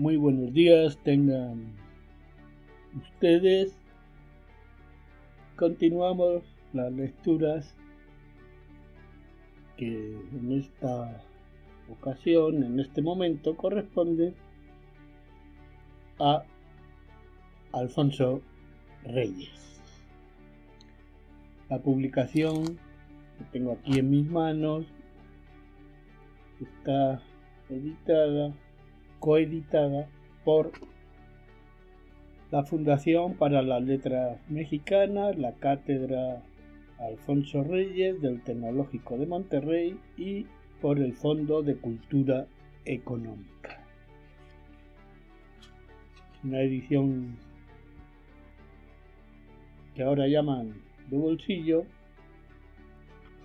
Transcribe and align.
Muy 0.00 0.16
buenos 0.16 0.54
días, 0.54 0.96
tengan 1.04 1.74
ustedes. 2.96 3.76
Continuamos 5.56 6.42
las 6.72 6.90
lecturas 6.90 7.76
que 9.76 10.16
en 10.32 10.52
esta 10.52 11.22
ocasión, 11.90 12.62
en 12.62 12.80
este 12.80 13.02
momento, 13.02 13.54
corresponden 13.58 14.34
a 16.18 16.44
Alfonso 17.72 18.40
Reyes. 19.04 19.82
La 21.68 21.78
publicación 21.78 22.78
que 23.36 23.44
tengo 23.52 23.72
aquí 23.72 23.98
en 23.98 24.08
mis 24.08 24.30
manos 24.30 24.86
está 26.58 27.20
editada, 27.68 28.54
coeditada 29.20 30.08
por 30.44 30.72
la 32.50 32.64
Fundación 32.64 33.34
para 33.34 33.62
las 33.62 33.82
Letras 33.82 34.38
Mexicanas, 34.48 35.38
la 35.38 35.52
Cátedra 35.52 36.42
Alfonso 36.98 37.62
Reyes 37.62 38.20
del 38.20 38.42
Tecnológico 38.42 39.16
de 39.16 39.26
Monterrey 39.26 39.96
y 40.16 40.46
por 40.80 40.98
el 40.98 41.12
Fondo 41.12 41.62
de 41.62 41.76
Cultura 41.76 42.46
Económica. 42.84 43.78
Una 46.42 46.62
edición 46.62 47.36
que 49.94 50.02
ahora 50.02 50.26
llaman 50.26 50.74
de 51.08 51.18
bolsillo, 51.18 51.84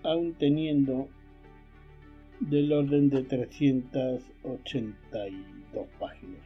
aún 0.03 0.33
teniendo 0.33 1.09
del 2.39 2.71
orden 2.73 3.09
de 3.09 3.23
382 3.23 5.87
páginas. 5.99 6.41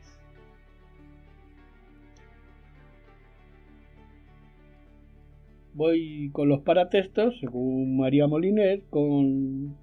Voy 5.73 6.29
con 6.33 6.49
los 6.49 6.61
paratextos, 6.61 7.39
según 7.39 7.97
María 7.97 8.27
Moliner, 8.27 8.83
con 8.89 9.77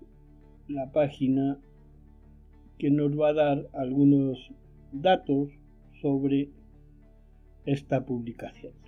la 0.69 0.91
página 0.93 1.59
que 2.79 2.91
nos 2.91 3.19
va 3.19 3.29
a 3.29 3.35
dar 3.35 3.67
algunos 3.73 4.53
datos 4.93 5.49
sobre 6.03 6.51
esta 7.65 8.05
publicación. 8.05 8.86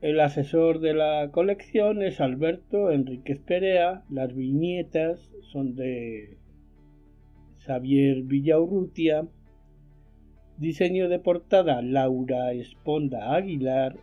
El 0.00 0.20
asesor 0.20 0.78
de 0.78 0.94
la 0.94 1.28
colección 1.32 2.04
es 2.04 2.20
Alberto 2.20 2.92
Enríquez 2.92 3.40
Perea. 3.40 4.04
Las 4.08 4.32
viñetas 4.32 5.32
son 5.50 5.74
de 5.74 6.38
Xavier 7.66 8.22
Villaurrutia. 8.22 9.26
Diseño 10.56 11.08
de 11.08 11.18
portada 11.18 11.82
Laura 11.82 12.52
Esponda 12.52 13.34
Aguilar. 13.34 13.96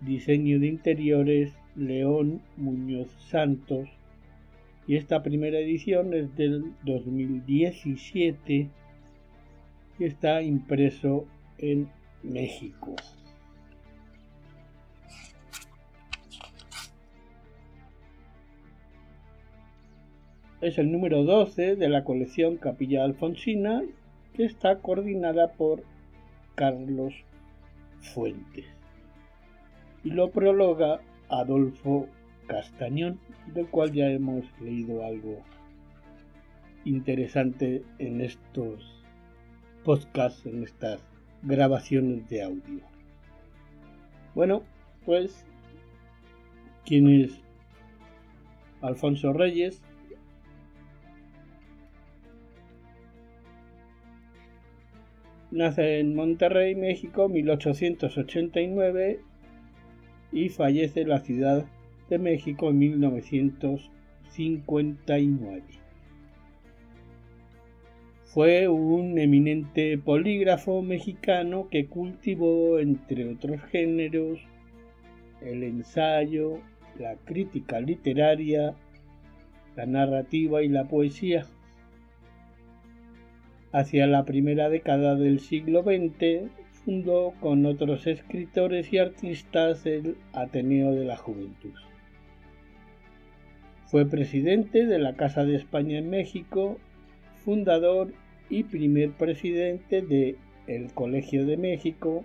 Diseño 0.00 0.58
de 0.58 0.66
interiores 0.66 1.56
León 1.76 2.42
Muñoz 2.56 3.12
Santos. 3.28 3.88
Y 4.88 4.96
esta 4.96 5.22
primera 5.22 5.60
edición 5.60 6.12
es 6.12 6.34
del 6.34 6.72
2017 6.82 8.68
y 10.00 10.04
está 10.04 10.42
impreso 10.42 11.28
en 11.58 11.88
México. 12.24 12.96
Es 20.66 20.78
el 20.78 20.90
número 20.90 21.22
12 21.22 21.76
de 21.76 21.88
la 21.88 22.02
colección 22.02 22.56
Capilla 22.56 23.04
Alfonsina 23.04 23.84
que 24.34 24.44
está 24.44 24.78
coordinada 24.78 25.52
por 25.52 25.84
Carlos 26.56 27.14
Fuentes. 28.00 28.66
Y 30.02 30.10
lo 30.10 30.30
prologa 30.30 31.00
Adolfo 31.28 32.08
Castañón, 32.48 33.20
del 33.54 33.68
cual 33.68 33.92
ya 33.92 34.10
hemos 34.10 34.44
leído 34.60 35.04
algo 35.04 35.40
interesante 36.84 37.84
en 38.00 38.20
estos 38.20 39.04
podcasts, 39.84 40.46
en 40.46 40.64
estas 40.64 41.00
grabaciones 41.42 42.28
de 42.28 42.42
audio. 42.42 42.80
Bueno, 44.34 44.64
pues, 45.04 45.44
¿quién 46.84 47.08
es 47.08 47.40
Alfonso 48.80 49.32
Reyes? 49.32 49.85
Nace 55.52 56.00
en 56.00 56.16
Monterrey, 56.16 56.74
México, 56.74 57.28
1889 57.28 59.20
y 60.32 60.48
fallece 60.48 61.02
en 61.02 61.08
la 61.08 61.20
Ciudad 61.20 61.64
de 62.10 62.18
México 62.18 62.70
en 62.70 62.78
1959. 62.78 65.62
Fue 68.24 68.66
un 68.66 69.16
eminente 69.18 69.98
polígrafo 69.98 70.82
mexicano 70.82 71.68
que 71.70 71.86
cultivó, 71.86 72.80
entre 72.80 73.28
otros 73.28 73.62
géneros, 73.70 74.40
el 75.42 75.62
ensayo, 75.62 76.58
la 76.98 77.14
crítica 77.16 77.80
literaria, 77.80 78.74
la 79.76 79.86
narrativa 79.86 80.62
y 80.62 80.68
la 80.68 80.88
poesía 80.88 81.46
Hacia 83.76 84.06
la 84.06 84.24
primera 84.24 84.70
década 84.70 85.16
del 85.16 85.38
siglo 85.38 85.82
XX 85.82 86.48
fundó 86.82 87.34
con 87.40 87.66
otros 87.66 88.06
escritores 88.06 88.90
y 88.90 88.96
artistas 88.96 89.84
el 89.84 90.16
Ateneo 90.32 90.94
de 90.94 91.04
la 91.04 91.18
Juventud. 91.18 91.74
Fue 93.84 94.06
presidente 94.06 94.86
de 94.86 94.98
la 94.98 95.12
Casa 95.12 95.44
de 95.44 95.56
España 95.56 95.98
en 95.98 96.08
México, 96.08 96.78
fundador 97.44 98.14
y 98.48 98.62
primer 98.62 99.10
presidente 99.10 100.00
de 100.00 100.36
el 100.66 100.94
Colegio 100.94 101.44
de 101.44 101.58
México, 101.58 102.24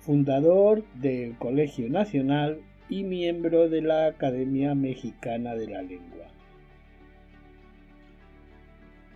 fundador 0.00 0.82
del 0.94 1.36
Colegio 1.36 1.90
Nacional 1.90 2.62
y 2.88 3.04
miembro 3.04 3.68
de 3.68 3.82
la 3.82 4.06
Academia 4.06 4.74
Mexicana 4.74 5.54
de 5.56 5.66
la 5.66 5.82
Lengua. 5.82 6.32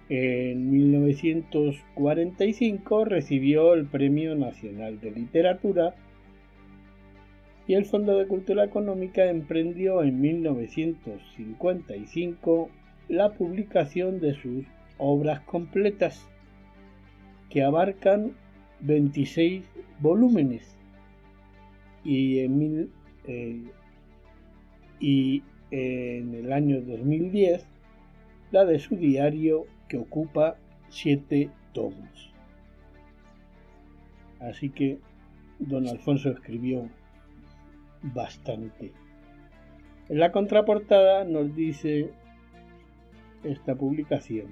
En 0.08 0.70
1945 0.70 3.04
recibió 3.04 3.74
el 3.74 3.86
Premio 3.86 4.36
Nacional 4.36 5.00
de 5.00 5.10
Literatura 5.10 5.96
y 7.66 7.74
el 7.74 7.86
Fondo 7.86 8.16
de 8.16 8.28
Cultura 8.28 8.62
Económica 8.64 9.28
emprendió 9.28 10.04
en 10.04 10.20
1955 10.20 12.70
la 13.08 13.32
publicación 13.32 14.20
de 14.20 14.34
sus 14.34 14.64
obras 14.98 15.40
completas, 15.40 16.24
que 17.50 17.64
abarcan 17.64 18.36
26 18.80 19.64
volúmenes, 19.98 20.76
y 22.04 22.38
en, 22.38 22.90
eh, 23.26 23.64
y 25.00 25.42
en 25.72 26.32
el 26.34 26.52
año 26.52 26.80
2010 26.80 27.66
la 28.52 28.64
de 28.64 28.78
su 28.78 28.94
diario 28.96 29.66
que 29.88 29.98
ocupa 29.98 30.56
siete 30.88 31.50
tomos. 31.72 32.32
Así 34.40 34.70
que 34.70 34.98
don 35.58 35.88
Alfonso 35.88 36.30
escribió 36.30 36.88
bastante. 38.02 38.92
En 40.08 40.18
la 40.18 40.30
contraportada 40.30 41.24
nos 41.24 41.54
dice 41.56 42.10
esta 43.42 43.74
publicación. 43.74 44.46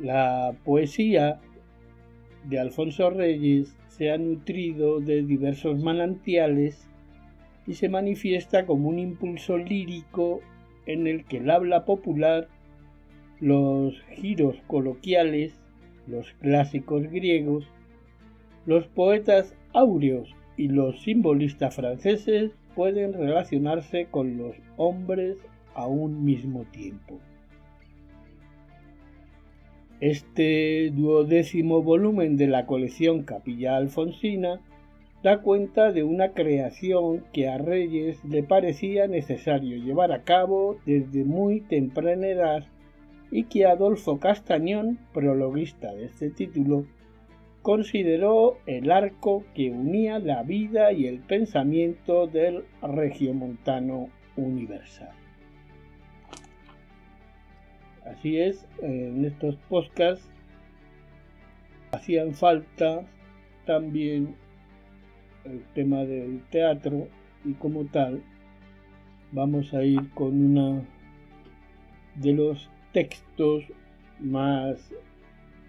La 0.00 0.54
poesía 0.64 1.40
de 2.44 2.58
Alfonso 2.58 3.10
Reyes 3.10 3.76
se 3.88 4.10
ha 4.10 4.18
nutrido 4.18 5.00
de 5.00 5.22
diversos 5.22 5.78
manantiales 5.82 6.88
y 7.66 7.74
se 7.74 7.88
manifiesta 7.88 8.66
como 8.66 8.88
un 8.88 8.98
impulso 8.98 9.58
lírico 9.58 10.40
en 10.86 11.06
el 11.06 11.24
que 11.24 11.36
el 11.38 11.50
habla 11.50 11.84
popular 11.84 12.48
los 13.42 14.00
giros 14.12 14.54
coloquiales, 14.68 15.52
los 16.06 16.32
clásicos 16.34 17.02
griegos, 17.10 17.66
los 18.66 18.86
poetas 18.86 19.56
áureos 19.72 20.32
y 20.56 20.68
los 20.68 21.02
simbolistas 21.02 21.74
franceses 21.74 22.52
pueden 22.76 23.12
relacionarse 23.12 24.06
con 24.06 24.38
los 24.38 24.54
hombres 24.76 25.38
a 25.74 25.88
un 25.88 26.24
mismo 26.24 26.66
tiempo. 26.70 27.18
Este 29.98 30.92
duodécimo 30.94 31.82
volumen 31.82 32.36
de 32.36 32.46
la 32.46 32.66
colección 32.66 33.24
Capilla 33.24 33.76
Alfonsina 33.76 34.60
da 35.24 35.42
cuenta 35.42 35.90
de 35.90 36.04
una 36.04 36.32
creación 36.32 37.24
que 37.32 37.48
a 37.48 37.58
Reyes 37.58 38.24
le 38.24 38.44
parecía 38.44 39.08
necesario 39.08 39.78
llevar 39.78 40.12
a 40.12 40.22
cabo 40.22 40.76
desde 40.86 41.24
muy 41.24 41.60
temprana 41.60 42.28
edad 42.28 42.64
y 43.32 43.44
que 43.44 43.64
Adolfo 43.64 44.20
Castañón, 44.20 44.98
prologuista 45.14 45.92
de 45.94 46.04
este 46.04 46.28
título, 46.28 46.84
consideró 47.62 48.58
el 48.66 48.90
arco 48.90 49.42
que 49.54 49.70
unía 49.70 50.18
la 50.18 50.42
vida 50.42 50.92
y 50.92 51.06
el 51.06 51.20
pensamiento 51.20 52.26
del 52.26 52.64
regiomontano 52.82 54.10
universal. 54.36 55.14
Así 58.04 58.38
es, 58.38 58.66
en 58.82 59.24
estos 59.24 59.56
podcasts 59.70 60.28
hacían 61.92 62.34
falta 62.34 63.06
también 63.64 64.34
el 65.44 65.62
tema 65.72 66.04
del 66.04 66.42
teatro 66.50 67.08
y 67.46 67.54
como 67.54 67.86
tal 67.86 68.22
vamos 69.30 69.72
a 69.72 69.84
ir 69.84 70.10
con 70.10 70.56
una 70.56 70.82
de 72.16 72.32
los 72.34 72.71
textos 72.92 73.64
más 74.20 74.92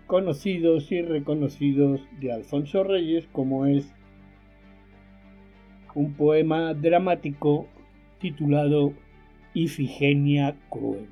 conocidos 0.08 0.92
y 0.92 1.02
reconocidos 1.02 2.02
de 2.20 2.34
Alfonso 2.34 2.84
Reyes 2.84 3.26
como 3.32 3.66
es 3.66 3.90
un 5.96 6.14
poema 6.14 6.74
dramático 6.74 7.68
titulado 8.20 8.92
Ifigenia 9.54 10.58
Cruel. 10.70 11.08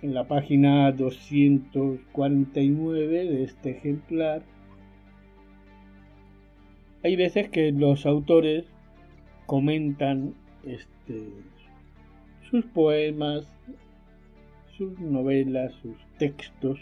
En 0.00 0.14
la 0.14 0.28
página 0.28 0.92
249 0.92 3.08
de 3.08 3.42
este 3.42 3.70
ejemplar 3.70 4.42
hay 7.02 7.16
veces 7.16 7.48
que 7.48 7.72
los 7.72 8.06
autores 8.06 8.64
comentan 9.46 10.34
este, 10.68 11.28
sus 12.50 12.64
poemas, 12.66 13.50
sus 14.76 14.98
novelas, 14.98 15.72
sus 15.82 15.96
textos 16.18 16.78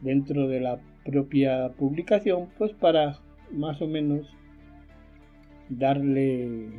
dentro 0.00 0.48
de 0.48 0.60
la 0.60 0.80
propia 1.04 1.70
publicación, 1.72 2.48
pues 2.58 2.72
para 2.72 3.18
más 3.52 3.80
o 3.80 3.86
menos 3.86 4.26
darle 5.68 6.70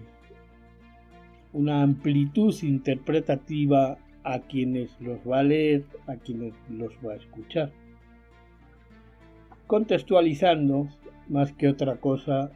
una 1.54 1.84
amplitud 1.84 2.54
interpretativa 2.64 3.98
a 4.24 4.40
quienes 4.40 4.90
los 5.00 5.20
va 5.20 5.40
a 5.40 5.44
leer, 5.44 5.86
a 6.08 6.16
quienes 6.16 6.54
los 6.70 6.94
va 7.06 7.14
a 7.14 7.18
escuchar. 7.18 7.72
Contextualizando 9.68 10.88
más 11.30 11.52
que 11.54 11.68
otra 11.68 11.98
cosa 11.98 12.52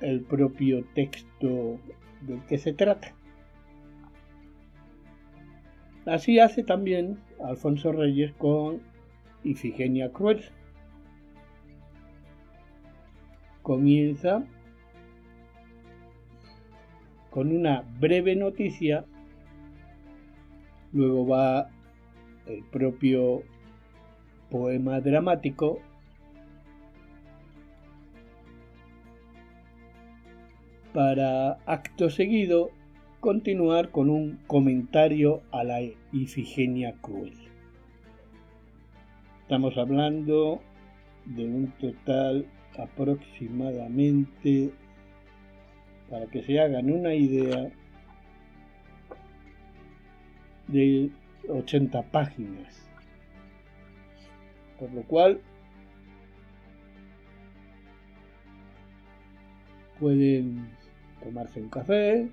el 0.00 0.22
propio 0.22 0.84
texto 0.94 1.78
del 2.22 2.44
que 2.46 2.58
se 2.58 2.72
trata. 2.72 3.14
Así 6.06 6.38
hace 6.38 6.62
también 6.62 7.18
Alfonso 7.42 7.92
Reyes 7.92 8.32
con 8.34 8.80
Ifigenia 9.42 10.12
Cruel. 10.12 10.44
Comienza 13.62 14.44
con 17.30 17.54
una 17.54 17.82
breve 17.98 18.36
noticia, 18.36 19.04
luego 20.92 21.26
va 21.26 21.68
el 22.46 22.62
propio 22.70 23.42
poema 24.50 25.00
dramático 25.00 25.80
para 30.96 31.58
acto 31.66 32.08
seguido 32.08 32.70
continuar 33.20 33.90
con 33.90 34.08
un 34.08 34.38
comentario 34.46 35.42
a 35.52 35.62
la 35.62 35.82
Ifigenia 36.10 36.94
Cruel. 37.02 37.34
Estamos 39.42 39.76
hablando 39.76 40.62
de 41.26 41.44
un 41.44 41.70
total 41.72 42.46
aproximadamente, 42.78 44.72
para 46.08 46.24
que 46.28 46.42
se 46.42 46.58
hagan 46.60 46.90
una 46.90 47.14
idea, 47.14 47.70
de 50.68 51.10
80 51.46 52.04
páginas. 52.04 52.88
Por 54.80 54.90
lo 54.94 55.02
cual 55.02 55.42
pueden 60.00 60.75
tomarse 61.26 61.60
un 61.60 61.68
café, 61.68 62.30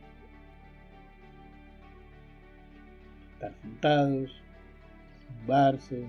estar 3.33 3.51
sentados, 3.63 4.39
barse, 5.47 6.07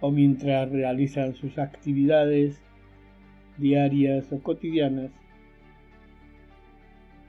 o 0.00 0.12
mientras 0.12 0.70
realizan 0.70 1.34
sus 1.34 1.58
actividades 1.58 2.62
diarias 3.58 4.32
o 4.32 4.40
cotidianas, 4.40 5.10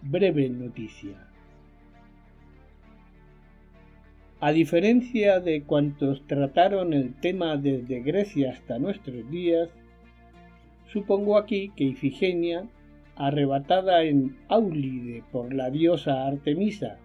Breve 0.02 0.50
noticia. 0.50 1.26
A 4.40 4.52
diferencia 4.52 5.40
de 5.40 5.64
cuantos 5.64 6.22
trataron 6.28 6.94
el 6.94 7.16
tema 7.16 7.58
desde 7.58 8.02
Grecia 8.02 8.52
hasta 8.52 8.78
nuestros 8.78 9.28
días, 9.32 9.70
supongo 10.92 11.38
aquí 11.38 11.72
que 11.76 11.86
Ifigenia, 11.86 12.68
arrebatada 13.16 14.04
en 14.04 14.36
Aulide 14.50 15.24
por 15.32 15.54
la 15.54 15.72
diosa 15.72 16.28
Artemisa 16.28 16.98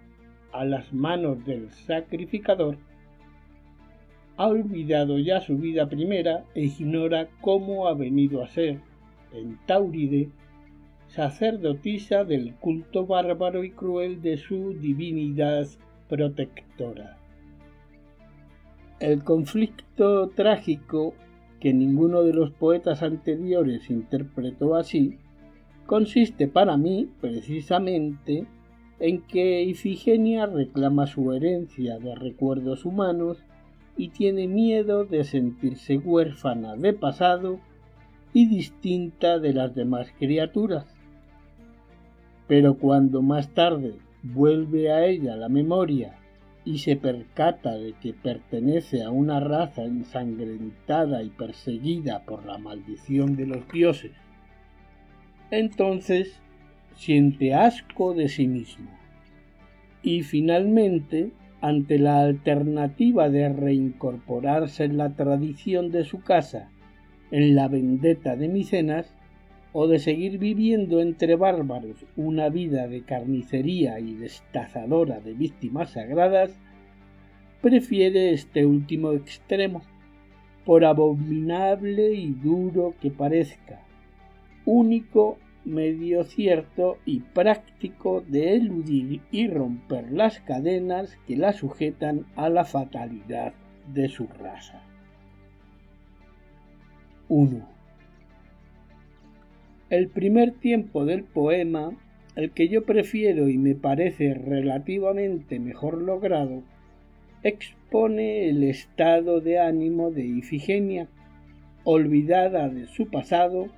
a 0.53 0.65
las 0.65 0.93
manos 0.93 1.45
del 1.47 1.71
sacrificador, 1.71 2.77
ha 4.41 4.47
olvidado 4.47 5.19
ya 5.19 5.39
su 5.43 5.59
vida 5.59 5.91
primera 5.91 6.47
e 6.55 6.63
ignora 6.63 7.29
cómo 7.43 7.89
ha 7.89 7.93
venido 7.93 8.43
a 8.43 8.49
ser, 8.49 8.81
en 9.35 9.59
Tauride, 9.67 10.31
sacerdotisa 11.09 12.25
del 12.25 12.55
culto 12.55 13.05
bárbaro 13.05 13.65
y 13.65 13.71
cruel 13.73 14.23
de 14.23 14.39
su 14.39 14.73
divinidad 14.73 15.67
protectora. 16.09 17.19
El 18.99 19.25
conflicto 19.25 20.31
trágico 20.31 21.13
que 21.61 21.75
ninguno 21.75 22.23
de 22.23 22.33
los 22.33 22.51
poetas 22.51 23.03
anteriores 23.03 23.91
interpretó 23.91 24.75
así, 24.75 25.19
consiste 25.85 26.49
para 26.49 26.79
mí 26.79 27.11
precisamente 27.21 28.47
en 29.01 29.21
que 29.21 29.65
Ifigenia 29.65 30.47
reclama 30.47 31.07
su 31.07 31.31
herencia 31.35 31.99
de 31.99 32.15
recuerdos 32.15 32.87
humanos 32.87 33.45
y 34.01 34.09
tiene 34.09 34.49
miedo 34.49 35.05
de 35.05 35.25
sentirse 35.25 35.99
huérfana 35.99 36.75
de 36.75 36.95
pasado 36.95 37.61
y 38.33 38.47
distinta 38.47 39.39
de 39.39 39.53
las 39.53 39.75
demás 39.75 40.09
criaturas. 40.19 40.87
Pero 42.49 42.79
cuando 42.79 43.21
más 43.21 43.51
tarde 43.51 43.97
vuelve 44.23 44.91
a 44.91 45.05
ella 45.05 45.37
la 45.37 45.51
memoria 45.51 46.15
y 46.65 46.79
se 46.79 46.97
percata 46.97 47.75
de 47.75 47.93
que 47.93 48.15
pertenece 48.15 49.03
a 49.03 49.11
una 49.11 49.39
raza 49.39 49.85
ensangrentada 49.85 51.23
y 51.23 51.29
perseguida 51.29 52.25
por 52.25 52.47
la 52.47 52.57
maldición 52.57 53.37
de 53.37 53.49
los 53.49 53.69
dioses, 53.69 54.13
entonces 55.51 56.41
siente 56.97 57.53
asco 57.53 58.15
de 58.15 58.31
sí 58.31 58.49
mismo. 58.49 58.89
Y 60.03 60.23
finalmente 60.23 61.33
ante 61.61 61.99
la 61.99 62.21
alternativa 62.21 63.29
de 63.29 63.49
reincorporarse 63.49 64.85
en 64.85 64.97
la 64.97 65.11
tradición 65.15 65.91
de 65.91 66.05
su 66.05 66.23
casa, 66.23 66.71
en 67.31 67.55
la 67.55 67.69
vendetta 67.69 68.37
de 68.37 68.49
Micenas, 68.49 69.15
o 69.73 69.87
de 69.87 69.99
seguir 69.99 70.39
viviendo 70.39 71.01
entre 71.01 71.37
bárbaros 71.37 72.05
una 72.17 72.49
vida 72.49 72.89
de 72.89 73.03
carnicería 73.03 74.01
y 74.01 74.15
destazadora 74.15 75.21
de 75.21 75.33
víctimas 75.35 75.91
sagradas, 75.91 76.59
prefiere 77.61 78.33
este 78.33 78.67
último 78.67 79.13
extremo, 79.13 79.83
por 80.65 80.85
abominable 80.85 82.15
y 82.15 82.33
duro 82.33 82.95
que 83.01 83.11
parezca, 83.11 83.81
único 84.65 85.39
medio 85.65 86.25
cierto 86.25 86.99
y 87.05 87.21
práctico 87.21 88.23
de 88.27 88.55
eludir 88.55 89.21
y 89.31 89.49
romper 89.49 90.11
las 90.11 90.41
cadenas 90.41 91.17
que 91.27 91.37
la 91.37 91.53
sujetan 91.53 92.27
a 92.37 92.49
la 92.49 92.65
fatalidad 92.65 93.53
de 93.93 94.09
su 94.09 94.27
raza. 94.27 94.83
1. 97.29 97.69
El 99.91 100.09
primer 100.09 100.53
tiempo 100.53 101.05
del 101.05 101.25
poema, 101.25 101.93
el 102.37 102.53
que 102.53 102.69
yo 102.69 102.85
prefiero 102.85 103.49
y 103.49 103.59
me 103.59 103.75
parece 103.75 104.35
relativamente 104.35 105.59
mejor 105.59 106.01
logrado, 106.01 106.63
expone 107.43 108.49
el 108.49 108.63
estado 108.65 109.41
de 109.41 109.59
ánimo 109.59 110.11
de 110.11 110.27
Ifigenia, 110.27 111.09
olvidada 111.85 112.69
de 112.69 112.87
su 112.87 113.09
pasado, 113.09 113.69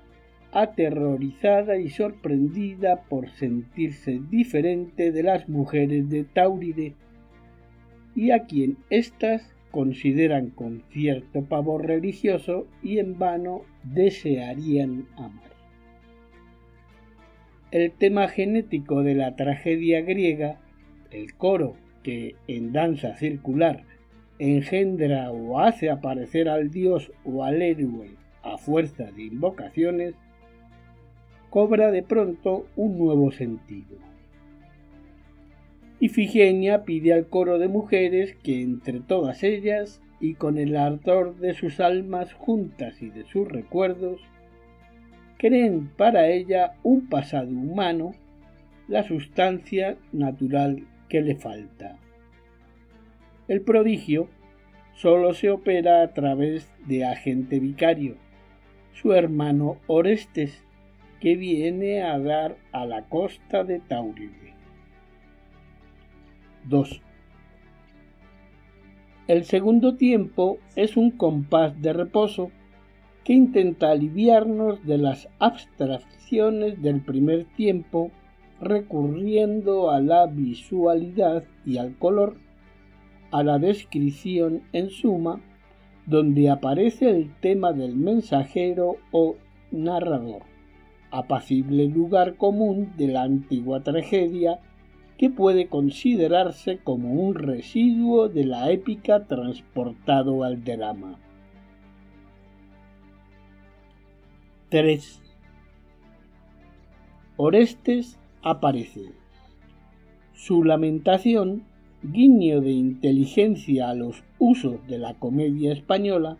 aterrorizada 0.52 1.78
y 1.78 1.88
sorprendida 1.88 3.02
por 3.08 3.30
sentirse 3.30 4.20
diferente 4.30 5.10
de 5.10 5.22
las 5.22 5.48
mujeres 5.48 6.08
de 6.10 6.24
Tauride, 6.24 6.94
y 8.14 8.30
a 8.30 8.44
quien 8.44 8.76
éstas 8.90 9.54
consideran 9.70 10.50
con 10.50 10.82
cierto 10.90 11.42
pavor 11.44 11.86
religioso 11.86 12.66
y 12.82 12.98
en 12.98 13.18
vano 13.18 13.62
desearían 13.82 15.06
amar. 15.16 15.50
El 17.70 17.90
tema 17.90 18.28
genético 18.28 19.02
de 19.02 19.14
la 19.14 19.34
tragedia 19.34 20.02
griega, 20.02 20.60
el 21.10 21.32
coro 21.34 21.74
que 22.02 22.34
en 22.46 22.72
danza 22.72 23.16
circular 23.16 23.84
engendra 24.38 25.30
o 25.30 25.60
hace 25.60 25.88
aparecer 25.88 26.50
al 26.50 26.70
dios 26.70 27.12
o 27.24 27.44
al 27.44 27.62
héroe 27.62 28.10
a 28.42 28.58
fuerza 28.58 29.04
de 29.12 29.22
invocaciones, 29.22 30.14
cobra 31.52 31.90
de 31.90 32.02
pronto 32.02 32.66
un 32.76 32.96
nuevo 32.96 33.30
sentido. 33.30 33.98
Ifigenia 36.00 36.84
pide 36.84 37.12
al 37.12 37.26
coro 37.26 37.58
de 37.58 37.68
mujeres 37.68 38.34
que 38.42 38.62
entre 38.62 39.00
todas 39.00 39.42
ellas 39.42 40.00
y 40.18 40.32
con 40.32 40.56
el 40.56 40.74
ardor 40.78 41.36
de 41.36 41.52
sus 41.52 41.78
almas 41.78 42.32
juntas 42.32 43.02
y 43.02 43.10
de 43.10 43.24
sus 43.26 43.46
recuerdos, 43.46 44.22
creen 45.36 45.90
para 45.94 46.28
ella 46.28 46.72
un 46.82 47.10
pasado 47.10 47.50
humano, 47.50 48.12
la 48.88 49.02
sustancia 49.02 49.98
natural 50.10 50.86
que 51.10 51.20
le 51.20 51.36
falta. 51.36 51.98
El 53.46 53.60
prodigio 53.60 54.30
solo 54.94 55.34
se 55.34 55.50
opera 55.50 56.00
a 56.00 56.14
través 56.14 56.72
de 56.86 57.04
agente 57.04 57.60
vicario, 57.60 58.16
su 58.94 59.12
hermano 59.12 59.76
Orestes, 59.86 60.64
que 61.22 61.36
viene 61.36 62.02
a 62.02 62.18
dar 62.18 62.56
a 62.72 62.84
la 62.84 63.02
costa 63.02 63.62
de 63.62 63.78
Tauride. 63.78 64.54
2. 66.64 67.00
El 69.28 69.44
segundo 69.44 69.94
tiempo 69.94 70.58
es 70.74 70.96
un 70.96 71.12
compás 71.12 71.80
de 71.80 71.92
reposo 71.92 72.50
que 73.22 73.34
intenta 73.34 73.92
aliviarnos 73.92 74.84
de 74.84 74.98
las 74.98 75.28
abstracciones 75.38 76.82
del 76.82 77.00
primer 77.00 77.44
tiempo 77.54 78.10
recurriendo 78.60 79.92
a 79.92 80.00
la 80.00 80.26
visualidad 80.26 81.44
y 81.64 81.78
al 81.78 81.96
color, 81.98 82.34
a 83.30 83.44
la 83.44 83.60
descripción 83.60 84.62
en 84.72 84.90
suma, 84.90 85.40
donde 86.04 86.50
aparece 86.50 87.10
el 87.10 87.32
tema 87.36 87.72
del 87.72 87.94
mensajero 87.94 88.96
o 89.12 89.36
narrador, 89.70 90.51
apacible 91.12 91.86
lugar 91.86 92.36
común 92.36 92.92
de 92.96 93.08
la 93.08 93.22
antigua 93.22 93.82
tragedia 93.82 94.58
que 95.18 95.30
puede 95.30 95.68
considerarse 95.68 96.78
como 96.78 97.12
un 97.12 97.34
residuo 97.34 98.28
de 98.28 98.44
la 98.44 98.72
épica 98.72 99.26
transportado 99.26 100.42
al 100.42 100.64
drama. 100.64 101.18
3. 104.70 105.22
Orestes 107.36 108.18
aparece. 108.42 109.12
Su 110.32 110.64
lamentación, 110.64 111.64
guiño 112.02 112.60
de 112.62 112.70
inteligencia 112.70 113.90
a 113.90 113.94
los 113.94 114.24
usos 114.38 114.84
de 114.88 114.98
la 114.98 115.14
comedia 115.14 115.72
española, 115.72 116.38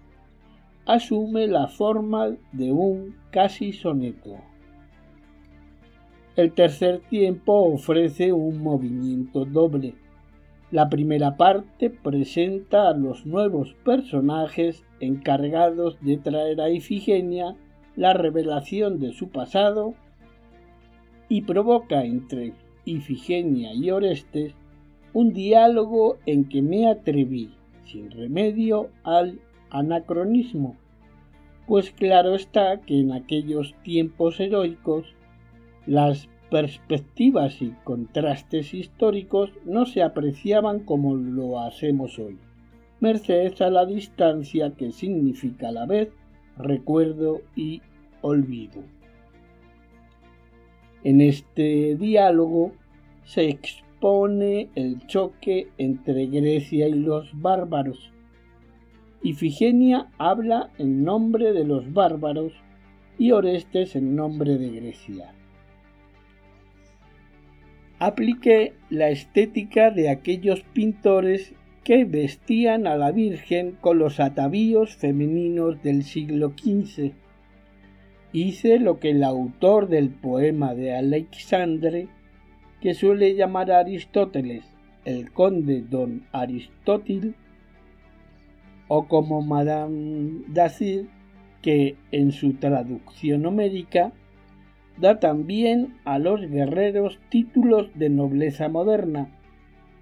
asume 0.86 1.46
la 1.46 1.68
forma 1.68 2.36
de 2.52 2.72
un 2.72 3.14
casi 3.30 3.72
soneto. 3.72 4.38
El 6.34 6.52
tercer 6.52 7.00
tiempo 7.10 7.52
ofrece 7.52 8.32
un 8.32 8.62
movimiento 8.62 9.44
doble. 9.44 9.94
La 10.70 10.88
primera 10.88 11.36
parte 11.36 11.90
presenta 11.90 12.88
a 12.88 12.94
los 12.94 13.26
nuevos 13.26 13.74
personajes 13.84 14.82
encargados 15.00 15.98
de 16.00 16.16
traer 16.16 16.62
a 16.62 16.70
Ifigenia 16.70 17.54
la 17.96 18.14
revelación 18.14 18.98
de 18.98 19.12
su 19.12 19.28
pasado 19.28 19.92
y 21.28 21.42
provoca 21.42 22.02
entre 22.04 22.54
Ifigenia 22.86 23.74
y 23.74 23.90
Orestes 23.90 24.54
un 25.12 25.34
diálogo 25.34 26.16
en 26.24 26.48
que 26.48 26.62
me 26.62 26.86
atreví, 26.88 27.50
sin 27.84 28.10
remedio, 28.10 28.88
al 29.04 29.38
anacronismo, 29.68 30.76
pues 31.66 31.90
claro 31.90 32.34
está 32.34 32.80
que 32.80 32.98
en 32.98 33.12
aquellos 33.12 33.74
tiempos 33.82 34.40
heroicos 34.40 35.14
las 35.86 36.28
perspectivas 36.52 37.62
y 37.62 37.70
contrastes 37.82 38.74
históricos 38.74 39.50
no 39.64 39.86
se 39.86 40.02
apreciaban 40.02 40.80
como 40.80 41.16
lo 41.16 41.60
hacemos 41.60 42.18
hoy, 42.18 42.38
merced 43.00 43.60
a 43.62 43.70
la 43.70 43.86
distancia 43.86 44.74
que 44.76 44.92
significa 44.92 45.68
a 45.68 45.72
la 45.72 45.86
vez 45.86 46.10
recuerdo 46.58 47.40
y 47.56 47.80
olvido. 48.20 48.82
En 51.04 51.22
este 51.22 51.96
diálogo 51.96 52.72
se 53.24 53.48
expone 53.48 54.68
el 54.74 55.06
choque 55.06 55.68
entre 55.78 56.26
Grecia 56.26 56.86
y 56.86 56.94
los 56.94 57.30
bárbaros. 57.32 58.12
Ifigenia 59.22 60.10
habla 60.18 60.70
en 60.78 61.02
nombre 61.02 61.54
de 61.54 61.64
los 61.64 61.92
bárbaros 61.94 62.52
y 63.18 63.32
Orestes 63.32 63.96
en 63.96 64.14
nombre 64.14 64.58
de 64.58 64.68
Grecia 64.68 65.32
apliqué 68.06 68.72
la 68.90 69.10
estética 69.10 69.92
de 69.92 70.08
aquellos 70.08 70.62
pintores 70.72 71.54
que 71.84 72.04
vestían 72.04 72.88
a 72.88 72.96
la 72.96 73.12
Virgen 73.12 73.76
con 73.80 74.00
los 74.00 74.18
atavíos 74.18 74.96
femeninos 74.96 75.80
del 75.84 76.02
siglo 76.02 76.52
XV. 76.56 77.12
Hice 78.32 78.80
lo 78.80 78.98
que 78.98 79.10
el 79.10 79.22
autor 79.22 79.88
del 79.88 80.10
poema 80.10 80.74
de 80.74 80.96
Alexandre, 80.96 82.08
que 82.80 82.94
suele 82.94 83.36
llamar 83.36 83.70
a 83.70 83.78
Aristóteles 83.78 84.64
el 85.04 85.30
conde 85.30 85.82
don 85.82 86.26
Aristótil, 86.32 87.36
o 88.88 89.06
como 89.06 89.42
Madame 89.42 90.42
Dacier, 90.48 91.04
que 91.62 91.94
en 92.10 92.32
su 92.32 92.54
traducción 92.54 93.46
homérica 93.46 94.12
da 95.02 95.18
también 95.18 95.94
a 96.04 96.20
los 96.20 96.40
guerreros 96.40 97.18
títulos 97.28 97.90
de 97.96 98.08
nobleza 98.08 98.68
moderna, 98.68 99.26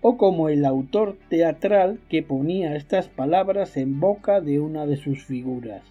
o 0.03 0.19
como 0.19 0.51
el 0.51 0.67
autor 0.67 1.17
teatral 1.31 2.01
que 2.11 2.23
ponía 2.23 2.77
estas 2.77 3.09
palabras 3.09 3.79
en 3.79 3.99
boca 3.99 4.43
de 4.43 4.61
una 4.61 4.85
de 4.85 4.99
sus 4.99 5.25
figuras. 5.25 5.83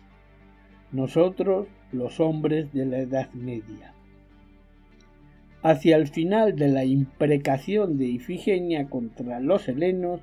Nosotros, 0.92 1.68
los 1.92 2.20
hombres 2.20 2.72
de 2.72 2.86
la 2.86 3.00
Edad 3.00 3.32
Media. 3.34 3.94
Hacia 5.64 5.98
el 5.98 6.08
final 6.08 6.56
de 6.56 6.68
la 6.68 6.86
imprecación 6.86 7.98
de 7.98 8.06
Ifigenia 8.06 8.90
contra 8.90 9.40
los 9.40 9.68
helenos, 9.68 10.22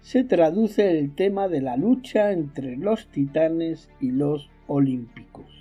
se 0.00 0.24
traduce 0.24 0.98
el 0.98 1.14
tema 1.14 1.46
de 1.46 1.60
la 1.60 1.76
lucha 1.76 2.32
entre 2.32 2.76
los 2.76 3.06
titanes 3.06 3.90
y 4.00 4.10
los 4.10 4.50
olímpicos. 4.66 5.57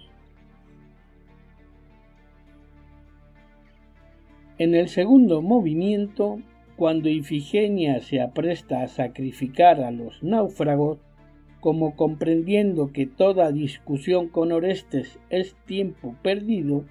En 4.59 4.73
el 4.73 4.89
segundo 4.89 5.43
movimiento, 5.43 6.39
cuando 6.77 7.09
Ifigenia 7.09 8.01
se 8.01 8.21
apresta 8.21 8.81
a 8.81 8.87
sacrificar 8.87 9.81
a 9.81 9.91
los 9.91 10.23
náufragos, 10.23 10.97
como 11.59 11.95
comprendiendo 11.95 12.91
que 12.91 13.05
toda 13.05 13.51
discusión 13.51 14.29
con 14.29 14.51
Orestes 14.51 15.19
es 15.29 15.55
tiempo 15.65 16.15
perdido, 16.23 16.85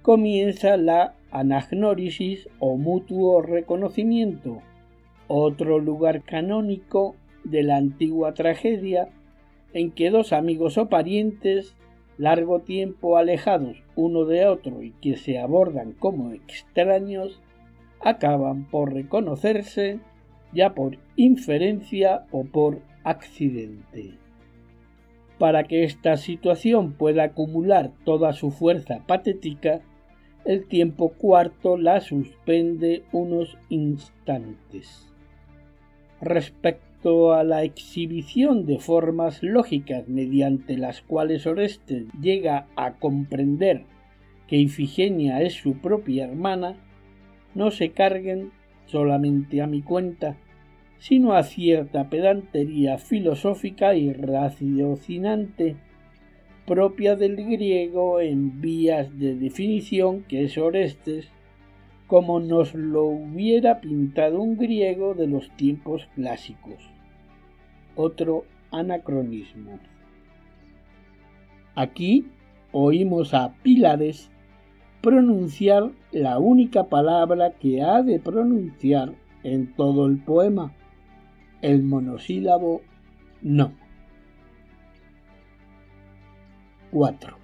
comienza 0.00 0.78
la 0.78 1.14
anagnórisis 1.30 2.48
o 2.58 2.78
mutuo 2.78 3.42
reconocimiento, 3.42 4.62
otro 5.26 5.78
lugar 5.80 6.22
canónico 6.22 7.16
de 7.44 7.64
la 7.64 7.76
antigua 7.76 8.32
tragedia 8.32 9.10
en 9.74 9.90
que 9.90 10.08
dos 10.08 10.32
amigos 10.32 10.78
o 10.78 10.88
parientes 10.88 11.74
largo 12.18 12.60
tiempo 12.60 13.16
alejados 13.16 13.82
uno 13.94 14.24
de 14.24 14.46
otro 14.46 14.82
y 14.82 14.90
que 14.90 15.16
se 15.16 15.38
abordan 15.38 15.92
como 15.92 16.32
extraños, 16.32 17.40
acaban 18.00 18.64
por 18.68 18.92
reconocerse 18.92 20.00
ya 20.52 20.74
por 20.74 20.98
inferencia 21.16 22.26
o 22.30 22.44
por 22.44 22.80
accidente. 23.04 24.14
Para 25.38 25.64
que 25.64 25.84
esta 25.84 26.16
situación 26.16 26.94
pueda 26.94 27.24
acumular 27.24 27.92
toda 28.04 28.32
su 28.32 28.50
fuerza 28.50 29.04
patética, 29.06 29.80
el 30.44 30.66
tiempo 30.66 31.10
cuarto 31.10 31.76
la 31.76 32.00
suspende 32.00 33.04
unos 33.12 33.56
instantes. 33.68 35.12
Respecto 36.20 36.87
a 37.04 37.44
la 37.44 37.62
exhibición 37.62 38.66
de 38.66 38.78
formas 38.78 39.42
lógicas 39.42 40.08
mediante 40.08 40.76
las 40.76 41.00
cuales 41.00 41.46
Orestes 41.46 42.06
llega 42.20 42.66
a 42.74 42.94
comprender 42.94 43.84
que 44.48 44.56
Ifigenia 44.56 45.40
es 45.42 45.54
su 45.54 45.74
propia 45.74 46.24
hermana, 46.24 46.76
no 47.54 47.70
se 47.70 47.90
carguen 47.90 48.50
solamente 48.86 49.62
a 49.62 49.66
mi 49.66 49.80
cuenta, 49.80 50.36
sino 50.98 51.34
a 51.34 51.44
cierta 51.44 52.10
pedantería 52.10 52.98
filosófica 52.98 53.94
y 53.94 54.12
raciocinante 54.12 55.76
propia 56.66 57.14
del 57.14 57.36
griego 57.36 58.20
en 58.20 58.60
vías 58.60 59.18
de 59.18 59.36
definición 59.36 60.24
que 60.24 60.44
es 60.44 60.58
Orestes, 60.58 61.28
como 62.08 62.40
nos 62.40 62.74
lo 62.74 63.04
hubiera 63.04 63.80
pintado 63.80 64.40
un 64.40 64.56
griego 64.56 65.14
de 65.14 65.28
los 65.28 65.50
tiempos 65.56 66.08
clásicos. 66.14 66.90
Otro 67.94 68.44
anacronismo. 68.72 69.78
Aquí 71.74 72.26
oímos 72.72 73.34
a 73.34 73.54
Pílades 73.62 74.30
pronunciar 75.02 75.90
la 76.10 76.38
única 76.38 76.84
palabra 76.84 77.52
que 77.52 77.82
ha 77.82 78.02
de 78.02 78.18
pronunciar 78.18 79.12
en 79.44 79.74
todo 79.74 80.06
el 80.06 80.18
poema, 80.18 80.72
el 81.60 81.82
monosílabo 81.82 82.80
no. 83.42 83.72
4. 86.90 87.36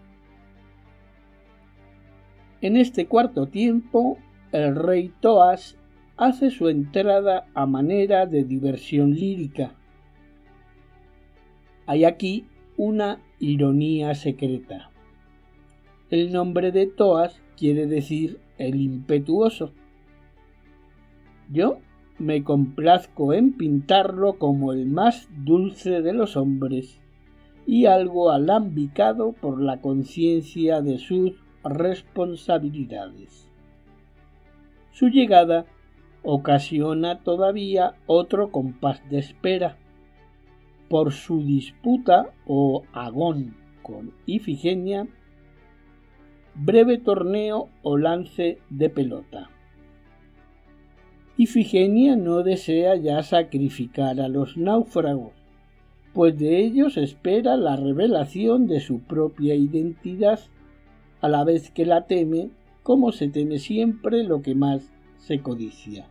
En 2.62 2.78
este 2.78 3.06
cuarto 3.06 3.49
tiempo, 3.49 4.16
el 4.54 4.76
rey 4.76 5.12
Toas 5.18 5.76
hace 6.16 6.50
su 6.50 6.68
entrada 6.68 7.49
a 7.54 7.66
manera 7.66 8.25
de 8.26 8.44
diversión 8.44 9.12
lírica. 9.12 9.75
Hay 11.87 12.04
aquí 12.04 12.46
una 12.76 13.20
ironía 13.40 14.14
secreta. 14.14 14.90
El 16.08 16.32
nombre 16.32 16.71
de 16.71 16.86
Toas 16.86 17.43
quiere 17.56 17.88
decir 17.88 18.38
el 18.56 18.80
impetuoso. 18.80 19.73
Yo 21.50 21.78
me 22.21 22.45
complazco 22.45 23.32
en 23.32 23.54
pintarlo 23.54 24.38
como 24.38 24.73
el 24.73 24.86
más 24.86 25.28
dulce 25.36 26.00
de 26.00 26.12
los 26.12 26.36
hombres 26.36 27.00
y 27.67 27.86
algo 27.86 28.30
alambicado 28.30 29.32
por 29.32 29.60
la 29.60 29.80
conciencia 29.80 30.80
de 30.80 30.99
sus 30.99 31.32
responsabilidades. 31.64 33.44
Su 34.95 35.09
llegada 35.09 35.67
ocasiona 36.23 37.19
todavía 37.19 37.97
otro 38.07 38.52
compás 38.52 39.02
de 39.11 39.19
espera. 39.19 39.76
Por 40.89 41.11
su 41.11 41.43
disputa 41.43 42.30
o 42.47 42.85
agón 42.93 43.57
con 43.83 44.13
Ifigenia, 44.25 45.09
breve 46.54 46.99
torneo 46.99 47.71
o 47.83 47.99
lance 47.99 48.59
de 48.71 48.89
pelota. 48.89 49.50
Ifigenia 51.37 52.15
no 52.15 52.45
desea 52.45 52.95
ya 52.95 53.21
sacrificar 53.25 54.21
a 54.21 54.28
los 54.28 54.57
náufragos, 54.57 55.33
pues 56.13 56.39
de 56.39 56.61
ellos 56.61 56.97
espera 56.99 57.57
la 57.57 57.75
revelación 57.75 58.69
de 58.69 58.78
su 58.78 59.00
propia 59.00 59.57
identidad, 59.57 60.39
a 61.21 61.28
la 61.28 61.43
vez 61.43 61.73
que 61.73 61.85
la 61.85 62.07
teme 62.07 62.50
como 62.84 63.12
se 63.12 63.28
teme 63.28 63.58
siempre 63.58 64.23
lo 64.25 64.42
que 64.42 64.54
más 64.54 64.92
se 65.16 65.40
codicia. 65.40 66.06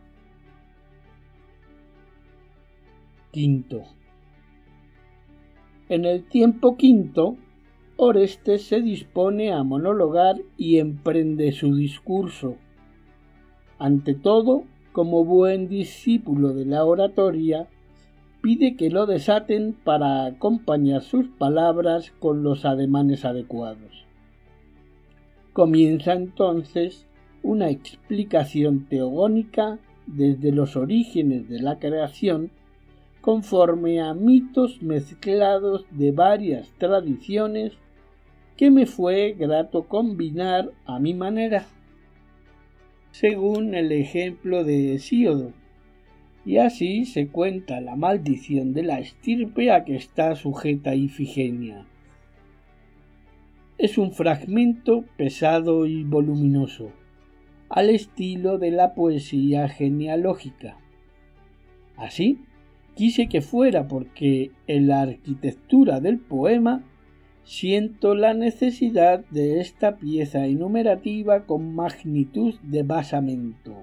Quinto. 3.30 3.84
En 5.88 6.04
el 6.04 6.24
tiempo 6.24 6.76
quinto, 6.76 7.36
Orestes 7.96 8.66
se 8.66 8.82
dispone 8.82 9.52
a 9.52 9.62
monologar 9.62 10.36
y 10.56 10.78
emprende 10.78 11.52
su 11.52 11.76
discurso. 11.76 12.56
Ante 13.78 14.14
todo, 14.14 14.64
como 14.90 15.24
buen 15.24 15.68
discípulo 15.68 16.54
de 16.54 16.64
la 16.64 16.84
oratoria, 16.84 17.68
pide 18.42 18.74
que 18.74 18.90
lo 18.90 19.06
desaten 19.06 19.74
para 19.74 20.26
acompañar 20.26 21.02
sus 21.02 21.28
palabras 21.28 22.12
con 22.18 22.42
los 22.42 22.64
ademanes 22.64 23.24
adecuados. 23.24 24.03
Comienza 25.54 26.14
entonces 26.14 27.06
una 27.44 27.70
explicación 27.70 28.86
teogónica 28.86 29.78
desde 30.04 30.50
los 30.50 30.74
orígenes 30.74 31.48
de 31.48 31.62
la 31.62 31.78
creación 31.78 32.50
conforme 33.20 34.00
a 34.00 34.14
mitos 34.14 34.82
mezclados 34.82 35.86
de 35.92 36.10
varias 36.10 36.72
tradiciones 36.78 37.72
que 38.56 38.72
me 38.72 38.84
fue 38.86 39.36
grato 39.38 39.84
combinar 39.84 40.72
a 40.86 40.98
mi 40.98 41.14
manera, 41.14 41.68
según 43.12 43.76
el 43.76 43.92
ejemplo 43.92 44.64
de 44.64 44.96
Hesíodo, 44.96 45.52
y 46.44 46.56
así 46.56 47.04
se 47.04 47.28
cuenta 47.28 47.80
la 47.80 47.94
maldición 47.94 48.74
de 48.74 48.82
la 48.82 48.98
estirpe 48.98 49.70
a 49.70 49.84
que 49.84 49.94
está 49.94 50.34
sujeta 50.34 50.96
Ifigenia. 50.96 51.86
Es 53.76 53.98
un 53.98 54.12
fragmento 54.12 55.04
pesado 55.16 55.86
y 55.86 56.04
voluminoso, 56.04 56.92
al 57.68 57.90
estilo 57.90 58.58
de 58.58 58.70
la 58.70 58.94
poesía 58.94 59.68
genealógica. 59.68 60.78
Así, 61.96 62.38
quise 62.94 63.28
que 63.28 63.40
fuera 63.40 63.88
porque 63.88 64.52
en 64.68 64.86
la 64.86 65.02
arquitectura 65.02 65.98
del 65.98 66.18
poema 66.20 66.84
siento 67.42 68.14
la 68.14 68.32
necesidad 68.32 69.24
de 69.30 69.60
esta 69.60 69.96
pieza 69.96 70.46
enumerativa 70.46 71.44
con 71.44 71.74
magnitud 71.74 72.54
de 72.62 72.84
basamento. 72.84 73.74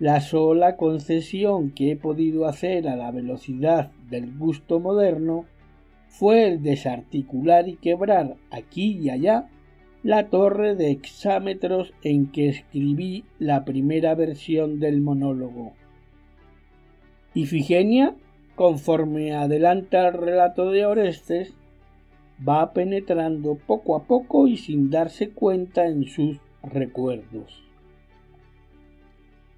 La 0.00 0.20
sola 0.20 0.76
concesión 0.76 1.70
que 1.70 1.92
he 1.92 1.96
podido 1.96 2.46
hacer 2.46 2.88
a 2.88 2.96
la 2.96 3.12
velocidad 3.12 3.92
del 4.10 4.36
gusto 4.36 4.80
moderno 4.80 5.44
fue 6.08 6.48
el 6.48 6.62
desarticular 6.62 7.68
y 7.68 7.76
quebrar 7.76 8.36
aquí 8.50 8.98
y 8.98 9.10
allá 9.10 9.48
la 10.02 10.28
torre 10.28 10.74
de 10.74 10.90
exámetros 10.90 11.92
en 12.02 12.30
que 12.30 12.48
escribí 12.48 13.24
la 13.38 13.64
primera 13.64 14.14
versión 14.14 14.80
del 14.80 15.00
monólogo. 15.00 15.72
Ifigenia, 17.34 18.14
conforme 18.54 19.32
adelanta 19.32 20.08
el 20.08 20.14
relato 20.14 20.70
de 20.70 20.86
Orestes, 20.86 21.54
va 22.46 22.72
penetrando 22.72 23.56
poco 23.56 23.96
a 23.96 24.04
poco 24.04 24.46
y 24.48 24.56
sin 24.56 24.90
darse 24.90 25.30
cuenta 25.30 25.86
en 25.86 26.04
sus 26.04 26.38
recuerdos. 26.62 27.62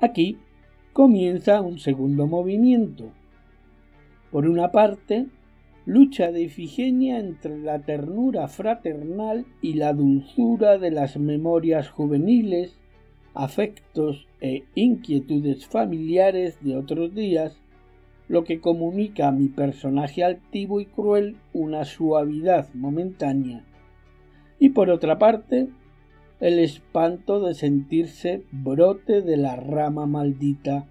Aquí 0.00 0.38
comienza 0.92 1.60
un 1.60 1.78
segundo 1.78 2.26
movimiento. 2.26 3.12
Por 4.30 4.48
una 4.48 4.70
parte, 4.70 5.26
lucha 5.90 6.30
de 6.30 6.42
Ifigenia 6.42 7.18
entre 7.18 7.58
la 7.58 7.80
ternura 7.80 8.46
fraternal 8.46 9.44
y 9.60 9.72
la 9.72 9.92
dulzura 9.92 10.78
de 10.78 10.92
las 10.92 11.16
memorias 11.16 11.90
juveniles, 11.90 12.78
afectos 13.34 14.28
e 14.40 14.62
inquietudes 14.76 15.66
familiares 15.66 16.58
de 16.60 16.76
otros 16.76 17.12
días, 17.12 17.60
lo 18.28 18.44
que 18.44 18.60
comunica 18.60 19.26
a 19.26 19.32
mi 19.32 19.48
personaje 19.48 20.22
altivo 20.22 20.80
y 20.80 20.86
cruel 20.86 21.38
una 21.52 21.84
suavidad 21.84 22.72
momentánea. 22.72 23.64
Y 24.60 24.68
por 24.68 24.90
otra 24.90 25.18
parte, 25.18 25.70
el 26.38 26.60
espanto 26.60 27.40
de 27.40 27.54
sentirse 27.54 28.44
brote 28.52 29.22
de 29.22 29.36
la 29.36 29.56
rama 29.56 30.06
maldita. 30.06 30.86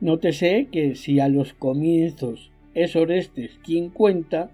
Nótese 0.00 0.66
que 0.72 0.96
si 0.96 1.20
a 1.20 1.28
los 1.28 1.54
comienzos 1.54 2.50
es 2.82 2.94
Orestes 2.96 3.58
quien 3.64 3.90
cuenta, 3.90 4.50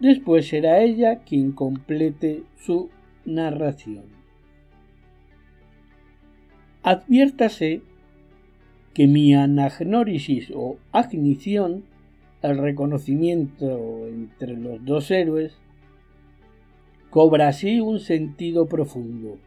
después 0.00 0.48
será 0.48 0.80
ella 0.80 1.20
quien 1.24 1.52
complete 1.52 2.42
su 2.56 2.90
narración. 3.24 4.04
Adviértase 6.82 7.82
que 8.94 9.06
mi 9.06 9.34
anagnórisis 9.34 10.50
o 10.54 10.78
agnición, 10.90 11.84
el 12.42 12.58
reconocimiento 12.58 14.06
entre 14.08 14.56
los 14.56 14.84
dos 14.84 15.10
héroes, 15.10 15.58
cobra 17.10 17.48
así 17.48 17.80
un 17.80 18.00
sentido 18.00 18.66
profundo. 18.66 19.38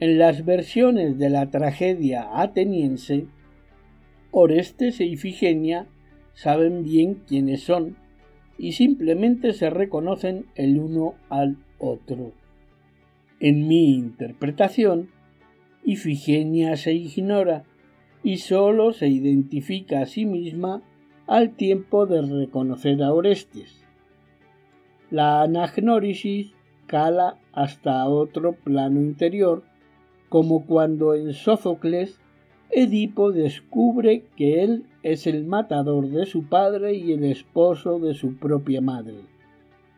En 0.00 0.18
las 0.18 0.44
versiones 0.44 1.18
de 1.18 1.30
la 1.30 1.50
tragedia 1.50 2.40
ateniense, 2.40 3.26
Orestes 4.30 5.00
e 5.00 5.04
Ifigenia 5.04 5.86
saben 6.38 6.84
bien 6.84 7.22
quiénes 7.26 7.64
son 7.64 7.96
y 8.58 8.72
simplemente 8.72 9.52
se 9.52 9.70
reconocen 9.70 10.46
el 10.54 10.78
uno 10.78 11.14
al 11.28 11.56
otro. 11.80 12.32
En 13.40 13.66
mi 13.66 13.94
interpretación, 13.94 15.10
Ifigenia 15.82 16.76
se 16.76 16.92
ignora 16.92 17.64
y 18.22 18.36
sólo 18.36 18.92
se 18.92 19.08
identifica 19.08 20.02
a 20.02 20.06
sí 20.06 20.26
misma 20.26 20.80
al 21.26 21.56
tiempo 21.56 22.06
de 22.06 22.22
reconocer 22.22 23.02
a 23.02 23.12
Orestes. 23.12 23.84
La 25.10 25.42
anagnórisis 25.42 26.52
cala 26.86 27.38
hasta 27.52 28.08
otro 28.08 28.52
plano 28.52 29.00
interior, 29.00 29.64
como 30.28 30.66
cuando 30.66 31.16
en 31.16 31.32
Sófocles 31.32 32.20
Edipo 32.70 33.32
descubre 33.32 34.24
que 34.36 34.62
él 34.62 34.84
es 35.02 35.26
el 35.26 35.46
matador 35.46 36.08
de 36.10 36.26
su 36.26 36.44
padre 36.44 36.94
y 36.94 37.12
el 37.12 37.24
esposo 37.24 37.98
de 37.98 38.12
su 38.12 38.36
propia 38.36 38.82
madre, 38.82 39.20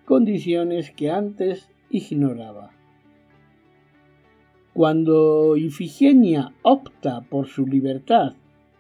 condiciones 0.05 0.93
que 0.93 1.11
antes 1.11 1.69
ignoraba. 1.91 2.71
Cuando 4.73 5.57
Ifigenia 5.57 6.53
opta 6.63 7.23
por 7.23 7.49
su 7.49 7.67
libertad 7.67 8.35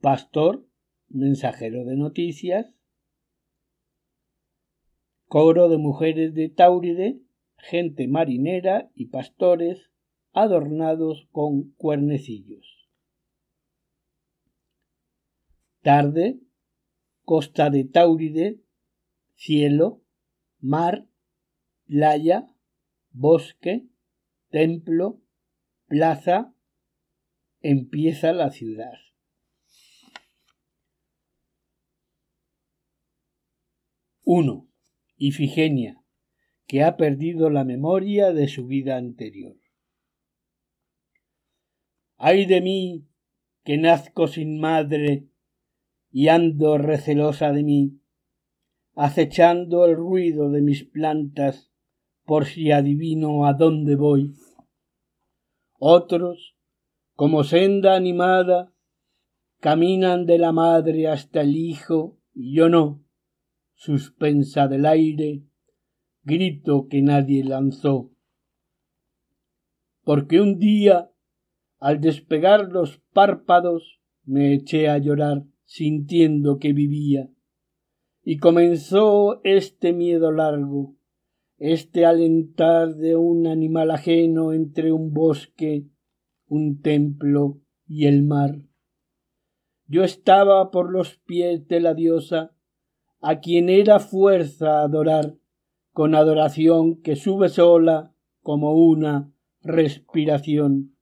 Pastor, 0.00 0.68
mensajero 1.08 1.84
de 1.84 1.94
noticias, 1.94 2.74
coro 5.28 5.68
de 5.68 5.78
mujeres 5.78 6.34
de 6.34 6.48
Tauride, 6.48 7.20
gente 7.56 8.08
marinera 8.08 8.90
y 8.96 9.06
pastores 9.06 9.92
adornados 10.32 11.28
con 11.30 11.70
cuernecillos. 11.74 12.90
Tarde, 15.82 16.40
costa 17.22 17.70
de 17.70 17.84
Tauride, 17.84 18.60
cielo, 19.36 20.02
mar 20.58 21.06
playa, 21.86 22.48
bosque, 23.10 23.86
templo, 24.50 25.20
plaza, 25.86 26.54
empieza 27.60 28.32
la 28.32 28.50
ciudad. 28.50 28.98
Uno. 34.22 34.68
Ifigenia, 35.16 36.02
que 36.66 36.82
ha 36.82 36.96
perdido 36.96 37.48
la 37.48 37.64
memoria 37.64 38.32
de 38.32 38.48
su 38.48 38.66
vida 38.66 38.96
anterior. 38.96 39.56
Ay 42.16 42.46
de 42.46 42.60
mí, 42.60 43.06
que 43.62 43.78
nazco 43.78 44.26
sin 44.26 44.58
madre 44.58 45.28
y 46.10 46.28
ando 46.28 46.78
recelosa 46.78 47.52
de 47.52 47.62
mí, 47.62 48.00
acechando 48.94 49.84
el 49.86 49.96
ruido 49.96 50.50
de 50.50 50.62
mis 50.62 50.84
plantas 50.84 51.73
por 52.24 52.46
si 52.46 52.72
adivino 52.72 53.46
a 53.46 53.52
dónde 53.52 53.96
voy. 53.96 54.34
Otros, 55.78 56.56
como 57.14 57.44
senda 57.44 57.94
animada, 57.94 58.72
caminan 59.60 60.26
de 60.26 60.38
la 60.38 60.52
madre 60.52 61.08
hasta 61.08 61.42
el 61.42 61.56
hijo, 61.56 62.18
y 62.32 62.54
yo 62.54 62.68
no, 62.68 63.04
suspensa 63.74 64.68
del 64.68 64.86
aire, 64.86 65.42
grito 66.22 66.86
que 66.88 67.02
nadie 67.02 67.44
lanzó. 67.44 68.10
Porque 70.02 70.40
un 70.40 70.58
día, 70.58 71.10
al 71.78 72.00
despegar 72.00 72.70
los 72.70 72.98
párpados, 73.12 74.00
me 74.24 74.54
eché 74.54 74.88
a 74.88 74.98
llorar 74.98 75.44
sintiendo 75.64 76.58
que 76.58 76.72
vivía. 76.72 77.30
Y 78.22 78.38
comenzó 78.38 79.40
este 79.44 79.92
miedo 79.92 80.30
largo, 80.32 80.96
este 81.72 82.04
alentar 82.04 82.94
de 82.94 83.16
un 83.16 83.46
animal 83.46 83.90
ajeno 83.90 84.52
entre 84.52 84.92
un 84.92 85.14
bosque, 85.14 85.86
un 86.46 86.82
templo 86.82 87.62
y 87.86 88.04
el 88.04 88.22
mar. 88.22 88.68
Yo 89.86 90.04
estaba 90.04 90.70
por 90.70 90.92
los 90.92 91.16
pies 91.16 91.66
de 91.66 91.80
la 91.80 91.94
diosa, 91.94 92.54
a 93.22 93.40
quien 93.40 93.70
era 93.70 93.98
fuerza 93.98 94.82
adorar, 94.82 95.38
con 95.92 96.14
adoración 96.14 97.00
que 97.00 97.16
sube 97.16 97.48
sola 97.48 98.14
como 98.42 98.74
una 98.74 99.32
respiración. 99.62 100.94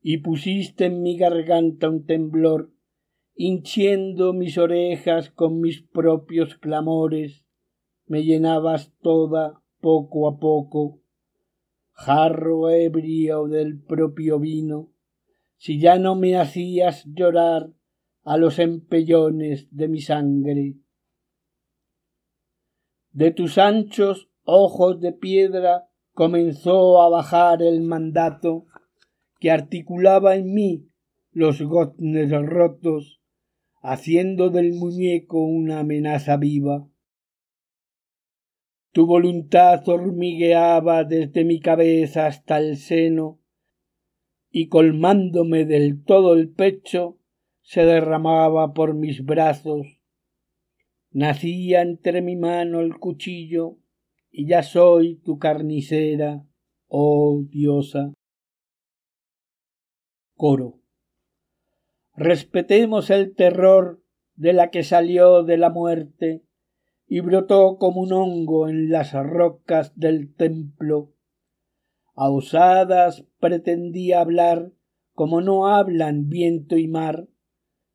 Y 0.00 0.18
pusiste 0.18 0.86
en 0.86 1.02
mi 1.02 1.18
garganta 1.18 1.90
un 1.90 2.06
temblor, 2.06 2.72
hinchiendo 3.34 4.32
mis 4.32 4.56
orejas 4.56 5.28
con 5.28 5.60
mis 5.60 5.82
propios 5.82 6.54
clamores, 6.56 7.41
me 8.06 8.24
llenabas 8.24 8.92
toda 9.00 9.62
poco 9.80 10.28
a 10.28 10.38
poco, 10.38 11.00
jarro 11.92 12.70
ebrio 12.70 13.48
del 13.48 13.82
propio 13.82 14.38
vino, 14.38 14.92
si 15.56 15.80
ya 15.80 15.98
no 15.98 16.14
me 16.14 16.36
hacías 16.36 17.04
llorar 17.06 17.72
a 18.24 18.36
los 18.36 18.58
empellones 18.58 19.68
de 19.70 19.88
mi 19.88 20.00
sangre. 20.00 20.76
De 23.10 23.30
tus 23.30 23.58
anchos 23.58 24.30
ojos 24.44 25.00
de 25.00 25.12
piedra 25.12 25.88
comenzó 26.12 27.02
a 27.02 27.08
bajar 27.08 27.62
el 27.62 27.82
mandato 27.82 28.66
que 29.38 29.50
articulaba 29.50 30.36
en 30.36 30.52
mí 30.54 30.88
los 31.32 31.60
goznes 31.62 32.30
rotos, 32.30 33.20
haciendo 33.82 34.50
del 34.50 34.74
muñeco 34.74 35.40
una 35.40 35.80
amenaza 35.80 36.36
viva 36.36 36.88
Tu 38.92 39.06
voluntad 39.06 39.88
hormigueaba 39.88 41.04
desde 41.04 41.44
mi 41.44 41.60
cabeza 41.60 42.26
hasta 42.26 42.58
el 42.58 42.76
seno, 42.76 43.40
y 44.50 44.68
colmándome 44.68 45.64
del 45.64 46.04
todo 46.04 46.34
el 46.34 46.50
pecho, 46.50 47.18
se 47.62 47.86
derramaba 47.86 48.74
por 48.74 48.94
mis 48.94 49.24
brazos. 49.24 49.86
Nacía 51.10 51.80
entre 51.80 52.20
mi 52.20 52.36
mano 52.36 52.80
el 52.80 52.98
cuchillo, 52.98 53.78
y 54.30 54.46
ya 54.46 54.62
soy 54.62 55.16
tu 55.16 55.38
carnicera, 55.38 56.44
oh 56.86 57.44
diosa. 57.48 58.12
Coro. 60.34 60.80
Respetemos 62.14 63.08
el 63.08 63.34
terror 63.34 64.02
de 64.34 64.52
la 64.52 64.70
que 64.70 64.82
salió 64.82 65.44
de 65.44 65.56
la 65.56 65.70
muerte 65.70 66.42
y 67.14 67.20
brotó 67.20 67.76
como 67.76 68.00
un 68.00 68.12
hongo 68.14 68.70
en 68.70 68.88
las 68.88 69.12
rocas 69.12 69.92
del 69.96 70.34
templo. 70.34 71.12
A 72.14 72.30
osadas 72.30 73.26
pretendía 73.38 74.22
hablar 74.22 74.72
como 75.12 75.42
no 75.42 75.66
hablan 75.66 76.30
viento 76.30 76.78
y 76.78 76.88
mar, 76.88 77.28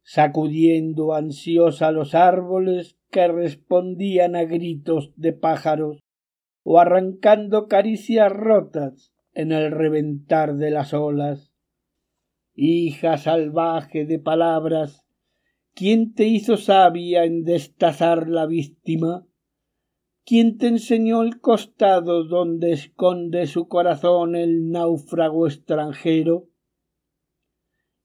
sacudiendo 0.04 1.16
ansiosa 1.16 1.92
los 1.92 2.14
árboles 2.14 3.00
que 3.10 3.28
respondían 3.28 4.36
a 4.36 4.44
gritos 4.44 5.12
de 5.16 5.34
pájaros, 5.34 5.98
o 6.62 6.80
arrancando 6.80 7.68
caricias 7.68 8.32
rotas 8.32 9.16
en 9.34 9.52
el 9.52 9.72
reventar 9.72 10.58
de 10.58 10.70
las 10.70 10.94
olas. 10.94 11.52
Hija 12.54 13.18
salvaje 13.18 14.06
de 14.06 14.20
palabras, 14.20 15.07
¿quién 15.78 16.16
te 16.16 16.26
hizo 16.26 16.58
sabia 16.58 17.24
en 17.24 17.44
destazar 17.44 18.28
la 18.28 18.48
víctima? 18.48 19.28
¿Quién 20.26 20.58
te 20.58 20.66
enseñó 20.68 21.22
el 21.22 21.40
costado 21.40 22.24
donde 22.24 22.72
esconde 22.72 23.46
su 23.46 23.68
corazón 23.68 24.36
el 24.36 24.72
náufrago 24.72 25.46
extranjero? 25.46 26.50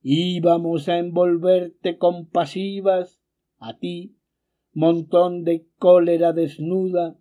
íbamos 0.03 0.87
a 0.87 0.99
envolverte 0.99 1.97
compasivas 1.97 3.21
a 3.57 3.77
ti, 3.77 4.17
montón 4.73 5.43
de 5.43 5.65
cólera 5.79 6.33
desnuda, 6.33 7.17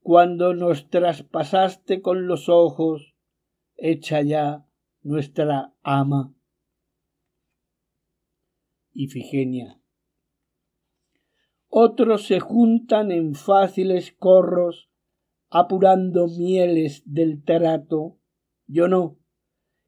cuando 0.00 0.54
nos 0.54 0.88
traspasaste 0.88 2.00
con 2.00 2.26
los 2.28 2.48
ojos, 2.48 3.16
hecha 3.76 4.22
ya 4.22 4.64
nuestra 5.02 5.74
ama. 5.82 6.32
Ifigenia. 8.92 9.79
Otros 11.82 12.26
se 12.26 12.40
juntan 12.40 13.10
en 13.10 13.34
fáciles 13.34 14.12
corros, 14.12 14.90
apurando 15.48 16.26
mieles 16.28 17.02
del 17.06 17.42
trato, 17.42 18.18
yo 18.66 18.86
no, 18.86 19.16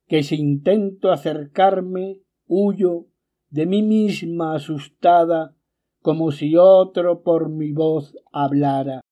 que 0.06 0.22
si 0.22 0.36
intento 0.36 1.12
acercarme 1.12 2.22
huyo 2.46 3.08
de 3.50 3.66
mí 3.66 3.82
misma 3.82 4.54
asustada 4.54 5.54
como 6.00 6.32
si 6.32 6.56
otro 6.56 7.22
por 7.22 7.50
mi 7.50 7.72
voz 7.72 8.16
hablara. 8.32 9.02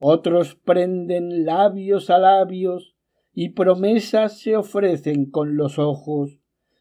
Otros 0.00 0.54
prenden 0.54 1.44
labios 1.44 2.08
a 2.08 2.16
labios 2.16 2.96
y 3.34 3.50
promesas 3.50 4.40
se 4.40 4.56
ofrecen 4.56 5.30
con 5.30 5.58
los 5.58 5.78
ojos, 5.78 6.40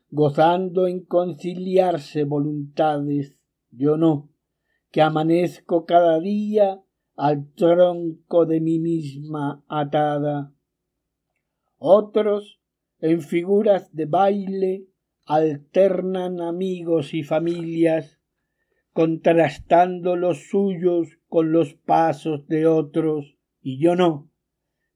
gozando 0.09 0.87
en 0.87 1.03
conciliarse 1.03 2.23
voluntades. 2.23 3.34
Yo 3.77 3.97
no, 3.97 4.31
que 4.91 5.01
amanezco 5.01 5.85
cada 5.85 6.19
día 6.19 6.81
al 7.15 7.51
tronco 7.53 8.45
de 8.45 8.61
mí 8.61 8.79
misma 8.79 9.63
atada. 9.67 10.53
Otros 11.77 12.61
en 12.99 13.21
figuras 13.21 13.93
de 13.93 14.05
baile 14.05 14.87
alternan 15.25 16.39
amigos 16.39 17.13
y 17.13 17.23
familias, 17.23 18.19
contrastando 18.93 20.15
los 20.15 20.47
suyos 20.49 21.19
con 21.27 21.51
los 21.51 21.73
pasos 21.73 22.47
de 22.47 22.67
otros, 22.67 23.37
y 23.61 23.79
yo 23.79 23.95
no, 23.95 24.31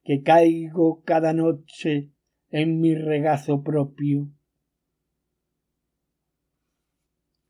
que 0.04 0.24
caigo 0.24 1.04
cada 1.04 1.34
noche 1.34 2.12
en 2.50 2.80
mi 2.80 2.96
regazo 2.96 3.64
propio. 3.64 4.30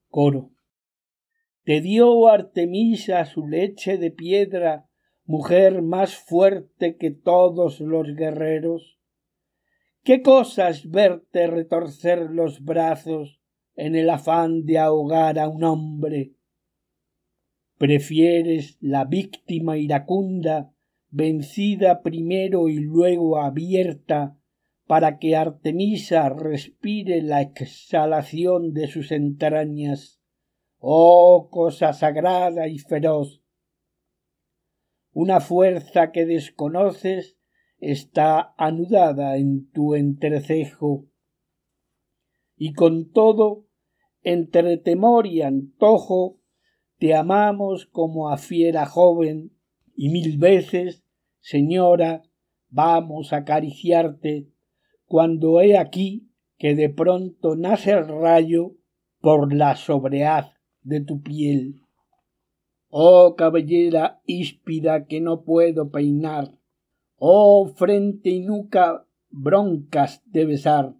Coro. 0.09 0.58
Te 1.69 1.81
dio 1.81 2.27
Artemisa 2.27 3.23
su 3.25 3.45
leche 3.45 3.99
de 3.99 4.09
piedra, 4.09 4.89
mujer 5.23 5.83
más 5.83 6.15
fuerte 6.15 6.97
que 6.97 7.11
todos 7.11 7.79
los 7.79 8.07
guerreros 8.15 8.97
qué 10.03 10.23
cosas 10.23 10.89
verte 10.89 11.45
retorcer 11.45 12.31
los 12.31 12.65
brazos 12.65 13.39
en 13.75 13.93
el 13.93 14.09
afán 14.09 14.65
de 14.65 14.79
ahogar 14.79 15.37
a 15.37 15.47
un 15.47 15.63
hombre. 15.63 16.33
Prefieres 17.77 18.79
la 18.81 19.05
víctima 19.05 19.77
iracunda, 19.77 20.73
vencida 21.11 22.01
primero 22.01 22.67
y 22.67 22.79
luego 22.79 23.37
abierta, 23.37 24.35
para 24.87 25.19
que 25.19 25.35
Artemisa 25.35 26.29
respire 26.29 27.21
la 27.21 27.43
exhalación 27.43 28.73
de 28.73 28.87
sus 28.87 29.11
entrañas. 29.11 30.18
Oh 30.81 31.49
cosa 31.51 31.91
sagrada 31.91 32.69
y 32.69 32.79
feroz. 32.79 33.41
Una 35.11 35.41
fuerza 35.41 36.13
que 36.13 36.25
desconoces 36.25 37.37
está 37.79 38.53
anudada 38.57 39.35
en 39.35 39.69
tu 39.71 39.95
entrecejo. 39.95 41.05
Y 42.55 42.71
con 42.73 43.11
todo, 43.11 43.67
entre 44.21 44.77
temor 44.77 45.27
y 45.27 45.41
antojo, 45.41 46.39
te 46.97 47.13
amamos 47.13 47.85
como 47.85 48.29
a 48.29 48.37
fiera 48.37 48.85
joven, 48.85 49.51
y 49.95 50.09
mil 50.09 50.37
veces, 50.37 51.03
señora, 51.39 52.23
vamos 52.69 53.33
a 53.33 53.37
acariciarte, 53.37 54.47
cuando 55.05 55.59
he 55.59 55.77
aquí 55.77 56.31
que 56.57 56.73
de 56.75 56.89
pronto 56.89 57.57
nace 57.57 57.91
el 57.91 58.07
rayo 58.07 58.75
por 59.19 59.53
la 59.53 59.75
sobreaz 59.75 60.58
de 60.89 60.99
tu 61.01 61.21
piel. 61.21 61.81
Oh 62.89 63.35
cabellera 63.37 64.21
híspida 64.25 65.05
que 65.05 65.21
no 65.21 65.43
puedo 65.43 65.91
peinar, 65.91 66.59
Oh 67.21 67.67
frente 67.67 68.29
y 68.29 68.39
nuca 68.39 69.05
broncas 69.29 70.23
de 70.25 70.45
besar, 70.45 70.95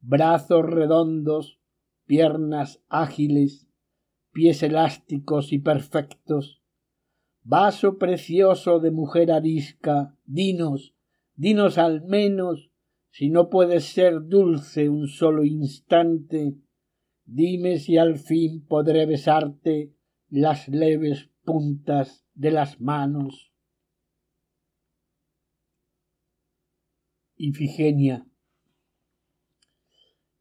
brazos 0.00 0.64
redondos, 0.64 1.60
piernas 2.06 2.82
ágiles, 2.88 3.68
pies 4.32 4.62
elásticos 4.62 5.52
y 5.52 5.58
perfectos, 5.58 6.62
vaso 7.42 7.98
precioso 7.98 8.80
de 8.80 8.90
mujer 8.90 9.30
arisca, 9.30 10.16
dinos, 10.24 10.94
dinos 11.34 11.76
al 11.78 12.02
menos, 12.02 12.70
si 13.10 13.28
no 13.28 13.50
puedes 13.50 13.84
ser 13.84 14.26
dulce 14.26 14.88
un 14.88 15.08
solo 15.08 15.44
instante, 15.44 16.56
dime 17.24 17.78
si 17.78 17.98
al 17.98 18.18
fin 18.18 18.64
podré 18.66 19.06
besarte 19.06 19.92
las 20.28 20.68
leves 20.68 21.30
puntas 21.44 22.24
de 22.34 22.50
las 22.50 22.80
manos. 22.80 23.52
Ifigenia. 27.36 28.26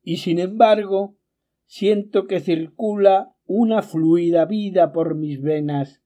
Y 0.04 0.18
sin 0.18 0.40
embargo, 0.40 1.18
siento 1.66 2.28
que 2.28 2.40
circula 2.40 3.36
una 3.46 3.82
fluida 3.82 4.46
vida 4.46 4.92
por 4.92 5.16
mis 5.16 5.42
venas, 5.42 6.02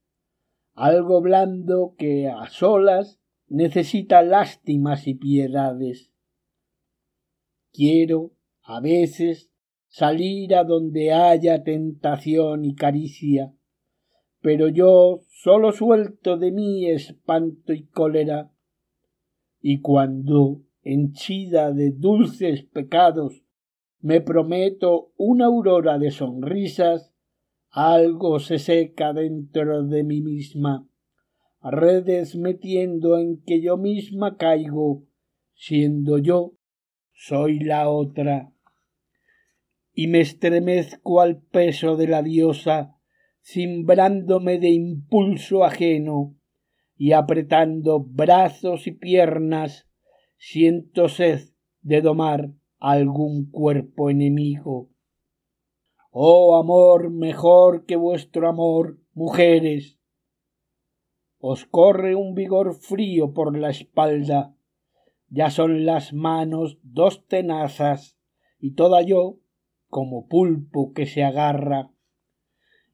algo 0.73 1.21
blando 1.21 1.95
que 1.97 2.27
a 2.27 2.47
solas 2.49 3.19
necesita 3.47 4.21
lástimas 4.21 5.07
y 5.07 5.15
piedades. 5.15 6.11
Quiero, 7.71 8.33
a 8.63 8.79
veces, 8.79 9.51
salir 9.95 10.53
a 10.55 10.65
donde 10.65 11.13
haya 11.13 11.63
tentación 11.63 12.65
y 12.65 12.75
caricia, 12.75 13.53
pero 14.41 14.67
yo 14.67 15.21
solo 15.29 15.71
suelto 15.71 16.35
de 16.35 16.51
mí 16.51 16.85
espanto 16.89 17.71
y 17.71 17.85
cólera, 17.85 18.51
y 19.61 19.79
cuando 19.79 20.63
henchida 20.83 21.71
de 21.71 21.91
dulces 21.91 22.63
pecados, 22.63 23.41
me 24.01 24.19
prometo 24.19 25.13
una 25.15 25.45
aurora 25.45 25.97
de 25.97 26.11
sonrisas, 26.11 27.13
algo 27.69 28.39
se 28.39 28.59
seca 28.59 29.13
dentro 29.13 29.85
de 29.85 30.03
mí 30.03 30.19
misma, 30.19 30.85
redes 31.61 32.35
metiendo 32.35 33.17
en 33.17 33.41
que 33.43 33.61
yo 33.61 33.77
misma 33.77 34.35
caigo, 34.35 35.05
siendo 35.53 36.17
yo, 36.17 36.51
soy 37.13 37.59
la 37.59 37.89
otra. 37.89 38.51
Y 39.95 40.07
me 40.07 40.21
estremezco 40.21 41.21
al 41.21 41.41
peso 41.41 41.95
de 41.95 42.07
la 42.07 42.21
diosa, 42.21 42.99
cimbrándome 43.41 44.59
de 44.59 44.69
impulso 44.69 45.63
ajeno, 45.63 46.35
y 46.97 47.13
apretando 47.13 48.01
brazos 48.01 48.85
y 48.85 48.91
piernas 48.91 49.87
siento 50.37 51.09
sed 51.09 51.49
de 51.81 52.01
domar 52.01 52.51
algún 52.79 53.49
cuerpo 53.49 54.09
enemigo. 54.09 54.89
Oh 56.11 56.57
amor 56.57 57.09
mejor 57.09 57.85
que 57.85 57.95
vuestro 57.95 58.47
amor, 58.47 58.99
mujeres. 59.13 59.99
Os 61.39 61.65
corre 61.65 62.15
un 62.15 62.33
vigor 62.33 62.73
frío 62.73 63.33
por 63.33 63.57
la 63.57 63.69
espalda, 63.69 64.55
ya 65.29 65.49
son 65.49 65.85
las 65.85 66.13
manos 66.13 66.79
dos 66.83 67.27
tenazas 67.27 68.17
y 68.59 68.75
toda 68.75 69.01
yo 69.01 69.39
como 69.95 70.27
pulpo 70.27 70.91
que 70.91 71.05
se 71.05 71.23
agarra, 71.23 71.89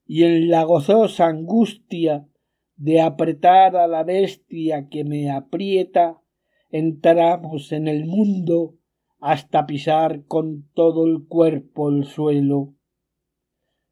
y 0.06 0.22
en 0.22 0.48
la 0.50 0.62
gozosa 0.62 1.26
angustia 1.26 2.28
de 2.76 3.00
apretar 3.00 3.74
a 3.74 3.88
la 3.88 4.04
bestia 4.04 4.88
que 4.88 5.02
me 5.02 5.28
aprieta, 5.28 6.22
entramos 6.70 7.72
en 7.72 7.88
el 7.88 8.06
mundo 8.06 8.76
hasta 9.18 9.66
pisar 9.66 10.26
con 10.26 10.70
todo 10.74 11.04
el 11.08 11.26
cuerpo 11.26 11.88
el 11.88 12.04
suelo. 12.04 12.76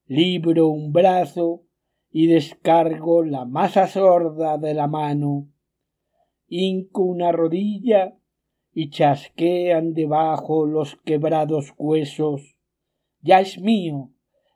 Libro 0.07 0.69
un 0.69 0.93
brazo 0.93 1.65
y 2.13 2.29
descargo 2.29 3.25
la 3.25 3.45
masa 3.45 3.89
sorda 3.89 4.57
de 4.57 4.73
la 4.73 4.87
mano. 4.87 5.49
Hinco 6.47 7.03
una 7.03 7.33
rodilla 7.33 8.17
y 8.73 8.91
chasquean 8.91 9.95
debajo 9.95 10.65
los 10.65 10.95
quebrados 10.95 11.75
huesos. 11.77 12.60
Ya 13.21 13.41
es 13.41 13.59
mío, 13.59 14.11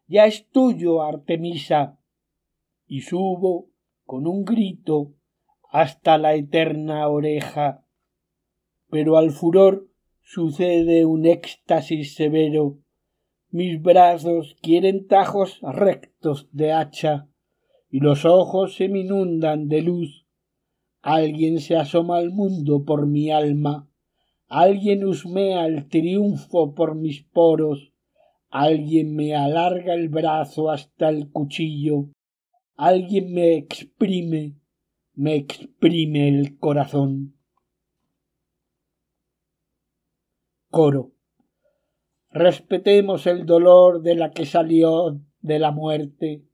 ya 0.07 0.27
es 0.27 0.49
tuyo, 0.51 1.03
Artemisa. 1.03 1.99
Y 2.87 3.01
subo 3.01 3.71
con 4.05 4.27
un 4.27 4.45
grito 4.45 5.15
hasta 5.71 6.19
la 6.19 6.35
eterna 6.35 7.09
oreja. 7.09 7.85
Pero 8.91 9.17
al 9.17 9.31
furor 9.31 9.89
sucede 10.23 11.05
un 11.05 11.27
éxtasis 11.27 12.15
severo. 12.15 12.79
Mis 13.51 13.81
brazos 13.81 14.57
quieren 14.63 15.07
tajos 15.07 15.61
rectos 15.63 16.49
de 16.53 16.73
hacha 16.73 17.29
y 17.95 18.01
los 18.01 18.25
ojos 18.25 18.75
se 18.75 18.89
me 18.89 19.03
inundan 19.03 19.69
de 19.69 19.81
luz. 19.81 20.27
Alguien 21.01 21.61
se 21.61 21.77
asoma 21.77 22.17
al 22.17 22.33
mundo 22.33 22.85
por 22.85 23.07
mi 23.07 23.31
alma, 23.31 23.89
alguien 24.49 25.05
husmea 25.05 25.67
el 25.67 25.89
triunfo 25.89 26.75
por 26.75 26.97
mis 26.97 27.23
poros, 27.23 27.94
alguien 28.55 29.17
me 29.17 29.35
alarga 29.35 29.95
el 29.95 30.09
brazo 30.09 30.71
hasta 30.71 31.09
el 31.09 31.33
cuchillo, 31.33 32.11
alguien 32.77 33.33
me 33.33 33.57
exprime, 33.57 34.55
me 35.15 35.35
exprime 35.35 36.29
el 36.29 36.57
corazón. 36.61 37.37
Coro. 40.71 41.11
Respetemos 42.31 43.27
el 43.27 43.45
dolor 43.45 44.03
de 44.03 44.15
la 44.15 44.31
que 44.31 44.47
salió 44.47 45.21
de 45.41 45.59
la 45.59 45.73
muerte 45.73 46.45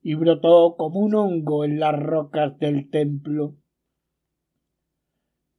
y 0.00 0.14
brotó 0.14 0.76
como 0.78 1.00
un 1.00 1.14
hongo 1.14 1.66
en 1.66 1.78
las 1.78 2.02
rocas 2.02 2.58
del 2.60 2.88
templo. 2.88 3.56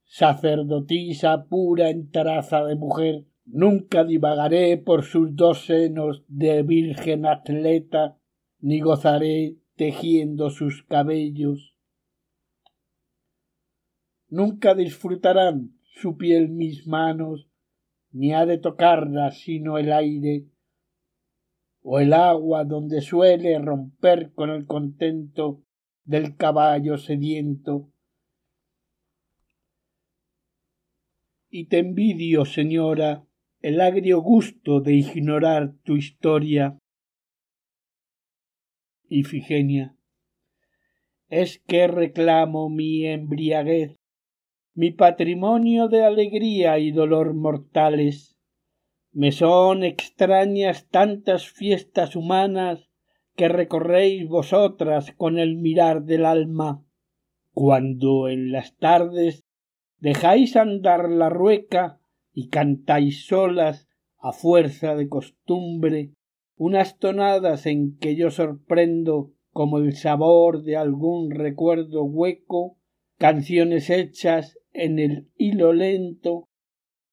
Sacerdotisa 0.05 1.45
pura 1.45 1.91
en 1.91 2.09
traza 2.09 2.63
de 2.65 2.75
mujer, 2.75 3.27
nunca 3.45 4.03
divagaré 4.03 4.77
por 4.77 5.03
sus 5.03 5.35
dos 5.35 5.65
senos 5.65 6.23
de 6.27 6.63
virgen 6.63 7.25
atleta, 7.25 8.17
ni 8.59 8.79
gozaré 8.79 9.57
tejiendo 9.75 10.49
sus 10.49 10.83
cabellos. 10.83 11.75
Nunca 14.29 14.73
disfrutarán 14.73 15.77
su 15.83 16.17
piel 16.17 16.49
mis 16.49 16.87
manos, 16.87 17.47
ni 18.11 18.33
ha 18.33 18.45
de 18.45 18.57
tocarla 18.57 19.31
sino 19.31 19.77
el 19.77 19.91
aire 19.91 20.45
o 21.81 21.99
el 21.99 22.13
agua 22.13 22.63
donde 22.63 23.01
suele 23.01 23.59
romper 23.59 24.33
con 24.33 24.49
el 24.49 24.65
contento 24.65 25.63
del 26.05 26.35
caballo 26.37 26.97
sediento. 26.97 27.89
Y 31.49 31.65
te 31.65 31.79
envidio, 31.79 32.45
señora, 32.45 33.27
el 33.63 33.79
agrio 33.79 34.19
gusto 34.19 34.81
de 34.81 34.93
ignorar 34.95 35.73
tu 35.83 35.95
historia. 35.95 36.77
Ifigenia. 39.07 39.95
Es 41.29 41.59
que 41.65 41.87
reclamo 41.87 42.69
mi 42.69 43.05
embriaguez 43.07 43.95
mi 44.75 44.91
patrimonio 44.91 45.87
de 45.87 46.03
alegría 46.03 46.77
y 46.79 46.91
dolor 46.91 47.35
mortales. 47.35 48.35
Me 49.11 49.31
son 49.31 49.83
extrañas 49.83 50.89
tantas 50.89 51.47
fiestas 51.47 52.17
humanas 52.17 52.89
que 53.37 53.47
recorréis 53.47 54.27
vosotras 54.27 55.13
con 55.15 55.37
el 55.39 55.55
mirar 55.55 56.03
del 56.03 56.25
alma, 56.25 56.83
cuando 57.53 58.27
en 58.27 58.51
las 58.51 58.75
tardes 58.75 59.45
dejáis 59.99 60.57
andar 60.57 61.07
la 61.07 61.29
rueca 61.29 62.01
y 62.33 62.49
cantáis 62.49 63.25
solas 63.25 63.87
a 64.17 64.31
fuerza 64.31 64.95
de 64.95 65.07
costumbre 65.07 66.13
unas 66.55 66.97
tonadas 66.97 67.65
en 67.65 67.97
que 67.97 68.15
yo 68.15 68.31
sorprendo 68.31 69.33
como 69.51 69.79
el 69.79 69.95
sabor 69.95 70.63
de 70.63 70.77
algún 70.77 71.31
recuerdo 71.31 72.03
hueco, 72.03 72.77
canciones 73.17 73.89
hechas 73.89 74.57
en 74.71 74.99
el 74.99 75.29
hilo 75.37 75.73
lento, 75.73 76.47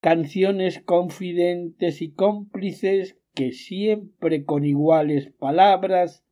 canciones 0.00 0.80
confidentes 0.80 2.00
y 2.00 2.12
cómplices 2.12 3.18
que 3.35 3.52
siempre 3.52 4.44
con 4.44 4.64
iguales 4.64 5.33
palabras 5.38 6.24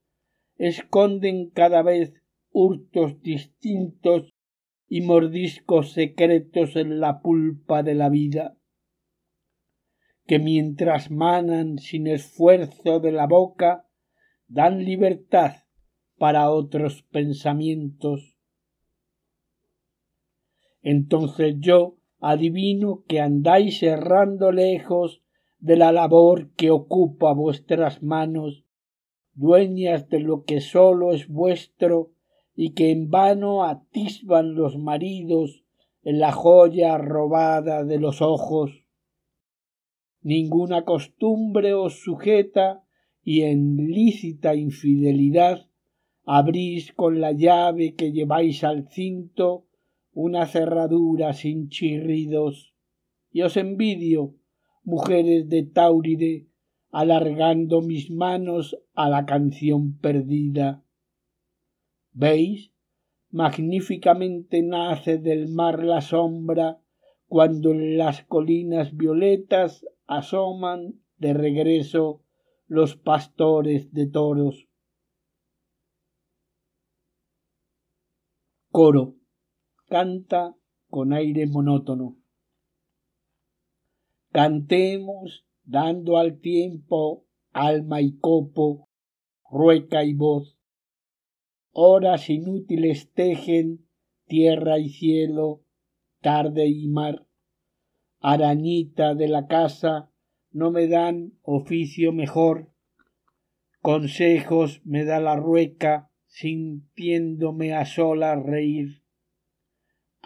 esconden 0.57 1.51
cada 1.51 1.83
vez 1.83 2.13
hurtos 2.51 3.21
distintos 3.23 4.33
y 4.89 5.03
mordiscos 5.03 5.93
secretos 5.93 6.77
en 6.77 6.99
la 6.99 7.21
pulpa 7.21 7.83
de 7.83 7.95
la 7.95 8.09
vida, 8.09 8.58
que 10.29 10.39
mientras 10.39 11.11
manan 11.11 11.79
sin 11.79 12.07
esfuerzo 12.07 13.01
de 13.01 13.11
la 13.11 13.27
boca, 13.27 13.89
dan 14.47 14.85
libertad 14.85 15.65
para 16.17 16.51
otros 16.51 17.03
pensamientos 17.03 18.39
entonces 20.83 21.57
yo 21.59 21.97
adivino 22.21 23.05
que 23.07 23.21
andáis 23.21 23.83
errando 23.83 24.53
lejos 24.53 25.23
de 25.59 25.77
la 25.77 25.93
labor 25.93 26.51
que 26.55 26.71
ocupa 26.71 27.33
vuestras 27.33 28.03
manos, 28.03 28.65
dueñas 29.35 30.09
de 30.09 30.21
lo 30.21 30.45
que 30.45 30.61
sólo 30.61 31.13
es 31.13 31.29
vuestro 31.29 32.13
y 32.55 32.75
que 32.75 32.91
en 32.91 33.11
vano 33.11 33.65
atisban 33.65 34.55
los 34.55 34.79
maridos 34.79 35.65
en 36.03 36.21
la 36.21 36.33
joya 36.33 36.97
robada 36.97 37.85
de 37.85 37.99
los 37.99 38.23
ojos. 38.23 38.85
Ninguna 40.23 40.85
costumbre 40.85 41.75
os 41.75 42.01
sujeta 42.01 42.85
y 43.23 43.43
en 43.43 43.77
lícita 43.77 44.55
infidelidad 44.55 45.69
abrís 46.25 46.93
con 46.93 47.21
la 47.21 47.33
llave 47.33 47.95
que 47.95 48.13
lleváis 48.13 48.65
al 48.65 48.89
cinto 48.89 49.67
una 50.13 50.47
cerradura 50.47 51.33
sin 51.33 51.69
chirridos. 51.69 52.75
Y 53.31 53.43
os 53.43 53.57
envidio, 53.57 54.35
mujeres 54.83 55.49
de 55.49 55.63
Tauride, 55.63 56.49
alargando 56.91 57.83
mis 57.83 58.11
manos 58.11 58.77
a 58.95 59.09
la 59.09 59.27
canción 59.27 59.99
perdida. 59.99 60.83
¿Veis? 62.13 62.73
Magníficamente 63.31 64.63
nace 64.63 65.19
del 65.19 65.49
mar 65.49 65.85
la 65.85 66.01
sombra 66.01 66.81
cuando 67.27 67.73
en 67.73 67.99
las 67.99 68.25
colinas 68.25 68.97
violetas 68.97 69.87
asoman 70.09 71.01
de 71.19 71.35
regreso 71.35 72.25
los 72.67 72.97
pastores 72.97 73.93
de 73.93 74.07
toros. 74.09 74.69
Coro 78.71 79.17
canta 79.87 80.57
con 80.89 81.13
aire 81.13 81.47
monótono. 81.47 82.19
Cantemos 84.31 85.47
dando 85.65 86.17
al 86.17 86.41
tiempo 86.41 87.27
alma 87.53 88.01
y 88.01 88.17
copo, 88.19 88.89
rueca 89.51 90.05
y 90.05 90.15
voz. 90.15 90.59
Horas 91.71 92.31
inútiles 92.31 93.13
tejen 93.13 93.87
tierra 94.27 94.79
y 94.79 94.89
cielo, 94.89 95.65
tarde 96.21 96.67
y 96.69 96.89
mar. 96.89 97.28
Arañita 98.21 99.15
de 99.15 99.29
la 99.29 99.47
casa, 99.47 100.11
no 100.51 100.71
me 100.71 100.87
dan 100.89 101.35
oficio 101.43 102.13
mejor. 102.13 102.73
Consejos 103.81 104.81
me 104.85 105.05
da 105.05 105.21
la 105.21 105.37
rueca, 105.37 106.11
sintiéndome 106.27 107.75
a 107.75 107.85
sola 107.85 108.35
reír 108.35 109.03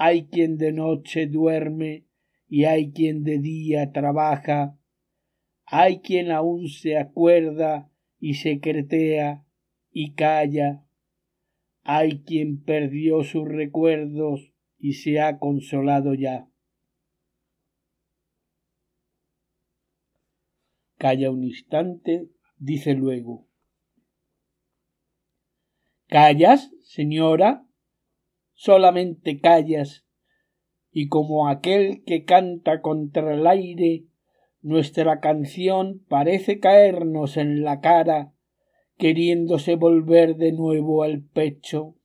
hay 0.05 0.27
quien 0.27 0.57
de 0.57 0.73
noche 0.73 1.27
duerme 1.27 2.07
y 2.49 2.65
hay 2.65 2.93
quien 2.93 3.25
de 3.25 3.39
día 3.39 3.93
trabaja, 3.93 4.79
hay 5.65 6.01
quien 6.01 6.31
aún 6.31 6.69
se 6.69 6.99
acuerda 6.99 7.91
y 8.19 8.35
secretea 8.35 9.45
y 9.91 10.15
calla, 10.15 10.85
hay 11.83 12.23
quien 12.25 12.63
perdió 12.63 13.23
sus 13.23 13.49
recuerdos 13.49 14.53
y 14.79 14.95
se 14.95 15.21
ha 15.21 15.39
consolado 15.39 16.15
ya. 16.15 16.49
Calla 21.03 21.33
un 21.33 21.43
instante, 21.43 22.29
dice 22.59 22.95
luego. 22.95 23.49
¿Callas, 26.07 26.71
señora? 26.85 27.67
Solamente 28.53 29.41
callas, 29.41 30.07
y 30.93 31.09
como 31.09 31.49
aquel 31.49 32.05
que 32.05 32.25
canta 32.25 32.83
contra 32.83 33.35
el 33.35 33.49
aire, 33.49 34.05
nuestra 34.61 35.19
canción 35.19 36.05
parece 36.09 36.61
caernos 36.61 37.37
en 37.37 37.65
la 37.65 37.81
cara, 37.81 38.33
queriéndose 38.97 39.75
volver 39.75 40.37
de 40.37 40.53
nuevo 40.53 41.03
al 41.03 41.25
pecho. 41.25 41.97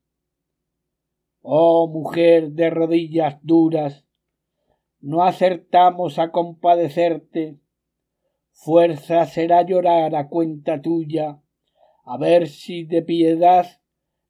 Oh 1.41 1.87
mujer 1.87 2.53
de 2.53 2.71
rodillas 2.71 3.37
duras, 3.43 4.07
no 5.01 5.23
acertamos 5.23 6.17
a 6.17 6.31
compadecerte, 6.31 7.59
fuerza 8.57 9.27
será 9.27 9.61
llorar 9.61 10.15
a 10.15 10.27
cuenta 10.27 10.81
tuya, 10.81 11.39
a 12.03 12.17
ver 12.17 12.47
si 12.47 12.85
de 12.85 13.03
piedad 13.03 13.67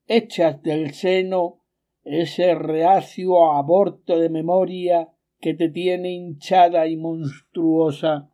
echas 0.05 0.61
del 0.61 0.93
seno 0.93 1.61
ese 2.03 2.53
reacio 2.53 3.51
aborto 3.53 4.19
de 4.19 4.29
memoria 4.29 5.09
que 5.39 5.53
te 5.53 5.69
tiene 5.69 6.11
hinchada 6.11 6.87
y 6.87 6.97
monstruosa. 6.97 8.29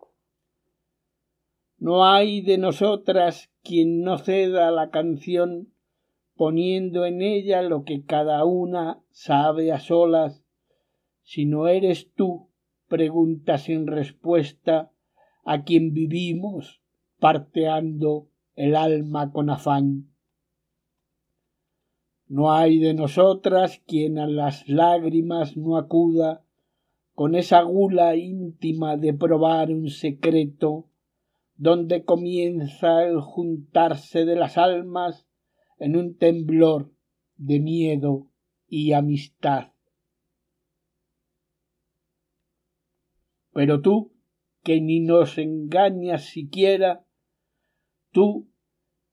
No 1.78 2.06
hay 2.06 2.42
de 2.42 2.58
nosotras 2.58 3.52
quien 3.62 4.02
no 4.02 4.18
ceda 4.18 4.72
la 4.72 4.90
canción 4.90 5.74
poniendo 6.36 7.06
en 7.06 7.22
ella 7.22 7.62
lo 7.62 7.84
que 7.84 8.04
cada 8.04 8.46
una 8.46 9.04
sabe 9.12 9.72
a 9.72 9.80
solas. 9.80 10.44
Si 11.22 11.46
no 11.46 11.68
eres 11.68 12.12
tú, 12.14 12.50
pregunta 12.88 13.60
sin 13.60 13.86
respuesta, 13.86 14.93
a 15.44 15.64
quien 15.64 15.94
vivimos 15.94 16.82
parteando 17.20 18.28
el 18.56 18.76
alma 18.76 19.32
con 19.32 19.50
afán. 19.50 20.10
No 22.28 22.54
hay 22.54 22.80
de 22.80 22.94
nosotras 22.94 23.82
quien 23.86 24.18
a 24.18 24.28
las 24.28 24.68
lágrimas 24.68 25.58
no 25.58 25.78
acuda 25.78 26.44
con 27.14 27.36
esa 27.36 27.62
gula 27.62 28.16
íntima 28.16 28.98
de 28.98 29.14
probar 29.14 29.70
un 29.72 29.90
secreto 29.90 30.90
donde 31.56 32.04
comienza 32.04 33.04
el 33.04 33.22
juntarse 33.22 34.26
de 34.26 34.36
las 34.36 34.58
almas 34.58 35.28
en 35.78 35.96
un 35.96 36.18
temblor 36.18 36.92
de 37.36 37.60
miedo 37.60 38.28
y 38.68 38.94
amistad. 38.94 39.74
Pero 43.52 43.82
tú, 43.82 44.13
que 44.64 44.82
ni 44.82 45.02
nos 45.02 45.38
engañas 45.38 46.26
siquiera, 46.26 47.06
tú 48.12 48.50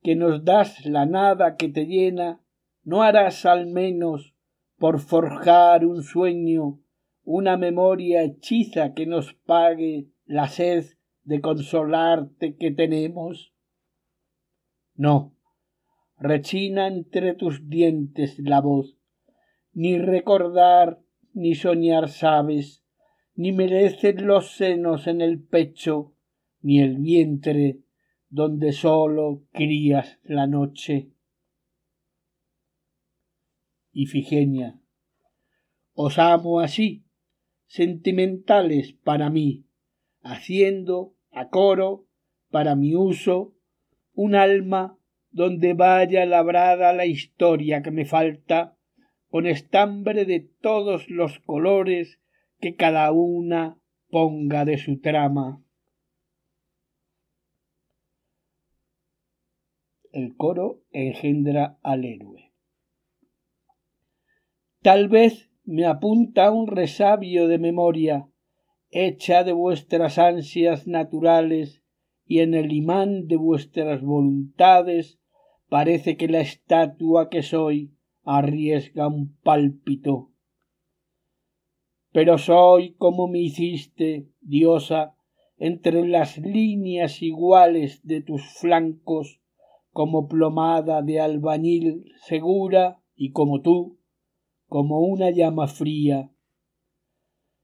que 0.03 0.17
nos 0.17 0.45
das 0.45 0.87
la 0.87 1.07
nada 1.07 1.57
que 1.57 1.69
te 1.69 1.87
llena, 1.87 2.41
no 2.83 3.03
harás 3.03 3.45
al 3.45 3.67
menos 3.67 4.35
por 4.79 5.01
forjar 5.01 5.85
un 5.85 6.03
sueño, 6.03 6.81
una 7.23 7.57
memoria 7.57 8.23
hechiza 8.23 8.95
que 8.95 9.07
nos 9.07 9.35
pague 9.35 10.09
la 10.25 10.49
sed 10.49 10.85
de 11.25 11.41
consolarte 11.41 12.57
que 12.57 12.71
tenemos? 12.71 13.55
No, 14.95 15.37
rechina 16.17 16.87
entre 16.87 17.35
tus 17.35 17.69
dientes 17.69 18.39
la 18.39 18.61
voz, 18.61 18.97
ni 19.73 19.99
recordar 19.99 21.01
ni 21.33 21.55
soñar 21.55 22.09
sabes, 22.09 22.80
ni 23.41 23.53
merecen 23.53 24.27
los 24.27 24.55
senos 24.59 25.07
en 25.07 25.23
el 25.23 25.43
pecho, 25.43 26.13
ni 26.61 26.83
el 26.83 26.99
vientre 26.99 27.79
donde 28.29 28.73
sólo 28.73 29.47
crías 29.51 30.19
la 30.25 30.47
noche. 30.47 31.09
Ifigenia. 33.93 34.79
Os 35.95 36.19
amo 36.19 36.61
así, 36.61 37.07
sentimentales 37.67 38.93
para 38.93 39.31
mí, 39.31 39.65
haciendo 40.21 41.15
a 41.31 41.49
coro, 41.49 42.05
para 42.51 42.77
mi 42.77 42.95
uso, 42.95 43.55
un 44.13 44.35
alma 44.35 44.99
donde 45.31 45.73
vaya 45.73 46.27
labrada 46.27 46.93
la 46.93 47.07
historia 47.07 47.81
que 47.81 47.91
me 47.91 48.05
falta, 48.05 48.77
con 49.31 49.47
estambre 49.47 50.27
de 50.27 50.41
todos 50.41 51.09
los 51.09 51.39
colores 51.39 52.21
que 52.61 52.77
cada 52.77 53.11
una 53.13 53.79
ponga 54.11 54.65
de 54.65 54.79
su 54.79 55.01
trama. 55.01 55.63
El 60.13 60.37
coro 60.37 60.83
engendra 60.91 61.79
al 61.83 62.05
héroe. 62.05 62.53
Tal 64.83 65.09
vez 65.09 65.51
me 65.65 65.87
apunta 65.87 66.51
un 66.51 66.67
resabio 66.67 67.47
de 67.47 67.59
memoria, 67.59 68.29
hecha 68.91 69.45
de 69.45 69.53
vuestras 69.53 70.19
ansias 70.19 70.87
naturales, 70.87 71.83
y 72.25 72.41
en 72.41 72.55
el 72.55 72.73
imán 72.73 73.29
de 73.29 73.37
vuestras 73.37 74.03
voluntades 74.03 75.21
parece 75.69 76.17
que 76.17 76.29
la 76.29 76.41
estatua 76.41 77.29
que 77.29 77.43
soy 77.43 77.95
arriesga 78.25 79.07
un 79.07 79.37
pálpito. 79.43 80.31
Pero 82.13 82.39
soy 82.39 82.93
como 82.95 83.29
me 83.29 83.41
hiciste, 83.41 84.29
diosa, 84.41 85.15
entre 85.59 86.07
las 86.07 86.39
líneas 86.39 87.23
iguales 87.23 88.01
de 88.05 88.23
tus 88.23 88.43
flancos, 88.59 89.41
como 89.93 90.29
plomada 90.29 91.03
de 91.03 91.21
albañil 91.21 92.13
segura, 92.27 93.01
y 93.15 93.33
como 93.33 93.61
tú, 93.61 93.99
como 94.67 95.01
una 95.01 95.31
llama 95.31 95.69
fría. 95.69 96.31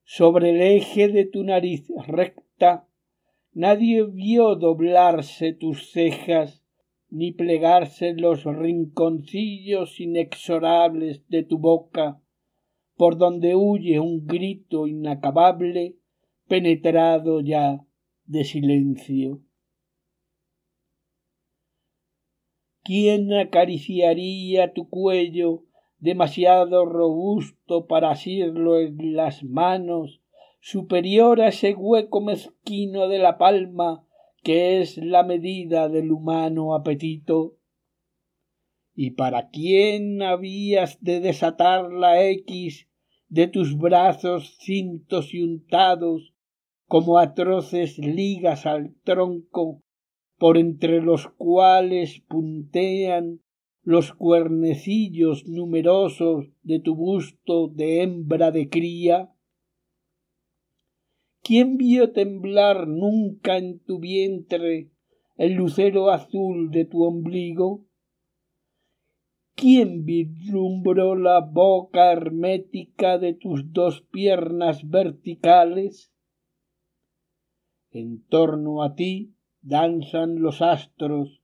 Sobre 0.04 0.50
el 0.50 0.60
eje 0.60 1.08
de 1.08 1.24
tu 1.24 1.44
nariz 1.44 1.88
recta 2.06 2.86
nadie 3.52 4.04
vio 4.04 4.54
doblarse 4.54 5.52
tus 5.54 5.90
cejas 5.90 6.62
ni 7.08 7.32
plegarse 7.32 8.12
los 8.12 8.44
rinconcillos 8.44 9.98
inexorables 9.98 11.26
de 11.28 11.42
tu 11.42 11.58
boca, 11.58 12.20
por 12.96 13.16
donde 13.18 13.54
huye 13.54 14.00
un 14.00 14.26
grito 14.26 14.86
inacabable 14.86 15.96
penetrado 16.48 17.40
ya 17.40 17.84
de 18.24 18.44
silencio. 18.44 19.42
¿Quién 22.82 23.32
acariciaría 23.32 24.72
tu 24.72 24.88
cuello 24.88 25.64
demasiado 25.98 26.84
robusto 26.84 27.86
para 27.86 28.10
asirlo 28.10 28.78
en 28.78 29.16
las 29.16 29.42
manos, 29.42 30.20
superior 30.60 31.40
a 31.40 31.48
ese 31.48 31.74
hueco 31.74 32.20
mezquino 32.20 33.08
de 33.08 33.18
la 33.18 33.38
palma 33.38 34.06
que 34.42 34.80
es 34.80 34.96
la 34.98 35.24
medida 35.24 35.88
del 35.88 36.12
humano 36.12 36.76
apetito. 36.76 37.56
¿Y 38.94 39.10
para 39.10 39.50
quién 39.50 40.22
habías 40.22 41.02
de 41.02 41.18
desatar 41.18 41.92
la 41.92 42.24
X 42.24 42.85
de 43.28 43.48
tus 43.48 43.76
brazos 43.76 44.56
cintos 44.60 45.34
y 45.34 45.42
untados 45.42 46.34
como 46.86 47.18
atroces 47.18 47.98
ligas 47.98 48.66
al 48.66 48.94
tronco, 49.02 49.82
por 50.38 50.56
entre 50.56 51.02
los 51.02 51.28
cuales 51.28 52.20
puntean 52.28 53.40
los 53.82 54.12
cuernecillos 54.12 55.46
numerosos 55.46 56.46
de 56.62 56.80
tu 56.80 56.96
busto 56.96 57.68
de 57.68 58.02
hembra 58.02 58.50
de 58.50 58.68
cría? 58.68 59.32
¿Quién 61.42 61.76
vio 61.76 62.12
temblar 62.12 62.88
nunca 62.88 63.56
en 63.56 63.78
tu 63.78 64.00
vientre 64.00 64.90
el 65.36 65.52
lucero 65.52 66.10
azul 66.10 66.70
de 66.72 66.84
tu 66.84 67.04
ombligo? 67.04 67.85
¿Quién 69.58 70.04
vislumbró 70.04 71.16
la 71.16 71.40
boca 71.40 72.12
hermética 72.12 73.16
de 73.16 73.32
tus 73.32 73.72
dos 73.72 74.02
piernas 74.02 74.86
verticales? 74.86 76.12
En 77.90 78.22
torno 78.26 78.82
a 78.82 78.94
ti 78.94 79.34
danzan 79.62 80.42
los 80.42 80.60
astros, 80.60 81.40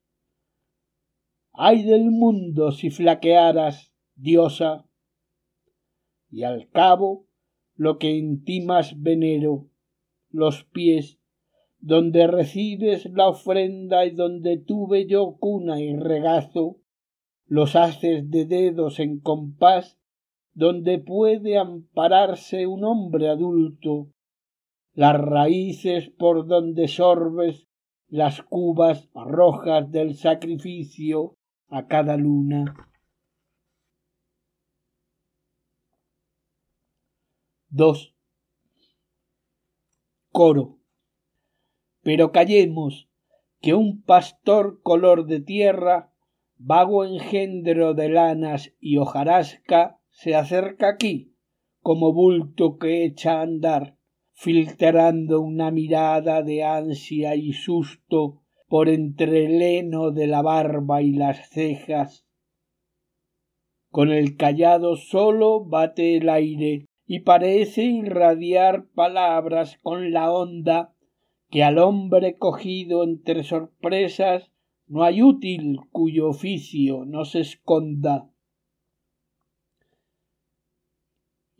ay 1.55 1.85
del 1.85 2.11
mundo 2.11 2.73
si 2.73 2.91
flaquearas, 2.91 3.95
diosa. 4.15 4.87
y 6.29 6.43
al 6.43 6.69
cabo 6.69 7.29
lo 7.77 7.97
que 7.97 8.19
en 8.19 8.45
ti 8.45 8.61
más 8.61 9.01
venero, 9.01 9.71
los 10.29 10.65
pies, 10.65 11.19
donde 11.79 12.27
recibes 12.27 13.07
la 13.07 13.31
ofrenda 13.31 14.05
y 14.05 14.11
donde 14.11 14.59
tuve 14.59 15.07
yo 15.07 15.39
cuna 15.41 15.81
y 15.81 15.97
regazo, 15.97 16.82
los 17.47 17.77
haces 17.77 18.31
de 18.31 18.47
dedos 18.47 18.99
en 18.99 19.21
compás, 19.21 19.99
donde 20.55 20.99
puede 20.99 21.59
ampararse 21.59 22.67
un 22.67 22.85
hombre 22.85 23.29
adulto, 23.29 24.09
las 24.95 25.19
raíces 25.21 26.11
por 26.11 26.47
donde 26.47 26.89
sorbes 26.89 27.67
las 28.09 28.43
cubas 28.43 29.09
rojas 29.15 29.91
del 29.91 30.17
sacrificio 30.17 31.39
a 31.69 31.87
cada 31.87 32.19
luna. 32.19 32.75
Dos. 37.71 38.15
Coro. 40.31 40.79
Pero 42.03 42.33
callemos, 42.33 43.09
que 43.63 43.73
un 43.73 44.03
pastor 44.03 44.83
color 44.83 45.25
de 45.25 45.41
tierra, 45.41 46.12
vago 46.65 47.05
engendro 47.05 47.93
de 47.95 48.09
lanas 48.09 48.73
y 48.79 48.97
hojarasca, 48.97 49.99
se 50.11 50.37
acerca 50.37 50.91
aquí, 50.91 51.35
como 51.81 52.13
bulto 52.13 52.79
que 52.79 53.05
echa 53.05 53.41
a 53.41 53.43
andar 53.43 53.97
filtrando 54.33 55.41
una 55.41 55.71
mirada 55.71 56.43
de 56.43 56.63
ansia 56.63 57.35
y 57.35 57.53
susto 57.53 58.43
por 58.69 58.89
entre 58.89 59.47
el 59.47 59.61
heno 59.61 60.13
de 60.13 60.27
la 60.29 60.43
barba 60.43 61.03
y 61.03 61.13
las 61.13 61.49
cejas. 61.51 62.27
Con 63.91 64.11
el 64.11 64.37
callado 64.37 64.97
solo 64.97 65.65
bate 65.65 66.17
el 66.17 66.29
aire 66.29 66.87
y 67.07 67.21
parece 67.21 67.83
irradiar 67.83 68.87
palabras 68.95 69.79
con 69.83 70.13
la 70.13 70.33
onda 70.33 70.95
que 71.51 71.65
al 71.65 71.79
hombre 71.79 72.39
cogido 72.39 73.03
entre 73.03 73.43
sorpresas 73.43 74.52
no 74.93 75.05
hay 75.05 75.23
útil 75.23 75.79
cuyo 75.91 76.29
oficio 76.29 77.05
no 77.07 77.25
se 77.25 77.41
esconda. 77.41 78.29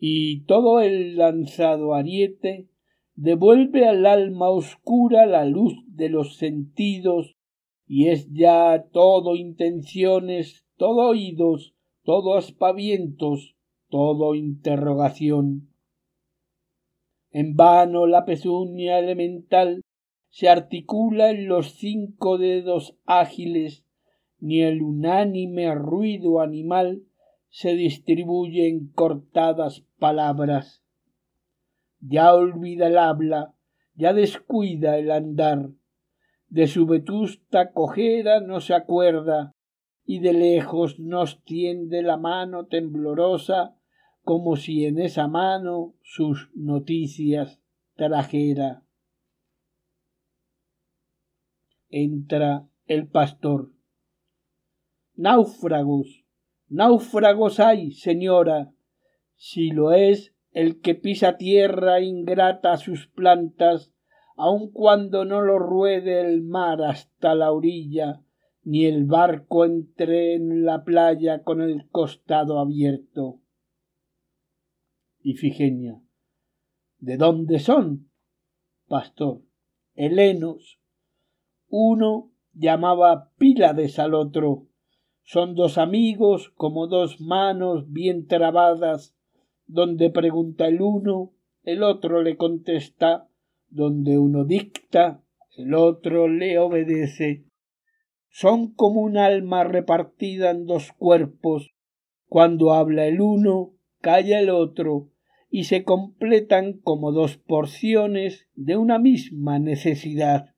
y 0.05 0.41
todo 0.41 0.81
el 0.81 1.15
lanzado 1.15 1.93
ariete 1.93 2.67
devuelve 3.15 3.87
al 3.87 4.05
alma 4.05 4.49
oscura 4.49 5.25
la 5.25 5.45
luz 5.45 5.75
de 5.87 6.09
los 6.09 6.35
sentidos 6.35 7.37
y 7.87 8.09
es 8.09 8.29
ya 8.29 8.89
todo 8.91 9.37
intenciones, 9.37 10.65
todo 10.75 11.07
oídos, 11.07 11.73
todo 12.03 12.35
aspavientos, 12.35 13.55
todo 13.87 14.35
interrogación. 14.35 15.69
En 17.31 17.55
vano 17.55 18.05
la 18.05 18.25
pezuña 18.25 18.99
elemental 18.99 19.83
se 20.33 20.49
articula 20.49 21.29
en 21.29 21.47
los 21.47 21.75
cinco 21.75 22.39
dedos 22.39 22.97
ágiles, 23.05 23.85
ni 24.39 24.63
el 24.63 24.81
unánime 24.81 25.75
ruido 25.75 26.41
animal 26.41 27.03
se 27.49 27.75
distribuye 27.75 28.67
en 28.67 28.87
cortadas 28.87 29.85
palabras. 29.99 30.83
Ya 31.99 32.33
olvida 32.33 32.87
el 32.87 32.97
habla, 32.97 33.53
ya 33.93 34.11
descuida 34.11 34.97
el 34.97 35.11
andar, 35.11 35.69
de 36.49 36.65
su 36.65 36.87
vetusta 36.87 37.71
cojera 37.71 38.41
no 38.41 38.59
se 38.59 38.73
acuerda, 38.73 39.51
y 40.03 40.17
de 40.17 40.33
lejos 40.33 40.99
nos 40.99 41.43
tiende 41.43 42.01
la 42.01 42.17
mano 42.17 42.65
temblorosa, 42.65 43.75
como 44.23 44.55
si 44.55 44.85
en 44.85 44.97
esa 44.97 45.27
mano 45.27 45.93
sus 46.01 46.49
noticias 46.55 47.61
trajera. 47.95 48.82
Entra 51.95 52.67
el 52.87 53.07
pastor. 53.07 53.71
Náufragos, 55.13 56.25
náufragos 56.67 57.59
hay, 57.59 57.91
señora, 57.91 58.73
si 59.35 59.69
lo 59.69 59.91
es 59.91 60.33
el 60.53 60.81
que 60.81 60.95
pisa 60.95 61.37
tierra 61.37 62.01
ingrata 62.01 62.71
a 62.71 62.77
sus 62.77 63.05
plantas, 63.09 63.93
aun 64.35 64.71
cuando 64.71 65.23
no 65.23 65.43
lo 65.43 65.59
ruede 65.59 66.19
el 66.21 66.41
mar 66.41 66.81
hasta 66.81 67.35
la 67.35 67.51
orilla, 67.51 68.23
ni 68.63 68.85
el 68.85 69.05
barco 69.05 69.63
entre 69.63 70.33
en 70.33 70.65
la 70.65 70.83
playa 70.83 71.43
con 71.43 71.61
el 71.61 71.87
costado 71.91 72.57
abierto. 72.57 73.39
Ifigenia. 75.19 76.01
¿De 76.97 77.17
dónde 77.17 77.59
son? 77.59 78.09
Pastor. 78.87 79.43
Helenos. 79.93 80.79
Uno 81.75 82.31
llamaba 82.53 83.31
Pílades 83.39 83.97
al 83.97 84.13
otro, 84.13 84.67
son 85.23 85.55
dos 85.55 85.79
amigos 85.79 86.51
como 86.55 86.85
dos 86.85 87.19
manos 87.19 87.91
bien 87.91 88.27
trabadas, 88.27 89.15
donde 89.65 90.11
pregunta 90.11 90.67
el 90.67 90.83
uno, 90.83 91.33
el 91.63 91.81
otro 91.81 92.21
le 92.21 92.37
contesta, 92.37 93.27
donde 93.69 94.19
uno 94.19 94.45
dicta, 94.45 95.23
el 95.57 95.73
otro 95.73 96.27
le 96.27 96.59
obedece. 96.59 97.45
Son 98.29 98.71
como 98.75 99.01
un 99.01 99.17
alma 99.17 99.63
repartida 99.63 100.51
en 100.51 100.67
dos 100.67 100.91
cuerpos. 100.91 101.73
Cuando 102.27 102.73
habla 102.73 103.07
el 103.07 103.19
uno, 103.19 103.73
calla 103.99 104.39
el 104.39 104.51
otro, 104.51 105.09
y 105.49 105.63
se 105.63 105.83
completan 105.83 106.73
como 106.73 107.11
dos 107.11 107.37
porciones 107.37 108.47
de 108.53 108.77
una 108.77 108.99
misma 108.99 109.57
necesidad. 109.57 110.52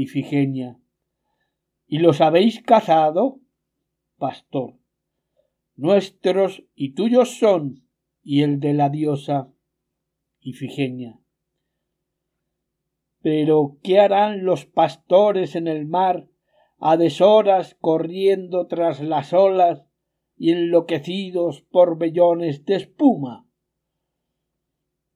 Ifigenia 0.00 0.78
¿Y 1.88 1.98
los 1.98 2.20
habéis 2.20 2.62
cazado? 2.62 3.40
Pastor. 4.16 4.78
Nuestros 5.74 6.62
y 6.76 6.94
tuyos 6.94 7.36
son, 7.36 7.84
y 8.22 8.42
el 8.42 8.60
de 8.60 8.74
la 8.74 8.90
diosa 8.90 9.52
Ifigenia. 10.38 11.18
Pero 13.22 13.78
¿qué 13.82 13.98
harán 13.98 14.44
los 14.44 14.66
pastores 14.66 15.56
en 15.56 15.66
el 15.66 15.84
mar 15.84 16.28
a 16.78 16.96
deshoras 16.96 17.76
corriendo 17.80 18.68
tras 18.68 19.00
las 19.00 19.32
olas 19.32 19.84
y 20.36 20.52
enloquecidos 20.52 21.62
por 21.62 21.98
vellones 21.98 22.64
de 22.66 22.76
espuma? 22.76 23.48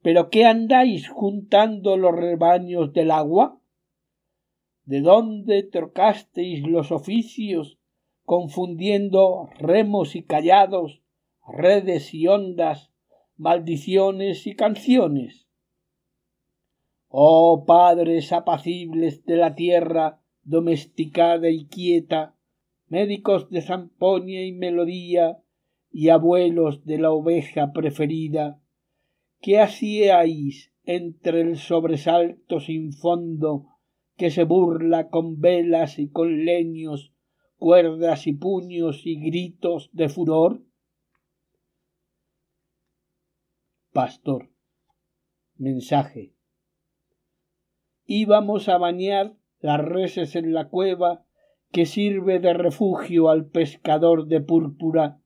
¿Pero 0.03 0.29
qué 0.29 0.45
andáis 0.45 1.09
juntando 1.09 1.97
los 1.97 2.17
rebaños 2.17 2.93
del 2.93 3.13
agua? 3.13 3.62
De 4.85 5.01
dónde 5.01 5.63
trocasteis 5.63 6.67
los 6.67 6.93
oficios, 6.93 7.79
confundiendo 8.25 9.49
remos 9.59 10.17
y 10.17 10.23
callados, 10.23 11.03
redes 11.47 12.15
y 12.15 12.27
ondas, 12.27 12.93
maldiciones 13.37 14.47
y 14.47 14.55
canciones. 14.55 15.49
Oh 17.09 17.65
padres 17.67 18.33
apacibles 18.33 19.25
de 19.25 19.37
la 19.37 19.55
tierra 19.55 20.21
domesticada 20.45 21.51
y 21.51 21.67
quieta, 21.67 22.35
médicos 22.89 23.51
de 23.51 23.63
zamponia 23.63 24.45
y 24.45 24.53
melodía, 24.53 25.39
y 25.91 26.09
abuelos 26.09 26.85
de 26.87 26.99
la 26.99 27.11
oveja 27.11 27.73
preferida, 27.73 28.61
¿qué 29.41 29.61
hacíais 29.61 30.73
entre 30.85 31.43
el 31.43 31.59
sobresalto 31.59 32.61
sin 32.61 32.93
fondo 32.93 33.72
que 34.23 34.31
se 34.31 34.45
burla 34.45 35.09
con 35.09 35.41
velas 35.41 35.99
y 35.99 36.09
con 36.09 36.45
leños, 36.45 37.13
cuerdas 37.57 38.29
y 38.29 38.35
puños 38.35 39.05
y 39.05 39.19
gritos 39.19 39.91
de 39.93 40.09
furor? 40.09 40.63
Pastor. 43.93 44.49
Mensaje. 45.57 46.37
Íbamos 48.07 48.69
a 48.69 48.79
bañar 48.79 49.35
las 49.59 49.81
reses 49.81 50.37
en 50.37 50.55
la 50.55 50.69
cueva 50.69 51.25
que 51.73 51.85
sirve 51.85 52.39
de 52.39 52.53
refugio 52.53 53.29
al 53.29 53.47
pescador 53.47 54.29
de 54.29 54.41
púrpura, 54.41 55.21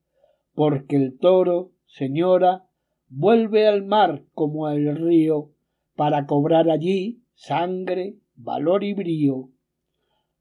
porque 0.54 0.96
el 0.96 1.18
toro, 1.18 1.72
señora, 1.84 2.66
vuelve 3.08 3.68
al 3.68 3.84
mar 3.84 4.24
como 4.32 4.66
al 4.66 4.96
río, 4.96 5.50
para 5.96 6.24
cobrar 6.24 6.70
allí 6.70 7.20
sangre, 7.34 8.20
valor 8.36 8.84
y 8.84 8.94
brío. 8.94 9.50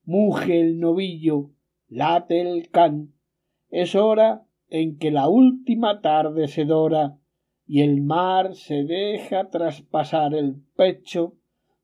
Muge 0.04 0.60
el 0.60 0.80
novillo, 0.80 1.52
late 1.88 2.42
el 2.42 2.70
can. 2.70 3.14
Es 3.70 3.96
hora 3.96 4.46
en 4.70 4.98
que 4.98 5.12
la 5.12 5.28
última 5.28 6.02
tarde 6.02 6.48
se 6.48 6.66
dora 6.66 7.18
y 7.66 7.82
el 7.82 8.02
mar 8.02 8.56
se 8.56 8.84
deja 8.84 9.50
traspasar 9.50 10.36
el 10.36 10.62
pecho 10.76 11.36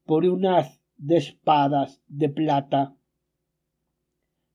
por 0.06 0.26
un 0.26 0.46
haz 0.46 0.82
de 0.98 1.18
espadas 1.18 2.04
de 2.08 2.30
plata. 2.30 2.96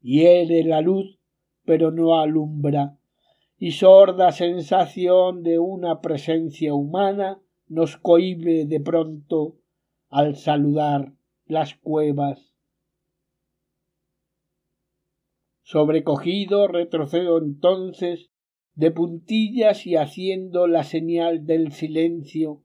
Hiere 0.00 0.62
la 0.62 0.80
luz, 0.80 1.18
pero 1.64 1.90
no 1.90 2.20
alumbra, 2.20 2.96
y 3.58 3.72
sorda 3.72 4.30
sensación 4.30 5.42
de 5.42 5.58
una 5.58 6.00
presencia 6.00 6.74
humana 6.74 7.40
nos 7.66 7.96
cohibe 7.96 8.66
de 8.66 8.80
pronto 8.80 9.56
al 10.08 10.36
saludar 10.36 11.12
las 11.46 11.74
cuevas. 11.74 12.54
Sobrecogido 15.62 16.68
retrocedo 16.68 17.38
entonces 17.38 18.30
de 18.74 18.90
puntillas 18.90 19.86
y 19.86 19.96
haciendo 19.96 20.66
la 20.66 20.84
señal 20.84 21.46
del 21.46 21.72
silencio, 21.72 22.62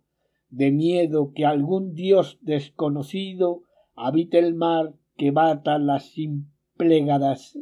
de 0.49 0.71
miedo 0.71 1.31
que 1.33 1.45
algún 1.45 1.93
dios 1.93 2.37
desconocido 2.41 3.63
habite 3.95 4.39
el 4.39 4.53
mar 4.53 4.93
que 5.15 5.31
bata 5.31 5.79
las 5.79 6.17
implegadas 6.17 7.57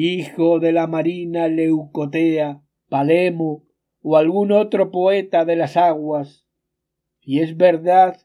hijo 0.00 0.60
de 0.60 0.72
la 0.72 0.86
marina 0.86 1.48
Leucotea, 1.48 2.62
Palemo 2.88 3.64
o 4.00 4.16
algún 4.16 4.52
otro 4.52 4.90
poeta 4.90 5.44
de 5.44 5.56
las 5.56 5.76
aguas, 5.76 6.46
y 7.20 7.40
es 7.40 7.56
verdad 7.56 8.16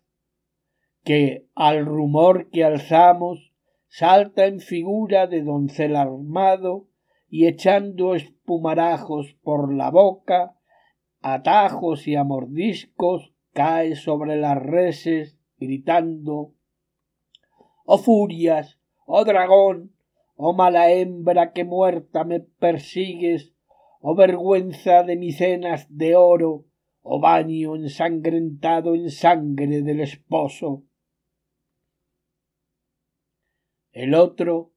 que 1.04 1.48
al 1.56 1.86
rumor 1.86 2.50
que 2.50 2.64
alzamos 2.64 3.54
salta 3.88 4.46
en 4.46 4.60
figura 4.60 5.28
de 5.28 5.44
doncel 5.44 5.96
armado 5.96 6.88
y 7.30 7.48
echando 7.48 8.16
espumarajos 8.16 9.36
por 9.44 9.74
la 9.74 9.92
boca, 9.92 10.56
atajos 11.22 12.08
y 12.08 12.16
amordiscos 12.16 13.34
cae 13.54 13.96
sobre 13.96 14.36
las 14.36 14.58
reses 14.58 15.38
gritando 15.58 16.54
Oh 17.86 17.98
furias, 17.98 18.80
oh 19.06 19.26
dragón, 19.26 19.92
oh 20.36 20.54
mala 20.54 20.92
hembra 20.92 21.52
que 21.52 21.66
muerta 21.66 22.24
me 22.24 22.40
persigues, 22.40 23.54
oh 24.00 24.16
vergüenza 24.16 25.04
de 25.04 25.18
micenas 25.18 25.86
de 25.90 26.16
oro, 26.16 26.66
oh 27.02 27.20
baño 27.20 27.76
ensangrentado 27.76 28.96
en 28.96 29.10
sangre 29.10 29.82
del 29.82 30.00
esposo. 30.00 30.84
El 33.94 34.16
otro, 34.16 34.74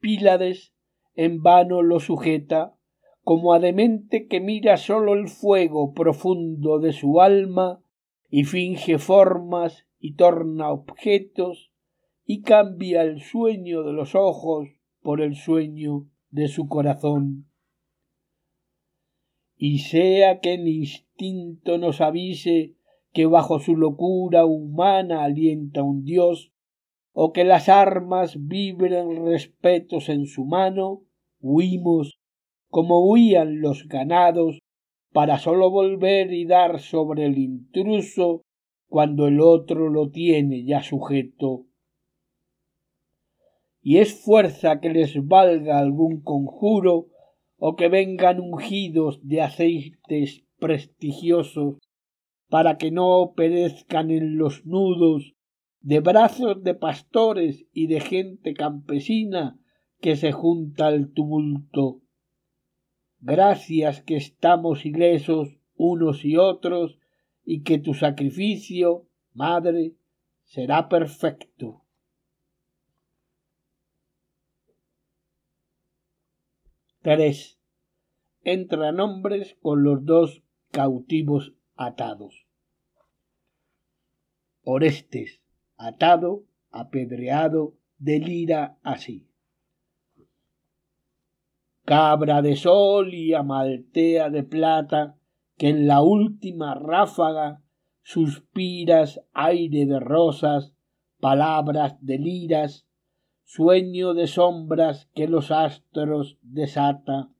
Pílades, 0.00 0.74
en 1.14 1.42
vano 1.42 1.82
lo 1.82 1.98
sujeta, 1.98 2.76
como 3.22 3.52
a 3.52 3.58
demente 3.58 4.28
que 4.28 4.40
mira 4.40 4.76
sólo 4.76 5.14
el 5.14 5.28
fuego 5.28 5.92
profundo 5.92 6.78
de 6.78 6.92
su 6.92 7.20
alma 7.20 7.82
y 8.28 8.44
finge 8.44 8.98
formas 8.98 9.86
y 9.98 10.14
torna 10.14 10.70
objetos 10.70 11.72
y 12.24 12.42
cambia 12.42 13.02
el 13.02 13.20
sueño 13.20 13.82
de 13.82 13.92
los 13.92 14.14
ojos 14.14 14.68
por 15.00 15.20
el 15.20 15.36
sueño 15.36 16.06
de 16.30 16.48
su 16.48 16.68
corazón. 16.68 17.50
Y 19.56 19.80
sea 19.80 20.40
que 20.40 20.54
el 20.54 20.68
instinto 20.68 21.76
nos 21.76 22.00
avise 22.00 22.76
que 23.12 23.26
bajo 23.26 23.58
su 23.58 23.76
locura 23.76 24.44
humana 24.46 25.24
alienta 25.24 25.82
un 25.82 26.04
dios, 26.04 26.52
o 27.12 27.32
que 27.32 27.44
las 27.44 27.68
armas 27.68 28.36
vibren 28.46 29.24
respetos 29.26 30.08
en 30.08 30.26
su 30.26 30.44
mano, 30.44 31.02
huimos 31.40 32.20
como 32.68 33.10
huían 33.10 33.60
los 33.60 33.88
ganados 33.88 34.60
para 35.12 35.38
sólo 35.38 35.70
volver 35.70 36.32
y 36.32 36.46
dar 36.46 36.80
sobre 36.80 37.26
el 37.26 37.36
intruso 37.38 38.42
cuando 38.88 39.26
el 39.26 39.40
otro 39.40 39.88
lo 39.88 40.10
tiene 40.10 40.64
ya 40.64 40.82
sujeto. 40.82 41.66
Y 43.82 43.98
es 43.98 44.22
fuerza 44.22 44.80
que 44.80 44.90
les 44.90 45.26
valga 45.26 45.78
algún 45.78 46.22
conjuro 46.22 47.08
o 47.58 47.76
que 47.76 47.88
vengan 47.88 48.40
ungidos 48.40 49.20
de 49.26 49.42
aceites 49.42 50.44
prestigiosos 50.58 51.78
para 52.48 52.78
que 52.78 52.90
no 52.90 53.32
perezcan 53.34 54.10
en 54.10 54.36
los 54.36 54.64
nudos 54.66 55.34
de 55.80 56.00
brazos 56.00 56.62
de 56.62 56.74
pastores 56.74 57.66
y 57.72 57.86
de 57.86 58.00
gente 58.00 58.54
campesina 58.54 59.58
que 60.00 60.16
se 60.16 60.32
junta 60.32 60.86
al 60.86 61.12
tumulto. 61.12 62.00
Gracias 63.20 64.02
que 64.02 64.16
estamos 64.16 64.84
ilesos 64.86 65.58
unos 65.74 66.24
y 66.24 66.36
otros 66.36 66.98
y 67.44 67.62
que 67.62 67.78
tu 67.78 67.94
sacrificio, 67.94 69.06
madre, 69.32 69.94
será 70.44 70.88
perfecto. 70.88 71.82
Tres. 77.02 77.58
Entran 78.42 79.00
hombres 79.00 79.56
con 79.62 79.82
los 79.84 80.04
dos 80.04 80.42
cautivos 80.70 81.54
atados. 81.76 82.46
Orestes, 84.62 85.39
atado, 85.80 86.44
apedreado, 86.70 87.74
delira 87.98 88.78
así. 88.82 89.26
Cabra 91.84 92.42
de 92.42 92.54
sol 92.54 93.14
y 93.14 93.32
amaltea 93.32 94.28
de 94.28 94.42
plata, 94.42 95.16
que 95.56 95.70
en 95.70 95.86
la 95.86 96.02
última 96.02 96.74
ráfaga 96.74 97.62
suspiras 98.02 99.22
aire 99.32 99.86
de 99.86 99.98
rosas, 99.98 100.74
palabras 101.18 101.96
de 102.00 102.18
liras, 102.18 102.86
sueño 103.44 104.12
de 104.14 104.26
sombras 104.26 105.08
que 105.14 105.28
los 105.28 105.50
astros 105.50 106.38
desata, 106.42 107.30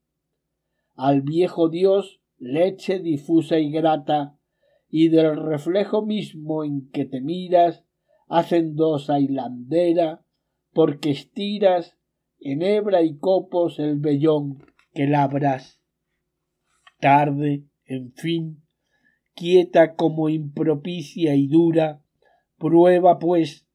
al 0.96 1.22
viejo 1.22 1.68
Dios 1.68 2.20
leche 2.38 3.00
difusa 3.00 3.58
y 3.58 3.70
grata, 3.70 4.36
y 4.88 5.08
del 5.08 5.36
reflejo 5.36 6.04
mismo 6.04 6.64
en 6.64 6.90
que 6.90 7.04
te 7.04 7.20
miras, 7.20 7.84
hacendosa 8.30 9.18
hilandera, 9.18 10.24
porque 10.72 11.10
estiras 11.10 11.98
en 12.38 12.62
hebra 12.62 13.02
y 13.02 13.18
copos 13.18 13.78
el 13.78 13.98
vellón 13.98 14.64
que 14.94 15.06
labras. 15.06 15.82
Tarde, 17.00 17.64
en 17.84 18.12
fin, 18.12 18.62
quieta 19.34 19.96
como 19.96 20.28
impropicia 20.28 21.34
y 21.34 21.48
dura, 21.48 22.02
prueba 22.56 23.18
pues 23.18 23.66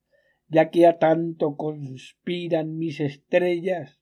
ya 0.47 0.69
que 0.69 0.87
a 0.87 0.99
tanto 0.99 1.57
conspiran 1.57 2.77
mis 2.77 3.01
estrellas, 3.01 3.99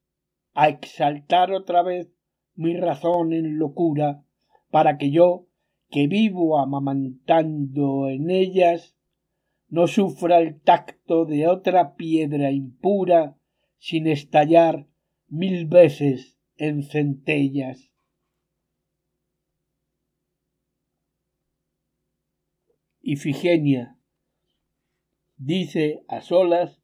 a 0.54 0.70
exaltar 0.70 1.52
otra 1.52 1.82
vez 1.82 2.14
mi 2.54 2.76
razón 2.76 3.34
en 3.34 3.58
locura, 3.58 4.24
para 4.70 4.98
que 5.00 5.10
yo, 5.10 5.48
que 5.90 6.08
vivo 6.08 6.60
amamantando 6.60 8.08
en 8.08 8.30
ellas, 8.30 8.96
no 9.74 9.88
sufra 9.88 10.38
el 10.38 10.62
tacto 10.62 11.26
de 11.26 11.48
otra 11.48 11.96
piedra 11.96 12.52
impura 12.52 13.40
sin 13.80 14.06
estallar 14.06 14.86
mil 15.28 15.66
veces 15.66 16.38
en 16.58 16.84
centellas. 16.84 17.92
Ifigenia 23.02 23.98
dice 25.38 26.04
a 26.08 26.22
solas 26.22 26.80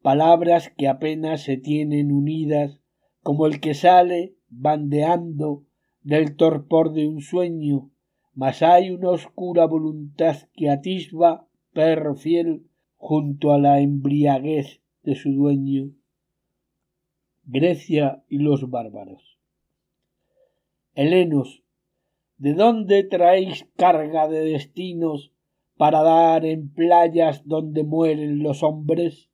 palabras 0.00 0.72
que 0.78 0.88
apenas 0.88 1.42
se 1.42 1.58
tienen 1.58 2.10
unidas 2.10 2.80
como 3.20 3.44
el 3.44 3.60
que 3.60 3.74
sale 3.74 4.38
bandeando 4.48 5.66
del 6.00 6.34
torpor 6.36 6.94
de 6.94 7.08
un 7.08 7.20
sueño, 7.20 7.90
mas 8.32 8.62
hay 8.62 8.90
una 8.90 9.10
oscura 9.10 9.66
voluntad 9.66 10.48
que 10.54 10.70
atisba, 10.70 11.46
perro 11.72 12.14
fiel, 12.14 12.66
junto 12.96 13.52
a 13.52 13.58
la 13.58 13.80
embriaguez 13.80 14.80
de 15.02 15.14
su 15.16 15.32
dueño. 15.32 15.90
Grecia 17.44 18.22
y 18.28 18.38
los 18.38 18.70
bárbaros. 18.70 19.38
Helenos, 20.94 21.64
¿de 22.36 22.54
dónde 22.54 23.02
traéis 23.02 23.66
carga 23.76 24.28
de 24.28 24.44
destinos 24.44 25.32
para 25.76 26.02
dar 26.02 26.44
en 26.44 26.72
playas 26.72 27.46
donde 27.46 27.82
mueren 27.82 28.42
los 28.42 28.62
hombres? 28.62 29.30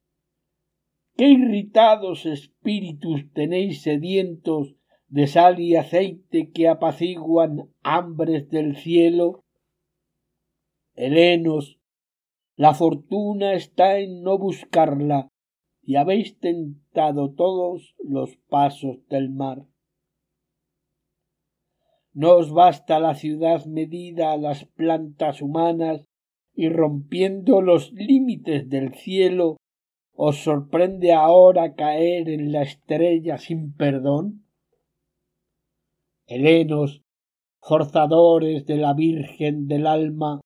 ¿Qué 1.17 1.29
irritados 1.29 2.27
espíritus 2.27 3.31
tenéis 3.33 3.83
sedientos 3.83 4.77
de 5.09 5.27
sal 5.27 5.59
y 5.59 5.75
aceite 5.75 6.51
que 6.53 6.69
apaciguan 6.69 7.69
hambres 7.83 8.49
del 8.51 8.77
cielo? 8.77 9.45
Helenos, 10.95 11.78
la 12.59 12.75
fortuna 12.75 13.55
está 13.55 13.99
en 13.99 14.23
no 14.23 14.37
buscarla, 14.37 15.29
y 15.81 15.95
habéis 15.95 16.39
tentado 16.41 17.33
todos 17.33 17.95
los 18.05 18.37
pasos 18.49 18.99
del 19.09 19.31
mar. 19.31 19.65
No 22.13 22.33
os 22.33 22.53
basta 22.53 22.99
la 22.99 23.15
ciudad 23.15 23.65
medida 23.67 24.33
a 24.33 24.37
las 24.37 24.65
plantas 24.65 25.41
humanas 25.41 26.05
y 26.53 26.69
rompiendo 26.69 27.63
los 27.63 27.93
límites 27.93 28.69
del 28.69 28.93
cielo, 28.93 29.57
os 30.13 30.43
sorprende 30.43 31.13
ahora 31.13 31.77
caer 31.77 32.29
en 32.29 32.51
la 32.51 32.63
estrella 32.63 33.39
sin 33.39 33.73
perdón? 33.73 34.45
helenos, 36.27 37.03
forzadores 37.61 38.67
de 38.67 38.77
la 38.77 38.95
Virgen 38.95 39.69
del 39.69 39.87
alma, 39.87 40.41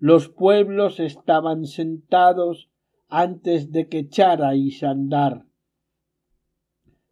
los 0.00 0.30
pueblos 0.30 0.98
estaban 0.98 1.66
sentados 1.66 2.70
antes 3.08 3.70
de 3.70 3.86
que 3.88 3.98
echarais 3.98 4.82
a 4.82 4.90
andar. 4.90 5.44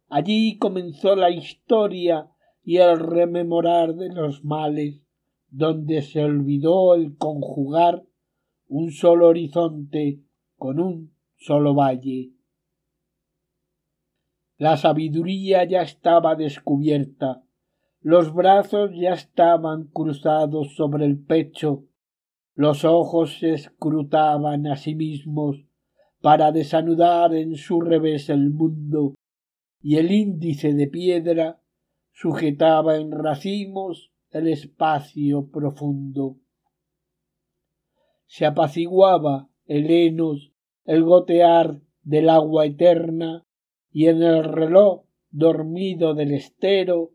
Allí 0.07 0.57
comenzó 0.57 1.15
la 1.15 1.29
historia 1.29 2.31
y 2.63 2.77
el 2.77 2.99
rememorar 2.99 3.93
de 3.93 4.09
los 4.09 4.43
males, 4.43 5.03
donde 5.49 6.01
se 6.01 6.23
olvidó 6.23 6.95
el 6.95 7.15
conjugar 7.15 8.05
un 8.67 8.91
solo 8.91 9.27
horizonte 9.27 10.23
con 10.57 10.79
un 10.79 11.13
solo 11.37 11.75
valle. 11.75 12.31
La 14.57 14.77
sabiduría 14.77 15.63
ya 15.63 15.83
estaba 15.83 16.35
descubierta, 16.35 17.43
los 18.01 18.33
brazos 18.33 18.91
ya 18.95 19.13
estaban 19.13 19.85
cruzados 19.85 20.75
sobre 20.75 21.05
el 21.05 21.19
pecho, 21.19 21.85
los 22.59 22.83
ojos 22.83 23.39
se 23.39 23.53
escrutaban 23.53 24.67
a 24.67 24.75
sí 24.75 24.93
mismos 24.93 25.63
para 26.19 26.51
desanudar 26.51 27.33
en 27.33 27.55
su 27.55 27.79
revés 27.79 28.27
el 28.27 28.49
mundo, 28.49 29.15
y 29.81 29.95
el 29.95 30.11
índice 30.11 30.73
de 30.73 30.87
piedra 30.87 31.61
sujetaba 32.11 32.97
en 32.97 33.13
racimos 33.13 34.11
el 34.31 34.49
espacio 34.49 35.49
profundo. 35.49 36.35
Se 38.25 38.45
apaciguaba 38.45 39.47
el 39.65 39.89
henos, 39.89 40.51
el 40.83 41.03
gotear 41.03 41.79
del 42.03 42.27
agua 42.27 42.65
eterna, 42.65 43.45
y 43.89 44.07
en 44.07 44.21
el 44.21 44.43
reloj 44.43 45.05
dormido 45.31 46.13
del 46.13 46.33
estero 46.33 47.11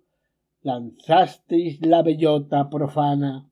lanzasteis 0.62 1.84
la 1.84 2.00
bellota 2.00 2.70
profana 2.70 3.50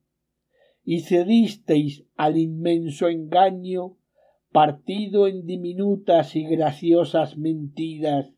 y 0.84 1.00
cedisteis 1.00 2.04
al 2.16 2.38
inmenso 2.38 3.08
engaño 3.08 3.96
partido 4.50 5.26
en 5.26 5.46
diminutas 5.46 6.36
y 6.36 6.44
graciosas 6.44 7.36
mentiras. 7.38 8.32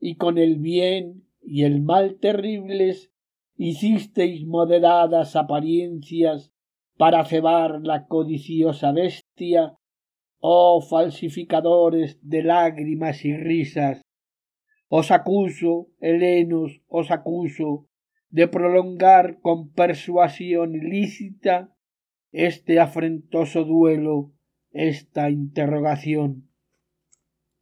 Y 0.00 0.16
con 0.16 0.38
el 0.38 0.56
bien 0.56 1.24
y 1.42 1.64
el 1.64 1.80
mal 1.80 2.18
terribles 2.20 3.12
hicisteis 3.56 4.46
moderadas 4.46 5.36
apariencias 5.36 6.52
para 6.96 7.24
cebar 7.24 7.80
la 7.82 8.06
codiciosa 8.06 8.92
bestia 8.92 9.78
oh 10.40 10.80
falsificadores 10.80 12.18
de 12.22 12.42
lágrimas 12.42 13.24
y 13.24 13.36
risas. 13.36 14.02
Os 14.88 15.10
acuso 15.10 15.88
helenos 16.00 16.80
os 16.88 17.10
acuso 17.10 17.86
de 18.30 18.48
prolongar 18.48 19.40
con 19.40 19.72
persuasión 19.72 20.74
ilícita 20.74 21.74
este 22.30 22.78
afrentoso 22.78 23.64
duelo, 23.64 24.32
esta 24.70 25.30
interrogación. 25.30 26.50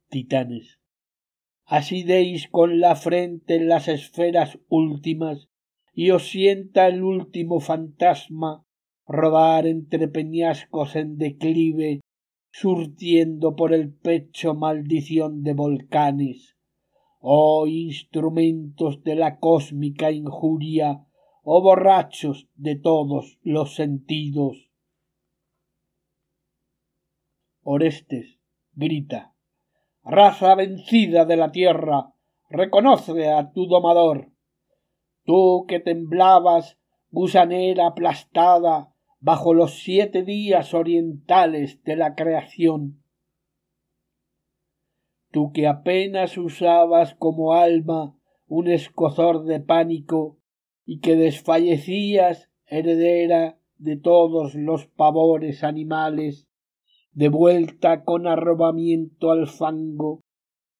Titanes. 0.08 0.80
Así 1.64 2.02
deis 2.02 2.48
con 2.48 2.80
la 2.80 2.96
frente 2.96 3.56
en 3.56 3.68
las 3.68 3.88
esferas 3.88 4.58
últimas, 4.68 5.48
y 5.92 6.10
os 6.10 6.28
sienta 6.28 6.86
el 6.88 7.02
último 7.02 7.60
fantasma 7.60 8.64
rodar 9.06 9.66
entre 9.66 10.08
peñascos 10.08 10.96
en 10.96 11.16
declive, 11.16 12.00
surtiendo 12.50 13.54
por 13.54 13.72
el 13.72 13.92
pecho 13.92 14.54
maldición 14.54 15.42
de 15.42 15.54
volcanes 15.54 16.55
oh 17.28 17.66
instrumentos 17.66 19.02
de 19.02 19.16
la 19.16 19.40
cósmica 19.40 20.12
injuria, 20.12 21.04
oh 21.42 21.60
borrachos 21.60 22.46
de 22.54 22.76
todos 22.76 23.40
los 23.42 23.74
sentidos. 23.74 24.70
Orestes 27.64 28.38
grita 28.74 29.34
Raza 30.04 30.54
vencida 30.54 31.24
de 31.24 31.36
la 31.36 31.50
tierra, 31.50 32.14
reconoce 32.48 33.28
a 33.28 33.50
tu 33.50 33.66
domador. 33.66 34.30
Tú 35.24 35.64
que 35.66 35.80
temblabas, 35.80 36.78
gusanera 37.10 37.88
aplastada, 37.88 38.94
bajo 39.18 39.52
los 39.52 39.80
siete 39.80 40.22
días 40.22 40.74
orientales 40.74 41.82
de 41.82 41.96
la 41.96 42.14
creación 42.14 43.02
tú 45.36 45.52
que 45.52 45.66
apenas 45.66 46.38
usabas 46.38 47.14
como 47.14 47.52
alma 47.52 48.16
un 48.46 48.68
escozor 48.68 49.44
de 49.44 49.60
pánico 49.60 50.38
y 50.86 51.00
que 51.00 51.14
desfallecías 51.14 52.50
heredera 52.64 53.58
de 53.76 53.98
todos 53.98 54.54
los 54.54 54.86
pavores 54.86 55.62
animales, 55.62 56.48
de 57.12 57.28
vuelta 57.28 58.02
con 58.02 58.26
arrobamiento 58.26 59.30
al 59.30 59.46
fango, 59.46 60.22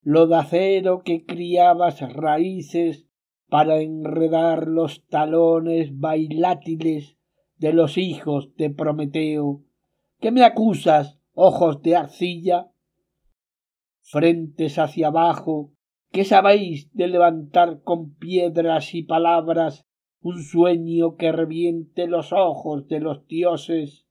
lodacero 0.01 1.03
que 1.03 1.23
criabas 1.23 2.01
raíces 2.11 3.05
para 3.49 3.79
enredar 3.79 4.65
los 4.65 5.05
talones 5.05 5.99
bailátiles 5.99 7.15
de 7.57 7.73
los 7.73 7.99
hijos 7.99 8.55
de 8.55 8.71
Prometeo, 8.71 9.61
que 10.19 10.31
me 10.31 10.43
acusas, 10.43 11.19
ojos 11.35 11.83
de 11.83 11.95
arcilla, 11.95 12.71
frentes 14.09 14.79
hacia 14.79 15.07
abajo, 15.07 15.73
¿qué 16.13 16.23
sabéis 16.23 16.89
de 16.93 17.09
levantar 17.09 17.81
con 17.81 18.15
piedras 18.15 18.95
y 18.95 19.03
palabras 19.03 19.85
un 20.21 20.41
sueño 20.43 21.17
que 21.17 21.33
reviente 21.33 22.07
los 22.07 22.31
ojos 22.31 22.87
de 22.87 23.01
los 23.01 23.27
dioses, 23.27 24.07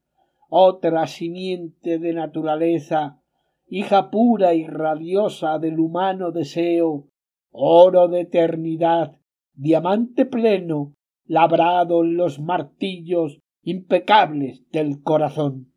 otra 0.50 1.06
simiente 1.06 1.98
de 1.98 2.12
naturaleza, 2.12 3.22
hija 3.68 4.10
pura 4.10 4.52
y 4.52 4.66
radiosa 4.66 5.58
del 5.58 5.78
humano 5.80 6.30
deseo, 6.30 7.08
oro 7.50 8.08
de 8.08 8.20
eternidad, 8.20 9.18
diamante 9.54 10.26
pleno, 10.26 10.94
labrado 11.24 12.04
en 12.04 12.18
los 12.18 12.38
martillos 12.38 13.40
impecables 13.62 14.62
del 14.70 15.02
corazón. 15.02 15.72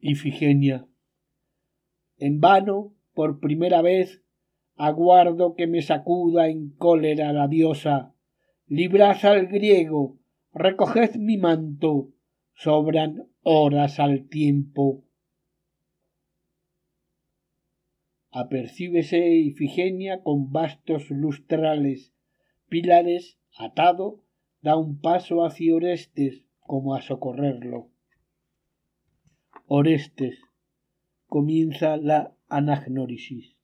Ifigenia 0.00 0.88
en 2.18 2.40
vano, 2.40 2.94
por 3.14 3.40
primera 3.40 3.82
vez, 3.82 4.22
aguardo 4.76 5.54
que 5.54 5.66
me 5.66 5.82
sacuda 5.82 6.48
en 6.48 6.70
cólera 6.70 7.32
la 7.32 7.48
diosa. 7.48 8.14
Librad 8.66 9.24
al 9.24 9.46
griego, 9.46 10.18
recoged 10.52 11.16
mi 11.16 11.36
manto, 11.36 12.10
sobran 12.54 13.28
horas 13.42 14.00
al 14.00 14.28
tiempo. 14.28 15.04
Apercíbese 18.30 19.28
Ifigenia 19.28 20.22
con 20.22 20.50
vastos 20.50 21.10
lustrales, 21.10 22.12
pilares, 22.68 23.38
atado, 23.56 24.24
da 24.60 24.76
un 24.76 25.00
paso 25.00 25.44
hacia 25.44 25.74
Orestes 25.74 26.46
como 26.58 26.94
a 26.94 27.02
socorrerlo. 27.02 27.90
Orestes, 29.66 30.40
comienza 31.34 31.96
la 31.96 32.32
anagnórisis. 32.46 33.56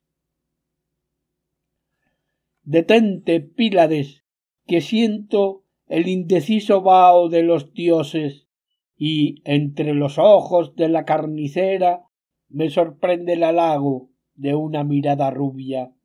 Detente, 2.63 3.39
Pílades, 3.39 4.25
que 4.67 4.81
siento 4.81 5.63
el 5.87 6.09
indeciso 6.09 6.81
vaho 6.81 7.29
de 7.29 7.43
los 7.43 7.71
dioses, 7.71 8.49
y 8.97 9.41
entre 9.45 9.93
los 9.93 10.17
ojos 10.17 10.75
de 10.75 10.89
la 10.89 11.05
carnicera 11.05 12.03
me 12.49 12.69
sorprende 12.69 13.33
el 13.33 13.43
halago 13.45 14.09
de 14.35 14.53
una 14.53 14.83
mirada 14.83 15.31
rubia. 15.31 15.95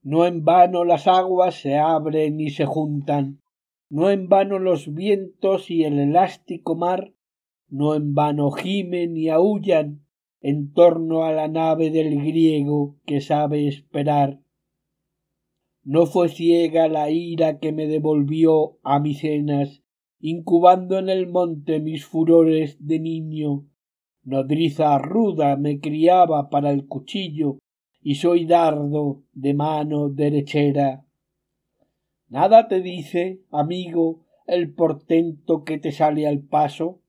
No 0.00 0.24
en 0.24 0.42
vano 0.42 0.86
las 0.86 1.06
aguas 1.06 1.54
se 1.54 1.76
abren 1.76 2.40
y 2.40 2.48
se 2.48 2.64
juntan, 2.64 3.42
no 3.90 4.08
en 4.08 4.30
vano 4.30 4.58
los 4.58 4.94
vientos 4.94 5.70
y 5.70 5.84
el 5.84 5.98
elástico 5.98 6.76
mar 6.76 7.12
no 7.68 7.94
en 7.94 8.14
vano 8.14 8.50
gimen 8.50 9.16
y 9.16 9.28
aullan 9.28 10.04
en 10.40 10.72
torno 10.72 11.24
a 11.24 11.32
la 11.32 11.48
nave 11.48 11.90
del 11.90 12.22
griego 12.22 12.96
que 13.04 13.20
sabe 13.20 13.66
esperar. 13.66 14.40
No 15.82 16.06
fue 16.06 16.28
ciega 16.28 16.88
la 16.88 17.10
ira 17.10 17.58
que 17.58 17.72
me 17.72 17.86
devolvió 17.86 18.78
a 18.82 19.00
Micenas, 19.00 19.82
incubando 20.20 20.98
en 20.98 21.08
el 21.08 21.28
monte 21.28 21.80
mis 21.80 22.04
furores 22.04 22.76
de 22.84 23.00
niño. 23.00 23.66
Nodriza 24.22 24.98
ruda 24.98 25.56
me 25.56 25.80
criaba 25.80 26.50
para 26.50 26.70
el 26.70 26.86
cuchillo, 26.86 27.58
y 28.00 28.16
soy 28.16 28.44
dardo 28.44 29.22
de 29.32 29.54
mano 29.54 30.08
derechera. 30.08 31.04
Nada 32.28 32.68
te 32.68 32.80
dice, 32.80 33.40
amigo, 33.50 34.26
el 34.46 34.74
portento 34.74 35.64
que 35.64 35.78
te 35.78 35.92
sale 35.92 36.26
al 36.26 36.40
paso. 36.40 37.00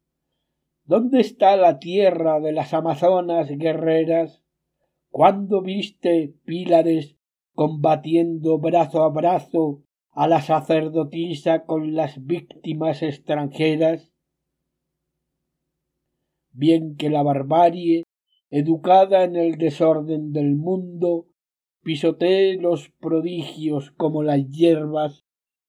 ¿Dónde 0.89 1.19
está 1.19 1.55
la 1.55 1.77
tierra 1.77 2.39
de 2.39 2.51
las 2.51 2.73
amazonas 2.73 3.47
guerreras? 3.47 4.41
¿Cuándo 5.11 5.61
viste, 5.61 6.33
Pílades, 6.45 7.15
combatiendo 7.53 8.57
brazo 8.57 9.03
a 9.03 9.09
brazo 9.09 9.83
a 10.09 10.27
la 10.27 10.41
sacerdotisa 10.41 11.65
con 11.65 11.93
las 11.93 12.25
víctimas 12.25 13.03
extranjeras? 13.03 14.11
Bien 16.53 16.95
que 16.95 17.11
la 17.11 17.21
barbarie, 17.21 18.01
educada 18.49 19.25
en 19.25 19.35
el 19.35 19.59
desorden 19.59 20.33
del 20.33 20.55
mundo, 20.55 21.27
pisotee 21.83 22.59
los 22.59 22.89
prodigios 22.99 23.91
como 23.91 24.23
las 24.23 24.49
hierbas, 24.49 25.23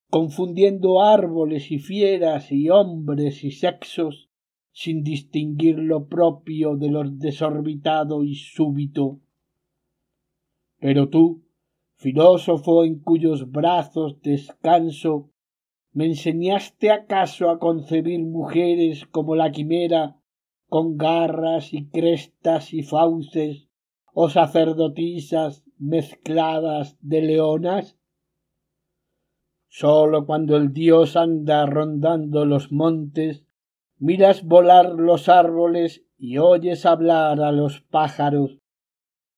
confundiendo 0.08 1.02
árboles 1.02 1.70
y 1.70 1.78
fieras 1.78 2.50
y 2.50 2.70
hombres 2.70 3.44
y 3.44 3.50
sexos, 3.50 4.29
sin 4.72 5.02
distinguir 5.02 5.78
lo 5.78 6.06
propio 6.06 6.76
de 6.76 6.90
lo 6.90 7.02
desorbitado 7.04 8.24
y 8.24 8.34
súbito. 8.34 9.20
Pero 10.78 11.08
tú, 11.08 11.44
filósofo 11.96 12.84
en 12.84 13.00
cuyos 13.00 13.50
brazos 13.50 14.20
descanso, 14.22 15.30
¿me 15.92 16.06
enseñaste 16.06 16.90
acaso 16.90 17.50
a 17.50 17.58
concebir 17.58 18.20
mujeres 18.24 19.06
como 19.06 19.34
la 19.34 19.50
quimera, 19.50 20.16
con 20.68 20.96
garras 20.96 21.74
y 21.74 21.88
crestas 21.88 22.72
y 22.72 22.82
fauces, 22.82 23.68
o 24.12 24.28
sacerdotisas 24.28 25.64
mezcladas 25.78 26.96
de 27.00 27.22
leonas? 27.22 27.98
Sólo 29.68 30.26
cuando 30.26 30.56
el 30.56 30.72
dios 30.72 31.16
anda 31.16 31.66
rondando 31.66 32.44
los 32.44 32.72
montes, 32.72 33.46
miras 34.00 34.44
volar 34.44 34.94
los 34.94 35.28
árboles 35.28 36.04
y 36.16 36.38
oyes 36.38 36.86
hablar 36.86 37.40
a 37.40 37.52
los 37.52 37.82
pájaros. 37.82 38.58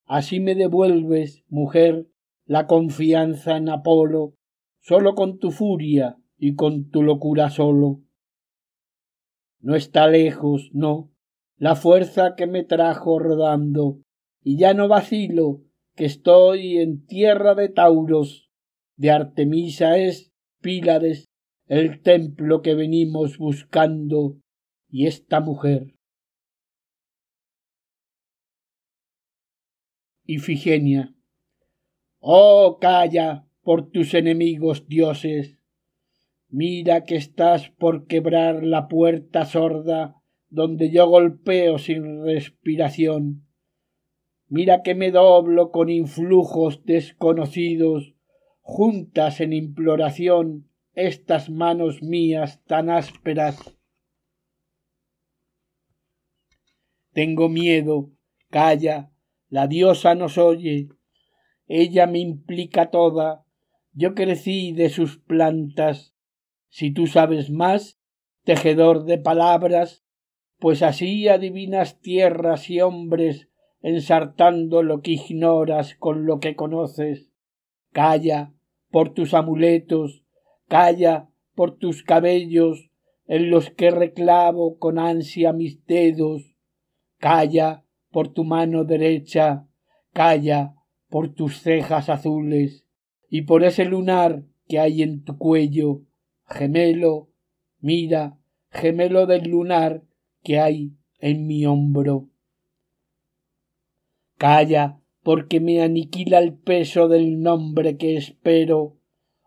Así 0.06 0.40
me 0.40 0.54
devuelves, 0.54 1.44
mujer, 1.48 2.08
la 2.46 2.66
confianza 2.66 3.56
en 3.56 3.68
Apolo, 3.68 4.34
sólo 4.80 5.14
con 5.14 5.38
tu 5.38 5.50
furia 5.50 6.16
y 6.38 6.54
con 6.54 6.90
tu 6.90 7.02
locura 7.02 7.50
solo. 7.50 8.02
No 9.60 9.74
está 9.74 10.08
lejos, 10.08 10.70
no, 10.72 11.12
la 11.56 11.74
fuerza 11.76 12.34
que 12.36 12.46
me 12.46 12.64
trajo 12.64 13.18
rodando, 13.18 14.00
y 14.42 14.58
ya 14.58 14.74
no 14.74 14.88
vacilo, 14.88 15.62
que 15.94 16.04
estoy 16.04 16.78
en 16.78 17.04
tierra 17.06 17.54
de 17.54 17.68
Tauros, 17.68 18.48
de 18.96 19.10
Artemisa 19.10 19.98
es 19.98 20.32
Pílades, 20.60 21.26
el 21.66 22.02
templo 22.02 22.62
que 22.62 22.74
venimos 22.74 23.38
buscando, 23.38 24.41
y 24.92 25.06
esta 25.06 25.40
mujer. 25.40 25.94
Ifigenia. 30.24 31.14
Oh, 32.20 32.78
calla 32.78 33.48
por 33.62 33.90
tus 33.90 34.14
enemigos 34.14 34.86
dioses. 34.86 35.58
Mira 36.48 37.04
que 37.04 37.16
estás 37.16 37.70
por 37.70 38.06
quebrar 38.06 38.62
la 38.62 38.86
puerta 38.86 39.46
sorda 39.46 40.22
donde 40.50 40.90
yo 40.90 41.08
golpeo 41.08 41.78
sin 41.78 42.22
respiración. 42.22 43.46
Mira 44.48 44.82
que 44.82 44.94
me 44.94 45.10
doblo 45.10 45.70
con 45.70 45.88
influjos 45.88 46.84
desconocidos, 46.84 48.14
juntas 48.60 49.40
en 49.40 49.54
imploración 49.54 50.68
estas 50.92 51.48
manos 51.48 52.02
mías 52.02 52.62
tan 52.66 52.90
ásperas 52.90 53.78
Tengo 57.12 57.48
miedo. 57.48 58.10
Calla. 58.50 59.10
La 59.48 59.66
diosa 59.66 60.14
nos 60.14 60.38
oye. 60.38 60.88
Ella 61.66 62.06
me 62.06 62.18
implica 62.18 62.90
toda. 62.90 63.44
Yo 63.92 64.14
crecí 64.14 64.72
de 64.72 64.88
sus 64.88 65.18
plantas. 65.18 66.14
Si 66.68 66.90
tú 66.90 67.06
sabes 67.06 67.50
más, 67.50 67.98
tejedor 68.44 69.04
de 69.04 69.18
palabras, 69.18 70.04
pues 70.58 70.82
así 70.82 71.28
adivinas 71.28 72.00
tierras 72.00 72.70
y 72.70 72.80
hombres, 72.80 73.48
ensartando 73.82 74.82
lo 74.82 75.02
que 75.02 75.12
ignoras 75.12 75.94
con 75.96 76.24
lo 76.24 76.40
que 76.40 76.56
conoces. 76.56 77.30
Calla 77.92 78.54
por 78.90 79.12
tus 79.12 79.34
amuletos, 79.34 80.24
calla 80.68 81.28
por 81.54 81.76
tus 81.76 82.02
cabellos, 82.02 82.90
en 83.26 83.50
los 83.50 83.70
que 83.70 83.90
reclavo 83.90 84.78
con 84.78 84.98
ansia 84.98 85.52
mis 85.52 85.84
dedos, 85.86 86.51
Calla 87.22 87.84
por 88.10 88.32
tu 88.34 88.42
mano 88.42 88.82
derecha, 88.82 89.68
calla 90.12 90.74
por 91.08 91.32
tus 91.32 91.60
cejas 91.60 92.08
azules 92.08 92.84
y 93.30 93.42
por 93.42 93.62
ese 93.62 93.84
lunar 93.84 94.42
que 94.66 94.80
hay 94.80 95.02
en 95.02 95.22
tu 95.22 95.38
cuello, 95.38 96.02
gemelo, 96.48 97.30
mira, 97.78 98.40
gemelo 98.72 99.26
del 99.26 99.48
lunar 99.48 100.02
que 100.42 100.58
hay 100.58 100.96
en 101.20 101.46
mi 101.46 101.64
hombro. 101.64 102.28
Calla, 104.36 105.00
porque 105.22 105.60
me 105.60 105.80
aniquila 105.80 106.40
el 106.40 106.58
peso 106.58 107.06
del 107.06 107.40
nombre 107.40 107.98
que 107.98 108.16
espero. 108.16 108.98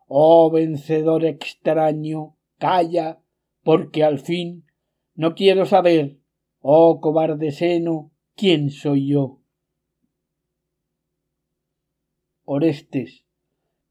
Oh 0.08 0.50
vencedor 0.50 1.26
extraño, 1.26 2.38
calla, 2.58 3.20
porque 3.64 4.06
al 4.06 4.20
fin 4.20 4.66
no 5.14 5.36
quiero 5.36 5.66
saber 5.66 6.22
Oh 6.68 7.00
cobarde 7.00 7.52
seno, 7.52 8.12
¿quién 8.36 8.72
soy 8.72 9.10
yo? 9.10 9.40
Orestes, 12.44 13.24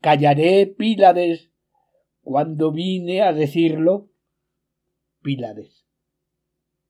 callaré 0.00 0.66
Pílades 0.66 1.52
cuando 2.22 2.72
vine 2.72 3.22
a 3.22 3.32
decirlo. 3.32 4.10
Pílades. 5.22 5.86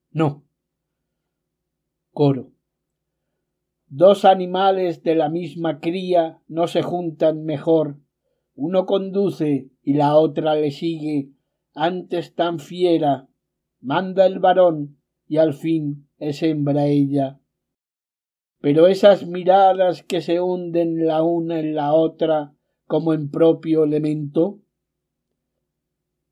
No. 0.09 0.43
Coro. 2.13 2.51
Dos 3.85 4.25
animales 4.25 5.03
de 5.03 5.13
la 5.13 5.29
misma 5.29 5.81
cría 5.81 6.41
no 6.47 6.65
se 6.65 6.81
juntan 6.81 7.43
mejor. 7.43 7.99
Uno 8.55 8.87
conduce 8.87 9.69
y 9.83 9.93
la 9.93 10.17
otra 10.17 10.55
le 10.55 10.71
sigue. 10.71 11.29
Antes 11.75 12.33
tan 12.33 12.57
fiera, 12.57 13.29
manda 13.81 14.25
el 14.25 14.39
varón 14.39 14.94
y 15.27 15.37
al 15.37 15.53
fin 15.53 16.07
es 16.17 16.43
hembra 16.43 16.85
ella. 16.87 17.39
Pero 18.59 18.87
esas 18.87 19.27
miradas 19.27 20.03
que 20.03 20.21
se 20.21 20.41
hunden 20.41 21.05
la 21.05 21.23
una 21.23 21.59
en 21.59 21.75
la 21.75 21.93
otra 21.93 22.55
como 22.85 23.13
en 23.13 23.29
propio 23.29 23.83
elemento, 23.83 24.59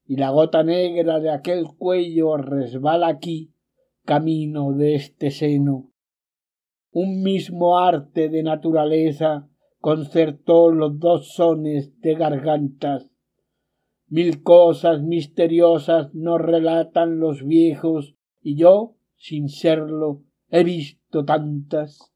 y 0.05 0.17
la 0.17 0.31
gota 0.31 0.63
negra 0.63 1.19
de 1.19 1.31
aquel 1.31 1.65
cuello 1.77 2.37
resbala 2.37 3.07
aquí, 3.07 3.53
camino 4.05 4.73
de 4.73 4.95
este 4.95 5.31
seno. 5.31 5.91
Un 6.91 7.23
mismo 7.23 7.79
arte 7.79 8.29
de 8.29 8.43
naturaleza 8.43 9.49
concertó 9.79 10.69
los 10.71 10.99
dos 10.99 11.33
sones 11.33 11.99
de 12.01 12.15
gargantas. 12.15 13.09
Mil 14.07 14.43
cosas 14.43 15.01
misteriosas 15.01 16.13
nos 16.13 16.39
relatan 16.39 17.19
los 17.19 17.43
viejos 17.43 18.12
y 18.43 18.57
yo, 18.57 18.97
sin 19.15 19.47
serlo, 19.47 20.23
he 20.49 20.63
visto 20.63 21.23
tantas. 21.25 22.13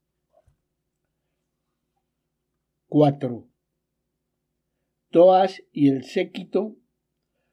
4. 2.86 3.48
Toas 5.10 5.62
y 5.72 5.88
el 5.88 6.04
séquito, 6.04 6.76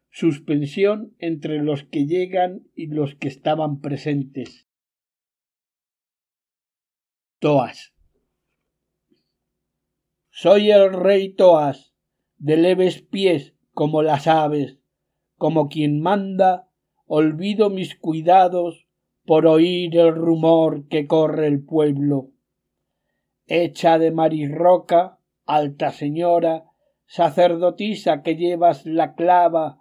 suspensión 0.09 1.15
entre 1.19 1.63
los 1.63 1.83
que 1.83 2.05
llegan 2.05 2.67
y 2.75 2.87
los 2.87 3.15
que 3.15 3.29
estaban 3.29 3.79
presentes. 3.79 4.67
Toas. 7.39 7.93
Soy 10.29 10.71
el 10.71 10.91
rey 10.91 11.33
Toas, 11.33 11.95
de 12.37 12.57
leves 12.57 13.01
pies 13.01 13.53
como 13.71 14.01
las 14.01 14.27
aves, 14.27 14.79
como 15.37 15.69
quien 15.69 16.01
manda 16.01 16.64
olvido 17.07 17.69
mis 17.69 17.95
cuidados 17.95 18.87
por 19.25 19.47
oír 19.47 19.97
el 19.97 20.13
rumor 20.15 20.87
que 20.87 21.07
corre 21.07 21.47
el 21.47 21.63
pueblo. 21.63 22.31
Hecha 23.47 23.97
de 23.99 24.11
marirroca, 24.11 25.19
alta 25.45 25.91
señora, 25.91 26.65
sacerdotisa 27.05 28.23
que 28.23 28.35
llevas 28.35 28.85
la 28.85 29.15
clava 29.15 29.79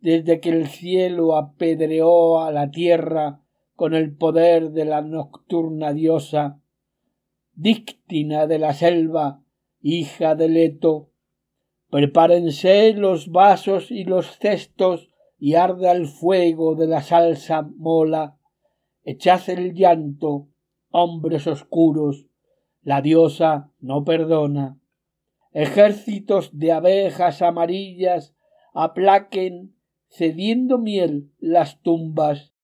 desde 0.00 0.40
que 0.40 0.50
el 0.50 0.66
cielo 0.66 1.36
apedreó 1.36 2.40
a 2.40 2.50
la 2.50 2.70
tierra 2.70 3.40
con 3.76 3.94
el 3.94 4.14
poder 4.14 4.70
de 4.70 4.84
la 4.84 5.00
nocturna 5.00 5.92
diosa, 5.92 6.60
díctina 7.54 8.46
de 8.46 8.58
la 8.58 8.72
selva, 8.72 9.42
hija 9.80 10.34
de 10.34 10.48
Leto, 10.48 11.10
prepárense 11.90 12.94
los 12.94 13.30
vasos 13.30 13.90
y 13.90 14.04
los 14.04 14.38
cestos 14.38 15.11
y 15.44 15.56
arda 15.56 15.90
el 15.90 16.06
fuego 16.06 16.76
de 16.76 16.86
la 16.86 17.02
salsa 17.02 17.62
mola, 17.62 18.38
echad 19.02 19.50
el 19.50 19.74
llanto, 19.74 20.46
hombres 20.92 21.48
oscuros, 21.48 22.28
la 22.82 23.02
diosa 23.02 23.72
no 23.80 24.04
perdona. 24.04 24.78
ejércitos 25.50 26.56
de 26.56 26.70
abejas 26.70 27.42
amarillas 27.42 28.36
aplaquen 28.72 29.74
cediendo 30.06 30.78
miel 30.78 31.32
las 31.40 31.82
tumbas, 31.82 32.54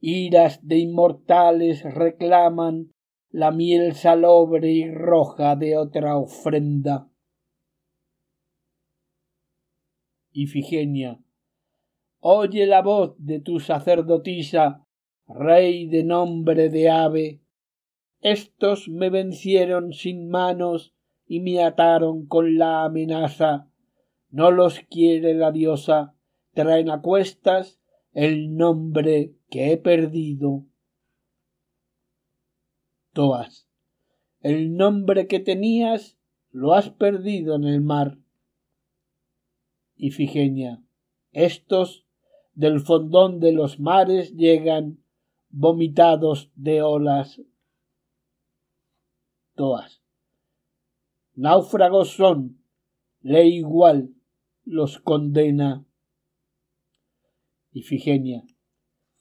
iras 0.00 0.66
de 0.66 0.78
inmortales 0.78 1.84
reclaman 1.84 2.92
la 3.30 3.52
miel 3.52 3.94
salobre 3.94 4.72
y 4.72 4.90
roja 4.90 5.54
de 5.54 5.76
otra 5.76 6.16
ofrenda. 6.16 7.08
Ifigenia, 10.32 11.20
oye 12.28 12.66
la 12.66 12.82
voz 12.82 13.14
de 13.18 13.38
tu 13.38 13.60
sacerdotisa, 13.60 14.84
rey 15.28 15.86
de 15.86 16.02
nombre 16.02 16.70
de 16.70 16.90
ave. 16.90 17.40
Estos 18.20 18.88
me 18.88 19.10
vencieron 19.10 19.92
sin 19.92 20.28
manos 20.28 20.92
y 21.28 21.38
me 21.38 21.62
ataron 21.62 22.26
con 22.26 22.58
la 22.58 22.84
amenaza. 22.84 23.70
No 24.28 24.50
los 24.50 24.80
quiere 24.90 25.34
la 25.34 25.52
diosa, 25.52 26.16
traen 26.52 26.90
a 26.90 27.00
cuestas 27.00 27.80
el 28.12 28.56
nombre 28.56 29.36
que 29.48 29.70
he 29.70 29.76
perdido. 29.76 30.66
Toas, 33.12 33.68
el 34.40 34.76
nombre 34.76 35.28
que 35.28 35.38
tenías 35.38 36.18
lo 36.50 36.74
has 36.74 36.90
perdido 36.90 37.54
en 37.54 37.64
el 37.64 37.82
mar. 37.82 38.18
Ifigenia, 39.94 40.82
estos 41.30 42.05
del 42.56 42.80
fondón 42.80 43.38
de 43.38 43.52
los 43.52 43.78
mares 43.78 44.34
llegan 44.34 45.04
vomitados 45.50 46.50
de 46.54 46.82
olas. 46.82 47.40
Toas, 49.54 50.02
náufragos 51.34 52.10
son, 52.10 52.62
ley 53.20 53.56
igual 53.56 54.14
los 54.64 54.98
condena. 54.98 55.84
Ifigenia, 57.72 58.42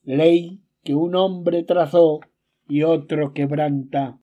ley 0.03 0.63
que 0.83 0.95
un 0.95 1.15
hombre 1.15 1.63
trazó 1.63 2.21
y 2.67 2.83
otro 2.83 3.33
quebranta. 3.33 4.21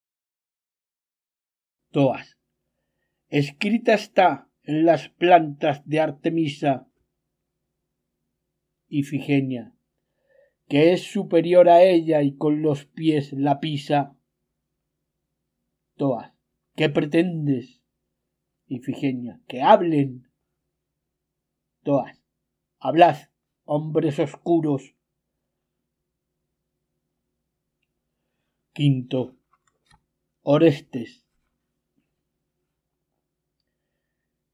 Toas, 1.91 2.39
escrita 3.29 3.93
está 3.93 4.49
en 4.63 4.85
las 4.85 5.09
plantas 5.09 5.87
de 5.87 5.99
Artemisa. 5.99 6.87
Ifigenia, 8.95 9.75
que 10.67 10.93
es 10.93 11.01
superior 11.01 11.67
a 11.67 11.81
ella 11.81 12.21
y 12.21 12.37
con 12.37 12.61
los 12.61 12.85
pies 12.85 13.33
la 13.33 13.59
pisa. 13.59 14.15
Toas, 15.95 16.31
¿qué 16.75 16.89
pretendes? 16.89 17.81
Ifigenia, 18.67 19.41
que 19.47 19.63
hablen. 19.63 20.29
Toas, 21.81 22.23
hablad, 22.79 23.17
hombres 23.65 24.19
oscuros. 24.19 24.95
Quinto, 28.73 29.35
Orestes. 30.43 31.25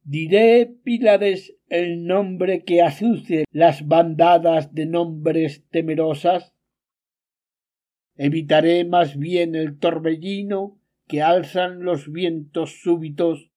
Diré, 0.04 0.66
Pílades, 0.66 1.59
el 1.70 2.06
nombre 2.06 2.64
que 2.64 2.82
azuce 2.82 3.46
las 3.52 3.88
bandadas 3.88 4.74
de 4.74 4.86
nombres 4.86 5.64
temerosas. 5.70 6.54
Evitaré 8.16 8.86
más 8.86 9.18
bien 9.18 9.56
el 9.56 9.78
torbellino 9.78 10.80
que 11.08 11.22
alzan 11.22 11.84
los 11.84 12.12
vientos 12.12 12.82
súbitos 12.82 13.52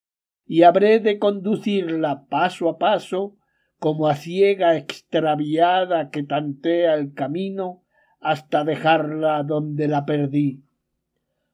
y 0.46 0.62
habré 0.62 1.00
de 1.00 1.18
conducirla 1.18 2.26
paso 2.28 2.68
a 2.68 2.78
paso 2.78 3.36
como 3.78 4.06
a 4.08 4.14
ciega 4.14 4.76
extraviada 4.76 6.10
que 6.10 6.22
tantea 6.22 6.94
el 6.94 7.14
camino 7.14 7.82
hasta 8.20 8.62
dejarla 8.62 9.42
donde 9.42 9.88
la 9.88 10.06
perdí. 10.06 10.62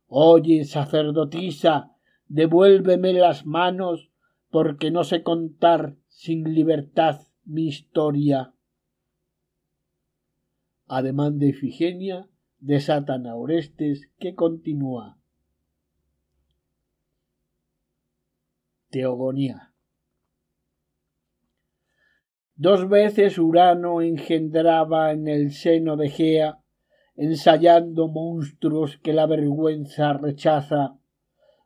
Oye, 0.06 0.64
sacerdotisa, 0.64 1.92
devuélveme 2.28 3.12
las 3.12 3.46
manos, 3.46 4.10
porque 4.50 4.90
no 4.90 5.04
sé 5.04 5.22
contar 5.22 5.96
sin 6.18 6.52
libertad 6.52 7.20
mi 7.44 7.68
historia. 7.68 8.52
Ademán 10.88 11.38
de 11.38 11.50
Ifigenia, 11.50 12.28
desatan 12.58 13.28
a 13.28 13.36
Orestes, 13.36 14.10
que 14.18 14.34
continúa. 14.34 15.16
Teogonía. 18.90 19.72
Dos 22.56 22.88
veces 22.88 23.38
Urano 23.38 24.02
engendraba 24.02 25.12
en 25.12 25.28
el 25.28 25.52
seno 25.52 25.96
de 25.96 26.08
Gea, 26.08 26.58
ensayando 27.14 28.08
monstruos 28.08 28.98
que 28.98 29.12
la 29.12 29.26
vergüenza 29.26 30.14
rechaza, 30.14 30.98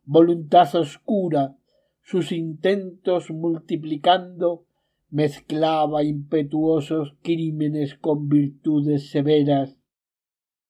voluntad 0.04 0.74
oscura, 0.74 1.56
sus 2.02 2.32
intentos 2.32 3.30
multiplicando, 3.30 4.66
mezclaba 5.08 6.04
impetuosos 6.04 7.14
crímenes 7.22 7.94
con 7.94 8.28
virtudes 8.28 9.10
severas. 9.10 9.78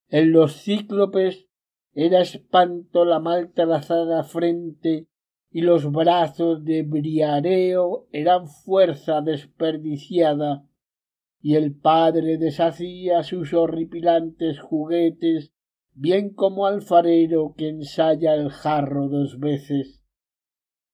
En 0.09 0.33
los 0.33 0.63
cíclopes 0.63 1.47
era 1.95 2.21
espanto 2.21 3.05
la 3.05 3.19
mal 3.19 3.53
trazada 3.53 4.25
frente 4.25 5.07
y 5.51 5.61
los 5.61 5.91
brazos 5.93 6.65
de 6.65 6.83
Briareo 6.83 8.07
eran 8.11 8.49
fuerza 8.49 9.21
desperdiciada, 9.21 10.67
y 11.41 11.57
el 11.57 11.75
padre 11.75 12.39
deshacía 12.39 13.23
sus 13.23 13.53
horripilantes 13.53 14.61
juguetes 14.61 15.53
bien 15.95 16.31
como 16.31 16.67
alfarero 16.67 17.55
que 17.57 17.69
ensaya 17.69 18.35
el 18.35 18.51
jarro 18.51 19.09
dos 19.09 19.39
veces. 19.39 20.02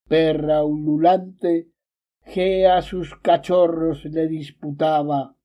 Perra 0.08 0.64
ululante, 0.64 1.68
Gea 2.22 2.82
sus 2.82 3.14
cachorros 3.14 4.04
le 4.06 4.26
disputaba. 4.26 5.36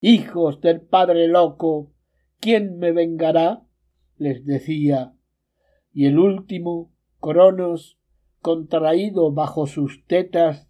Hijos 0.00 0.60
del 0.60 0.82
padre 0.82 1.28
loco, 1.28 1.92
¿quién 2.38 2.78
me 2.78 2.92
vengará? 2.92 3.66
les 4.16 4.44
decía. 4.44 5.14
Y 5.92 6.06
el 6.06 6.18
último, 6.18 6.92
Cronos, 7.20 7.98
contraído 8.40 9.32
bajo 9.32 9.66
sus 9.66 10.06
tetas, 10.06 10.68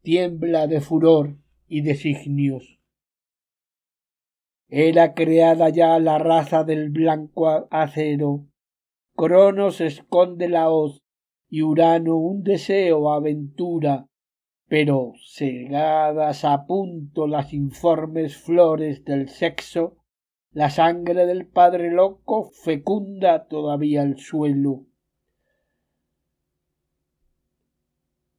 tiembla 0.00 0.66
de 0.66 0.80
furor 0.80 1.36
y 1.68 1.82
designios. 1.82 2.80
Era 4.68 5.12
creada 5.12 5.68
ya 5.68 5.98
la 5.98 6.18
raza 6.18 6.64
del 6.64 6.88
blanco 6.88 7.68
acero. 7.70 8.46
Cronos 9.14 9.82
esconde 9.82 10.48
la 10.48 10.70
hoz 10.70 11.01
y 11.52 11.60
Urano 11.60 12.16
un 12.16 12.42
deseo 12.42 13.12
aventura, 13.12 14.08
pero 14.68 15.12
cegadas 15.22 16.46
a 16.46 16.64
punto 16.64 17.26
las 17.26 17.52
informes 17.52 18.38
flores 18.38 19.04
del 19.04 19.28
sexo, 19.28 19.98
la 20.52 20.70
sangre 20.70 21.26
del 21.26 21.46
padre 21.46 21.90
loco 21.90 22.50
fecunda 22.64 23.48
todavía 23.48 24.02
el 24.02 24.16
suelo. 24.16 24.86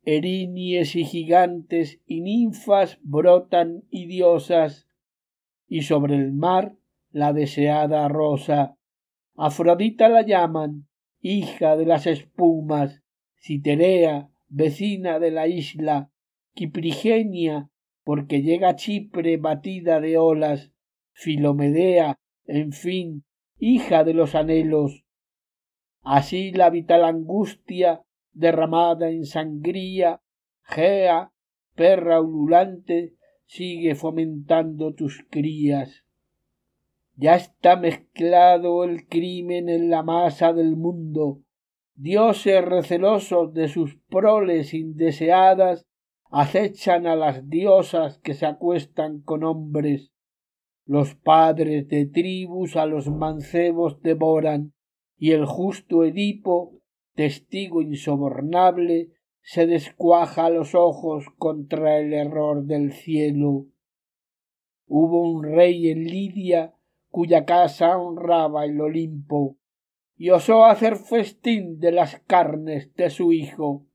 erinies 0.06 0.96
y 0.96 1.06
gigantes 1.06 2.02
y 2.08 2.22
ninfas 2.22 2.98
brotan 3.04 3.84
y 3.92 4.08
diosas, 4.08 4.88
y 5.68 5.84
sobre 5.84 6.16
el 6.16 6.32
mar 6.34 6.76
la 7.12 7.32
deseada 7.32 8.08
rosa. 8.08 8.76
Afrodita 9.36 10.10
la 10.10 10.24
llaman, 10.24 10.88
hija 11.22 11.78
de 11.78 11.86
las 11.86 12.08
espumas, 12.08 13.03
Citerea, 13.46 14.30
vecina 14.48 15.20
de 15.20 15.30
la 15.30 15.48
isla, 15.48 16.10
Kiprigenia, 16.54 17.70
porque 18.06 18.42
llega 18.42 18.78
Chipre 18.78 19.36
batida 19.36 20.00
de 20.00 20.18
olas, 20.18 20.72
Filomedea, 21.12 22.16
en 22.46 22.72
fin, 22.72 23.26
hija 23.58 24.06
de 24.06 24.14
los 24.14 24.34
anhelos. 24.34 25.04
Así 26.04 26.54
la 26.54 26.70
vital 26.70 27.04
angustia 27.04 28.06
derramada 28.32 29.10
en 29.10 29.26
sangría, 29.26 30.22
Gea, 30.62 31.34
perra 31.76 32.22
ululante, 32.22 33.16
sigue 33.46 33.96
fomentando 33.96 34.94
tus 34.94 35.26
crías. 35.30 36.06
Ya 37.18 37.36
está 37.36 37.76
mezclado 37.76 38.86
el 38.86 39.06
crimen 39.06 39.68
en 39.68 39.90
la 39.90 40.02
masa 40.02 40.54
del 40.54 40.78
mundo. 40.78 41.42
Dioses 41.96 42.64
recelosos 42.66 43.54
de 43.54 43.68
sus 43.68 43.96
proles 44.10 44.74
indeseadas 44.74 45.86
acechan 46.32 47.06
a 47.06 47.16
las 47.16 47.50
diosas 47.50 48.20
que 48.20 48.34
se 48.34 48.46
acuestan 48.46 49.22
con 49.22 49.44
hombres. 49.44 50.12
Los 50.86 51.16
padres 51.16 51.88
de 51.88 52.06
tribus 52.06 52.76
a 52.76 52.86
los 52.86 53.10
mancebos 53.10 54.02
devoran, 54.02 54.74
y 55.18 55.32
el 55.32 55.46
justo 55.46 56.04
Edipo 56.04 56.80
testigo 57.14 57.82
insobornable, 57.82 59.12
se 59.42 59.68
descuaja 59.68 60.50
los 60.50 60.74
ojos 60.74 61.26
contra 61.38 62.00
el 62.00 62.14
error 62.14 62.64
del 62.64 62.94
cielo. 62.94 63.68
Hubo 64.88 65.30
un 65.32 65.44
rey 65.44 65.90
en 65.90 66.06
Lidia 66.06 66.74
cuya 67.10 67.46
casa 67.46 67.98
honraba 67.98 68.66
el 68.66 68.80
Olimpo, 68.80 69.58
y 70.24 70.30
osó 70.30 70.64
hacer 70.64 70.96
festín 70.96 71.82
de 71.82 71.92
las 71.92 72.22
carnes 72.28 72.96
de 72.96 73.10
su 73.10 73.34
hijo. 73.34 73.86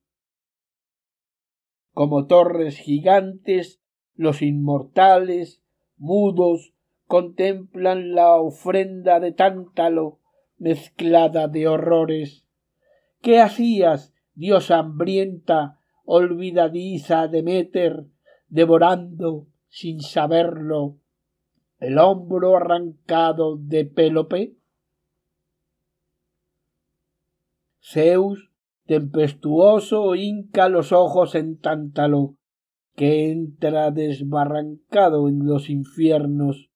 Como 1.94 2.26
torres 2.26 2.76
gigantes, 2.76 3.80
los 4.14 4.42
inmortales, 4.42 5.62
mudos, 5.96 6.74
contemplan 7.06 8.14
la 8.14 8.36
ofrenda 8.36 9.20
de 9.20 9.32
tántalo 9.32 10.20
mezclada 10.58 11.48
de 11.48 11.66
horrores. 11.66 12.46
¿Qué 13.22 13.40
hacías, 13.40 14.12
diosa 14.34 14.80
hambrienta, 14.80 15.80
olvidadiza 16.04 17.26
Demeter, 17.28 18.04
devorando, 18.48 19.46
sin 19.68 20.02
saberlo, 20.02 20.98
el 21.78 21.96
hombro 21.96 22.54
arrancado 22.54 23.56
de 23.56 23.86
Pélope? 23.86 24.57
Zeus, 27.80 28.50
tempestuoso, 28.86 30.14
hinca 30.14 30.68
los 30.68 30.92
ojos 30.92 31.34
en 31.34 31.58
Tántalo, 31.58 32.36
que 32.94 33.30
entra 33.30 33.90
desbarrancado 33.90 35.28
en 35.28 35.46
los 35.46 35.70
infiernos, 35.70 36.70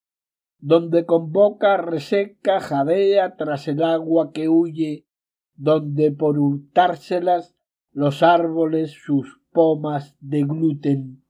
donde 0.59 1.05
con 1.05 1.33
boca 1.33 1.77
reseca 1.77 2.61
jadea 2.61 3.37
tras 3.37 3.67
el 3.67 3.83
agua 3.83 4.33
que 4.33 4.49
huye, 4.49 5.07
donde 5.55 6.13
por 6.13 6.39
hurtárselas 6.39 7.57
los 7.91 8.23
árboles 8.23 8.93
sus 9.05 9.41
pomas 9.51 10.17
degluten. 10.21 11.25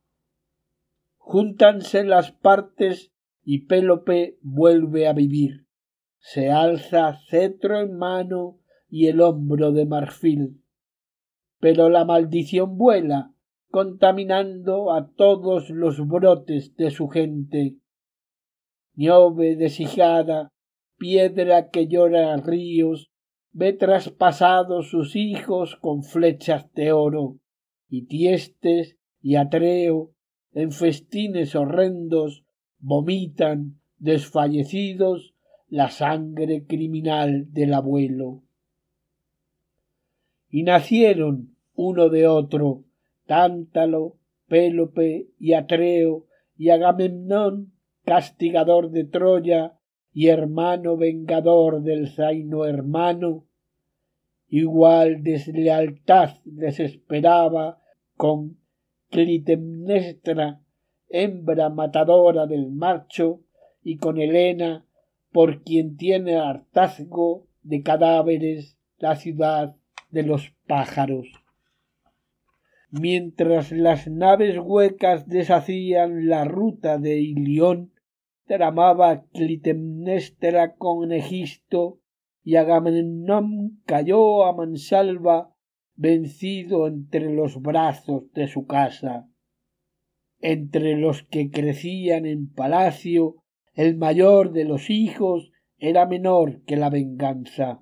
Júntanse 1.17 2.05
las 2.05 2.33
partes 2.33 3.13
y 3.45 3.67
Pélope 3.67 4.39
vuelve 4.43 5.09
a 5.09 5.13
vivir. 5.13 5.67
Se 6.19 6.51
alza 6.51 7.19
cetro 7.29 7.81
en 7.81 7.97
mano 7.97 8.59
y 8.93 9.07
el 9.07 9.23
hombro 9.23 9.73
de 9.73 9.87
marfil. 9.87 10.61
Pero 11.59 11.89
la 11.89 12.05
maldición 12.05 12.77
vuela, 12.77 13.33
contaminando 13.71 14.93
a 14.93 15.11
todos 15.15 15.71
los 15.71 16.07
brotes 16.07 16.77
de 16.77 16.91
su 16.91 17.09
gente. 17.09 17.79
Niove 18.95 19.57
deshijada, 19.57 20.53
piedra 20.99 21.71
que 21.71 21.89
llora 21.89 22.37
ríos, 22.37 23.11
ve 23.53 23.73
traspasados 23.73 24.91
sus 24.91 25.17
hijos 25.17 25.77
con 25.77 26.03
flechas 26.03 26.71
de 26.75 26.93
oro, 26.93 27.39
y 27.89 28.05
Tiestes 28.05 28.99
y 29.23 29.37
Atreo, 29.37 30.13
en 30.53 30.71
festines 30.71 31.55
horrendos, 31.55 32.45
vomitan 32.79 33.81
desfallecidos 33.97 35.35
la 35.69 35.89
sangre 35.89 36.67
criminal 36.67 37.51
del 37.55 37.73
abuelo 37.73 38.43
y 40.53 40.63
nacieron 40.65 41.57
uno 41.75 42.11
de 42.11 42.29
otro 42.29 42.85
Tántalo, 43.27 44.19
Pélope 44.47 45.31
y 45.39 45.55
Atreo 45.55 46.27
y 46.57 46.69
Agamemnón, 46.69 47.73
castigador 48.05 48.91
de 48.91 49.05
Troya 49.05 49.79
y 50.13 50.29
hermano 50.29 50.99
vengador 50.99 51.83
del 51.83 52.11
zaino 52.11 52.67
hermano, 52.67 53.47
igual 54.47 55.23
deslealtad 55.23 56.35
les 56.45 56.79
esperaba 56.81 57.81
con 58.17 58.59
Clitemnestra, 59.09 60.61
hembra 61.09 61.71
matadora 61.71 62.47
del 62.47 62.71
macho, 62.71 63.41
y 63.83 63.97
con 63.97 64.21
Helena, 64.21 64.87
por 65.33 65.63
quien 65.63 65.97
tiene 65.97 66.37
hartazgo 66.37 67.47
de 67.63 67.83
cadáveres 67.83 68.79
la 68.99 69.17
ciudad 69.17 69.77
de 70.13 70.23
los 70.23 70.55
pájaros. 70.69 71.27
Mientras 72.91 73.73
las 73.73 74.07
naves 74.07 74.59
huecas 74.63 75.27
deshacían 75.27 76.29
la 76.29 76.45
ruta 76.45 76.99
de 76.99 77.21
Ilión, 77.21 77.93
tramaba 78.47 79.25
Clitemnestra 79.33 80.75
con 80.77 81.11
Egisto 81.11 82.01
y 82.45 82.57
Agamemnón 82.57 83.81
cayó 83.87 84.45
a 84.45 84.55
mansalva 84.55 85.55
vencido 85.95 86.87
entre 86.87 87.33
los 87.33 87.63
brazos 87.63 88.31
de 88.35 88.47
su 88.47 88.67
casa. 88.67 89.29
Entre 90.41 90.97
los 90.97 91.23
que 91.23 91.51
crecían 91.51 92.27
en 92.27 92.53
palacio, 92.53 93.37
el 93.75 93.97
mayor 93.97 94.53
de 94.53 94.65
los 94.65 94.91
hijos 94.91 95.51
era 95.79 96.05
menor 96.05 96.63
que 96.65 96.77
la 96.77 96.91
venganza. 96.91 97.81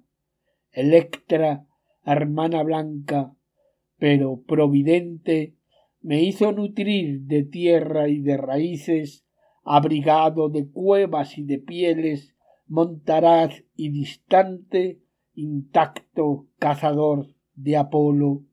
Electra 0.70 1.66
hermana 2.04 2.62
blanca, 2.62 3.34
pero 3.98 4.42
providente, 4.42 5.54
me 6.00 6.22
hizo 6.22 6.52
nutrir 6.52 7.22
de 7.22 7.44
tierra 7.44 8.08
y 8.08 8.20
de 8.20 8.36
raíces, 8.36 9.26
abrigado 9.62 10.48
de 10.48 10.68
cuevas 10.68 11.36
y 11.36 11.44
de 11.44 11.58
pieles, 11.58 12.34
montaraz 12.66 13.64
y 13.76 13.90
distante, 13.90 15.02
intacto 15.34 16.46
cazador 16.58 17.34
de 17.54 17.76
Apolo. 17.76 18.44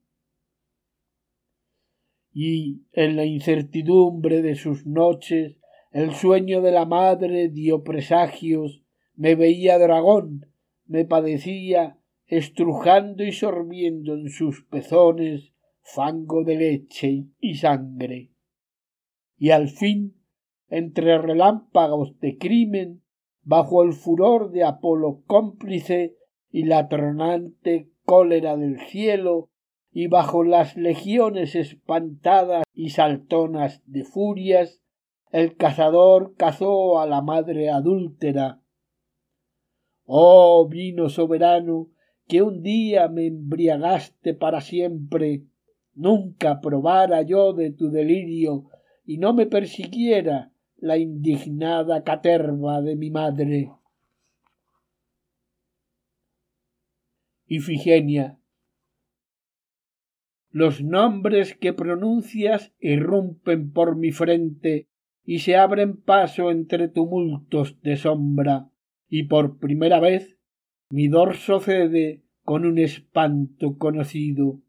Y 2.33 2.83
en 2.91 3.15
la 3.15 3.25
incertidumbre 3.25 4.41
de 4.41 4.55
sus 4.55 4.85
noches, 4.85 5.57
el 5.91 6.13
sueño 6.13 6.61
de 6.61 6.71
la 6.71 6.85
madre 6.85 7.49
dio 7.49 7.83
presagios, 7.83 8.83
me 9.15 9.35
veía 9.35 9.79
dragón, 9.79 10.45
me 10.85 11.05
padecía 11.05 11.97
estrujando 12.27 13.23
y 13.23 13.31
sorbiendo 13.31 14.13
en 14.13 14.29
sus 14.29 14.63
pezones 14.65 15.53
fango 15.81 16.43
de 16.43 16.57
leche 16.57 17.27
y 17.39 17.55
sangre. 17.55 18.31
Y 19.37 19.51
al 19.51 19.69
fin, 19.69 20.15
entre 20.67 21.17
relámpagos 21.17 22.19
de 22.19 22.37
crimen, 22.37 23.01
bajo 23.43 23.83
el 23.83 23.93
furor 23.93 24.51
de 24.51 24.65
Apolo 24.65 25.23
cómplice 25.25 26.17
y 26.51 26.63
la 26.63 26.89
tronante 26.89 27.89
cólera 28.03 28.57
del 28.57 28.79
cielo, 28.81 29.49
y 29.91 30.07
bajo 30.07 30.43
las 30.43 30.75
legiones 30.75 31.55
espantadas 31.55 32.63
y 32.73 32.89
saltonas 32.89 33.81
de 33.85 34.03
furias, 34.03 34.81
el 35.31 35.55
cazador 35.55 36.35
cazó 36.35 36.99
a 36.99 37.07
la 37.07 37.21
madre 37.21 37.69
adúltera. 37.69 38.61
Oh 40.05 40.67
vino 40.69 41.09
soberano 41.09 41.89
que 42.27 42.41
un 42.41 42.61
día 42.61 43.07
me 43.07 43.27
embriagaste 43.27 44.33
para 44.33 44.61
siempre, 44.61 45.43
nunca 45.93 46.59
probara 46.61 47.21
yo 47.21 47.53
de 47.53 47.71
tu 47.71 47.89
delirio 47.89 48.69
y 49.05 49.17
no 49.17 49.33
me 49.33 49.45
persiguiera 49.45 50.51
la 50.75 50.97
indignada 50.97 52.03
caterva 52.03 52.81
de 52.81 52.95
mi 52.95 53.09
madre. 53.09 53.71
Ifigenia. 57.45 58.37
Los 60.49 60.83
nombres 60.83 61.55
que 61.55 61.71
pronuncias 61.71 62.73
irrumpen 62.79 63.71
por 63.71 63.95
mi 63.95 64.11
frente 64.11 64.89
y 65.23 65.39
se 65.39 65.55
abren 65.55 65.97
paso 65.97 66.51
entre 66.51 66.87
tumultos 66.89 67.81
de 67.81 67.97
sombra, 67.97 68.69
y 69.09 69.23
por 69.23 69.59
primera 69.59 69.99
vez 69.99 70.36
mi 70.89 71.09
dorso 71.09 71.59
cede 71.59 72.23
con 72.43 72.65
un 72.65 72.77
espanto 72.77 73.77
conocido. 73.77 74.61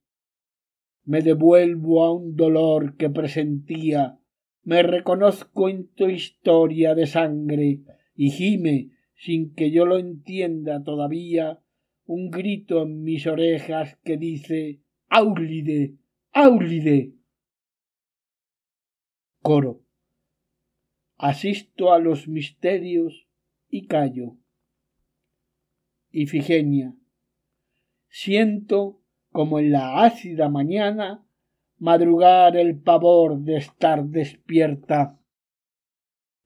Me 1.05 1.23
devuelvo 1.23 2.05
a 2.05 2.13
un 2.13 2.35
dolor 2.35 2.97
que 2.97 3.09
presentía, 3.09 4.19
me 4.63 4.83
reconozco 4.83 5.69
en 5.69 5.89
tu 5.95 6.09
historia 6.09 6.95
de 6.95 7.07
sangre 7.07 7.81
y 8.15 8.31
gime, 8.31 8.91
sin 9.15 9.55
que 9.55 9.71
yo 9.71 9.87
lo 9.87 9.99
entienda 9.99 10.83
todavía, 10.83 11.61
un 12.05 12.31
grito 12.31 12.83
en 12.83 13.03
mis 13.03 13.27
orejas 13.27 13.97
que 14.05 14.17
dice 14.17 14.81
Aulide, 15.09 15.95
Aulide. 16.33 17.15
Coro. 19.41 19.83
Asisto 21.17 21.93
a 21.93 21.99
los 21.99 22.29
misterios 22.29 23.29
y 23.71 23.87
callo. 23.87 24.37
Siento, 28.09 29.01
como 29.31 29.59
en 29.59 29.73
la 29.73 30.05
ácida 30.05 30.49
mañana, 30.49 31.25
madrugar 31.77 32.57
el 32.57 32.81
pavor 32.81 33.39
de 33.41 33.57
estar 33.57 34.05
despierta. 34.05 35.19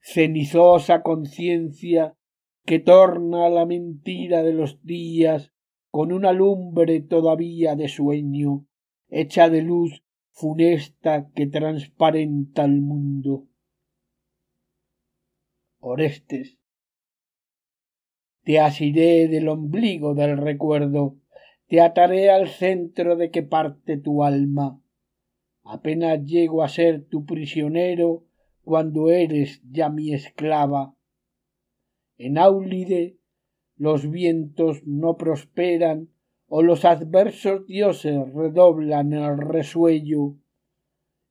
Cenizosa 0.01 1.03
conciencia 1.03 2.17
que 2.65 2.79
torna 2.79 3.49
la 3.49 3.67
mentira 3.67 4.43
de 4.43 4.53
los 4.53 4.83
días 4.85 5.53
con 5.91 6.13
una 6.13 6.33
lumbre 6.33 7.01
todavía 7.01 7.77
de 7.77 7.89
sueño, 7.89 8.67
hecha 9.09 9.49
de 9.49 9.63
luz 9.63 10.03
funesta 10.31 11.31
que 11.35 11.47
transparenta 11.47 12.65
el 12.65 12.81
mundo. 12.81 13.47
Orestes, 15.81 16.59
te 18.45 18.59
asiré 18.59 19.29
del 19.29 19.49
ombligo 19.49 20.15
del 20.15 20.37
recuerdo, 20.37 21.17
te 21.69 21.81
ataré 21.81 22.31
al 22.31 22.49
centro 22.49 23.17
de 23.17 23.31
que 23.31 23.43
parte 23.43 23.97
tu 23.97 24.25
alma. 24.25 24.81
Apenas 25.65 26.25
llego 26.25 26.63
a 26.63 26.69
ser 26.69 27.05
tu 27.05 27.25
prisionero 27.25 28.25
cuando 28.63 29.11
eres 29.11 29.63
ya 29.71 29.89
mi 29.89 30.13
esclava. 30.13 30.95
En 32.19 32.39
Áulide 32.39 33.17
los 33.77 34.11
vientos 34.11 34.83
no 34.87 35.17
prosperan 35.17 36.11
o 36.47 36.63
los 36.63 36.85
adversos 36.85 37.67
dioses 37.67 38.17
redoblan 38.35 39.13
el 39.13 39.39
resuello 39.39 40.37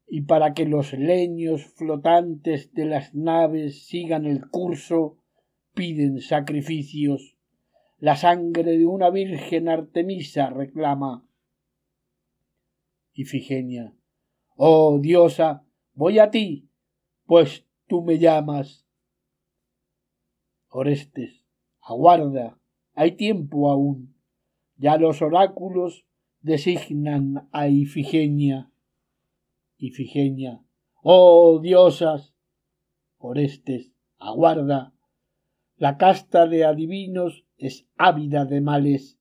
y 0.07 0.23
para 0.23 0.53
que 0.53 0.65
los 0.65 0.91
leños 0.93 1.65
flotantes 1.75 2.73
de 2.73 2.85
las 2.85 3.13
naves 3.13 3.85
sigan 3.85 4.25
el 4.25 4.49
curso 4.49 5.20
piden 5.73 6.21
sacrificios. 6.21 7.35
La 7.97 8.15
sangre 8.15 8.77
de 8.77 8.85
una 8.85 9.09
virgen 9.09 9.69
artemisa 9.69 10.49
reclama. 10.49 11.27
Ifigenia. 13.13 13.93
Oh 14.55 14.99
diosa 14.99 15.65
voy 15.93 16.19
a 16.19 16.31
ti 16.31 16.69
pues 17.25 17.65
tú 17.87 18.01
me 18.01 18.19
llamas. 18.19 18.85
Orestes 20.69 21.45
aguarda 21.81 22.57
hay 22.93 23.13
tiempo 23.13 23.71
aún. 23.71 24.15
Ya 24.77 24.97
los 24.97 25.21
oráculos 25.21 26.05
designan 26.41 27.47
a 27.51 27.67
ifigenia. 27.67 28.71
Ifigenia. 29.77 30.63
Oh 31.01 31.59
diosas 31.59 32.35
orestes 33.17 33.91
aguarda 34.17 34.93
la 35.81 35.97
casta 35.97 36.45
de 36.45 36.63
adivinos 36.63 37.43
es 37.57 37.87
ávida 37.97 38.45
de 38.45 38.61
males 38.61 39.17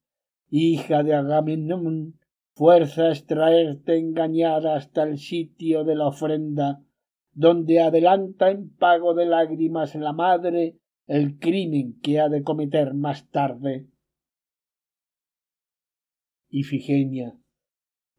hija 0.50 1.02
de 1.02 1.14
agamenón 1.14 2.20
fuerza 2.52 3.08
extraerte 3.08 3.96
engañada 3.96 4.76
hasta 4.76 5.04
el 5.04 5.16
sitio 5.16 5.84
de 5.84 5.94
la 5.94 6.08
ofrenda 6.08 6.82
donde 7.32 7.80
adelanta 7.80 8.50
en 8.50 8.76
pago 8.76 9.14
de 9.14 9.24
lágrimas 9.24 9.94
la 9.94 10.12
madre 10.12 10.76
el 11.06 11.38
crimen 11.38 11.98
que 12.02 12.20
ha 12.20 12.28
de 12.28 12.42
cometer 12.42 12.92
más 12.92 13.30
tarde. 13.30 13.86
Ifigenia. 16.50 17.40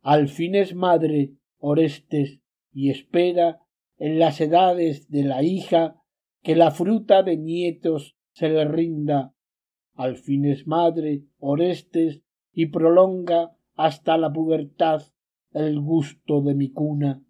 Al 0.02 0.30
fin 0.30 0.56
es 0.56 0.74
madre, 0.74 1.36
Orestes, 1.60 2.42
y 2.74 2.90
espera 2.90 3.60
en 3.98 4.18
las 4.18 4.42
edades 4.42 5.08
de 5.12 5.26
la 5.26 5.44
hija 5.44 6.02
que 6.42 6.56
la 6.56 6.72
fruta 6.72 7.22
de 7.22 7.38
nietos 7.38 8.16
se 8.34 8.50
le 8.50 8.66
rinda. 8.66 9.34
Al 9.94 10.18
fin 10.18 10.46
es 10.46 10.68
madre, 10.68 11.24
Orestes, 11.40 12.22
y 12.54 12.68
prolonga 12.68 13.56
hasta 13.76 14.18
la 14.18 14.32
pubertad 14.32 15.04
el 15.52 15.80
gusto 15.80 16.42
de 16.42 16.56
mi 16.56 16.72
cuna. 16.72 17.24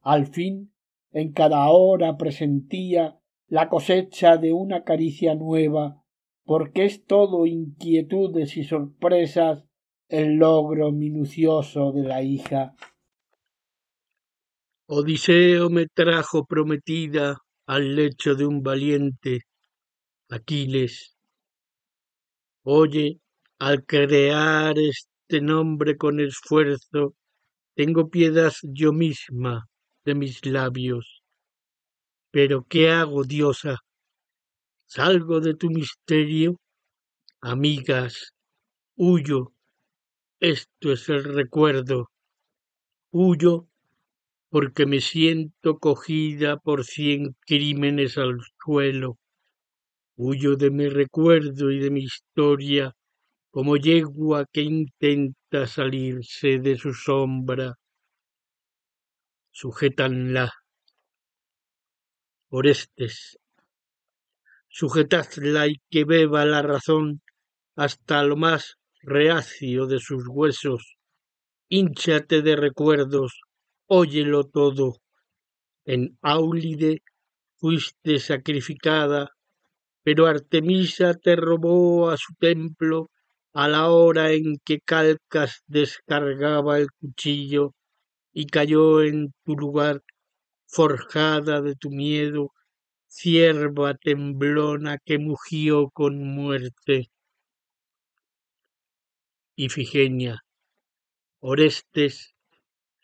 Al 0.00 0.26
fin, 0.26 0.72
en 1.12 1.32
cada 1.32 1.68
hora 1.68 2.16
presentía 2.16 3.18
la 3.48 3.68
cosecha 3.68 4.36
de 4.36 4.52
una 4.52 4.84
caricia 4.84 5.34
nueva, 5.34 6.02
porque 6.44 6.84
es 6.84 7.04
todo 7.04 7.46
inquietudes 7.46 8.56
y 8.56 8.64
sorpresas 8.64 9.64
el 10.08 10.36
logro 10.36 10.92
minucioso 10.92 11.92
de 11.92 12.02
la 12.02 12.22
hija. 12.22 12.74
Odiseo 14.86 15.70
me 15.70 15.86
trajo 15.86 16.46
prometida 16.46 17.38
al 17.72 17.94
lecho 17.94 18.34
de 18.34 18.44
un 18.46 18.62
valiente, 18.64 19.42
Aquiles. 20.28 21.16
Oye, 22.64 23.20
al 23.60 23.84
crear 23.86 24.76
este 24.78 25.40
nombre 25.40 25.96
con 25.96 26.18
esfuerzo, 26.18 27.14
tengo 27.76 28.10
piedad 28.10 28.52
yo 28.64 28.92
misma 28.92 29.68
de 30.04 30.14
mis 30.16 30.44
labios 30.46 31.20
pero 32.32 32.64
¿qué 32.68 32.90
hago, 32.90 33.24
diosa? 33.24 33.78
¿Salgo 34.86 35.40
de 35.40 35.54
tu 35.54 35.68
misterio? 35.68 36.56
Amigas, 37.40 38.32
huyo. 38.96 39.52
Esto 40.40 40.92
es 40.92 41.08
el 41.08 41.24
recuerdo. 41.24 42.10
Huyo 43.12 43.69
porque 44.50 44.84
me 44.84 45.00
siento 45.00 45.78
cogida 45.78 46.56
por 46.58 46.84
cien 46.84 47.36
crímenes 47.46 48.18
al 48.18 48.38
suelo. 48.62 49.18
Huyo 50.16 50.56
de 50.56 50.70
mi 50.70 50.88
recuerdo 50.88 51.70
y 51.70 51.78
de 51.78 51.90
mi 51.90 52.00
historia 52.00 52.92
como 53.50 53.76
yegua 53.76 54.46
que 54.52 54.62
intenta 54.62 55.66
salirse 55.66 56.58
de 56.58 56.76
su 56.76 56.92
sombra. 56.92 57.74
Sujétanla 59.52 60.52
Orestes. 62.52 63.38
Sujetadla 64.68 65.68
y 65.68 65.80
que 65.88 66.04
beba 66.04 66.44
la 66.44 66.62
razón 66.62 67.22
hasta 67.76 68.24
lo 68.24 68.36
más 68.36 68.74
reacio 69.02 69.86
de 69.86 70.00
sus 70.00 70.24
huesos. 70.28 70.96
Hínchate 71.68 72.42
de 72.42 72.56
recuerdos, 72.56 73.40
óyelo 73.90 74.44
todo. 74.44 74.98
En 75.84 76.16
Áulide 76.22 77.02
fuiste 77.58 78.20
sacrificada, 78.20 79.30
pero 80.04 80.26
Artemisa 80.26 81.14
te 81.14 81.34
robó 81.34 82.10
a 82.10 82.16
su 82.16 82.34
templo 82.38 83.10
a 83.52 83.66
la 83.66 83.90
hora 83.90 84.30
en 84.30 84.58
que 84.64 84.78
Calcas 84.80 85.62
descargaba 85.66 86.78
el 86.78 86.88
cuchillo 87.00 87.74
y 88.32 88.46
cayó 88.46 89.02
en 89.02 89.32
tu 89.44 89.56
lugar 89.56 90.02
forjada 90.66 91.60
de 91.60 91.74
tu 91.74 91.90
miedo, 91.90 92.52
cierva 93.08 93.94
temblona 93.94 94.98
que 95.04 95.18
mugió 95.18 95.90
con 95.90 96.22
muerte. 96.24 97.10
Ifigenia, 99.56 100.44
Orestes, 101.40 102.29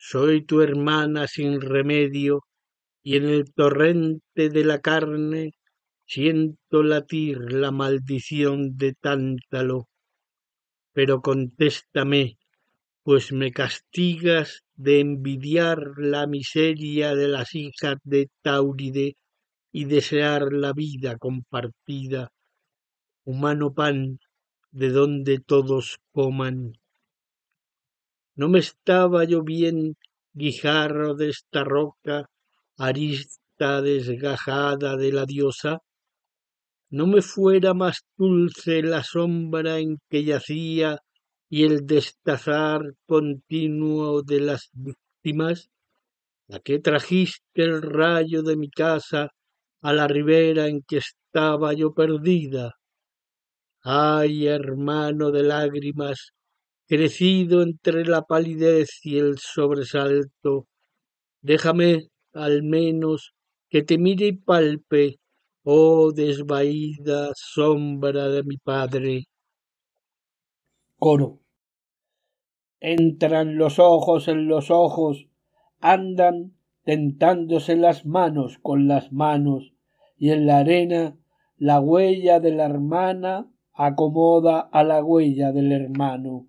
soy 0.09 0.45
tu 0.45 0.61
hermana 0.61 1.27
sin 1.27 1.61
remedio, 1.61 2.45
y 3.03 3.17
en 3.17 3.25
el 3.25 3.53
torrente 3.53 4.51
de 4.51 4.65
la 4.65 4.81
carne 4.81 5.51
siento 6.07 6.85
latir 6.85 7.53
la 7.53 7.73
maldición 7.73 8.77
de 8.77 8.95
Tántalo. 8.95 9.89
Pero 10.93 11.23
contéstame, 11.23 12.39
pues 13.03 13.33
me 13.33 13.51
castigas 13.51 14.63
de 14.77 15.01
envidiar 15.01 15.79
la 15.97 16.29
miseria 16.29 17.17
de 17.17 17.27
las 17.27 17.55
hijas 17.57 17.97
de 18.05 18.29
Tauride 18.43 19.17
y 19.73 19.87
desear 19.87 20.53
la 20.53 20.73
vida 20.73 21.17
compartida, 21.19 22.31
humano 23.25 23.75
pan 23.75 24.19
de 24.71 24.91
donde 24.91 25.41
todos 25.41 25.99
coman. 26.13 26.75
No 28.37 28.49
me 28.49 28.59
estaba 28.59 29.25
yo 29.25 29.43
bien 29.43 29.97
guijarro 30.35 31.15
de 31.15 31.31
esta 31.31 31.65
roca, 31.65 32.29
arista 32.77 33.81
desgajada 33.81 34.97
de 34.97 35.11
la 35.13 35.25
diosa, 35.25 35.79
no 36.91 37.07
me 37.07 37.21
fuera 37.21 37.75
más 37.75 38.05
dulce 38.17 38.83
la 38.83 39.03
sombra 39.03 39.79
en 39.79 39.99
que 40.09 40.23
yacía 40.23 40.99
y 41.49 41.65
el 41.65 41.87
destazar 41.87 42.81
continuo 43.07 44.23
de 44.23 44.41
las 44.41 44.71
víctimas, 44.73 45.69
¿a 46.51 46.61
qué 46.61 46.79
trajiste 46.79 47.63
el 47.65 47.83
rayo 47.83 48.43
de 48.43 48.57
mi 48.57 48.71
casa 48.71 49.31
a 49.81 49.93
la 49.93 50.07
ribera 50.07 50.69
en 50.69 50.83
que 50.83 50.99
estaba 50.99 51.73
yo 51.73 51.93
perdida? 51.93 52.75
Ay, 53.83 54.47
hermano 54.47 55.31
de 55.31 55.43
lágrimas, 55.43 56.33
crecido 56.87 57.63
entre 57.63 58.05
la 58.05 58.23
palidez 58.23 59.01
y 59.03 59.19
el 59.19 59.39
sobresalto, 59.39 60.67
déjame 61.41 62.09
al 62.33 62.63
menos 62.63 63.33
que 63.69 63.83
te 63.83 63.99
mire 63.99 64.27
y 64.29 64.33
palpe, 64.33 65.17
oh 65.65 66.13
desvaída 66.13 67.31
sombra 67.35 68.29
de 68.29 68.43
mi 68.45 68.57
padre. 68.59 69.25
Coro. 70.99 71.41
Entran 72.81 73.57
los 73.57 73.79
ojos 73.79 74.29
en 74.29 74.47
los 74.47 74.71
ojos, 74.71 75.27
andan 75.81 76.53
tentándose 76.85 77.75
las 77.75 78.07
manos 78.07 78.59
con 78.63 78.87
las 78.87 79.13
manos, 79.13 79.73
y 80.17 80.31
en 80.31 80.47
la 80.47 80.59
arena 80.59 81.17
la 81.57 81.81
huella 81.81 82.39
de 82.39 82.53
la 82.53 82.67
hermana 82.67 83.51
acomoda 83.73 84.61
a 84.61 84.85
la 84.85 85.03
huella 85.03 85.53
del 85.53 85.73
hermano. 85.73 86.47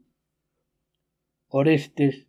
Orestes. 1.49 2.28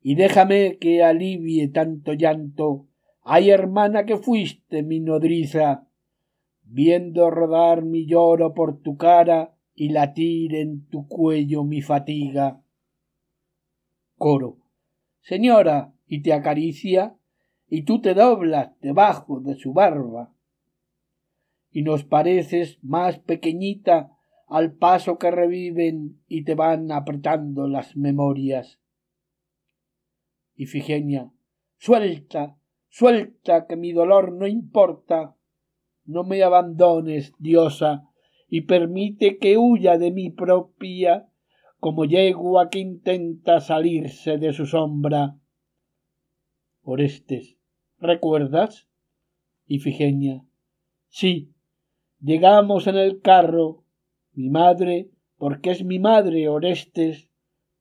Y 0.00 0.14
déjame 0.14 0.78
que 0.78 1.02
alivie 1.02 1.68
tanto 1.68 2.12
llanto. 2.12 2.86
Ay, 3.22 3.50
hermana 3.50 4.04
que 4.04 4.16
fuiste 4.16 4.82
mi 4.82 5.00
nodriza, 5.00 5.86
viendo 6.62 7.30
rodar 7.30 7.82
mi 7.82 8.06
lloro 8.06 8.54
por 8.54 8.80
tu 8.80 8.96
cara 8.96 9.54
y 9.74 9.90
latir 9.90 10.54
en 10.54 10.86
tu 10.88 11.06
cuello 11.06 11.64
mi 11.64 11.82
fatiga. 11.82 12.62
Coro. 14.16 14.58
Señora, 15.20 15.94
y 16.06 16.22
te 16.22 16.32
acaricia, 16.32 17.16
y 17.68 17.82
tú 17.82 18.00
te 18.00 18.14
doblas 18.14 18.78
debajo 18.80 19.40
de 19.40 19.54
su 19.54 19.72
barba. 19.72 20.32
Y 21.70 21.82
nos 21.82 22.04
pareces 22.04 22.78
más 22.82 23.18
pequeñita 23.18 24.18
al 24.52 24.74
paso 24.74 25.18
que 25.18 25.30
reviven 25.30 26.20
y 26.28 26.44
te 26.44 26.54
van 26.54 26.92
apretando 26.92 27.66
las 27.66 27.96
memorias. 27.96 28.78
Ifigenia, 30.54 31.32
suelta, 31.78 32.58
suelta, 32.90 33.66
que 33.66 33.76
mi 33.76 33.92
dolor 33.92 34.32
no 34.32 34.46
importa. 34.46 35.34
No 36.04 36.24
me 36.24 36.42
abandones, 36.42 37.32
diosa, 37.38 38.10
y 38.46 38.62
permite 38.62 39.38
que 39.38 39.56
huya 39.56 39.96
de 39.96 40.10
mi 40.10 40.28
propia 40.28 41.28
como 41.78 42.04
yegua 42.04 42.68
que 42.68 42.80
intenta 42.80 43.58
salirse 43.58 44.36
de 44.36 44.52
su 44.52 44.66
sombra. 44.66 45.38
Orestes, 46.82 47.56
¿recuerdas? 47.98 48.86
Ifigenia, 49.66 50.44
sí, 51.08 51.54
llegamos 52.20 52.86
en 52.86 52.96
el 52.96 53.22
carro 53.22 53.81
mi 54.34 54.48
madre, 54.50 55.10
porque 55.36 55.70
es 55.70 55.84
mi 55.84 55.98
madre, 55.98 56.48
Orestes, 56.48 57.28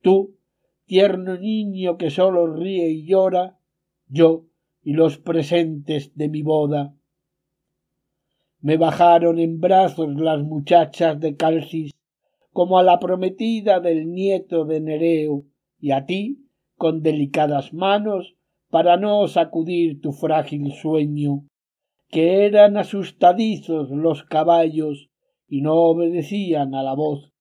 tú, 0.02 0.38
tierno 0.86 1.38
niño 1.38 1.98
que 1.98 2.10
solo 2.10 2.48
ríe 2.48 2.90
y 2.90 3.06
llora, 3.06 3.60
yo 4.07 4.45
y 4.84 4.94
los 4.94 5.18
presentes 5.18 6.15
de 6.15 6.28
mi 6.28 6.41
boda. 6.41 6.95
Me 8.60 8.78
bajaron 8.78 9.40
en 9.40 9.60
brazos 9.60 10.15
las 10.15 10.44
muchachas 10.44 11.19
de 11.19 11.36
Calcis, 11.36 11.91
como 12.52 12.78
a 12.78 12.84
la 12.84 12.99
prometida 12.99 13.80
del 13.80 14.11
nieto 14.11 14.65
de 14.65 14.82
Nereo, 14.82 15.45
y 15.80 15.91
a 15.91 16.06
ti, 16.06 16.48
con 16.76 17.02
delicadas 17.02 17.73
manos, 17.73 18.36
para 18.69 18.98
no 18.98 19.28
sacudir 19.28 20.02
tu 20.02 20.14
frágil 20.14 20.72
sueño, 20.73 21.44
que 22.10 22.45
eran 22.45 22.78
asustadizos 22.78 23.90
los 23.91 24.23
caballos 24.23 25.10
y 25.52 25.60
no 25.60 25.73
obedecían 25.73 26.73
a 26.76 26.82
la 26.82 26.94
voz. 26.94 27.34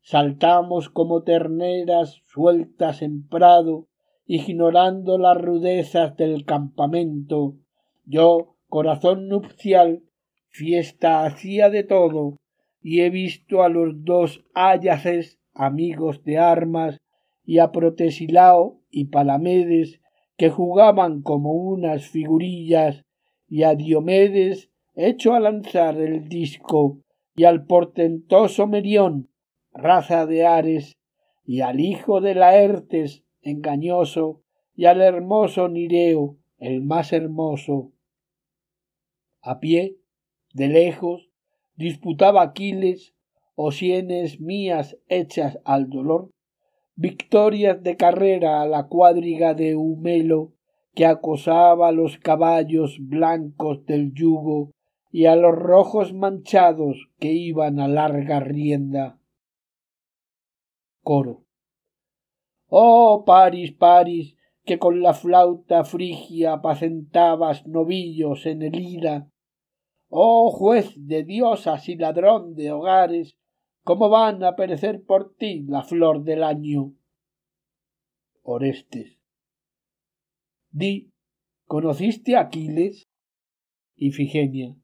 Saltamos 0.00 0.90
como 0.90 1.24
terneras 1.24 2.22
sueltas 2.28 3.02
en 3.02 3.26
prado, 3.26 3.88
ignorando 4.26 5.18
las 5.18 5.36
rudezas 5.36 6.16
del 6.16 6.44
campamento. 6.44 7.56
Yo, 8.04 8.54
corazón 8.68 9.26
nupcial, 9.26 10.04
fiesta 10.50 11.24
hacía 11.24 11.68
de 11.68 11.82
todo, 11.82 12.36
y 12.80 13.00
he 13.00 13.10
visto 13.10 13.64
a 13.64 13.68
los 13.68 14.04
dos 14.04 14.44
ayaces, 14.54 15.40
amigos 15.52 16.22
de 16.22 16.38
armas, 16.38 16.98
y 17.44 17.58
a 17.58 17.72
Protesilao 17.72 18.82
y 18.88 19.06
Palamedes, 19.06 20.00
que 20.36 20.48
jugaban 20.48 21.22
como 21.22 21.54
unas 21.54 22.06
figurillas, 22.06 23.02
y 23.48 23.64
a 23.64 23.74
Diomedes 23.74 24.70
hecho 24.94 25.34
a 25.34 25.40
lanzar 25.40 26.00
el 26.00 26.28
disco, 26.28 27.00
y 27.34 27.44
al 27.44 27.66
portentoso 27.66 28.66
Merión, 28.66 29.28
raza 29.72 30.26
de 30.26 30.46
Ares, 30.46 30.96
y 31.44 31.60
al 31.60 31.80
hijo 31.80 32.20
de 32.20 32.34
Laertes, 32.34 33.24
engañoso, 33.42 34.42
y 34.74 34.86
al 34.86 35.00
hermoso 35.00 35.68
Nireo, 35.68 36.38
el 36.58 36.82
más 36.82 37.12
hermoso. 37.12 37.92
A 39.42 39.60
pie, 39.60 39.98
de 40.52 40.68
lejos, 40.68 41.28
disputaba 41.76 42.42
Aquiles, 42.42 43.14
o 43.56 43.70
sienes 43.72 44.40
mías 44.40 44.96
hechas 45.08 45.58
al 45.64 45.88
dolor, 45.88 46.30
victorias 46.96 47.82
de 47.82 47.96
carrera 47.96 48.62
a 48.62 48.66
la 48.66 48.86
cuadriga 48.86 49.54
de 49.54 49.76
Humelo, 49.76 50.54
que 50.94 51.06
acosaba 51.06 51.90
los 51.92 52.18
caballos 52.18 52.98
blancos 53.00 53.84
del 53.86 54.12
yugo 54.14 54.73
y 55.14 55.26
a 55.26 55.36
los 55.36 55.54
rojos 55.54 56.12
manchados 56.12 57.08
que 57.20 57.30
iban 57.30 57.78
a 57.78 57.86
larga 57.86 58.40
rienda. 58.40 59.20
Coro. 61.04 61.44
Oh 62.66 63.22
Paris, 63.24 63.70
Paris, 63.70 64.36
que 64.64 64.80
con 64.80 65.02
la 65.02 65.14
flauta 65.14 65.84
frigia 65.84 66.54
apacentabas 66.54 67.64
novillos 67.64 68.44
en 68.44 68.62
el 68.62 68.74
ida. 68.74 69.30
Oh 70.08 70.50
juez 70.50 70.92
de 70.96 71.22
diosas 71.22 71.88
y 71.88 71.94
ladrón 71.94 72.56
de 72.56 72.72
hogares, 72.72 73.36
cómo 73.84 74.08
van 74.08 74.42
a 74.42 74.56
perecer 74.56 75.04
por 75.04 75.36
ti 75.36 75.62
la 75.68 75.84
flor 75.84 76.24
del 76.24 76.42
año. 76.42 76.92
Orestes. 78.42 79.20
Di, 80.72 81.12
¿conociste 81.68 82.34
a 82.34 82.40
Aquiles? 82.40 83.08
Ifigenia 83.94 84.74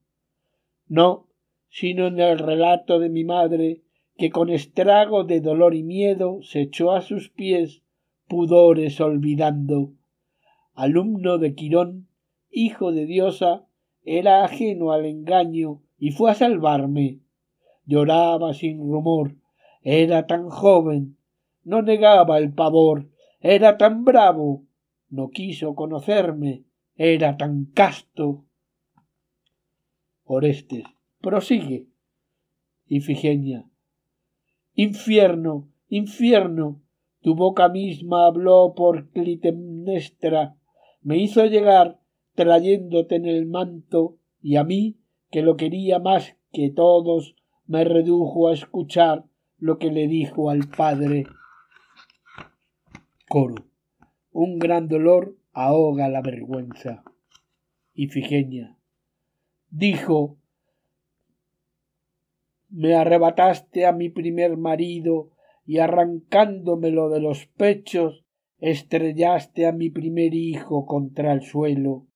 no, 0.90 1.28
sino 1.68 2.08
en 2.08 2.18
el 2.18 2.38
relato 2.38 2.98
de 2.98 3.08
mi 3.08 3.24
madre, 3.24 3.80
que 4.18 4.30
con 4.30 4.50
estrago 4.50 5.22
de 5.22 5.40
dolor 5.40 5.74
y 5.74 5.84
miedo 5.84 6.42
se 6.42 6.62
echó 6.62 6.90
a 6.90 7.00
sus 7.00 7.30
pies, 7.30 7.82
pudores 8.26 9.00
olvidando. 9.00 9.92
Alumno 10.74 11.38
de 11.38 11.54
Quirón, 11.54 12.08
hijo 12.50 12.90
de 12.90 13.06
diosa, 13.06 13.66
era 14.02 14.44
ajeno 14.44 14.90
al 14.90 15.06
engaño 15.06 15.80
y 15.96 16.10
fue 16.10 16.32
a 16.32 16.34
salvarme. 16.34 17.20
Lloraba 17.86 18.52
sin 18.52 18.80
rumor, 18.80 19.36
era 19.82 20.26
tan 20.26 20.50
joven, 20.50 21.16
no 21.62 21.82
negaba 21.82 22.38
el 22.38 22.52
pavor, 22.52 23.08
era 23.38 23.78
tan 23.78 24.04
bravo, 24.04 24.64
no 25.08 25.30
quiso 25.30 25.76
conocerme, 25.76 26.64
era 26.96 27.36
tan 27.36 27.66
casto. 27.66 28.44
Orestes. 30.32 30.84
Prosigue. 31.20 31.88
Ifigenia. 32.86 33.68
Infierno, 34.74 35.72
infierno. 35.88 36.80
Tu 37.20 37.34
boca 37.34 37.68
misma 37.68 38.26
habló 38.26 38.74
por 38.76 39.10
Clitemnestra. 39.10 40.56
Me 41.02 41.18
hizo 41.18 41.44
llegar 41.46 41.98
trayéndote 42.36 43.16
en 43.16 43.26
el 43.26 43.46
manto 43.46 44.18
y 44.40 44.54
a 44.54 44.62
mí, 44.62 45.00
que 45.32 45.42
lo 45.42 45.56
quería 45.56 45.98
más 45.98 46.36
que 46.52 46.70
todos, 46.70 47.34
me 47.66 47.82
redujo 47.82 48.46
a 48.46 48.54
escuchar 48.54 49.24
lo 49.58 49.78
que 49.78 49.90
le 49.90 50.06
dijo 50.06 50.48
al 50.48 50.68
padre. 50.68 51.24
Coro. 53.28 53.66
Un 54.30 54.60
gran 54.60 54.86
dolor 54.86 55.36
ahoga 55.52 56.08
la 56.08 56.22
vergüenza. 56.22 57.02
Ifigenia 57.94 58.79
dijo 59.70 60.40
me 62.70 62.94
arrebataste 62.94 63.84
a 63.84 63.92
mi 63.92 64.10
primer 64.10 64.56
marido 64.56 65.30
y 65.66 65.78
arrancándomelo 65.78 67.08
de 67.10 67.20
los 67.20 67.46
pechos 67.46 68.24
estrellaste 68.58 69.66
a 69.66 69.72
mi 69.72 69.90
primer 69.90 70.34
hijo 70.34 70.86
contra 70.86 71.32
el 71.32 71.42
suelo. 71.42 72.06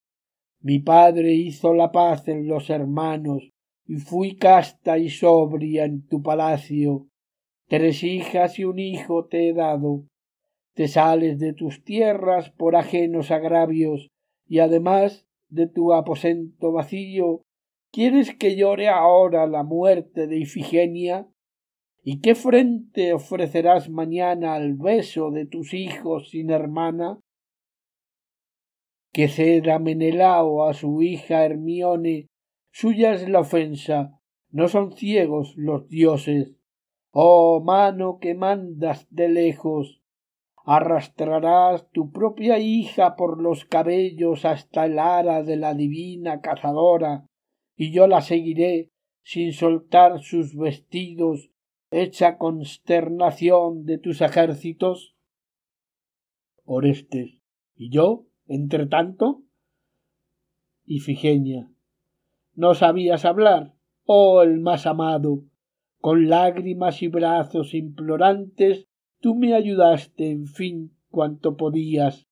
Mi 0.61 0.79
padre 0.79 1.33
hizo 1.33 1.73
la 1.73 1.91
paz 1.91 2.27
en 2.27 2.47
los 2.47 2.69
hermanos 2.69 3.51
y 3.85 3.97
fui 3.97 4.37
casta 4.37 4.97
y 4.97 5.09
sobria 5.09 5.83
en 5.83 6.07
tu 6.07 6.23
palacio. 6.23 7.07
Tres 7.67 8.03
hijas 8.03 8.57
y 8.57 8.63
un 8.63 8.79
hijo 8.79 9.25
te 9.25 9.49
he 9.49 9.53
dado. 9.53 10.05
Te 10.73 10.87
sales 10.87 11.39
de 11.39 11.53
tus 11.53 11.83
tierras 11.83 12.49
por 12.49 12.75
ajenos 12.75 13.29
agravios 13.31 14.09
y 14.47 14.59
además 14.59 15.24
de 15.49 15.67
tu 15.67 15.93
aposento 15.93 16.71
vacío 16.71 17.45
¿Quieres 17.95 18.35
que 18.35 18.57
llore 18.57 18.89
ahora 18.89 19.47
la 19.47 19.63
muerte 19.63 20.27
de 20.27 20.37
Ifigenia? 20.37 21.29
¿Y 22.03 22.19
qué 22.19 22.35
frente 22.35 23.13
ofrecerás 23.13 23.89
mañana 23.89 24.55
al 24.55 24.73
beso 24.73 25.31
de 25.31 25.45
tus 25.45 25.73
hijos 25.73 26.29
sin 26.31 26.49
hermana? 26.49 27.21
Que 29.13 29.29
ceda 29.29 29.79
Menelao 29.79 30.65
a 30.67 30.73
su 30.73 31.01
hija 31.03 31.45
Hermione, 31.45 32.27
suya 32.69 33.13
es 33.13 33.29
la 33.29 33.39
ofensa, 33.39 34.19
no 34.51 34.67
son 34.67 34.91
ciegos 34.91 35.53
los 35.55 35.87
dioses. 35.87 36.57
Oh 37.11 37.63
mano 37.63 38.19
que 38.19 38.35
mandas 38.35 39.07
de 39.09 39.29
lejos, 39.29 40.01
arrastrarás 40.65 41.89
tu 41.91 42.11
propia 42.11 42.59
hija 42.59 43.15
por 43.15 43.41
los 43.41 43.65
cabellos 43.65 44.45
hasta 44.45 44.85
el 44.85 44.99
ara 44.99 45.43
de 45.43 45.57
la 45.57 45.73
divina 45.73 46.41
cazadora, 46.41 47.27
y 47.75 47.91
yo 47.91 48.07
la 48.07 48.21
seguiré 48.21 48.91
sin 49.21 49.53
soltar 49.53 50.21
sus 50.21 50.55
vestidos 50.55 51.51
hecha 51.91 52.37
consternación 52.37 53.85
de 53.85 53.97
tus 53.97 54.21
ejércitos? 54.21 55.15
Orestes. 56.63 57.41
¿Y 57.75 57.89
yo, 57.89 58.25
entre 58.47 58.87
tanto? 58.87 59.43
Ifigenia. 60.85 61.69
¿No 62.53 62.73
sabías 62.73 63.25
hablar? 63.25 63.75
Oh, 64.05 64.41
el 64.41 64.59
más 64.59 64.85
amado. 64.85 65.43
Con 65.99 66.29
lágrimas 66.29 67.01
y 67.01 67.07
brazos 67.07 67.73
implorantes, 67.73 68.87
tú 69.19 69.35
me 69.35 69.53
ayudaste, 69.53 70.29
en 70.29 70.47
fin, 70.47 70.97
cuanto 71.09 71.57
podías. 71.57 72.27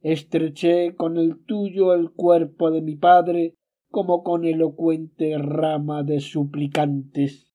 Estreché 0.00 0.94
con 0.94 1.18
el 1.18 1.44
tuyo 1.44 1.92
el 1.92 2.10
cuerpo 2.10 2.70
de 2.70 2.80
mi 2.80 2.96
padre, 2.96 3.54
como 3.90 4.22
con 4.22 4.44
elocuente 4.44 5.36
rama 5.36 6.02
de 6.02 6.20
suplicantes. 6.20 7.52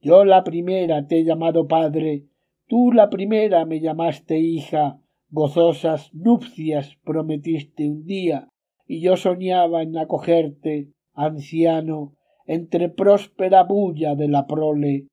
Yo 0.00 0.24
la 0.24 0.44
primera 0.44 1.06
te 1.06 1.20
he 1.20 1.24
llamado 1.24 1.66
padre, 1.66 2.26
tú 2.68 2.92
la 2.92 3.08
primera 3.08 3.64
me 3.64 3.80
llamaste 3.80 4.38
hija, 4.38 5.00
gozosas 5.30 6.12
nupcias 6.12 6.98
prometiste 7.04 7.88
un 7.88 8.04
día, 8.04 8.48
y 8.86 9.00
yo 9.00 9.16
soñaba 9.16 9.82
en 9.82 9.96
acogerte, 9.96 10.92
anciano, 11.14 12.14
entre 12.46 12.88
próspera 12.88 13.64
bulla 13.64 14.14
de 14.14 14.28
la 14.28 14.46
prole. 14.46 15.08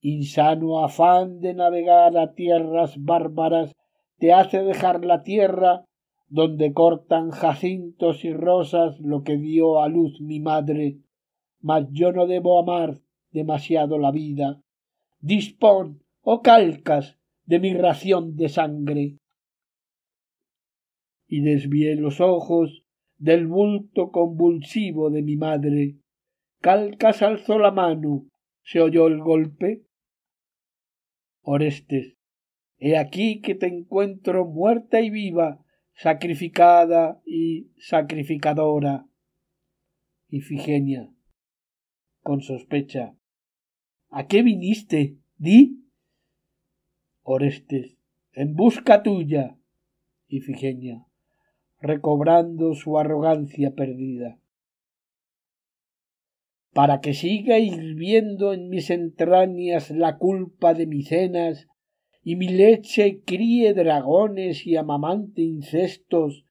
Insano 0.00 0.84
afán 0.84 1.40
de 1.40 1.54
navegar 1.54 2.16
a 2.16 2.34
tierras 2.34 3.02
bárbaras 3.02 3.72
te 4.18 4.32
hace 4.32 4.62
dejar 4.62 5.04
la 5.04 5.22
tierra 5.22 5.84
donde 6.28 6.72
cortan 6.72 7.30
jacintos 7.30 8.24
y 8.24 8.32
rosas 8.32 8.98
lo 9.00 9.22
que 9.22 9.36
dio 9.36 9.80
a 9.80 9.88
luz 9.88 10.20
mi 10.20 10.40
madre, 10.40 10.98
mas 11.60 11.86
yo 11.90 12.12
no 12.12 12.26
debo 12.26 12.58
amar 12.58 13.00
demasiado 13.30 13.98
la 13.98 14.10
vida. 14.10 14.60
Dispón, 15.20 16.02
oh 16.22 16.42
calcas, 16.42 17.16
de 17.44 17.60
mi 17.60 17.72
ración 17.72 18.36
de 18.36 18.48
sangre. 18.48 19.16
Y 21.26 21.40
desvié 21.40 21.96
los 21.96 22.20
ojos 22.20 22.84
del 23.16 23.46
bulto 23.46 24.10
convulsivo 24.10 25.10
de 25.10 25.22
mi 25.22 25.36
madre. 25.36 25.96
Calcas 26.60 27.22
alzó 27.22 27.58
la 27.58 27.70
mano. 27.70 28.26
¿Se 28.62 28.80
oyó 28.80 29.06
el 29.06 29.18
golpe? 29.18 29.84
Orestes, 31.40 32.18
he 32.76 32.98
aquí 32.98 33.40
que 33.40 33.54
te 33.54 33.66
encuentro 33.66 34.44
muerta 34.44 35.00
y 35.00 35.08
viva 35.08 35.64
sacrificada 35.94 37.20
y 37.24 37.72
sacrificadora. 37.78 39.06
Ifigenia, 40.28 41.10
con 42.20 42.42
sospecha. 42.42 43.16
¿A 44.10 44.26
qué 44.26 44.42
viniste? 44.42 45.16
Di. 45.38 45.84
Orestes, 47.22 47.96
en 48.32 48.54
busca 48.54 49.02
tuya. 49.02 49.58
Ifigenia, 50.28 51.06
recobrando 51.80 52.74
su 52.74 52.98
arrogancia 52.98 53.74
perdida. 53.74 54.38
Para 56.78 57.00
que 57.00 57.12
siga 57.12 57.58
hirviendo 57.58 58.52
en 58.52 58.68
mis 58.68 58.90
entrañas 58.90 59.90
la 59.90 60.16
culpa 60.16 60.74
de 60.74 60.86
mis 60.86 61.08
cenas 61.08 61.66
y 62.22 62.36
mi 62.36 62.46
leche 62.46 63.24
críe 63.26 63.74
dragones 63.74 64.64
y 64.64 64.76
amamante 64.76 65.42
incestos, 65.42 66.44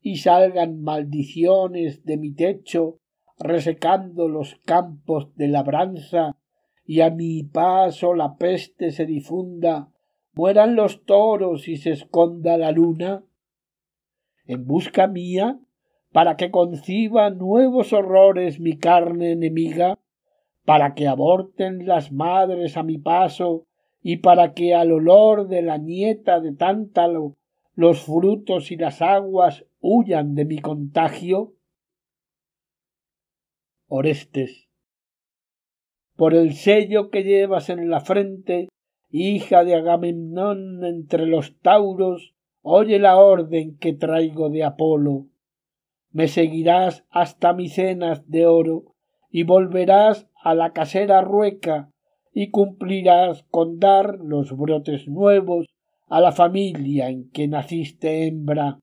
y 0.00 0.18
salgan 0.18 0.80
maldiciones 0.82 2.04
de 2.04 2.16
mi 2.16 2.32
techo, 2.32 3.00
resecando 3.40 4.28
los 4.28 4.54
campos 4.64 5.34
de 5.34 5.48
labranza, 5.48 6.36
y 6.84 7.00
a 7.00 7.10
mi 7.10 7.42
paso 7.42 8.14
la 8.14 8.36
peste 8.36 8.92
se 8.92 9.04
difunda, 9.04 9.88
mueran 10.32 10.76
los 10.76 11.04
toros 11.04 11.66
y 11.66 11.74
se 11.74 11.90
esconda 11.90 12.56
la 12.56 12.70
luna? 12.70 13.24
En 14.44 14.64
busca 14.64 15.08
mía, 15.08 15.58
para 16.12 16.36
que 16.36 16.50
conciba 16.50 17.30
nuevos 17.30 17.92
horrores 17.92 18.60
mi 18.60 18.78
carne 18.78 19.32
enemiga, 19.32 19.98
para 20.64 20.94
que 20.94 21.08
aborten 21.08 21.86
las 21.86 22.12
madres 22.12 22.76
a 22.76 22.82
mi 22.82 22.98
paso 22.98 23.66
y 24.02 24.18
para 24.18 24.52
que 24.52 24.74
al 24.74 24.92
olor 24.92 25.48
de 25.48 25.62
la 25.62 25.78
nieta 25.78 26.40
de 26.40 26.52
tántalo 26.54 27.36
los 27.74 28.02
frutos 28.02 28.70
y 28.70 28.76
las 28.76 29.00
aguas 29.00 29.64
huyan 29.80 30.34
de 30.34 30.44
mi 30.44 30.58
contagio? 30.58 31.54
Orestes, 33.88 34.68
por 36.16 36.34
el 36.34 36.52
sello 36.54 37.10
que 37.10 37.24
llevas 37.24 37.68
en 37.70 37.90
la 37.90 38.00
frente, 38.00 38.68
hija 39.10 39.64
de 39.64 39.74
Agamemnón 39.74 40.84
entre 40.84 41.26
los 41.26 41.58
tauros, 41.60 42.34
oye 42.62 42.98
la 42.98 43.16
orden 43.16 43.76
que 43.78 43.92
traigo 43.92 44.48
de 44.50 44.64
Apolo. 44.64 45.31
Me 46.12 46.28
seguirás 46.28 47.04
hasta 47.10 47.56
cenas 47.68 48.28
de 48.28 48.46
oro 48.46 48.94
y 49.30 49.44
volverás 49.44 50.28
a 50.42 50.54
la 50.54 50.72
casera 50.72 51.22
rueca 51.22 51.90
y 52.34 52.50
cumplirás 52.50 53.44
con 53.44 53.78
dar 53.78 54.18
los 54.18 54.56
brotes 54.56 55.08
nuevos 55.08 55.66
a 56.08 56.20
la 56.20 56.32
familia 56.32 57.08
en 57.08 57.30
que 57.30 57.48
naciste 57.48 58.26
hembra. 58.26 58.78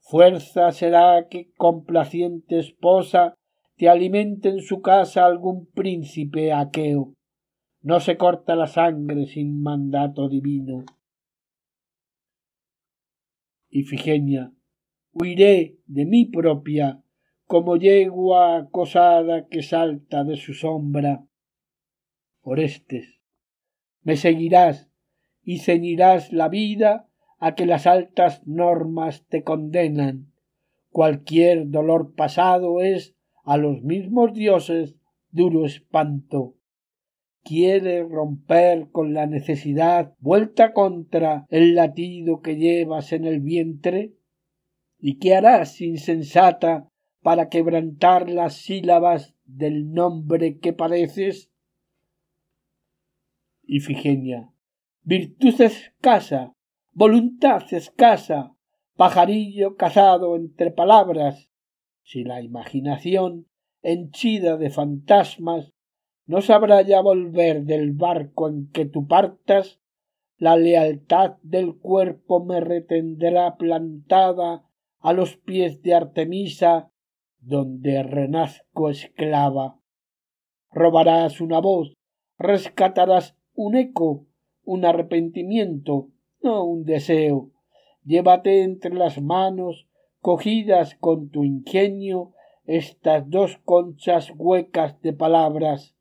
Fuerza 0.00 0.72
será 0.72 1.28
que 1.28 1.52
complaciente 1.56 2.58
esposa 2.58 3.34
te 3.76 3.88
alimente 3.88 4.48
en 4.48 4.60
su 4.60 4.80
casa 4.80 5.26
algún 5.26 5.66
príncipe 5.66 6.52
aqueo. 6.52 7.14
No 7.82 8.00
se 8.00 8.16
corta 8.16 8.56
la 8.56 8.66
sangre 8.66 9.26
sin 9.26 9.62
mandato 9.62 10.28
divino. 10.28 10.84
Ifigenia, 13.68 14.52
huiré 15.18 15.78
de 15.86 16.04
mí 16.04 16.26
propia 16.26 17.02
como 17.46 17.76
yegua 17.76 18.58
acosada 18.58 19.46
que 19.48 19.62
salta 19.62 20.24
de 20.24 20.36
su 20.36 20.52
sombra 20.52 21.26
Orestes, 22.42 23.20
me 24.02 24.16
seguirás 24.16 24.90
y 25.42 25.58
ceñirás 25.58 26.32
la 26.32 26.48
vida 26.48 27.08
a 27.38 27.54
que 27.54 27.66
las 27.66 27.86
altas 27.86 28.46
normas 28.46 29.26
te 29.28 29.42
condenan. 29.42 30.32
Cualquier 30.90 31.70
dolor 31.70 32.14
pasado 32.14 32.80
es 32.82 33.16
a 33.44 33.56
los 33.56 33.82
mismos 33.82 34.32
dioses 34.32 34.96
duro 35.30 35.66
espanto. 35.66 36.56
Quiere 37.42 38.04
romper 38.04 38.90
con 38.90 39.12
la 39.12 39.26
necesidad 39.26 40.14
vuelta 40.18 40.72
contra 40.72 41.46
el 41.48 41.74
latido 41.74 42.42
que 42.42 42.56
llevas 42.56 43.12
en 43.12 43.24
el 43.24 43.40
vientre? 43.40 44.15
¿Y 44.98 45.18
qué 45.18 45.34
harás, 45.34 45.80
insensata, 45.80 46.88
para 47.22 47.48
quebrantar 47.48 48.30
las 48.30 48.54
sílabas 48.54 49.34
del 49.44 49.92
nombre 49.92 50.58
que 50.58 50.72
padeces? 50.72 51.50
Ifigenia. 53.64 54.52
Virtud 55.02 55.60
escasa, 55.60 56.52
voluntad 56.92 57.62
escasa, 57.72 58.54
pajarillo 58.96 59.76
cazado 59.76 60.36
entre 60.36 60.70
palabras. 60.70 61.50
Si 62.02 62.24
la 62.24 62.40
imaginación, 62.42 63.46
henchida 63.82 64.56
de 64.56 64.70
fantasmas, 64.70 65.72
no 66.26 66.40
sabrá 66.40 66.82
ya 66.82 67.00
volver 67.00 67.64
del 67.64 67.92
barco 67.92 68.48
en 68.48 68.70
que 68.70 68.86
tú 68.86 69.06
partas, 69.06 69.80
la 70.38 70.56
lealtad 70.56 71.36
del 71.42 71.76
cuerpo 71.76 72.44
me 72.44 72.60
retendrá 72.60 73.56
plantada 73.56 74.65
a 75.06 75.12
los 75.12 75.36
pies 75.36 75.82
de 75.82 75.94
Artemisa, 75.94 76.90
donde 77.38 78.02
renazco 78.02 78.90
esclava. 78.90 79.78
Robarás 80.72 81.40
una 81.40 81.60
voz, 81.60 81.94
rescatarás 82.38 83.36
un 83.54 83.76
eco, 83.76 84.26
un 84.64 84.84
arrepentimiento, 84.84 86.08
no 86.42 86.64
un 86.64 86.82
deseo. 86.82 87.52
Llévate 88.02 88.64
entre 88.64 88.94
las 88.94 89.22
manos, 89.22 89.86
cogidas 90.18 90.96
con 90.96 91.30
tu 91.30 91.44
ingenio, 91.44 92.32
estas 92.64 93.30
dos 93.30 93.58
conchas 93.58 94.32
huecas 94.34 95.00
de 95.02 95.12
palabras. 95.12 95.94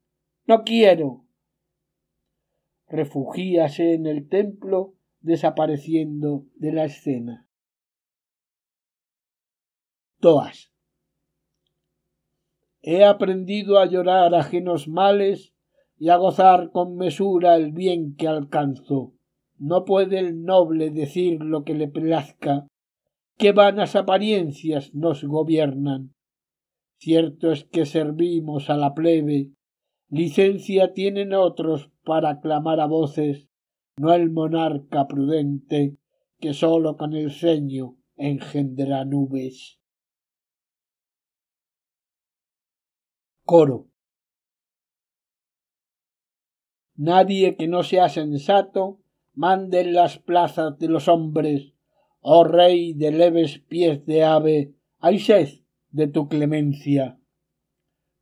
No 0.48 0.64
quiero. 0.64 1.27
Refugíase 2.88 3.94
en 3.94 4.07
el 4.07 4.27
templo, 4.27 4.95
desapareciendo 5.19 6.48
de 6.56 6.72
la 6.72 6.86
escena. 6.86 7.44
He 12.81 13.03
aprendido 13.03 13.77
a 13.77 13.85
llorar 13.85 14.34
ajenos 14.34 14.88
males 14.88 15.53
y 15.97 16.10
a 16.10 16.18
gozar 16.18 16.72
con 16.72 16.95
mesura 16.95 17.56
el 17.56 17.72
bien 17.72 18.15
que 18.15 18.27
alcanzo. 18.27 19.14
No 19.57 19.85
puede 19.85 20.18
el 20.19 20.43
noble 20.43 20.89
decir 20.89 21.41
lo 21.41 21.64
que 21.64 21.76
le 21.76 21.88
plazca, 21.88 22.68
que 23.38 23.52
vanas 23.52 23.95
apariencias 23.95 24.95
nos 24.95 25.23
gobiernan. 25.23 26.14
Cierto 26.97 27.52
es 27.52 27.65
que 27.65 27.85
servimos 27.85 28.69
a 28.69 28.77
la 28.77 28.95
plebe, 28.95 29.52
licencia 30.10 30.93
tienen 30.93 31.34
otros 31.34 31.91
para 32.03 32.39
clamar 32.39 32.80
a 32.80 32.88
voces, 32.88 33.47
no 33.97 34.11
el 34.11 34.31
monarca 34.31 35.07
prudente, 35.07 35.97
que 36.39 36.53
sólo 36.53 36.97
con 36.97 37.14
el 37.14 37.31
ceño 37.31 37.97
engendra 38.18 39.06
nubes. 39.06 39.80
Coro. 43.45 43.88
Nadie 46.95 47.55
que 47.57 47.67
no 47.67 47.84
sea 47.84 48.09
sensato 48.09 49.03
mande 49.35 49.81
en 49.81 49.93
las 49.93 50.17
plazas 50.17 50.80
de 50.80 50.88
los 50.88 51.07
hombres, 51.07 51.73
oh 52.22 52.43
rey 52.43 52.93
de 52.93 53.11
leves 53.11 53.59
pies 53.59 54.03
de 54.07 54.23
ave, 54.23 54.73
hay 54.97 55.19
sed 55.19 55.49
de 55.91 56.07
tu 56.07 56.27
clemencia. 56.27 57.19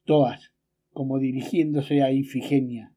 Toas, 0.03 0.51
como 0.91 1.19
dirigiéndose 1.19 2.03
a 2.03 2.11
Ifigenia. 2.11 2.93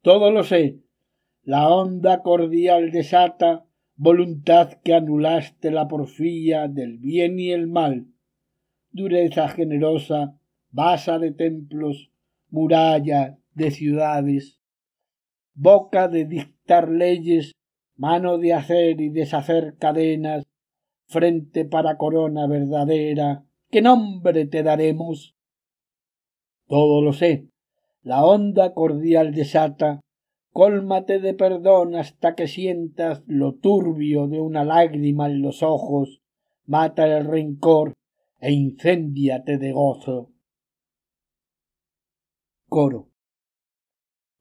Todo 0.00 0.30
lo 0.30 0.44
sé, 0.44 0.80
la 1.42 1.68
onda 1.68 2.22
cordial 2.22 2.90
desata 2.90 3.66
voluntad 3.96 4.80
que 4.82 4.94
anulaste 4.94 5.70
la 5.70 5.88
porfía 5.88 6.68
del 6.68 6.96
bien 6.96 7.38
y 7.38 7.50
el 7.50 7.66
mal, 7.66 8.06
dureza 8.92 9.48
generosa, 9.48 10.38
basa 10.74 11.20
de 11.20 11.30
templos, 11.30 12.10
muralla 12.50 13.38
de 13.54 13.70
ciudades, 13.70 14.60
boca 15.54 16.08
de 16.08 16.24
dictar 16.24 16.90
leyes, 16.90 17.52
mano 17.96 18.38
de 18.38 18.54
hacer 18.54 19.00
y 19.00 19.08
deshacer 19.08 19.76
cadenas, 19.78 20.42
frente 21.06 21.64
para 21.64 21.96
corona 21.96 22.48
verdadera, 22.48 23.44
¿qué 23.70 23.82
nombre 23.82 24.46
te 24.46 24.64
daremos? 24.64 25.36
Todo 26.66 27.02
lo 27.02 27.12
sé, 27.12 27.46
la 28.02 28.24
onda 28.24 28.74
cordial 28.74 29.32
desata, 29.32 30.00
cólmate 30.50 31.20
de 31.20 31.34
perdón 31.34 31.94
hasta 31.94 32.34
que 32.34 32.48
sientas 32.48 33.22
lo 33.28 33.54
turbio 33.54 34.26
de 34.26 34.40
una 34.40 34.64
lágrima 34.64 35.26
en 35.26 35.40
los 35.40 35.62
ojos, 35.62 36.20
mata 36.66 37.06
el 37.06 37.26
rencor 37.26 37.92
e 38.40 38.50
incéndiate 38.50 39.56
de 39.58 39.70
gozo. 39.70 40.33
Coro. 42.74 43.02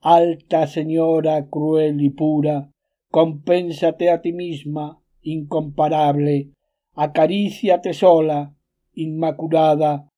Alta 0.02 0.66
señora 0.66 1.36
cruel 1.52 2.02
y 2.02 2.10
pura, 2.10 2.72
compénsate 3.12 4.10
a 4.10 4.22
ti 4.24 4.32
misma, 4.34 5.00
incomparable, 5.22 6.50
acaríciate 6.96 7.94
sola, 7.94 8.56
inmaculada, 8.96 10.10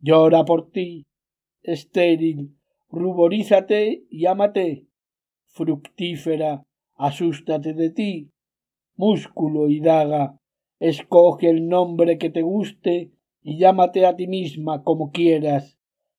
llora 0.00 0.46
por 0.46 0.70
ti, 0.70 1.04
estéril, 1.62 2.56
ruborízate 2.88 4.06
y 4.10 4.24
ámate, 4.24 4.86
fructífera, 5.48 6.64
asústate 6.94 7.74
de 7.74 7.90
ti, 7.90 8.30
músculo 8.96 9.68
y 9.68 9.80
daga, 9.80 10.40
escoge 10.80 11.50
el 11.50 11.68
nombre 11.68 12.16
que 12.16 12.30
te 12.30 12.40
guste 12.40 13.12
y 13.42 13.58
llámate 13.58 14.06
a 14.06 14.16
ti 14.16 14.26
misma 14.26 14.82
como 14.84 15.10
quieras. 15.10 15.77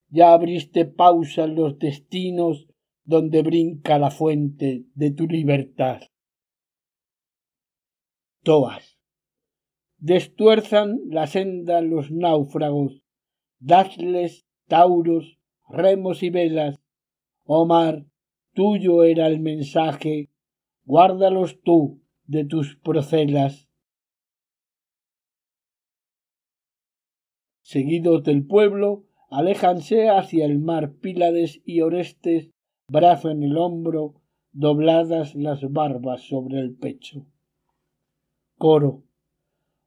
Ya 0.09 0.33
abriste 0.33 0.85
pausa 0.85 1.43
en 1.43 1.55
los 1.55 1.77
destinos 1.77 2.67
donde 3.03 3.41
brinca 3.41 3.97
la 3.97 4.11
fuente 4.11 4.85
de 4.93 5.11
tu 5.11 5.27
libertad. 5.27 6.01
Toas. 8.43 8.99
Destuerzan 9.97 10.99
la 11.07 11.27
senda 11.27 11.81
los 11.81 12.11
náufragos, 12.11 13.03
dadles 13.59 14.47
tauros, 14.67 15.39
remos 15.67 16.23
y 16.23 16.29
velas. 16.29 16.79
Omar, 17.43 18.05
tuyo 18.53 19.03
era 19.03 19.27
el 19.27 19.39
mensaje, 19.39 20.29
guárdalos 20.85 21.61
tú 21.63 22.01
de 22.25 22.45
tus 22.45 22.77
procelas. 22.77 23.67
Seguidos 27.61 28.23
del 28.23 28.45
pueblo, 28.45 29.08
aléjanse 29.29 30.09
hacia 30.09 30.45
el 30.45 30.59
mar 30.59 30.93
Pílades 30.93 31.61
y 31.65 31.81
Orestes, 31.81 32.49
brazo 32.87 33.29
en 33.29 33.43
el 33.43 33.57
hombro, 33.57 34.15
dobladas 34.51 35.35
las 35.35 35.61
barbas 35.71 36.21
sobre 36.21 36.59
el 36.59 36.75
pecho. 36.75 37.25
Coro. 38.57 39.03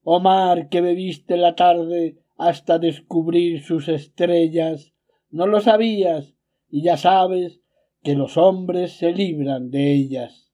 Oh 0.05 0.20
mar 0.20 0.69
que 0.69 0.81
bebiste 0.81 1.36
la 1.36 1.55
tarde 1.55 2.19
hasta 2.36 2.78
descubrir 2.78 3.62
sus 3.62 3.89
estrellas, 3.89 4.93
no 5.31 5.47
lo 5.47 5.60
sabías 5.60 6.35
y 6.69 6.82
ya 6.82 6.97
sabes 6.97 7.60
que 8.02 8.14
los 8.14 8.36
hombres 8.36 8.93
se 8.93 9.12
libran 9.12 9.70
de 9.70 9.93
ellas. 9.93 10.52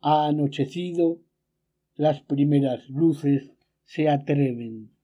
Ha 0.00 0.26
anochecido, 0.26 1.18
las 1.94 2.20
primeras 2.20 2.88
luces 2.88 3.52
se 3.84 4.08
atreven. 4.08 4.97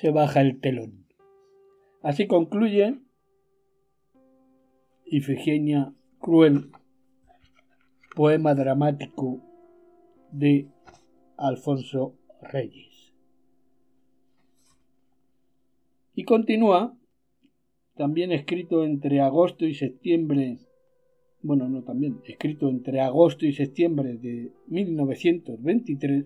Se 0.00 0.10
baja 0.10 0.40
el 0.40 0.60
telón. 0.60 1.04
Así 2.00 2.26
concluye 2.26 2.98
Ifigenia 5.04 5.92
Cruel, 6.18 6.70
poema 8.16 8.54
dramático 8.54 9.42
de 10.32 10.68
Alfonso 11.36 12.16
Reyes. 12.40 13.12
Y 16.14 16.24
continúa, 16.24 16.96
también 17.94 18.32
escrito 18.32 18.84
entre 18.84 19.20
agosto 19.20 19.66
y 19.66 19.74
septiembre, 19.74 20.60
bueno, 21.42 21.68
no 21.68 21.82
también, 21.82 22.22
escrito 22.24 22.70
entre 22.70 23.02
agosto 23.02 23.44
y 23.44 23.52
septiembre 23.52 24.16
de 24.16 24.50
1923, 24.66 26.24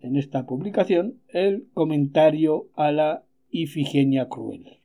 en 0.00 0.16
esta 0.16 0.46
publicación, 0.46 1.20
el 1.28 1.68
comentario 1.74 2.68
a 2.74 2.90
la 2.92 3.24
Ifigenia 3.50 4.28
Cruel. 4.28 4.80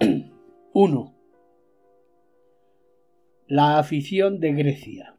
1. 0.72 1.14
La 3.46 3.78
afición 3.78 4.40
de 4.40 4.52
Grecia. 4.52 5.14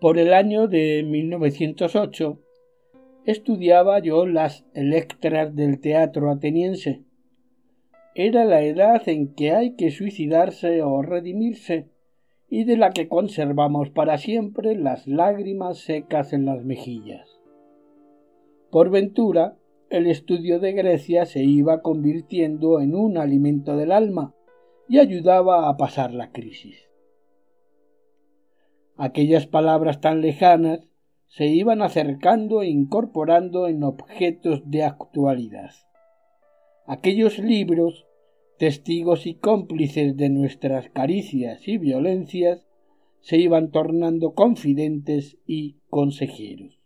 Por 0.00 0.18
el 0.18 0.32
año 0.34 0.66
de 0.66 1.04
1908 1.04 2.40
estudiaba 3.24 4.00
yo 4.00 4.26
las 4.26 4.64
electras 4.74 5.54
del 5.54 5.80
teatro 5.80 6.30
ateniense. 6.30 7.04
Era 8.14 8.44
la 8.44 8.62
edad 8.62 9.08
en 9.08 9.34
que 9.34 9.52
hay 9.52 9.74
que 9.74 9.90
suicidarse 9.90 10.82
o 10.82 11.00
redimirse 11.00 11.88
y 12.50 12.64
de 12.64 12.76
la 12.76 12.90
que 12.90 13.08
conservamos 13.08 13.88
para 13.88 14.18
siempre 14.18 14.76
las 14.76 15.06
lágrimas 15.06 15.78
secas 15.78 16.34
en 16.34 16.44
las 16.44 16.62
mejillas. 16.64 17.40
Por 18.70 18.90
ventura, 18.90 19.56
el 19.88 20.06
estudio 20.06 20.60
de 20.60 20.72
Grecia 20.72 21.24
se 21.24 21.42
iba 21.42 21.80
convirtiendo 21.80 22.80
en 22.80 22.94
un 22.94 23.16
alimento 23.16 23.76
del 23.76 23.92
alma 23.92 24.34
y 24.88 24.98
ayudaba 24.98 25.70
a 25.70 25.76
pasar 25.78 26.12
la 26.12 26.32
crisis. 26.32 26.88
Aquellas 28.96 29.46
palabras 29.46 30.00
tan 30.02 30.20
lejanas 30.20 30.86
se 31.28 31.46
iban 31.46 31.80
acercando 31.80 32.60
e 32.60 32.68
incorporando 32.68 33.66
en 33.68 33.82
objetos 33.84 34.62
de 34.66 34.84
actualidad. 34.84 35.70
Aquellos 36.86 37.38
libros, 37.38 38.06
testigos 38.58 39.26
y 39.26 39.34
cómplices 39.34 40.16
de 40.16 40.28
nuestras 40.28 40.88
caricias 40.90 41.66
y 41.68 41.78
violencias, 41.78 42.66
se 43.20 43.38
iban 43.38 43.70
tornando 43.70 44.34
confidentes 44.34 45.38
y 45.46 45.76
consejeros. 45.88 46.82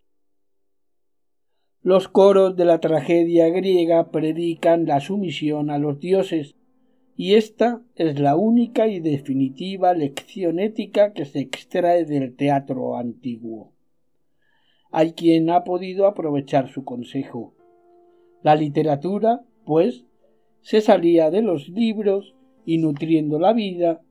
Los 1.81 2.07
coros 2.07 2.55
de 2.55 2.65
la 2.65 2.79
tragedia 2.79 3.49
griega 3.49 4.11
predican 4.11 4.85
la 4.85 4.99
sumisión 4.99 5.69
a 5.69 5.77
los 5.77 5.99
dioses, 5.99 6.55
y 7.15 7.33
esta 7.33 7.81
es 7.95 8.19
la 8.19 8.35
única 8.35 8.87
y 8.87 8.99
definitiva 8.99 9.93
lección 9.95 10.59
ética 10.59 11.13
que 11.13 11.25
se 11.25 11.39
extrae 11.39 12.05
del 12.05 12.35
teatro 12.35 12.97
antiguo. 12.97 13.73
Hay 14.91 15.13
quien 15.13 15.49
ha 15.49 15.63
podido 15.63 16.05
aprovechar 16.05 16.69
su 16.69 16.83
consejo. 16.83 17.55
La 18.43 18.55
literatura, 18.55 19.46
pues, 19.67 20.05
se 20.61 20.79
salía 20.79 21.29
de 21.29 21.41
los 21.41 21.67
libros 21.67 22.33
y 22.65 22.77
nutriendo 22.77 23.37
la 23.37 23.51
vida, 23.51 24.01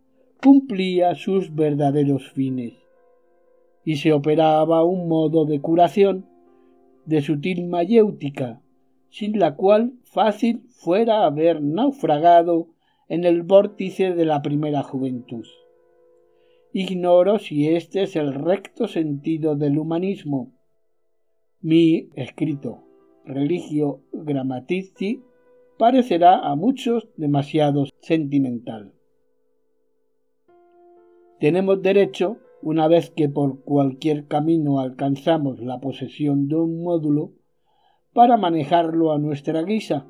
cumplía 0.43 1.15
sus 1.15 1.55
verdaderos 1.55 2.31
fines. 2.31 2.74
Y 3.83 3.97
se 3.97 4.12
operaba 4.12 4.85
un 4.85 5.09
modo 5.09 5.47
de 5.47 5.61
curación 5.61 6.27
de 7.07 7.23
sutil 7.23 7.66
mayéutica, 7.66 8.61
sin 9.09 9.39
la 9.39 9.57
cual 9.57 9.95
fácil 10.05 10.62
fuera 10.69 11.24
haber 11.24 11.62
naufragado 11.62 12.69
en 13.09 13.24
el 13.24 13.43
vórtice 13.43 14.12
de 14.12 14.27
la 14.27 14.43
primera 14.43 14.83
juventud. 14.83 15.47
Ignoro 16.73 17.39
si 17.39 17.69
este 17.69 18.03
es 18.03 18.15
el 18.16 18.35
recto 18.35 18.89
sentido 18.89 19.57
del 19.57 19.78
humanismo. 19.78 20.53
Mi 21.62 22.11
escrito 22.15 22.83
Religio 23.24 24.03
Grammatici 24.12 25.23
parecerá 25.78 26.39
a 26.39 26.55
muchos 26.57 27.09
demasiado 27.16 27.85
sentimental. 28.01 28.93
Tenemos 31.39 31.82
derecho, 31.82 32.39
una 32.62 32.89
vez 32.89 33.11
que 33.11 33.28
por 33.28 33.62
cualquier 33.62 34.27
camino 34.27 34.81
alcanzamos 34.81 35.61
la 35.61 35.81
posesión 35.81 36.48
de 36.48 36.57
un 36.57 36.82
módulo, 36.82 37.32
para 38.15 38.39
manejarlo 38.39 39.12
a 39.12 39.19
nuestra 39.19 39.62
guisa. 39.62 40.07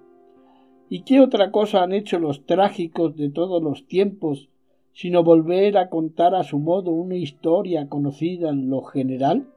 ¿Y 0.89 1.03
qué 1.03 1.21
otra 1.21 1.51
cosa 1.51 1.83
han 1.83 1.93
hecho 1.93 2.21
los 2.21 2.47
trágicos 2.47 3.17
de 3.17 3.31
todos 3.31 3.63
los 3.63 3.87
tiempos 3.87 4.49
sino 4.93 5.23
volver 5.23 5.77
a 5.77 5.91
contar 5.91 6.35
a 6.35 6.43
su 6.43 6.59
modo 6.59 6.93
una 6.93 7.17
historia 7.17 7.89
conocida 7.89 8.51
en 8.51 8.71
lo 8.71 8.83
general? 8.83 9.53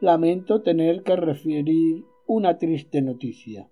Lamento 0.00 0.60
tener 0.60 1.02
que 1.02 1.16
referir 1.16 2.04
una 2.26 2.58
triste 2.58 3.00
noticia. 3.00 3.70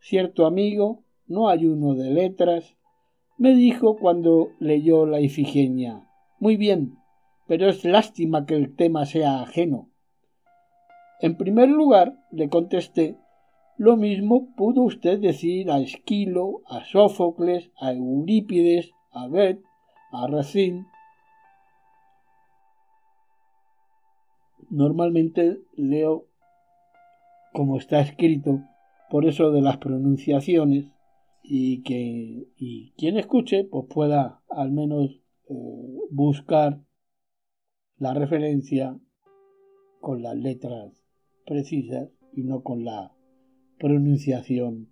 Cierto 0.00 0.46
amigo, 0.46 1.02
no 1.26 1.48
hay 1.48 1.66
uno 1.66 1.94
de 1.94 2.10
letras, 2.10 2.76
me 3.38 3.54
dijo 3.54 3.96
cuando 3.96 4.52
leyó 4.58 5.06
la 5.06 5.20
Ifigenia. 5.20 6.08
Muy 6.38 6.56
bien, 6.56 6.96
pero 7.46 7.68
es 7.68 7.84
lástima 7.84 8.46
que 8.46 8.54
el 8.54 8.74
tema 8.76 9.04
sea 9.06 9.42
ajeno. 9.42 9.90
En 11.20 11.36
primer 11.36 11.68
lugar, 11.68 12.18
le 12.30 12.48
contesté, 12.48 13.16
lo 13.78 13.96
mismo 13.96 14.54
pudo 14.54 14.82
usted 14.82 15.18
decir 15.18 15.70
a 15.70 15.78
Esquilo, 15.78 16.62
a 16.66 16.84
Sófocles, 16.84 17.70
a 17.78 17.92
Eurípides, 17.92 18.92
a 19.10 19.26
Goethe, 19.26 19.62
a 20.12 20.26
Racine. 20.28 20.86
Normalmente 24.70 25.60
leo 25.74 26.26
como 27.52 27.78
está 27.78 28.00
escrito, 28.00 28.60
por 29.10 29.26
eso 29.26 29.50
de 29.50 29.62
las 29.62 29.78
pronunciaciones, 29.78 30.86
y 31.48 31.82
que 31.82 32.48
y 32.56 32.92
quien 32.96 33.16
escuche 33.16 33.64
pues 33.64 33.86
pueda 33.88 34.42
al 34.50 34.72
menos 34.72 35.20
eh, 35.48 35.54
buscar 36.10 36.80
la 37.98 38.14
referencia 38.14 38.98
con 40.00 40.22
las 40.22 40.36
letras 40.36 40.92
precisas 41.46 42.10
y 42.32 42.42
no 42.42 42.62
con 42.62 42.84
la 42.84 43.12
pronunciación 43.78 44.88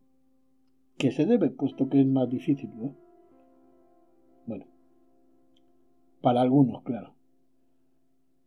que 0.96 1.10
se 1.10 1.26
debe, 1.26 1.50
puesto 1.50 1.88
que 1.88 2.00
es 2.00 2.06
más 2.06 2.30
difícil. 2.30 2.70
Bueno, 4.46 4.66
para 6.22 6.40
algunos, 6.40 6.82
claro. 6.84 7.14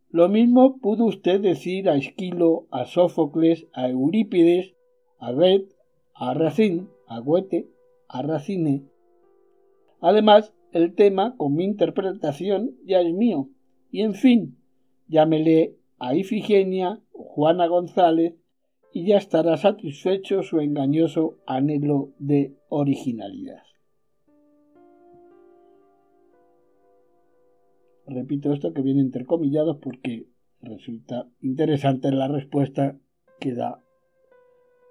Lo 0.09 0.29
mismo 0.29 0.77
pudo 0.79 1.05
usted 1.05 1.41
decir 1.41 1.89
a 1.89 1.97
Esquilo, 1.97 2.67
a 2.71 2.85
Sófocles, 2.85 3.67
a 3.73 3.89
Eurípides, 3.89 4.76
a 5.19 5.31
Goethe, 5.31 5.75
a 6.13 6.33
Racine, 6.33 6.87
a 7.07 7.19
Goethe, 7.19 7.69
a 8.07 8.21
Racine. 8.21 8.83
Además, 9.99 10.53
el 10.71 10.93
tema, 10.93 11.35
con 11.37 11.55
mi 11.55 11.63
interpretación, 11.63 12.77
ya 12.85 13.01
es 13.01 13.13
mío. 13.13 13.49
Y 13.91 14.01
en 14.01 14.13
fin, 14.13 14.57
llámele 15.07 15.75
a 15.99 16.15
Ifigenia, 16.15 17.01
Juana 17.11 17.67
González, 17.67 18.35
y 18.93 19.05
ya 19.05 19.17
estará 19.17 19.57
satisfecho 19.57 20.43
su 20.43 20.59
engañoso 20.59 21.37
anhelo 21.45 22.13
de 22.19 22.55
originalidad. 22.69 23.63
Repito 28.07 28.53
esto 28.53 28.73
que 28.73 28.81
viene 28.81 29.01
intercomillado 29.01 29.79
porque 29.79 30.27
resulta 30.61 31.29
interesante 31.41 32.11
la 32.11 32.27
respuesta 32.27 32.97
que 33.39 33.53
da 33.53 33.83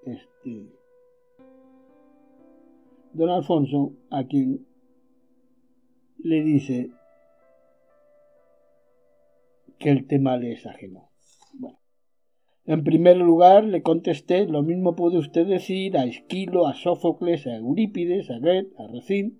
este 0.07 0.73
don 3.13 3.31
Alfonso 3.31 3.93
a 4.11 4.25
quien 4.25 4.67
le 6.19 6.43
dice 6.43 6.91
que 9.79 9.91
el 9.91 10.07
tema 10.07 10.37
le 10.37 10.53
es 10.53 10.67
ajeno. 10.67 11.11
Bueno, 11.55 11.79
en 12.65 12.85
primer 12.85 13.17
lugar 13.17 13.65
le 13.65 13.83
contesté, 13.83 14.47
lo 14.47 14.63
mismo 14.63 14.97
puede 14.97 15.19
usted 15.19 15.47
decir 15.47 15.97
a 15.97 16.05
Esquilo, 16.05 16.67
a 16.67 16.75
Sófocles, 16.75 17.47
a 17.47 17.57
Eurípides, 17.57 18.31
a 18.31 18.39
Goethe, 18.39 18.73
a 18.79 18.87
Racine. 18.89 19.33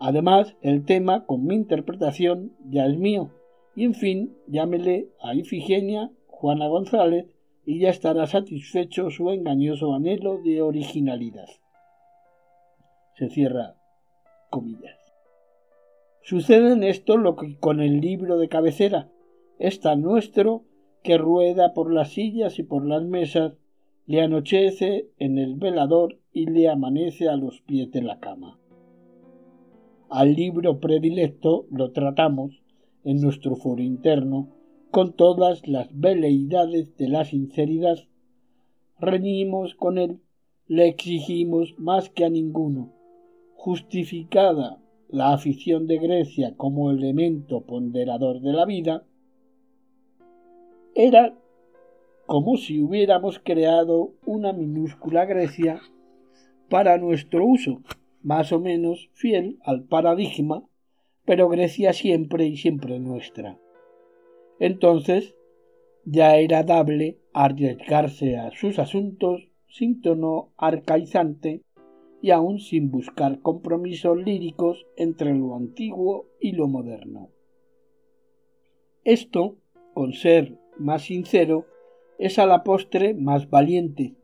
Además, 0.00 0.56
el 0.62 0.84
tema, 0.84 1.26
con 1.26 1.44
mi 1.44 1.54
interpretación, 1.54 2.52
ya 2.68 2.86
es 2.86 2.98
mío. 2.98 3.30
Y 3.74 3.84
en 3.84 3.94
fin, 3.94 4.36
llámele 4.48 5.08
a 5.20 5.34
Ifigenia, 5.34 6.10
Juana 6.26 6.66
González, 6.66 7.26
y 7.64 7.80
ya 7.80 7.90
estará 7.90 8.26
satisfecho 8.26 9.10
su 9.10 9.30
engañoso 9.30 9.94
anhelo 9.94 10.38
de 10.38 10.62
originalidad. 10.62 11.48
Se 13.14 13.28
cierra 13.28 13.76
comillas. 14.50 14.98
Sucede 16.22 16.72
en 16.72 16.82
esto 16.84 17.16
lo 17.16 17.36
que 17.36 17.56
con 17.58 17.80
el 17.80 18.00
libro 18.00 18.38
de 18.38 18.48
cabecera, 18.48 19.10
es 19.58 19.80
tan 19.80 20.02
nuestro 20.02 20.64
que 21.02 21.18
rueda 21.18 21.74
por 21.74 21.92
las 21.92 22.12
sillas 22.12 22.58
y 22.58 22.62
por 22.62 22.86
las 22.86 23.02
mesas, 23.02 23.54
le 24.06 24.20
anochece 24.22 25.08
en 25.18 25.38
el 25.38 25.56
velador 25.56 26.18
y 26.32 26.46
le 26.46 26.68
amanece 26.68 27.28
a 27.28 27.36
los 27.36 27.60
pies 27.60 27.90
de 27.90 28.02
la 28.02 28.18
cama. 28.18 28.58
Al 30.10 30.34
libro 30.34 30.80
predilecto 30.80 31.66
lo 31.70 31.92
tratamos 31.92 32.62
en 33.04 33.20
nuestro 33.20 33.56
foro 33.56 33.82
interno 33.82 34.48
con 34.92 35.14
todas 35.14 35.66
las 35.66 35.88
veleidades 35.98 36.94
de 36.98 37.08
la 37.08 37.24
sinceridad. 37.24 37.96
Reñimos 39.00 39.74
con 39.74 39.96
él, 39.96 40.20
le 40.68 40.86
exigimos 40.86 41.74
más 41.78 42.10
que 42.10 42.26
a 42.26 42.28
ninguno. 42.28 42.92
Justificada 43.54 44.82
la 45.08 45.32
afición 45.32 45.86
de 45.86 45.96
Grecia 45.96 46.54
como 46.58 46.90
elemento 46.90 47.62
ponderador 47.62 48.42
de 48.42 48.52
la 48.52 48.66
vida, 48.66 49.04
era 50.94 51.34
como 52.26 52.58
si 52.58 52.82
hubiéramos 52.82 53.38
creado 53.38 54.12
una 54.26 54.52
minúscula 54.52 55.24
Grecia 55.24 55.80
para 56.68 56.98
nuestro 56.98 57.46
uso, 57.46 57.80
más 58.22 58.52
o 58.52 58.60
menos 58.60 59.08
fiel 59.14 59.58
al 59.64 59.84
paradigma, 59.84 60.64
pero 61.24 61.48
Grecia 61.48 61.94
siempre 61.94 62.46
y 62.46 62.58
siempre 62.58 62.98
nuestra. 62.98 63.58
Entonces 64.62 65.34
ya 66.04 66.36
era 66.36 66.62
dable 66.62 67.18
arriesgarse 67.32 68.36
a 68.36 68.52
sus 68.52 68.78
asuntos 68.78 69.48
sin 69.66 70.00
tono 70.00 70.52
arcaizante 70.56 71.62
y 72.20 72.30
aun 72.30 72.60
sin 72.60 72.88
buscar 72.92 73.40
compromisos 73.40 74.16
líricos 74.16 74.86
entre 74.96 75.34
lo 75.34 75.56
antiguo 75.56 76.26
y 76.38 76.52
lo 76.52 76.68
moderno. 76.68 77.30
Esto, 79.02 79.56
con 79.94 80.12
ser 80.12 80.56
más 80.78 81.02
sincero, 81.02 81.66
es 82.20 82.38
a 82.38 82.46
la 82.46 82.62
postre 82.62 83.14
más 83.14 83.50
valiente, 83.50 84.14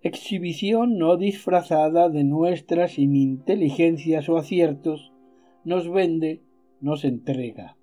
exhibición 0.00 0.96
no 0.96 1.18
disfrazada 1.18 2.08
de 2.08 2.24
nuestras 2.24 2.98
ininteligencias 2.98 4.30
o 4.30 4.38
aciertos, 4.38 5.12
nos 5.64 5.90
vende, 5.90 6.40
nos 6.80 7.04
entrega. 7.04 7.76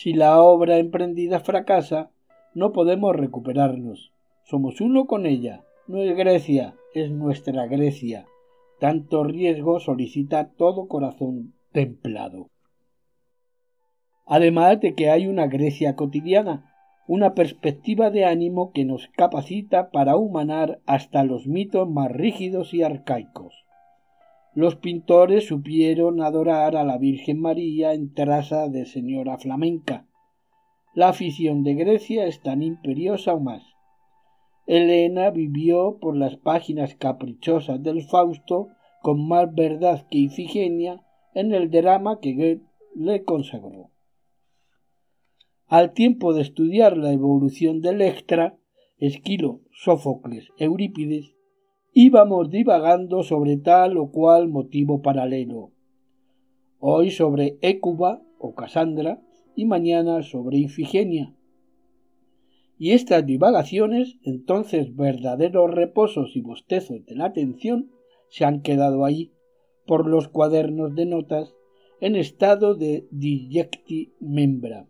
Si 0.00 0.12
la 0.12 0.40
obra 0.40 0.78
emprendida 0.78 1.40
fracasa, 1.40 2.12
no 2.54 2.70
podemos 2.70 3.16
recuperarnos. 3.16 4.12
Somos 4.44 4.80
uno 4.80 5.08
con 5.08 5.26
ella. 5.26 5.64
No 5.88 5.98
es 5.98 6.16
Grecia, 6.16 6.76
es 6.94 7.10
nuestra 7.10 7.66
Grecia. 7.66 8.24
Tanto 8.78 9.24
riesgo 9.24 9.80
solicita 9.80 10.50
todo 10.50 10.86
corazón 10.86 11.52
templado. 11.72 12.46
Además 14.24 14.80
de 14.80 14.94
que 14.94 15.10
hay 15.10 15.26
una 15.26 15.48
Grecia 15.48 15.96
cotidiana, 15.96 16.72
una 17.08 17.34
perspectiva 17.34 18.10
de 18.10 18.24
ánimo 18.24 18.70
que 18.70 18.84
nos 18.84 19.08
capacita 19.16 19.90
para 19.90 20.14
humanar 20.14 20.78
hasta 20.86 21.24
los 21.24 21.48
mitos 21.48 21.90
más 21.90 22.12
rígidos 22.12 22.72
y 22.72 22.84
arcaicos. 22.84 23.64
Los 24.54 24.76
pintores 24.76 25.46
supieron 25.46 26.22
adorar 26.22 26.76
a 26.76 26.84
la 26.84 26.98
Virgen 26.98 27.40
María 27.40 27.92
en 27.92 28.12
traza 28.14 28.68
de 28.68 28.86
señora 28.86 29.38
flamenca. 29.38 30.06
La 30.94 31.10
afición 31.10 31.62
de 31.62 31.74
Grecia 31.74 32.26
es 32.26 32.42
tan 32.42 32.62
imperiosa 32.62 33.34
o 33.34 33.40
más. 33.40 33.62
Elena 34.66 35.30
vivió 35.30 35.98
por 36.00 36.16
las 36.16 36.36
páginas 36.36 36.94
caprichosas 36.94 37.82
del 37.82 38.02
Fausto 38.02 38.68
con 39.00 39.26
más 39.26 39.54
verdad 39.54 40.06
que 40.10 40.18
Ifigenia 40.18 41.04
en 41.34 41.54
el 41.54 41.70
drama 41.70 42.18
que 42.20 42.34
Goethe 42.34 42.66
le 42.94 43.24
consagró. 43.24 43.90
Al 45.68 45.92
tiempo 45.92 46.34
de 46.34 46.42
estudiar 46.42 46.96
la 46.96 47.12
evolución 47.12 47.80
del 47.80 48.02
extra, 48.02 48.58
Esquilo, 48.96 49.60
Sófocles, 49.70 50.48
Eurípides, 50.58 51.37
íbamos 52.00 52.48
divagando 52.48 53.24
sobre 53.24 53.56
tal 53.56 53.96
o 53.96 54.12
cual 54.12 54.46
motivo 54.46 55.02
paralelo. 55.02 55.72
Hoy 56.78 57.10
sobre 57.10 57.58
Écuba 57.60 58.22
o 58.38 58.54
Casandra 58.54 59.20
y 59.56 59.64
mañana 59.64 60.22
sobre 60.22 60.58
Ifigenia. 60.58 61.34
Y 62.78 62.92
estas 62.92 63.26
divagaciones, 63.26 64.16
entonces 64.22 64.94
verdaderos 64.94 65.74
reposos 65.74 66.36
y 66.36 66.40
bostezos 66.40 67.04
de 67.04 67.16
la 67.16 67.24
atención, 67.24 67.90
se 68.28 68.44
han 68.44 68.62
quedado 68.62 69.04
ahí, 69.04 69.32
por 69.84 70.06
los 70.06 70.28
cuadernos 70.28 70.94
de 70.94 71.04
notas, 71.04 71.52
en 72.00 72.14
estado 72.14 72.76
de 72.76 73.08
dijecti 73.10 74.12
membra, 74.20 74.86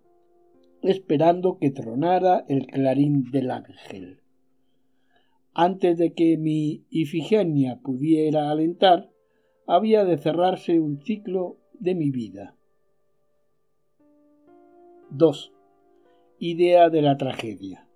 esperando 0.83 1.57
que 1.57 1.71
tronara 1.71 2.45
el 2.49 2.67
clarín 2.67 3.31
del 3.31 3.51
ángel. 3.51 4.21
Antes 5.55 5.99
de 5.99 6.13
que 6.13 6.37
mi 6.37 6.85
Ifigenia 6.91 7.81
pudiera 7.83 8.51
alentar, 8.51 9.11
había 9.67 10.05
de 10.05 10.17
cerrarse 10.19 10.81
un 10.81 11.01
ciclo 11.03 11.59
de 11.79 11.95
mi 11.95 12.11
vida. 12.11 12.55
2. 15.11 15.53
Idea 16.39 16.91
de 16.91 17.03
la 17.03 17.17
tragedia. 17.17 17.89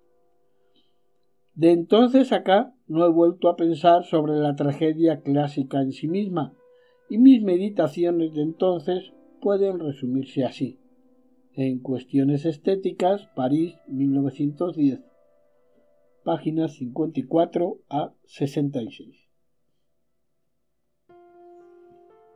De 1.55 1.71
entonces 1.71 2.31
acá 2.31 2.75
no 2.87 3.05
he 3.05 3.09
vuelto 3.09 3.47
a 3.47 3.55
pensar 3.55 4.03
sobre 4.03 4.33
la 4.33 4.55
tragedia 4.55 5.21
clásica 5.21 5.81
en 5.81 5.91
sí 5.91 6.07
misma, 6.07 6.53
y 7.09 7.17
mis 7.19 7.43
meditaciones 7.43 8.33
de 8.33 8.41
entonces 8.41 9.13
pueden 9.41 9.79
resumirse 9.79 10.43
así. 10.45 10.79
En 11.53 11.79
Cuestiones 11.79 12.45
Estéticas, 12.45 13.27
París, 13.35 13.75
1910, 13.87 15.01
páginas 16.23 16.73
54 16.73 17.77
a 17.89 18.13
66. 18.25 19.23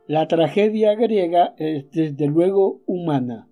La 0.06 0.26
tragedia 0.26 0.94
griega 0.94 1.54
es 1.58 1.90
desde 1.90 2.26
luego 2.26 2.80
humana, 2.86 3.48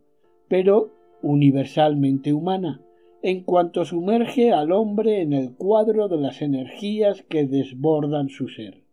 pero 0.48 0.90
universalmente 1.22 2.32
humana, 2.32 2.80
en 3.22 3.42
cuanto 3.42 3.84
sumerge 3.84 4.52
al 4.52 4.72
hombre 4.72 5.20
en 5.20 5.32
el 5.32 5.54
cuadro 5.54 6.08
de 6.08 6.18
las 6.18 6.40
energías 6.40 7.22
que 7.28 7.46
desbordan 7.46 8.28
su 8.28 8.48
ser. 8.48 8.84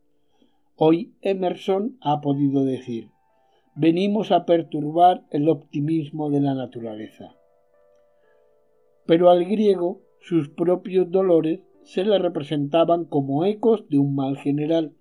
Hoy 0.75 1.13
Emerson 1.21 1.97
ha 2.01 2.19
podido 2.19 2.65
decir, 2.65 3.11
venimos 3.75 4.31
a 4.31 4.45
perturbar 4.45 5.23
el 5.29 5.49
optimismo 5.49 6.29
de 6.29 6.41
la 6.41 6.55
naturaleza. 6.55 7.35
Pero 9.05 9.29
al 9.29 9.45
griego 9.45 10.01
sus 10.23 10.47
propios 10.47 11.11
dolores 11.11 11.59
se 11.83 12.05
le 12.05 12.17
representaban 12.17 13.03
como 13.03 13.43
ecos 13.43 13.89
de 13.89 13.99
un 13.99 14.15
mal 14.15 14.37
general. 14.37 14.93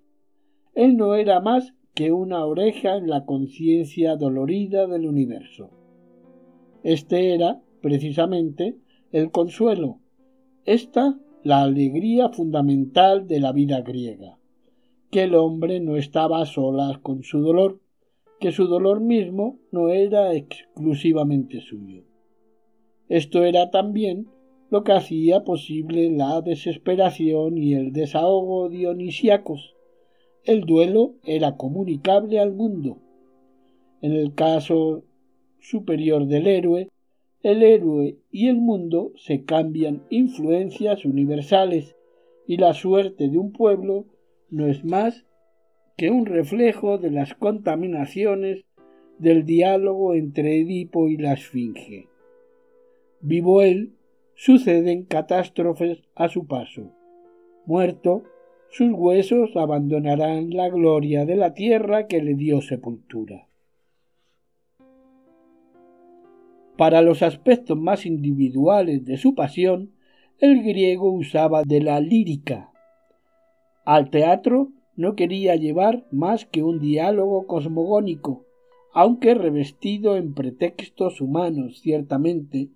Él 0.75 0.97
no 0.97 1.15
era 1.15 1.41
más 1.41 1.75
que 1.95 2.11
una 2.11 2.45
oreja 2.45 2.97
en 2.97 3.09
la 3.09 3.25
conciencia 3.25 4.17
dolorida 4.17 4.89
del 4.89 5.07
universo. 5.07 5.71
Este 6.83 7.35
era, 7.35 7.63
precisamente, 7.81 8.77
el 9.13 9.31
consuelo, 9.31 10.01
esta 10.65 11.17
la 11.45 11.63
alegría 11.63 12.29
fundamental 12.31 13.29
de 13.29 13.39
la 13.39 13.53
vida 13.53 13.81
griega, 13.81 14.39
que 15.11 15.23
el 15.23 15.37
hombre 15.37 15.79
no 15.79 15.97
estaba 15.97 16.43
a 16.43 16.47
solas 16.47 16.99
con 16.99 17.23
su 17.23 17.41
dolor, 17.41 17.81
que 18.41 18.51
su 18.51 18.67
dolor 18.67 19.01
mismo 19.01 19.61
no 19.71 19.89
era 19.89 20.35
exclusivamente 20.35 21.61
suyo. 21.61 22.03
Esto 23.09 23.45
era 23.45 23.71
también 23.71 24.27
lo 24.73 24.85
que 24.85 24.93
hacía 24.93 25.45
posible 25.45 26.09
la 26.09 26.41
desesperación 26.41 27.59
y 27.59 27.75
el 27.75 27.93
desahogo 27.93 28.71
dionisíacos. 28.71 29.77
El 30.45 30.63
duelo 30.63 31.17
era 31.27 31.59
comunicable 31.59 32.41
al 32.41 32.55
mundo. 32.55 32.97
En 34.01 34.13
el 34.13 34.35
caso 34.35 35.05
superior 35.61 36.27
del 36.27 36.47
héroe, 36.47 36.89
el 37.43 37.63
héroe 37.63 38.17
y 38.31 38.49
el 38.49 38.57
mundo 38.57 39.13
se 39.17 39.45
cambian 39.45 40.05
influencias 40.09 41.05
universales 41.05 41.95
y 42.47 42.57
la 42.57 42.73
suerte 42.73 43.29
de 43.29 43.37
un 43.37 43.53
pueblo 43.53 44.07
no 44.49 44.69
es 44.69 44.87
más 44.87 45.27
que 45.99 46.09
un 46.09 46.25
reflejo 46.25 46.97
de 46.97 47.11
las 47.11 47.35
contaminaciones 47.35 48.65
del 49.19 49.45
diálogo 49.45 50.15
entre 50.15 50.63
Edipo 50.63 51.11
y 51.11 51.19
la 51.19 51.35
Esfinge. 51.35 52.09
Vivo 53.21 53.61
él, 53.61 53.93
suceden 54.45 55.05
catástrofes 55.05 56.03
a 56.17 56.29
su 56.29 56.49
paso. 56.49 56.91
Muerto, 57.65 58.25
sus 58.71 58.91
huesos 58.93 59.55
abandonarán 59.55 60.51
la 60.51 60.69
gloria 60.69 61.25
de 61.25 61.37
la 61.37 61.55
tierra 61.55 62.09
que 62.09 62.21
le 62.21 62.35
dio 62.35 62.61
sepultura. 62.61 63.47
Para 66.77 67.03
los 67.03 67.23
aspectos 67.23 67.79
más 67.79 68.05
individuales 68.05 69.05
de 69.05 69.17
su 69.17 69.37
pasión, 69.37 69.93
el 70.41 70.65
griego 70.65 71.13
usaba 71.13 71.63
de 71.63 71.81
la 71.81 72.01
lírica. 72.01 72.73
Al 73.85 74.11
teatro 74.11 74.73
no 74.97 75.15
quería 75.15 75.55
llevar 75.55 76.05
más 76.11 76.47
que 76.47 76.65
un 76.65 76.81
diálogo 76.81 77.47
cosmogónico, 77.47 78.45
aunque 78.93 79.35
revestido 79.35 80.17
en 80.17 80.35
pretextos 80.35 81.21
humanos, 81.21 81.81
ciertamente, 81.81 82.71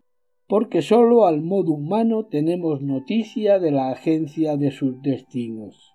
porque 0.48 0.80
sólo 0.82 1.26
al 1.26 1.42
modo 1.42 1.72
humano 1.72 2.26
tenemos 2.26 2.80
noticia 2.80 3.58
de 3.58 3.72
la 3.72 3.90
agencia 3.90 4.56
de 4.56 4.70
sus 4.70 5.02
destinos. 5.02 5.92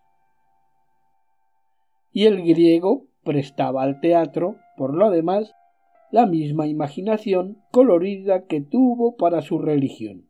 Y 2.11 2.26
el 2.26 2.44
griego 2.44 3.06
prestaba 3.23 3.84
al 3.84 4.02
teatro, 4.02 4.57
por 4.76 4.94
lo 4.94 5.10
demás, 5.10 5.53
la 6.11 6.26
misma 6.26 6.68
imaginación 6.68 7.57
colorida 7.72 8.45
que 8.45 8.60
tuvo 8.60 9.15
para 9.15 9.41
su 9.41 9.60
religión. 9.60 10.28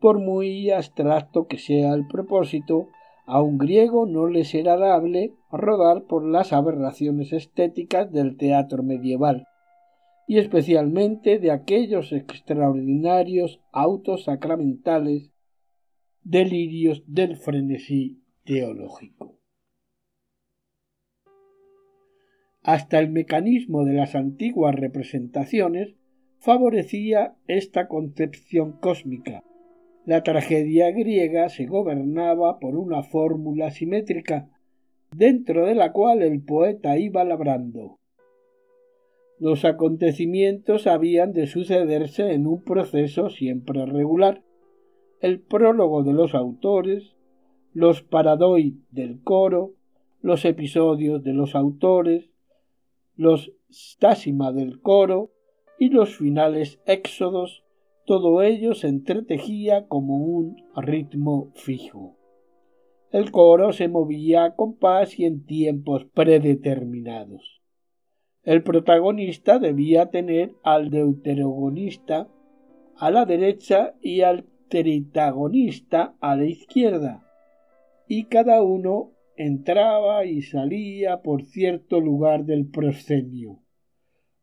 Por 0.00 0.18
muy 0.18 0.70
abstracto 0.70 1.46
que 1.46 1.58
sea 1.58 1.94
el 1.94 2.08
propósito, 2.08 2.88
a 3.26 3.40
un 3.40 3.56
griego 3.56 4.06
no 4.06 4.26
le 4.26 4.44
será 4.44 4.76
dable 4.76 5.32
rodar 5.50 6.04
por 6.04 6.26
las 6.26 6.52
aberraciones 6.52 7.32
estéticas 7.32 8.10
del 8.12 8.36
teatro 8.36 8.82
medieval, 8.82 9.46
y 10.26 10.38
especialmente 10.38 11.38
de 11.38 11.50
aquellos 11.50 12.12
extraordinarios 12.12 13.60
autos 13.72 14.24
sacramentales, 14.24 15.30
delirios 16.22 17.04
del 17.06 17.36
frenesí 17.36 18.22
teológico. 18.44 19.38
Hasta 22.62 22.98
el 22.98 23.10
mecanismo 23.10 23.84
de 23.84 23.92
las 23.92 24.14
antiguas 24.14 24.74
representaciones 24.74 25.96
favorecía 26.38 27.36
esta 27.46 27.88
concepción 27.88 28.72
cósmica. 28.72 29.42
La 30.06 30.22
tragedia 30.22 30.90
griega 30.90 31.50
se 31.50 31.66
gobernaba 31.66 32.58
por 32.58 32.76
una 32.76 33.02
fórmula 33.02 33.70
simétrica, 33.70 34.48
dentro 35.14 35.66
de 35.66 35.74
la 35.74 35.92
cual 35.92 36.22
el 36.22 36.42
poeta 36.42 36.98
iba 36.98 37.22
labrando. 37.24 37.98
Los 39.38 39.64
acontecimientos 39.64 40.86
habían 40.86 41.32
de 41.32 41.46
sucederse 41.46 42.32
en 42.32 42.46
un 42.46 42.62
proceso 42.62 43.30
siempre 43.30 43.84
regular. 43.84 44.42
El 45.20 45.40
prólogo 45.40 46.04
de 46.04 46.12
los 46.12 46.34
autores, 46.34 47.16
los 47.72 48.02
paradoi 48.02 48.78
del 48.90 49.20
coro, 49.22 49.72
los 50.22 50.44
episodios 50.44 51.22
de 51.24 51.32
los 51.32 51.54
autores, 51.54 52.30
los 53.16 53.52
stásima 53.70 54.52
del 54.52 54.80
coro 54.80 55.30
y 55.78 55.88
los 55.88 56.16
finales 56.16 56.80
éxodos, 56.86 57.64
todo 58.06 58.42
ello 58.42 58.74
se 58.74 58.88
entretejía 58.88 59.88
como 59.88 60.16
un 60.16 60.56
ritmo 60.76 61.50
fijo. 61.54 62.16
El 63.10 63.30
coro 63.30 63.72
se 63.72 63.88
movía 63.88 64.44
a 64.44 64.54
compás 64.54 65.18
y 65.18 65.24
en 65.24 65.44
tiempos 65.44 66.04
predeterminados. 66.04 67.63
El 68.44 68.62
protagonista 68.62 69.58
debía 69.58 70.10
tener 70.10 70.54
al 70.62 70.90
deuterogonista 70.90 72.28
a 72.96 73.10
la 73.10 73.24
derecha 73.24 73.94
y 74.00 74.20
al 74.20 74.44
tritagonista 74.68 76.14
a 76.20 76.36
la 76.36 76.44
izquierda, 76.44 77.26
y 78.06 78.24
cada 78.24 78.62
uno 78.62 79.12
entraba 79.36 80.26
y 80.26 80.42
salía 80.42 81.22
por 81.22 81.44
cierto 81.44 82.00
lugar 82.00 82.44
del 82.44 82.66
proscenio. 82.66 83.60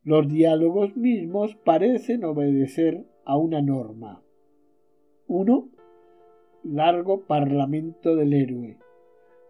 Los 0.02 0.28
diálogos 0.28 0.96
mismos 0.96 1.54
parecen 1.64 2.24
obedecer 2.24 3.06
a 3.24 3.36
una 3.36 3.62
norma. 3.62 4.22
1. 5.28 5.70
Largo 6.64 7.24
parlamento 7.26 8.16
del 8.16 8.32
héroe. 8.32 8.78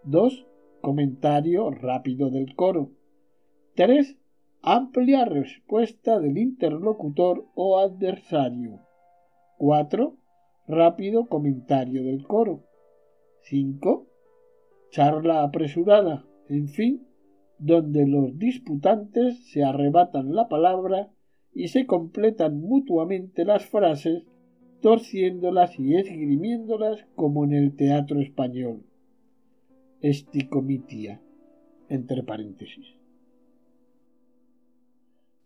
2. 0.05 0.47
Comentario 0.83 1.71
rápido 1.71 2.31
del 2.31 2.55
coro. 2.55 2.91
3. 3.77 4.19
Amplia 4.65 5.25
respuesta 5.25 6.21
del 6.21 6.39
interlocutor 6.39 7.49
o 7.57 7.81
adversario. 7.81 8.79
4. 9.59 10.17
rápido 10.69 11.27
comentario 11.27 12.05
del 12.05 12.23
coro. 12.23 12.63
5. 13.41 14.07
Charla 14.93 15.43
apresurada, 15.43 16.25
en 16.49 16.69
fin, 16.69 17.05
donde 17.59 18.07
los 18.07 18.39
disputantes 18.39 19.51
se 19.51 19.65
arrebatan 19.65 20.33
la 20.33 20.49
palabra 20.49 21.11
y 21.53 21.67
se 21.67 21.85
completan 21.85 22.61
mutuamente 22.61 23.45
las 23.45 23.67
frases, 23.67 24.23
torciéndolas 24.81 25.77
y 25.77 25.97
esgrimiéndolas 25.97 27.05
como 27.17 27.43
en 27.43 27.55
el 27.55 27.75
teatro 27.75 28.21
español. 28.21 28.85
Esticomitia, 30.03 31.21
entre 31.89 32.23
paréntesis. 32.23 33.02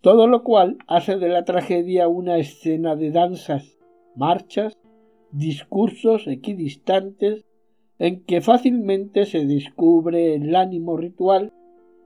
Todo 0.01 0.27
lo 0.27 0.43
cual 0.43 0.79
hace 0.87 1.17
de 1.17 1.29
la 1.29 1.45
tragedia 1.45 2.09
una 2.09 2.39
escena 2.39 2.97
de 2.97 3.11
danzas, 3.11 3.77
marchas, 4.15 4.77
discursos 5.33 6.27
equidistantes 6.27 7.45
en 7.99 8.25
que 8.25 8.41
fácilmente 8.41 9.25
se 9.25 9.45
descubre 9.47 10.35
el 10.35 10.55
ánimo 10.55 10.97
ritual, 10.97 11.53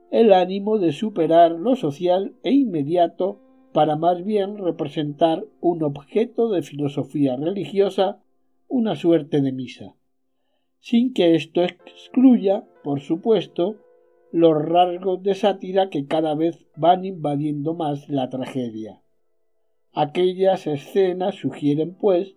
el 0.09 0.33
ánimo 0.33 0.77
de 0.79 0.91
superar 0.91 1.51
lo 1.51 1.75
social 1.75 2.35
e 2.43 2.51
inmediato 2.51 3.39
para 3.73 3.95
más 3.95 4.23
bien 4.23 4.57
representar 4.57 5.45
un 5.59 5.83
objeto 5.83 6.49
de 6.49 6.61
filosofía 6.61 7.37
religiosa, 7.37 8.21
una 8.67 8.95
suerte 8.95 9.41
de 9.41 9.51
misa, 9.51 9.95
sin 10.79 11.13
que 11.13 11.35
esto 11.35 11.63
excluya, 11.63 12.65
por 12.83 12.99
supuesto, 12.99 13.77
los 14.31 14.53
rasgos 14.63 15.21
de 15.23 15.35
sátira 15.35 15.89
que 15.89 16.07
cada 16.07 16.35
vez 16.35 16.65
van 16.75 17.03
invadiendo 17.03 17.73
más 17.73 18.09
la 18.09 18.29
tragedia. 18.29 19.01
Aquellas 19.93 20.67
escenas 20.67 21.35
sugieren, 21.35 21.95
pues, 21.95 22.35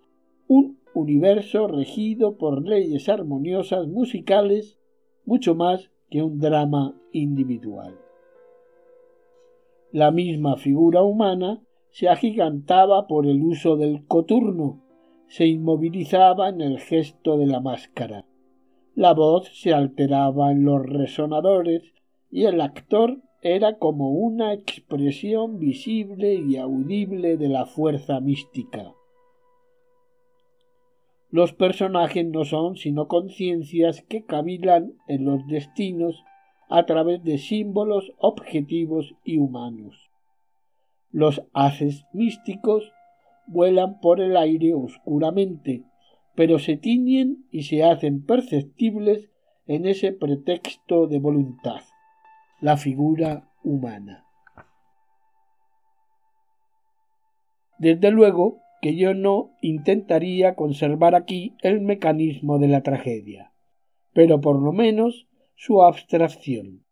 un 0.48 0.80
universo 0.92 1.68
regido 1.68 2.36
por 2.36 2.66
leyes 2.66 3.08
armoniosas 3.08 3.86
musicales 3.86 4.78
mucho 5.24 5.54
más 5.54 5.90
que 6.10 6.22
un 6.22 6.38
drama 6.38 6.94
individual. 7.12 7.98
La 9.92 10.10
misma 10.10 10.56
figura 10.56 11.02
humana 11.02 11.62
se 11.90 12.08
agigantaba 12.08 13.06
por 13.06 13.26
el 13.26 13.40
uso 13.42 13.76
del 13.76 14.04
coturno, 14.06 14.82
se 15.28 15.46
inmovilizaba 15.46 16.48
en 16.48 16.60
el 16.60 16.80
gesto 16.80 17.38
de 17.38 17.46
la 17.46 17.60
máscara. 17.60 18.24
La 18.94 19.12
voz 19.12 19.50
se 19.52 19.74
alteraba 19.74 20.52
en 20.52 20.64
los 20.64 20.86
resonadores 20.86 21.82
y 22.30 22.44
el 22.44 22.60
actor 22.60 23.18
era 23.42 23.78
como 23.78 24.10
una 24.10 24.52
expresión 24.52 25.58
visible 25.58 26.34
y 26.34 26.56
audible 26.56 27.36
de 27.36 27.48
la 27.48 27.66
fuerza 27.66 28.20
mística. 28.20 28.94
Los 31.30 31.52
personajes 31.52 32.24
no 32.24 32.44
son 32.44 32.76
sino 32.76 33.08
conciencias 33.08 34.02
que 34.02 34.24
cavilan 34.24 34.94
en 35.08 35.24
los 35.24 35.44
destinos 35.48 36.22
a 36.68 36.86
través 36.86 37.24
de 37.24 37.38
símbolos 37.38 38.12
objetivos 38.18 39.16
y 39.24 39.38
humanos. 39.38 40.10
Los 41.10 41.42
haces 41.52 42.06
místicos 42.12 42.92
vuelan 43.46 43.98
por 44.00 44.20
el 44.20 44.36
aire 44.36 44.74
oscuramente, 44.74 45.82
pero 46.34 46.58
se 46.58 46.76
tiñen 46.76 47.46
y 47.50 47.62
se 47.62 47.84
hacen 47.84 48.24
perceptibles 48.24 49.30
en 49.66 49.86
ese 49.86 50.12
pretexto 50.12 51.06
de 51.06 51.18
voluntad, 51.18 51.80
la 52.60 52.76
figura 52.76 53.48
humana. 53.62 54.24
Desde 57.78 58.10
luego, 58.10 58.60
que 58.80 58.96
yo 58.96 59.14
no 59.14 59.52
intentaría 59.62 60.54
conservar 60.54 61.14
aquí 61.14 61.54
el 61.62 61.80
mecanismo 61.80 62.58
de 62.58 62.68
la 62.68 62.82
tragedia, 62.82 63.52
pero 64.12 64.40
por 64.40 64.60
lo 64.60 64.72
menos 64.72 65.26
su 65.54 65.82
abstracción. 65.82 66.84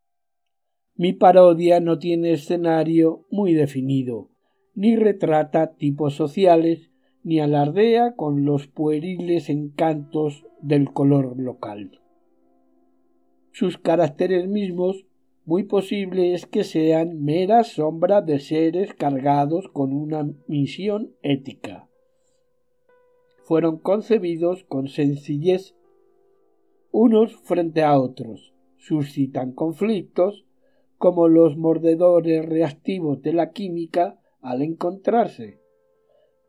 Mi 0.94 1.12
parodia 1.12 1.80
no 1.80 1.98
tiene 1.98 2.32
escenario 2.32 3.26
muy 3.30 3.52
definido, 3.54 4.30
ni 4.74 4.96
retrata 4.96 5.74
tipos 5.74 6.14
sociales, 6.14 6.91
ni 7.24 7.40
alardea 7.40 8.14
con 8.14 8.44
los 8.44 8.66
pueriles 8.66 9.48
encantos 9.48 10.46
del 10.60 10.92
color 10.92 11.38
local. 11.38 12.00
Sus 13.52 13.78
caracteres 13.78 14.48
mismos 14.48 15.06
muy 15.44 15.64
posible 15.64 16.34
es 16.34 16.46
que 16.46 16.64
sean 16.64 17.22
meras 17.22 17.72
sombras 17.72 18.24
de 18.24 18.38
seres 18.38 18.94
cargados 18.94 19.68
con 19.68 19.92
una 19.92 20.28
misión 20.46 21.14
ética. 21.22 21.88
Fueron 23.44 23.78
concebidos 23.78 24.64
con 24.64 24.88
sencillez 24.88 25.74
unos 26.92 27.36
frente 27.36 27.82
a 27.82 27.98
otros, 27.98 28.54
suscitan 28.76 29.52
conflictos 29.52 30.44
como 30.98 31.26
los 31.26 31.56
mordedores 31.56 32.46
reactivos 32.46 33.22
de 33.22 33.32
la 33.32 33.50
química 33.50 34.20
al 34.40 34.62
encontrarse, 34.62 35.61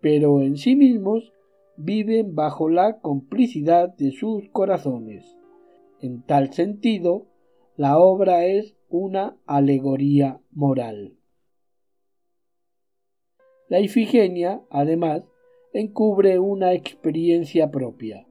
pero 0.03 0.41
en 0.41 0.57
sí 0.57 0.75
mismos 0.75 1.31
viven 1.77 2.35
bajo 2.35 2.67
la 2.67 2.99
complicidad 2.99 3.95
de 3.95 4.11
sus 4.11 4.49
corazones. 4.49 5.37
En 6.01 6.21
tal 6.23 6.51
sentido, 6.51 7.25
la 7.77 7.97
obra 7.97 8.45
es 8.45 8.75
una 8.89 9.37
alegoría 9.45 10.41
moral. 10.51 11.13
La 13.69 13.79
Ifigenia, 13.79 14.61
además, 14.69 15.23
encubre 15.71 16.37
una 16.37 16.73
experiencia 16.73 17.71
propia, 17.71 18.27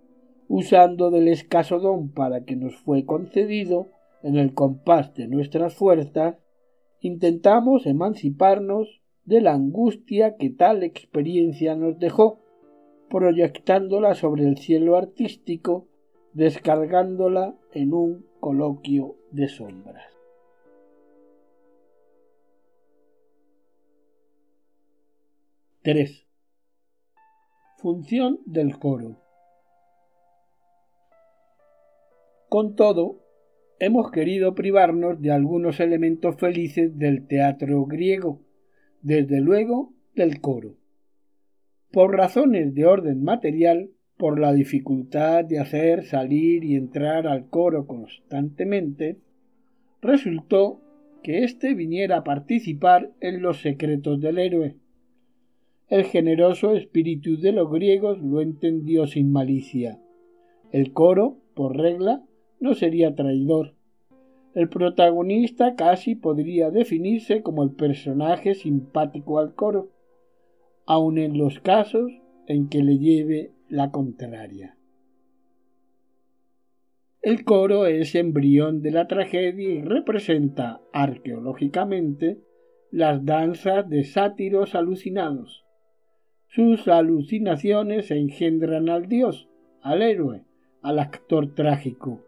usando 0.49 1.11
del 1.11 1.27
escaso 1.27 1.81
don 1.81 2.11
para 2.11 2.45
que 2.45 2.55
nos 2.55 2.77
fue 2.77 3.07
concedido 3.07 3.89
en 4.23 4.37
el 4.37 4.53
compás 4.53 5.15
de 5.15 5.27
nuestras 5.27 5.75
fuerzas, 5.75 6.37
intentamos 7.01 7.87
emanciparnos 7.87 9.02
de 9.25 9.41
la 9.41 9.53
angustia 9.53 10.37
que 10.37 10.51
tal 10.51 10.83
experiencia 10.83 11.75
nos 11.75 11.99
dejó, 11.99 12.41
proyectándola 13.09 14.15
sobre 14.15 14.45
el 14.45 14.59
cielo 14.59 14.97
artístico, 14.97 15.87
descargándola 16.33 17.55
en 17.73 17.93
un 17.93 18.27
coloquio 18.41 19.17
de 19.31 19.49
sombras. 19.49 20.13
3. 25.83 26.27
Función 27.79 28.39
del 28.47 28.79
coro. 28.79 29.17
Con 32.49 32.77
todo, 32.77 33.19
hemos 33.81 34.13
querido 34.13 34.55
privarnos 34.55 35.21
de 35.21 35.33
algunos 35.33 35.81
elementos 35.81 36.37
felices 36.37 36.97
del 36.97 37.27
teatro 37.27 37.85
griego, 37.87 38.41
desde 39.03 39.41
luego 39.41 39.93
del 40.15 40.41
coro. 40.41 40.77
Por 41.91 42.17
razones 42.17 42.75
de 42.75 42.87
orden 42.87 43.23
material, 43.23 43.91
por 44.17 44.39
la 44.39 44.53
dificultad 44.53 45.45
de 45.45 45.59
hacer 45.59 46.05
salir 46.05 46.65
y 46.65 46.77
entrar 46.77 47.27
al 47.27 47.49
coro 47.49 47.87
constantemente, 47.87 49.19
resultó 50.01 50.81
que 51.23 51.45
éste 51.45 51.75
viniera 51.75 52.19
a 52.19 52.25
participar 52.25 53.13
en 53.21 53.43
los 53.43 53.61
secretos 53.61 54.21
del 54.21 54.39
héroe, 54.39 54.77
el 55.93 56.05
generoso 56.05 56.73
espíritu 56.73 57.39
de 57.39 57.53
los 57.53 57.71
griegos 57.71 58.19
lo 58.23 58.41
entendió 58.41 59.07
sin 59.07 59.31
malicia. 59.31 60.01
El 60.71 60.95
coro, 60.95 61.37
por 61.53 61.77
regla, 61.77 62.25
no 62.61 62.73
sería 62.73 63.15
traidor. 63.15 63.75
El 64.55 64.69
protagonista 64.69 65.75
casi 65.77 66.15
podría 66.15 66.71
definirse 66.71 67.43
como 67.43 67.63
el 67.63 67.71
personaje 67.71 68.55
simpático 68.55 69.39
al 69.39 69.55
coro, 69.55 69.91
aun 70.87 71.19
en 71.19 71.39
los 71.39 71.61
casos 71.61 72.13
en 72.47 72.69
que 72.69 72.83
le 72.83 72.99
lleve 72.99 73.53
la 73.69 73.91
contraria. 73.91 74.77
El 77.23 77.45
coro 77.45 77.87
es 77.87 78.15
embrión 78.15 78.83
de 78.83 78.91
la 78.91 79.07
tragedia 79.07 79.71
y 79.71 79.81
representa 79.81 80.81
arqueológicamente 80.93 82.41
las 82.91 83.25
danzas 83.25 83.89
de 83.89 84.05
sátiros 84.05 84.75
alucinados, 84.75 85.65
sus 86.55 86.87
alucinaciones 86.87 88.11
engendran 88.11 88.91
al 88.91 89.09
dios, 89.09 89.49
al 89.81 90.03
héroe, 90.03 90.45
al 90.83 90.99
actor 90.99 91.55
trágico. 91.55 92.21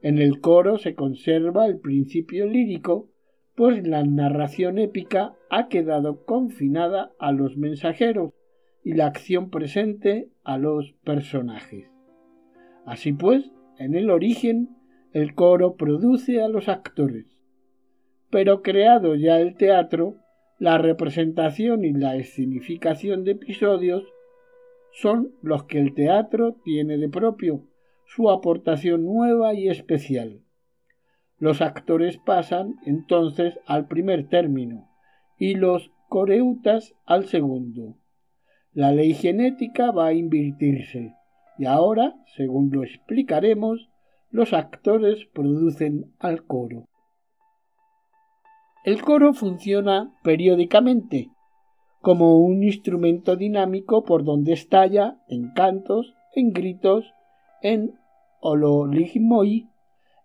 En 0.00 0.18
el 0.18 0.40
coro 0.40 0.78
se 0.78 0.94
conserva 0.94 1.66
el 1.66 1.78
principio 1.78 2.46
lírico, 2.46 3.08
pues 3.56 3.86
la 3.86 4.04
narración 4.04 4.78
épica 4.78 5.34
ha 5.50 5.68
quedado 5.68 6.24
confinada 6.24 7.12
a 7.18 7.32
los 7.32 7.56
mensajeros 7.56 8.32
y 8.84 8.94
la 8.94 9.06
acción 9.06 9.50
presente 9.50 10.30
a 10.44 10.56
los 10.56 10.92
personajes. 11.04 11.90
Así 12.86 13.12
pues, 13.12 13.50
en 13.78 13.94
el 13.94 14.10
origen, 14.10 14.70
el 15.12 15.34
coro 15.34 15.76
produce 15.76 16.40
a 16.40 16.48
los 16.48 16.68
actores. 16.68 17.26
Pero 18.30 18.62
creado 18.62 19.14
ya 19.14 19.40
el 19.40 19.56
teatro, 19.56 20.16
la 20.58 20.78
representación 20.78 21.84
y 21.84 21.92
la 21.92 22.16
escenificación 22.16 23.24
de 23.24 23.32
episodios 23.32 24.04
son 24.92 25.32
los 25.42 25.64
que 25.64 25.80
el 25.80 25.94
teatro 25.94 26.56
tiene 26.64 26.98
de 26.98 27.08
propio, 27.08 27.67
su 28.08 28.30
aportación 28.30 29.04
nueva 29.04 29.54
y 29.54 29.68
especial. 29.68 30.42
Los 31.38 31.60
actores 31.60 32.18
pasan 32.18 32.76
entonces 32.84 33.60
al 33.66 33.86
primer 33.86 34.28
término 34.28 34.88
y 35.38 35.54
los 35.54 35.92
coreutas 36.08 36.94
al 37.04 37.26
segundo. 37.26 37.96
La 38.72 38.92
ley 38.92 39.12
genética 39.14 39.90
va 39.90 40.06
a 40.06 40.14
invertirse 40.14 41.14
y 41.58 41.66
ahora, 41.66 42.14
según 42.36 42.70
lo 42.72 42.82
explicaremos, 42.82 43.88
los 44.30 44.52
actores 44.52 45.26
producen 45.34 46.12
al 46.18 46.44
coro. 46.44 46.88
El 48.84 49.02
coro 49.02 49.34
funciona 49.34 50.14
periódicamente 50.22 51.30
como 52.00 52.38
un 52.38 52.62
instrumento 52.62 53.36
dinámico 53.36 54.04
por 54.04 54.24
donde 54.24 54.54
estalla 54.54 55.18
en 55.28 55.50
cantos, 55.52 56.14
en 56.34 56.52
gritos, 56.52 57.12
en 57.60 57.97
ololigmoi, 58.40 59.68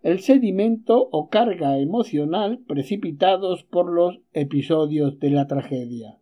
el 0.02 0.20
sedimento 0.20 1.08
o 1.12 1.30
carga 1.30 1.80
emocional 1.80 2.60
precipitados 2.68 3.64
por 3.64 3.92
los 3.92 4.20
episodios 4.34 5.20
de 5.20 5.30
la 5.30 5.48
tragedia. 5.48 6.20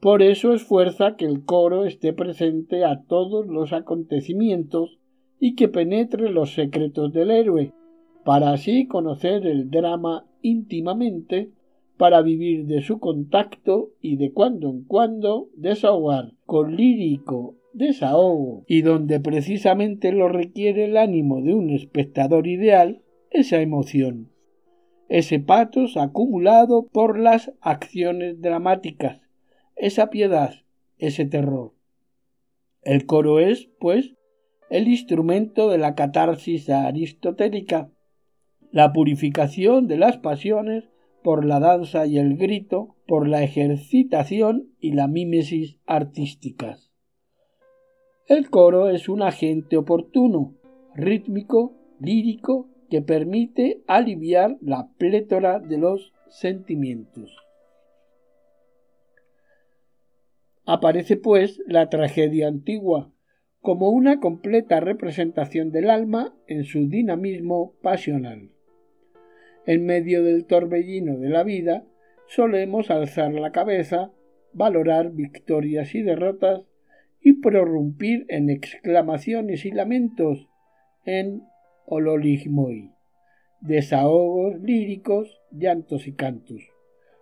Por 0.00 0.22
eso 0.22 0.52
esfuerza 0.52 1.16
que 1.16 1.24
el 1.24 1.44
coro 1.44 1.84
esté 1.84 2.12
presente 2.12 2.84
a 2.84 3.04
todos 3.04 3.46
los 3.46 3.72
acontecimientos 3.72 4.98
y 5.38 5.54
que 5.54 5.68
penetre 5.68 6.30
los 6.30 6.52
secretos 6.54 7.12
del 7.12 7.30
héroe, 7.30 7.72
para 8.24 8.52
así 8.52 8.86
conocer 8.86 9.46
el 9.46 9.70
drama 9.70 10.26
íntimamente, 10.42 11.52
para 11.96 12.22
vivir 12.22 12.66
de 12.66 12.82
su 12.82 12.98
contacto 12.98 13.90
y 14.00 14.16
de 14.16 14.32
cuando 14.32 14.68
en 14.68 14.84
cuando 14.84 15.48
desahogar 15.54 16.32
con 16.44 16.76
lírico 16.76 17.56
desahogo 17.74 18.64
y 18.66 18.82
donde 18.82 19.20
precisamente 19.20 20.12
lo 20.12 20.28
requiere 20.28 20.84
el 20.84 20.96
ánimo 20.96 21.42
de 21.42 21.54
un 21.54 21.70
espectador 21.70 22.46
ideal, 22.46 23.02
esa 23.30 23.60
emoción, 23.60 24.30
ese 25.08 25.40
patos 25.40 25.96
acumulado 25.96 26.86
por 26.86 27.18
las 27.18 27.52
acciones 27.60 28.40
dramáticas, 28.40 29.20
esa 29.76 30.08
piedad, 30.08 30.54
ese 30.98 31.26
terror. 31.26 31.74
El 32.82 33.06
coro 33.06 33.40
es, 33.40 33.70
pues, 33.80 34.14
el 34.70 34.88
instrumento 34.88 35.68
de 35.68 35.78
la 35.78 35.94
catarsis 35.94 36.70
aristotélica, 36.70 37.90
la 38.70 38.92
purificación 38.92 39.86
de 39.86 39.98
las 39.98 40.18
pasiones 40.18 40.84
por 41.22 41.44
la 41.44 41.60
danza 41.60 42.06
y 42.06 42.18
el 42.18 42.36
grito, 42.36 42.96
por 43.06 43.28
la 43.28 43.42
ejercitación 43.42 44.68
y 44.78 44.92
la 44.92 45.08
mímesis 45.08 45.78
artísticas. 45.86 46.93
El 48.26 48.48
coro 48.48 48.88
es 48.88 49.10
un 49.10 49.20
agente 49.20 49.76
oportuno, 49.76 50.54
rítmico, 50.94 51.74
lírico, 52.00 52.70
que 52.88 53.02
permite 53.02 53.82
aliviar 53.86 54.56
la 54.62 54.88
plétora 54.96 55.60
de 55.60 55.76
los 55.76 56.14
sentimientos. 56.28 57.36
Aparece, 60.64 61.18
pues, 61.18 61.60
la 61.66 61.90
tragedia 61.90 62.48
antigua, 62.48 63.12
como 63.60 63.90
una 63.90 64.20
completa 64.20 64.80
representación 64.80 65.70
del 65.70 65.90
alma 65.90 66.34
en 66.46 66.64
su 66.64 66.88
dinamismo 66.88 67.74
pasional. 67.82 68.50
En 69.66 69.84
medio 69.84 70.22
del 70.22 70.46
torbellino 70.46 71.18
de 71.18 71.28
la 71.28 71.42
vida, 71.42 71.84
solemos 72.26 72.90
alzar 72.90 73.34
la 73.34 73.52
cabeza, 73.52 74.12
valorar 74.54 75.10
victorias 75.12 75.94
y 75.94 76.02
derrotas 76.02 76.64
y 77.24 77.40
prorrumpir 77.40 78.26
en 78.28 78.50
exclamaciones 78.50 79.64
y 79.64 79.70
lamentos, 79.70 80.46
en 81.06 81.42
ololigmoi, 81.86 82.92
desahogos 83.62 84.60
líricos, 84.60 85.40
llantos 85.50 86.06
y 86.06 86.12
cantos, 86.12 86.62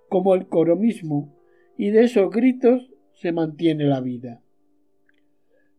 como 0.09 0.35
el 0.35 0.49
coro 0.49 0.77
mismo, 0.77 1.33
y 1.79 1.91
de 1.91 2.03
esos 2.03 2.31
gritos 2.31 2.91
se 3.15 3.31
mantiene 3.31 3.85
la 3.85 4.01
vida. 4.01 4.43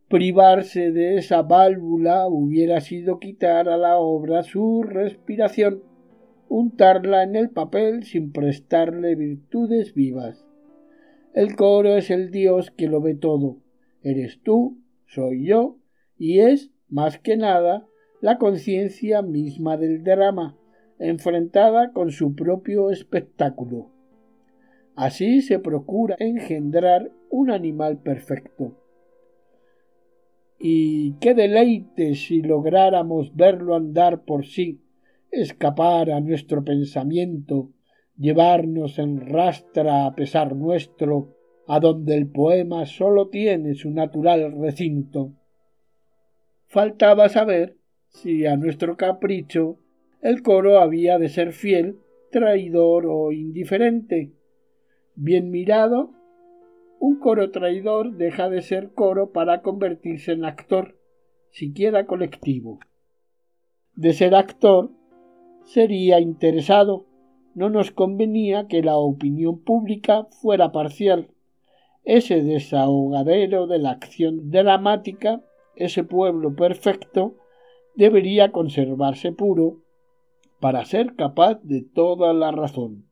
Privarse 0.07 0.91
de 0.91 1.17
esa 1.17 1.41
válvula 1.41 2.27
hubiera 2.27 2.79
sido 2.79 3.19
quitar 3.19 3.67
a 3.67 3.75
la 3.75 3.97
obra 3.97 4.43
su 4.43 4.83
respiración, 4.83 5.83
untarla 6.47 7.23
en 7.23 7.35
el 7.35 7.49
papel 7.49 8.03
sin 8.03 8.31
prestarle 8.31 9.15
virtudes 9.15 9.93
vivas. 9.93 10.45
El 11.33 11.57
coro 11.57 11.97
es 11.97 12.09
el 12.09 12.31
Dios 12.31 12.71
que 12.71 12.87
lo 12.87 13.01
ve 13.01 13.15
todo. 13.15 13.62
Eres 14.03 14.41
tú, 14.41 14.77
soy 15.07 15.47
yo, 15.47 15.77
y 16.17 16.39
es, 16.39 16.71
más 16.89 17.17
que 17.17 17.37
nada, 17.37 17.87
la 18.21 18.37
conciencia 18.37 19.21
misma 19.21 19.77
del 19.77 20.03
drama, 20.03 20.57
enfrentada 20.99 21.91
con 21.91 22.11
su 22.11 22.35
propio 22.35 22.89
espectáculo. 22.91 23.89
Así 24.95 25.41
se 25.41 25.57
procura 25.59 26.15
engendrar 26.19 27.11
un 27.29 27.49
animal 27.49 27.99
perfecto. 28.01 28.77
Y 30.59 31.13
qué 31.13 31.33
deleite 31.33 32.15
si 32.15 32.41
lográramos 32.41 33.35
verlo 33.35 33.75
andar 33.75 34.23
por 34.23 34.45
sí, 34.45 34.81
escapar 35.31 36.11
a 36.11 36.19
nuestro 36.19 36.63
pensamiento, 36.63 37.71
llevarnos 38.17 38.99
en 38.99 39.19
rastra 39.19 40.05
a 40.05 40.13
pesar 40.13 40.55
nuestro, 40.55 41.35
a 41.67 41.79
donde 41.79 42.15
el 42.15 42.27
poema 42.27 42.85
sólo 42.85 43.29
tiene 43.29 43.75
su 43.75 43.89
natural 43.91 44.53
recinto. 44.59 45.31
Faltaba 46.67 47.29
saber 47.29 47.77
si 48.09 48.45
a 48.45 48.57
nuestro 48.57 48.97
capricho 48.97 49.77
el 50.21 50.41
coro 50.41 50.79
había 50.79 51.19
de 51.19 51.29
ser 51.29 51.51
fiel, 51.51 51.97
traidor 52.31 53.05
o 53.07 53.31
indiferente. 53.31 54.31
Bien 55.15 55.51
mirado, 55.51 56.11
un 56.99 57.19
coro 57.19 57.51
traidor 57.51 58.13
deja 58.13 58.49
de 58.49 58.61
ser 58.61 58.93
coro 58.93 59.31
para 59.31 59.61
convertirse 59.61 60.31
en 60.31 60.45
actor, 60.45 60.97
siquiera 61.51 62.05
colectivo. 62.05 62.79
De 63.95 64.13
ser 64.13 64.33
actor, 64.33 64.91
sería 65.65 66.19
interesado. 66.19 67.05
No 67.53 67.69
nos 67.69 67.91
convenía 67.91 68.67
que 68.67 68.81
la 68.81 68.97
opinión 68.97 69.59
pública 69.59 70.27
fuera 70.41 70.71
parcial. 70.71 71.32
Ese 72.03 72.43
desahogadero 72.43 73.67
de 73.67 73.79
la 73.79 73.91
acción 73.91 74.51
dramática, 74.51 75.41
ese 75.75 76.03
pueblo 76.03 76.53
perfecto, 76.55 77.35
debería 77.95 78.51
conservarse 78.51 79.31
puro 79.31 79.83
para 80.59 80.85
ser 80.85 81.15
capaz 81.15 81.59
de 81.63 81.81
toda 81.81 82.33
la 82.33 82.51
razón. 82.51 83.09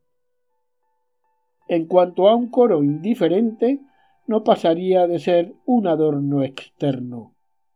En 1.68 1.86
cuanto 1.86 2.28
a 2.28 2.36
un 2.36 2.50
coro 2.50 2.84
indiferente, 2.84 3.80
no 4.28 4.44
pasaría 4.44 5.08
de 5.08 5.20
ser 5.20 5.54
un 5.66 5.88
adorno 5.88 6.44
externo, 6.44 7.36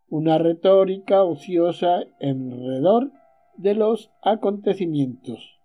una 0.10 0.38
retórica 0.38 1.24
ociosa 1.24 2.04
enredor 2.20 3.12
de 3.58 3.74
los 3.76 4.12
acontecimientos. 4.22 5.60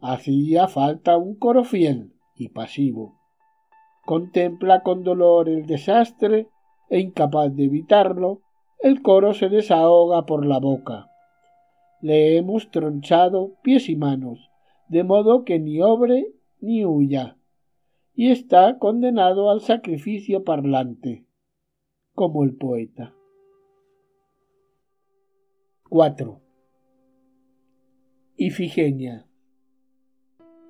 Hacía 0.00 0.68
falta 0.68 1.16
un 1.16 1.36
coro 1.36 1.64
fiel 1.64 2.12
y 2.34 2.48
pasivo. 2.48 3.23
Contempla 4.06 4.82
con 4.82 5.02
dolor 5.02 5.48
el 5.48 5.66
desastre 5.66 6.48
e 6.90 7.00
incapaz 7.00 7.54
de 7.54 7.64
evitarlo, 7.64 8.42
el 8.80 9.02
coro 9.02 9.32
se 9.34 9.48
desahoga 9.48 10.26
por 10.26 10.44
la 10.44 10.58
boca. 10.58 11.10
Le 12.00 12.36
hemos 12.36 12.70
tronchado 12.70 13.54
pies 13.62 13.88
y 13.88 13.96
manos, 13.96 14.50
de 14.88 15.04
modo 15.04 15.44
que 15.44 15.58
ni 15.58 15.80
obre 15.80 16.26
ni 16.60 16.84
huya 16.84 17.36
y 18.14 18.30
está 18.30 18.78
condenado 18.78 19.50
al 19.50 19.60
sacrificio 19.60 20.44
parlante, 20.44 21.26
como 22.14 22.44
el 22.44 22.54
poeta. 22.56 23.14
4. 25.90 26.40
Ifigenia. 28.36 29.26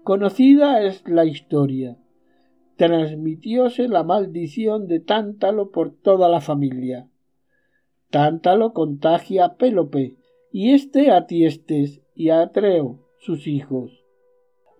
Conocida 0.02 0.82
es 0.82 1.06
la 1.06 1.24
historia. 1.24 1.98
Transmitióse 2.76 3.88
la 3.88 4.02
maldición 4.02 4.88
de 4.88 5.00
Tántalo 5.00 5.70
por 5.70 5.92
toda 5.92 6.28
la 6.28 6.40
familia. 6.40 7.08
Tántalo 8.10 8.72
contagia 8.72 9.44
a 9.44 9.54
Pélope, 9.56 10.16
y 10.50 10.70
éste 10.70 11.10
a 11.10 11.26
Tiestes 11.26 12.02
y 12.14 12.30
a 12.30 12.42
Atreo, 12.42 13.00
sus 13.18 13.46
hijos. 13.46 14.04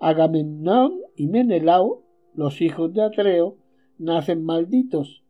Agamenón 0.00 1.00
y 1.16 1.26
Menelao 1.26 2.04
los 2.34 2.60
hijos 2.60 2.92
de 2.92 3.02
Atreo 3.02 3.56
nacen 3.98 4.44
malditos, 4.44 5.22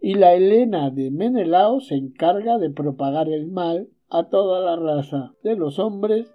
y 0.00 0.14
la 0.14 0.34
Helena 0.34 0.90
de 0.90 1.10
Menelao 1.10 1.80
se 1.80 1.94
encarga 1.94 2.58
de 2.58 2.70
propagar 2.70 3.28
el 3.28 3.46
mal 3.46 3.88
a 4.08 4.28
toda 4.28 4.60
la 4.60 4.76
raza 4.76 5.34
de 5.42 5.56
los 5.56 5.78
hombres, 5.78 6.32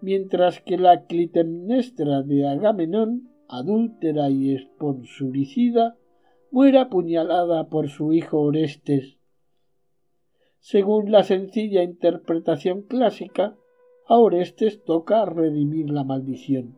mientras 0.00 0.60
que 0.60 0.78
la 0.78 1.06
Clitemnestra 1.06 2.22
de 2.22 2.46
Agamenón, 2.46 3.28
adúltera 3.48 4.30
y 4.30 4.54
esponsuricida, 4.54 5.96
muera 6.50 6.82
apuñalada 6.82 7.68
por 7.68 7.88
su 7.88 8.12
hijo 8.12 8.40
Orestes. 8.40 9.18
Según 10.60 11.12
la 11.12 11.22
sencilla 11.22 11.82
interpretación 11.82 12.82
clásica, 12.82 13.56
a 14.08 14.18
Orestes 14.18 14.84
toca 14.84 15.24
redimir 15.24 15.90
la 15.90 16.04
maldición. 16.04 16.76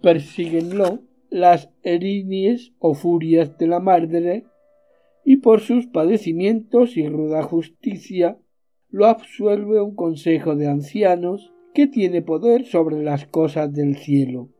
Persíguenlo 0.00 1.00
las 1.30 1.70
erinies 1.82 2.72
o 2.78 2.94
furias 2.94 3.56
de 3.58 3.66
la 3.66 3.80
madre 3.80 4.44
y 5.24 5.36
por 5.36 5.60
sus 5.60 5.86
padecimientos 5.86 6.96
y 6.96 7.08
ruda 7.08 7.42
justicia 7.42 8.38
lo 8.90 9.06
absuelve 9.06 9.80
un 9.80 9.94
consejo 9.94 10.56
de 10.56 10.66
ancianos 10.68 11.52
que 11.72 11.86
tiene 11.86 12.20
poder 12.20 12.66
sobre 12.66 13.02
las 13.02 13.26
cosas 13.26 13.72
del 13.72 13.96
cielo, 13.96 14.50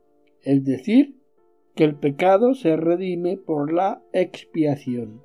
es 0.41 0.63
decir, 0.63 1.15
que 1.75 1.83
el 1.83 1.95
pecado 1.95 2.53
se 2.53 2.75
redime 2.75 3.37
por 3.37 3.73
la 3.73 4.01
expiación. 4.13 5.21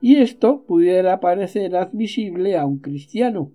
Y 0.00 0.16
esto 0.16 0.64
pudiera 0.66 1.20
parecer 1.20 1.76
admisible 1.76 2.56
a 2.56 2.64
un 2.64 2.78
cristiano, 2.78 3.52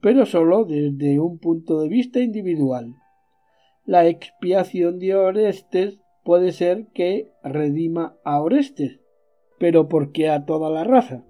pero 0.00 0.26
sólo 0.26 0.64
desde 0.64 1.18
un 1.20 1.38
punto 1.38 1.80
de 1.80 1.88
vista 1.88 2.20
individual. 2.20 2.94
La 3.84 4.06
expiación 4.06 4.98
de 4.98 5.14
Orestes 5.14 6.00
puede 6.24 6.52
ser 6.52 6.86
que 6.92 7.30
redima 7.42 8.16
a 8.24 8.40
Orestes, 8.42 9.00
pero 9.58 9.88
¿por 9.88 10.12
qué 10.12 10.28
a 10.28 10.44
toda 10.44 10.70
la 10.70 10.84
raza? 10.84 11.24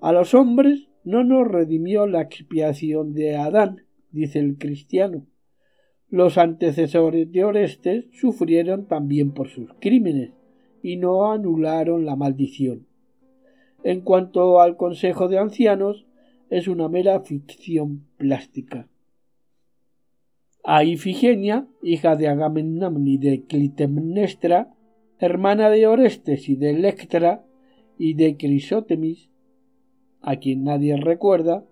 A 0.00 0.12
los 0.12 0.34
hombres 0.34 0.88
no 1.04 1.24
nos 1.24 1.46
redimió 1.46 2.06
la 2.06 2.22
expiación 2.22 3.12
de 3.12 3.36
Adán, 3.36 3.84
dice 4.10 4.38
el 4.38 4.56
cristiano. 4.56 5.26
Los 6.10 6.38
antecesores 6.38 7.30
de 7.30 7.44
Orestes 7.44 8.06
sufrieron 8.12 8.86
también 8.86 9.32
por 9.32 9.50
sus 9.50 9.74
crímenes 9.78 10.30
y 10.82 10.96
no 10.96 11.30
anularon 11.30 12.06
la 12.06 12.16
maldición. 12.16 12.86
En 13.84 14.00
cuanto 14.00 14.60
al 14.62 14.76
Consejo 14.76 15.28
de 15.28 15.38
Ancianos, 15.38 16.06
es 16.48 16.66
una 16.66 16.88
mera 16.88 17.20
ficción 17.20 18.06
plástica. 18.16 18.88
A 20.64 20.82
Ifigenia, 20.82 21.66
hija 21.82 22.16
de 22.16 22.28
Agamenón 22.28 23.06
y 23.06 23.18
de 23.18 23.44
Clitemnestra, 23.44 24.74
hermana 25.18 25.68
de 25.68 25.86
Orestes 25.86 26.48
y 26.48 26.56
de 26.56 26.70
Electra 26.70 27.44
y 27.98 28.14
de 28.14 28.36
Crisótemis, 28.38 29.28
a 30.22 30.36
quien 30.36 30.64
nadie 30.64 30.96
recuerda, 30.96 31.64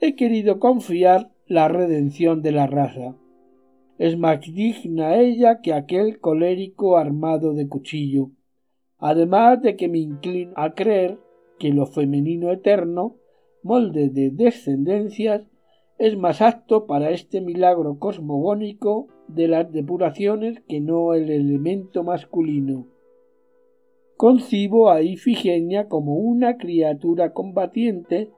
he 0.00 0.14
querido 0.14 0.58
confiar 0.58 1.30
la 1.46 1.68
redención 1.68 2.42
de 2.42 2.52
la 2.52 2.66
raza. 2.66 3.14
Es 3.98 4.18
más 4.18 4.40
digna 4.40 5.16
ella 5.16 5.60
que 5.62 5.72
aquel 5.72 6.20
colérico 6.20 6.98
armado 6.98 7.54
de 7.54 7.66
cuchillo, 7.68 8.30
además 8.98 9.62
de 9.62 9.76
que 9.76 9.88
me 9.88 9.98
inclino 9.98 10.52
a 10.56 10.74
creer 10.74 11.18
que 11.58 11.70
lo 11.70 11.86
femenino 11.86 12.50
eterno, 12.50 13.16
molde 13.62 14.10
de 14.10 14.30
descendencias, 14.30 15.46
es 15.98 16.16
más 16.16 16.42
apto 16.42 16.86
para 16.86 17.10
este 17.10 17.40
milagro 17.40 17.98
cosmogónico 17.98 19.08
de 19.28 19.48
las 19.48 19.72
depuraciones 19.72 20.60
que 20.68 20.80
no 20.80 21.14
el 21.14 21.30
elemento 21.30 22.04
masculino. 22.04 22.86
Concibo 24.16 24.90
a 24.90 25.02
Ifigenia 25.02 25.88
como 25.88 26.16
una 26.16 26.58
criatura 26.58 27.32
combatiente 27.32 28.30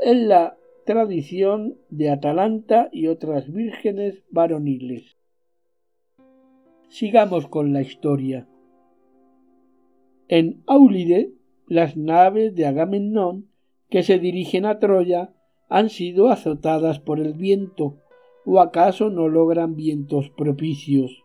en 0.00 0.28
la 0.28 0.56
tradición 0.84 1.76
de 1.90 2.10
Atalanta 2.10 2.88
y 2.92 3.06
otras 3.08 3.50
vírgenes 3.52 4.22
varoniles. 4.30 5.16
Sigamos 6.88 7.46
con 7.48 7.72
la 7.72 7.82
historia. 7.82 8.46
En 10.28 10.62
Aulide, 10.66 11.32
las 11.66 11.96
naves 11.96 12.54
de 12.54 12.66
Agamenón 12.66 13.48
que 13.90 14.02
se 14.02 14.18
dirigen 14.18 14.64
a 14.66 14.78
Troya 14.78 15.34
han 15.68 15.88
sido 15.88 16.28
azotadas 16.28 17.00
por 17.00 17.20
el 17.20 17.34
viento, 17.34 17.98
o 18.44 18.60
acaso 18.60 19.10
no 19.10 19.28
logran 19.28 19.74
vientos 19.74 20.30
propicios. 20.30 21.24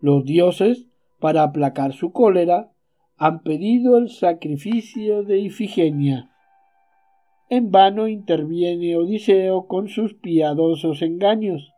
Los 0.00 0.24
dioses, 0.24 0.88
para 1.20 1.44
aplacar 1.44 1.92
su 1.92 2.12
cólera, 2.12 2.72
han 3.16 3.42
pedido 3.42 3.96
el 3.96 4.10
sacrificio 4.10 5.22
de 5.22 5.38
Ifigenia. 5.38 6.33
En 7.48 7.70
vano 7.70 8.08
interviene 8.08 8.96
Odiseo 8.96 9.66
con 9.66 9.88
sus 9.88 10.14
piadosos 10.14 11.02
engaños. 11.02 11.72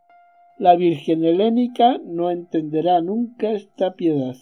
La 0.57 0.75
Virgen 0.75 1.23
helénica 1.23 1.99
no 2.03 2.31
entenderá 2.31 3.01
nunca 3.01 3.51
esta 3.51 3.93
piedad. 3.95 4.35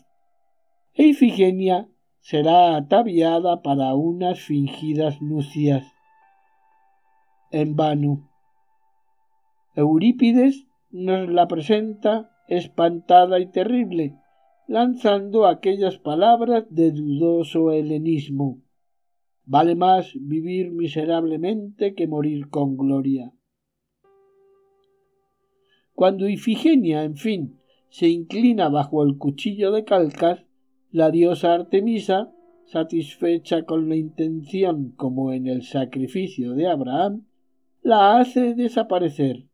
E 0.93 1.07
Ifigenia 1.07 1.89
será 2.21 2.75
ataviada 2.77 3.61
para 3.61 3.93
unas 3.95 4.39
fingidas 4.39 5.21
nupcias 5.21 5.95
en 7.51 7.75
vano. 7.75 8.29
Eurípides 9.75 10.65
nos 10.91 11.29
la 11.29 11.47
presenta 11.47 12.31
espantada 12.47 13.39
y 13.39 13.51
terrible, 13.51 14.17
lanzando 14.67 15.47
aquellas 15.47 15.97
palabras 15.97 16.65
de 16.69 16.91
dudoso 16.91 17.71
helenismo. 17.71 18.64
Vale 19.45 19.75
más 19.75 20.11
vivir 20.19 20.71
miserablemente 20.71 21.93
que 21.93 22.07
morir 22.07 22.49
con 22.49 22.77
gloria. 22.77 23.31
Cuando 25.93 26.27
Ifigenia, 26.27 27.03
en 27.03 27.15
fin, 27.15 27.59
se 27.89 28.09
inclina 28.09 28.69
bajo 28.69 29.03
el 29.03 29.17
cuchillo 29.17 29.71
de 29.71 29.85
Calcas, 29.85 30.43
la 30.91 31.11
diosa 31.11 31.53
Artemisa, 31.53 32.33
satisfecha 32.65 33.63
con 33.63 33.87
la 33.87 33.95
intención 33.95 34.91
como 34.97 35.31
en 35.31 35.47
el 35.47 35.63
sacrificio 35.63 36.53
de 36.53 36.67
Abraham, 36.67 37.25
la 37.81 38.17
hace 38.17 38.55
desaparecer, 38.55 39.45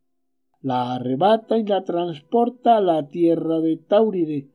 la 0.62 0.96
arrebata 0.96 1.58
y 1.58 1.66
la 1.66 1.84
transporta 1.84 2.78
a 2.78 2.82
la 2.82 3.08
tierra 3.08 3.60
de 3.60 3.78
Tauride, 3.78 4.50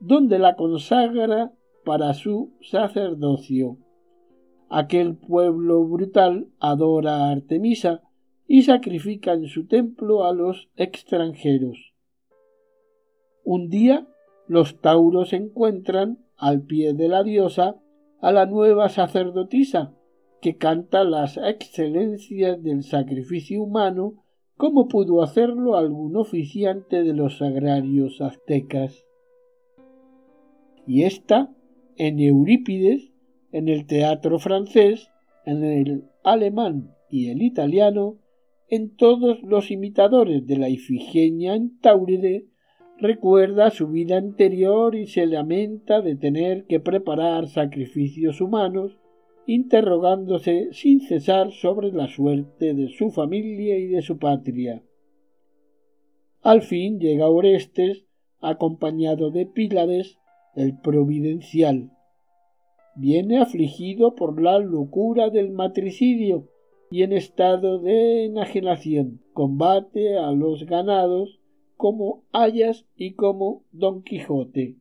donde 0.00 0.38
la 0.38 0.54
consagra 0.54 1.52
para 1.84 2.12
su 2.12 2.52
sacerdocio. 2.60 3.78
Aquel 4.68 5.16
pueblo 5.16 5.84
brutal 5.84 6.48
adora 6.58 7.16
a 7.16 7.30
Artemisa 7.30 8.02
y 8.48 8.62
sacrifica 8.62 9.32
en 9.32 9.46
su 9.46 9.66
templo 9.66 10.24
a 10.24 10.32
los 10.32 10.68
extranjeros. 10.76 11.94
Un 13.44 13.68
día 13.68 14.06
los 14.48 14.80
tauros 14.80 15.32
encuentran 15.32 16.18
al 16.36 16.62
pie 16.62 16.94
de 16.94 17.08
la 17.08 17.22
diosa 17.22 17.76
a 18.20 18.32
la 18.32 18.46
nueva 18.46 18.88
sacerdotisa, 18.88 19.94
que 20.40 20.56
canta 20.56 21.04
las 21.04 21.36
excelencias 21.36 22.62
del 22.62 22.82
sacrificio 22.82 23.62
humano 23.62 24.24
como 24.56 24.88
pudo 24.88 25.22
hacerlo 25.22 25.76
algún 25.76 26.16
oficiante 26.16 27.02
de 27.02 27.12
los 27.12 27.42
agrarios 27.42 28.20
aztecas. 28.20 29.04
Y 30.86 31.02
ésta, 31.02 31.52
en 31.96 32.20
Eurípides, 32.20 33.12
en 33.56 33.70
el 33.70 33.86
teatro 33.86 34.38
francés, 34.38 35.10
en 35.46 35.64
el 35.64 36.04
alemán 36.22 36.94
y 37.08 37.30
el 37.30 37.40
italiano, 37.40 38.18
en 38.68 38.94
todos 38.94 39.42
los 39.42 39.70
imitadores 39.70 40.46
de 40.46 40.58
la 40.58 40.68
Ifigenia 40.68 41.54
en 41.54 41.80
Tauride, 41.80 42.48
recuerda 42.98 43.70
su 43.70 43.88
vida 43.88 44.18
anterior 44.18 44.94
y 44.94 45.06
se 45.06 45.24
lamenta 45.24 46.02
de 46.02 46.16
tener 46.16 46.66
que 46.66 46.80
preparar 46.80 47.48
sacrificios 47.48 48.42
humanos 48.42 48.98
interrogándose 49.46 50.68
sin 50.72 51.00
cesar 51.00 51.50
sobre 51.50 51.92
la 51.92 52.08
suerte 52.08 52.74
de 52.74 52.88
su 52.88 53.10
familia 53.10 53.78
y 53.78 53.86
de 53.86 54.02
su 54.02 54.18
patria. 54.18 54.82
Al 56.42 56.60
fin 56.60 57.00
llega 57.00 57.30
Orestes, 57.30 58.04
acompañado 58.40 59.30
de 59.30 59.46
Pílades, 59.46 60.18
el 60.56 60.78
providencial. 60.78 61.95
Viene 62.96 63.38
afligido 63.38 64.14
por 64.14 64.40
la 64.40 64.58
locura 64.58 65.30
del 65.30 65.50
matricidio 65.50 66.48
y 66.90 67.02
en 67.02 67.12
estado 67.12 67.78
de 67.78 68.24
enajenación. 68.24 69.20
Combate 69.32 70.18
a 70.18 70.30
los 70.32 70.64
ganados 70.64 71.40
como 71.76 72.24
Ayas 72.32 72.86
y 72.96 73.12
como 73.12 73.64
Don 73.70 74.02
Quijote 74.02 74.76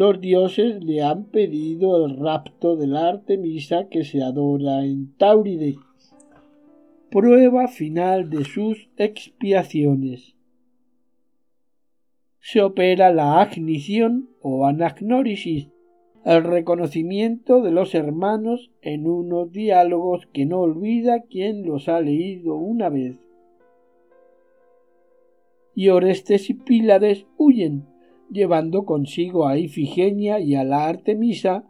los 0.00 0.18
dioses 0.18 0.82
le 0.82 1.02
han 1.02 1.26
pedido 1.26 2.06
el 2.06 2.16
rapto 2.16 2.74
de 2.74 2.86
la 2.86 3.10
Artemisa 3.10 3.88
que 3.90 4.02
se 4.02 4.22
adora 4.22 4.82
en 4.82 5.14
Tauride. 5.18 5.76
Prueba 7.10 7.68
final 7.68 8.30
de 8.30 8.46
sus 8.46 8.88
expiaciones. 8.96 10.36
Se 12.40 12.62
opera 12.62 13.12
la 13.12 13.42
agnición 13.42 14.30
o 14.40 14.64
anagnórisis, 14.64 15.68
el 16.24 16.44
reconocimiento 16.44 17.62
de 17.62 17.70
los 17.70 17.94
hermanos 17.94 18.70
en 18.82 19.06
unos 19.06 19.52
diálogos 19.52 20.26
que 20.32 20.46
no 20.46 20.60
olvida 20.60 21.22
quien 21.22 21.66
los 21.66 21.88
ha 21.88 22.00
leído 22.00 22.54
una 22.54 22.88
vez. 22.88 23.16
Y 25.74 25.88
Orestes 25.88 26.50
y 26.50 26.54
Pílades 26.54 27.26
huyen, 27.38 27.86
llevando 28.30 28.84
consigo 28.84 29.46
a 29.46 29.58
Ifigenia 29.58 30.40
y 30.40 30.54
a 30.54 30.64
la 30.64 30.88
Artemisa 30.88 31.64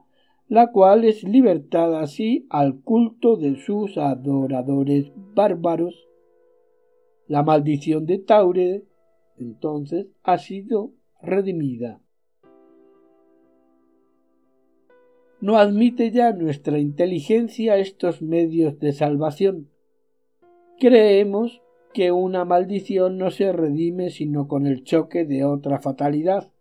la 0.50 0.72
cual 0.72 1.04
es 1.04 1.22
libertada 1.22 2.00
así 2.00 2.44
al 2.50 2.80
culto 2.80 3.36
de 3.36 3.54
sus 3.54 3.96
adoradores 3.96 5.12
bárbaros. 5.32 6.08
La 7.28 7.44
maldición 7.44 8.04
de 8.04 8.18
Taure 8.18 8.82
entonces 9.38 10.08
ha 10.24 10.38
sido 10.38 10.90
redimida. 11.22 12.00
No 15.40 15.56
admite 15.56 16.10
ya 16.10 16.32
nuestra 16.32 16.78
inteligencia 16.78 17.78
estos 17.78 18.20
medios 18.20 18.78
de 18.78 18.92
salvación. 18.92 19.68
Creemos 20.78 21.62
que 21.94 22.12
una 22.12 22.44
maldición 22.44 23.16
no 23.16 23.30
se 23.30 23.52
redime 23.52 24.10
sino 24.10 24.48
con 24.48 24.66
el 24.66 24.84
choque 24.84 25.24
de 25.24 25.44
otra 25.44 25.80
fatalidad. 25.80 26.52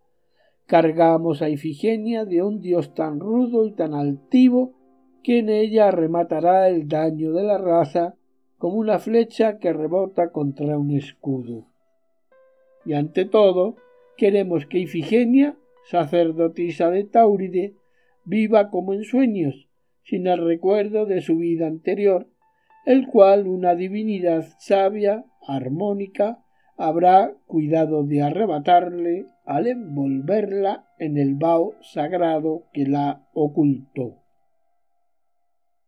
Cargamos 0.66 1.42
a 1.42 1.50
Ifigenia 1.50 2.26
de 2.26 2.42
un 2.42 2.62
dios 2.62 2.94
tan 2.94 3.20
rudo 3.20 3.66
y 3.66 3.72
tan 3.72 3.94
altivo 3.94 4.74
que 5.24 5.40
en 5.40 5.50
ella 5.50 5.92
rematará 5.92 6.70
el 6.70 6.88
daño 6.88 7.34
de 7.34 7.44
la 7.44 7.58
raza 7.58 8.16
como 8.58 8.76
una 8.76 9.00
flecha 9.00 9.58
que 9.58 9.74
rebota 9.74 10.32
contra 10.32 10.78
un 10.78 10.92
escudo. 10.92 11.66
Y 12.86 12.94
ante 12.94 13.26
todo, 13.26 13.76
queremos 14.16 14.66
que 14.66 14.80
Ifigenia, 14.80 15.58
sacerdotisa 15.90 16.90
de 16.90 17.04
Tauride, 17.04 17.74
viva 18.30 18.70
como 18.70 18.94
en 18.94 19.04
sueños, 19.04 19.68
sin 20.04 20.28
el 20.28 20.46
recuerdo 20.46 21.06
de 21.06 21.22
su 21.22 21.38
vida 21.38 21.68
anterior, 21.68 22.30
el 22.86 23.08
cual 23.08 23.48
una 23.48 23.76
divinidad 23.76 24.46
sabia, 24.60 25.26
armónica, 25.48 26.44
habrá 26.78 27.34
cuidado 27.46 28.04
de 28.04 28.22
arrebatarle 28.22 29.26
al 29.46 29.68
envolverla 29.68 30.88
en 31.00 31.18
el 31.18 31.36
vaho 31.36 31.74
sagrado 31.82 32.68
que 32.72 32.86
la 32.86 33.28
ocultó. 33.34 34.24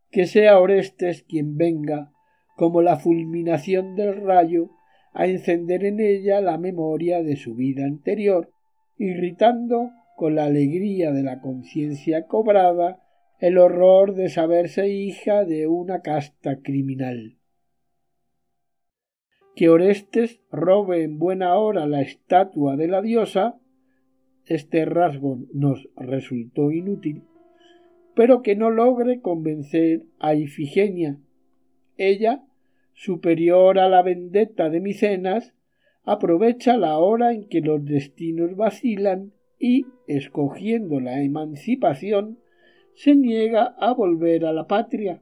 Que 0.10 0.26
sea 0.26 0.60
Orestes 0.60 1.24
quien 1.24 1.58
venga, 1.58 2.12
como 2.58 2.82
la 2.82 2.98
fulminación 2.98 3.96
del 3.96 4.22
rayo, 4.22 4.72
a 5.14 5.28
encender 5.28 5.86
en 5.86 6.00
ella 6.00 6.42
la 6.42 6.58
memoria 6.58 7.22
de 7.22 7.36
su 7.36 7.56
vida 7.56 7.86
anterior, 7.86 8.52
irritando 8.98 9.92
con 10.22 10.36
la 10.36 10.46
alegría 10.46 11.12
de 11.12 11.24
la 11.24 11.42
conciencia 11.42 12.28
cobrada 12.28 13.02
el 13.40 13.58
horror 13.58 14.14
de 14.14 14.30
saberse 14.30 14.88
hija 14.88 15.46
de 15.46 15.66
una 15.66 16.04
casta 16.04 16.62
criminal. 16.62 17.40
Que 19.56 19.70
Orestes 19.70 20.40
robe 20.52 21.02
en 21.02 21.18
buena 21.18 21.56
hora 21.56 21.88
la 21.88 22.02
estatua 22.02 22.76
de 22.76 22.88
la 22.88 23.02
diosa, 23.02 23.60
este 24.46 24.86
rasgo 24.86 25.40
nos 25.56 25.90
resultó 25.96 26.72
inútil, 26.72 27.24
pero 28.14 28.44
que 28.44 28.56
no 28.56 28.70
logre 28.70 29.22
convencer 29.22 30.04
a 30.20 30.36
Ifigenia. 30.36 31.18
Ella, 31.98 32.44
superior 32.94 33.80
a 33.80 33.90
la 33.90 34.04
vendetta 34.04 34.70
de 34.70 34.82
Micenas, 34.82 35.56
aprovecha 36.04 36.78
la 36.78 37.00
hora 37.00 37.34
en 37.34 37.50
que 37.50 37.62
los 37.62 37.84
destinos 37.84 38.56
vacilan 38.56 39.34
y, 39.62 39.86
escogiendo 40.08 41.00
la 41.00 41.22
emancipación, 41.22 42.40
se 42.96 43.16
niega 43.16 43.76
a 43.78 43.94
volver 43.94 44.46
a 44.46 44.54
la 44.54 44.68
patria. 44.68 45.22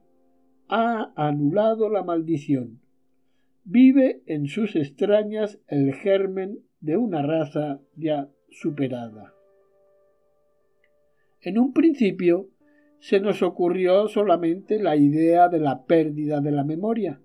Ha 0.68 1.12
anulado 1.14 1.90
la 1.90 2.02
maldición. 2.02 2.80
Vive 3.64 4.22
en 4.26 4.46
sus 4.46 4.74
extrañas 4.76 5.60
el 5.68 5.92
germen 5.94 6.60
de 6.80 6.96
una 6.96 7.22
raza 7.22 7.80
ya 7.94 8.30
superada. 8.50 9.34
En 11.42 11.58
un 11.58 11.72
principio 11.72 12.48
se 12.98 13.20
nos 13.20 13.42
ocurrió 13.42 14.08
solamente 14.08 14.78
la 14.78 14.96
idea 14.96 15.48
de 15.48 15.58
la 15.58 15.84
pérdida 15.84 16.40
de 16.40 16.50
la 16.50 16.64
memoria. 16.64 17.20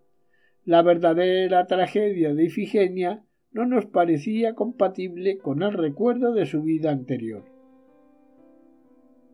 La 0.65 0.81
verdadera 0.81 1.67
tragedia 1.67 2.33
de 2.33 2.45
Ifigenia 2.45 3.24
no 3.55 3.65
nos 3.65 3.85
parecía 3.85 4.53
compatible 4.53 5.37
con 5.37 5.63
el 5.63 5.71
recuerdo 5.71 6.33
de 6.33 6.45
su 6.45 6.61
vida 6.61 6.91
anterior. 6.91 7.45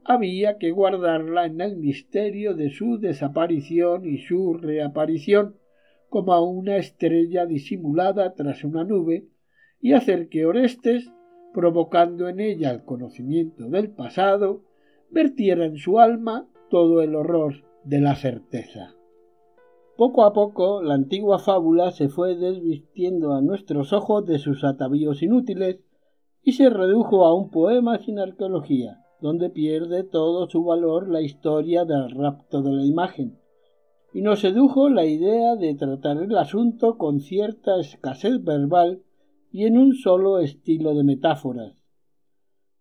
Había 0.03 0.59
que 0.59 0.69
guardarla 0.69 1.47
en 1.47 1.59
el 1.59 1.77
misterio 1.77 2.53
de 2.53 2.69
su 2.69 2.99
desaparición 2.99 4.05
y 4.05 4.19
su 4.19 4.53
reaparición, 4.53 5.55
como 6.07 6.33
a 6.33 6.47
una 6.47 6.77
estrella 6.77 7.47
disimulada 7.47 8.35
tras 8.35 8.63
una 8.63 8.83
nube, 8.83 9.25
y 9.79 9.93
hacer 9.93 10.29
que 10.29 10.45
Orestes, 10.45 11.11
provocando 11.51 12.29
en 12.29 12.41
ella 12.41 12.69
el 12.69 12.83
conocimiento 12.83 13.69
del 13.69 13.89
pasado, 13.89 14.61
vertiera 15.09 15.65
en 15.65 15.77
su 15.77 15.99
alma 15.99 16.47
todo 16.69 17.01
el 17.01 17.15
horror 17.15 17.63
de 17.85 18.01
la 18.01 18.13
certeza. 18.13 18.93
Poco 20.01 20.23
a 20.23 20.33
poco 20.33 20.81
la 20.81 20.95
antigua 20.95 21.37
fábula 21.37 21.91
se 21.91 22.09
fue 22.09 22.35
desvistiendo 22.35 23.33
a 23.33 23.41
nuestros 23.41 23.93
ojos 23.93 24.25
de 24.25 24.39
sus 24.39 24.63
atavíos 24.63 25.21
inútiles 25.21 25.79
y 26.41 26.53
se 26.53 26.71
redujo 26.71 27.23
a 27.23 27.35
un 27.35 27.51
poema 27.51 27.99
sin 27.99 28.17
arqueología, 28.17 29.05
donde 29.21 29.51
pierde 29.51 30.03
todo 30.03 30.49
su 30.49 30.63
valor 30.63 31.07
la 31.07 31.21
historia 31.21 31.85
del 31.85 32.09
rapto 32.09 32.63
de 32.63 32.71
la 32.71 32.83
imagen, 32.83 33.37
y 34.11 34.23
nos 34.23 34.39
sedujo 34.39 34.89
la 34.89 35.05
idea 35.05 35.55
de 35.55 35.75
tratar 35.75 36.17
el 36.17 36.35
asunto 36.35 36.97
con 36.97 37.19
cierta 37.19 37.79
escasez 37.79 38.43
verbal 38.43 39.03
y 39.51 39.65
en 39.67 39.77
un 39.77 39.93
solo 39.93 40.39
estilo 40.39 40.95
de 40.95 41.03
metáforas. 41.03 41.75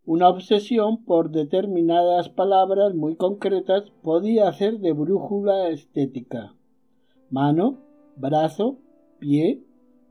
Una 0.07 0.31
obsesión 0.31 1.05
por 1.05 1.33
determinadas 1.33 2.31
palabras 2.31 2.95
muy 2.95 3.17
concretas 3.17 3.91
podía 4.03 4.49
hacer 4.49 4.79
de 4.79 4.95
brújula 4.95 5.69
estética 5.69 6.55
mano, 7.31 7.79
brazo, 8.17 8.79
pie, 9.19 9.63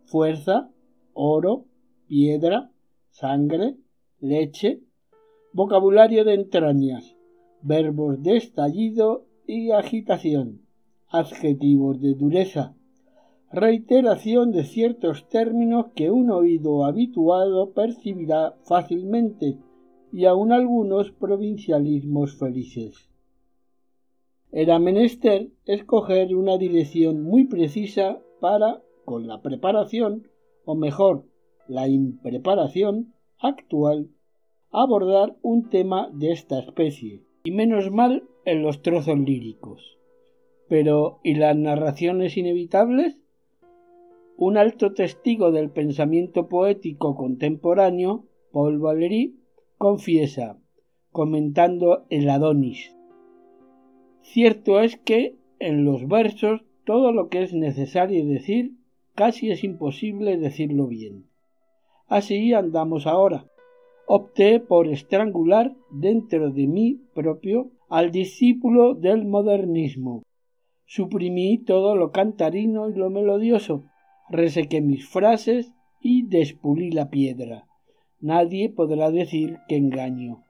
fuerza, 0.05 0.71
oro, 1.13 1.65
piedra, 2.07 2.71
sangre, 3.09 3.75
leche, 4.19 4.81
vocabulario 5.53 6.23
de 6.23 6.35
entrañas, 6.35 7.15
verbos 7.61 8.21
de 8.23 8.37
estallido 8.37 9.25
y 9.45 9.71
agitación, 9.71 10.61
adjetivos 11.09 11.99
de 12.01 12.13
dureza, 12.13 12.75
reiteración 13.51 14.51
de 14.51 14.63
ciertos 14.63 15.27
términos 15.27 15.87
que 15.95 16.11
un 16.11 16.29
oído 16.29 16.85
habituado 16.85 17.71
percibirá 17.73 18.55
fácilmente 18.63 19.57
y 20.11 20.25
aun 20.25 20.51
algunos 20.51 21.11
provincialismos 21.11 22.37
felices. 22.37 23.08
Era 24.51 24.79
menester 24.79 25.49
escoger 25.65 26.35
una 26.35 26.57
dirección 26.57 27.21
muy 27.21 27.45
precisa 27.45 28.19
para, 28.39 28.81
con 29.05 29.27
la 29.27 29.41
preparación, 29.43 30.27
o 30.65 30.73
mejor, 30.73 31.25
la 31.67 31.87
impreparación 31.87 33.13
actual, 33.37 34.09
abordar 34.71 35.35
un 35.43 35.69
tema 35.69 36.09
de 36.13 36.31
esta 36.31 36.59
especie, 36.59 37.21
y 37.43 37.51
menos 37.51 37.91
mal 37.91 38.23
en 38.43 38.63
los 38.63 38.81
trozos 38.81 39.19
líricos. 39.19 39.99
Pero, 40.67 41.19
¿y 41.23 41.35
las 41.35 41.55
narraciones 41.55 42.35
inevitables? 42.35 43.19
Un 44.35 44.57
alto 44.57 44.93
testigo 44.93 45.51
del 45.51 45.69
pensamiento 45.69 46.47
poético 46.47 47.15
contemporáneo, 47.15 48.25
Paul 48.51 48.79
Valéry, 48.79 49.35
confiesa, 49.77 50.57
comentando 51.11 52.05
el 52.09 52.29
Adonis, 52.29 52.95
Cierto 54.21 54.81
es 54.81 54.97
que 54.97 55.35
en 55.59 55.85
los 55.85 56.07
versos 56.07 56.61
todo 56.85 57.11
lo 57.11 57.29
que 57.29 57.43
es 57.43 57.53
necesario 57.53 58.25
decir 58.25 58.73
casi 59.15 59.51
es 59.51 59.63
imposible 59.63 60.37
decirlo 60.37 60.87
bien. 60.87 61.25
Así 62.07 62.53
andamos 62.53 63.05
ahora. 63.05 63.45
Opté 64.07 64.59
por 64.59 64.87
estrangular 64.87 65.75
dentro 65.91 66.51
de 66.51 66.67
mí 66.67 67.01
propio 67.13 67.71
al 67.89 68.11
discípulo 68.11 68.95
del 68.95 69.25
modernismo. 69.25 70.23
Suprimí 70.85 71.59
todo 71.59 71.95
lo 71.95 72.11
cantarino 72.11 72.89
y 72.89 72.95
lo 72.95 73.11
melodioso, 73.11 73.83
resequé 74.29 74.81
mis 74.81 75.07
frases 75.07 75.71
y 76.01 76.25
despulí 76.27 76.91
la 76.91 77.09
piedra. 77.09 77.67
Nadie 78.19 78.69
podrá 78.69 79.11
decir 79.11 79.57
que 79.67 79.75
engaño. 79.75 80.43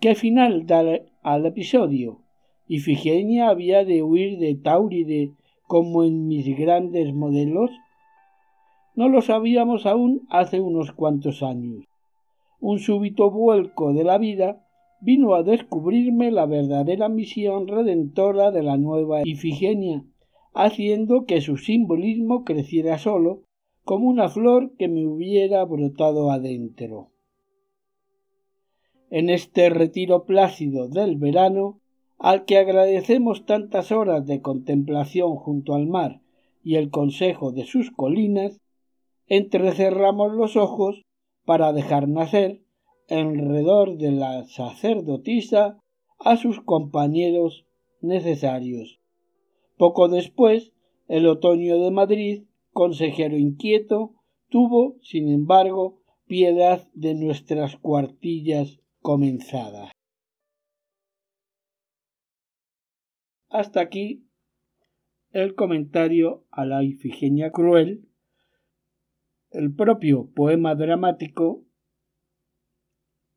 ¿Qué 0.00 0.14
final 0.14 0.66
da 0.66 0.82
al 1.22 1.46
episodio? 1.46 2.20
¿Ifigenia 2.68 3.48
había 3.48 3.84
de 3.86 4.02
huir 4.02 4.38
de 4.38 4.54
Tauride 4.54 5.32
como 5.66 6.04
en 6.04 6.28
mis 6.28 6.46
grandes 6.56 7.14
modelos? 7.14 7.70
No 8.94 9.08
lo 9.08 9.22
sabíamos 9.22 9.86
aún 9.86 10.26
hace 10.28 10.60
unos 10.60 10.92
cuantos 10.92 11.42
años. 11.42 11.86
Un 12.60 12.78
súbito 12.78 13.30
vuelco 13.30 13.94
de 13.94 14.04
la 14.04 14.18
vida 14.18 14.66
vino 15.00 15.34
a 15.34 15.42
descubrirme 15.42 16.30
la 16.30 16.44
verdadera 16.44 17.08
misión 17.08 17.68
redentora 17.68 18.50
de 18.50 18.62
la 18.62 18.76
nueva 18.76 19.22
Ifigenia, 19.24 20.04
haciendo 20.52 21.24
que 21.24 21.40
su 21.40 21.56
simbolismo 21.56 22.44
creciera 22.44 22.98
solo, 22.98 23.44
como 23.84 24.08
una 24.08 24.28
flor 24.28 24.76
que 24.76 24.88
me 24.88 25.06
hubiera 25.06 25.64
brotado 25.64 26.30
adentro. 26.30 27.12
en 29.10 29.30
este 29.30 29.70
retiro 29.70 30.26
plácido 30.26 30.88
del 30.88 31.16
verano, 31.16 31.80
al 32.18 32.44
que 32.44 32.58
agradecemos 32.58 33.46
tantas 33.46 33.92
horas 33.92 34.26
de 34.26 34.42
contemplación 34.42 35.36
junto 35.36 35.74
al 35.74 35.86
mar 35.86 36.20
y 36.62 36.76
el 36.76 36.90
consejo 36.90 37.52
de 37.52 37.64
sus 37.64 37.90
colinas, 37.90 38.60
entrecerramos 39.26 40.32
los 40.32 40.56
ojos 40.56 41.02
para 41.44 41.72
dejar 41.72 42.08
nacer, 42.08 42.62
alrededor 43.08 43.96
de 43.96 44.12
la 44.12 44.44
sacerdotisa, 44.44 45.78
a 46.18 46.36
sus 46.36 46.60
compañeros 46.60 47.64
necesarios. 48.00 49.00
Poco 49.76 50.08
después, 50.08 50.72
el 51.06 51.26
otoño 51.26 51.78
de 51.78 51.90
Madrid, 51.90 52.42
consejero 52.72 53.38
inquieto, 53.38 54.14
tuvo, 54.48 54.96
sin 55.02 55.28
embargo, 55.28 56.00
piedad 56.26 56.88
de 56.94 57.14
nuestras 57.14 57.76
cuartillas 57.76 58.80
comenzadas. 59.00 59.92
Hasta 63.48 63.80
aquí 63.80 64.26
el 65.30 65.54
comentario 65.54 66.44
a 66.50 66.66
la 66.66 66.84
Ifigenia 66.84 67.50
cruel, 67.50 68.06
el 69.50 69.74
propio 69.74 70.30
poema 70.34 70.74
dramático 70.74 71.64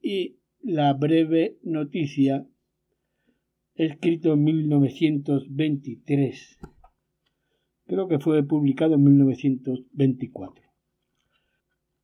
y 0.02 0.40
la 0.62 0.92
breve 0.94 1.58
noticia 1.64 2.46
escrito 3.76 4.34
en 4.34 4.44
1923. 4.44 6.60
Creo 7.86 8.10
que 8.10 8.20
fue 8.20 8.44
publicado 8.44 8.96
en 8.96 9.04
1924. 9.04 10.66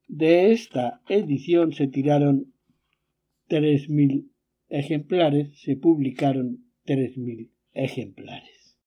De 0.08 0.54
esta 0.54 1.02
edición 1.10 1.74
se 1.74 1.88
tiraron 1.88 2.54
3.000 3.50 4.30
ejemplares, 4.70 5.60
se 5.60 5.76
publicaron 5.76 6.64
3.000 6.86 7.52
ejemplares. 7.78 8.78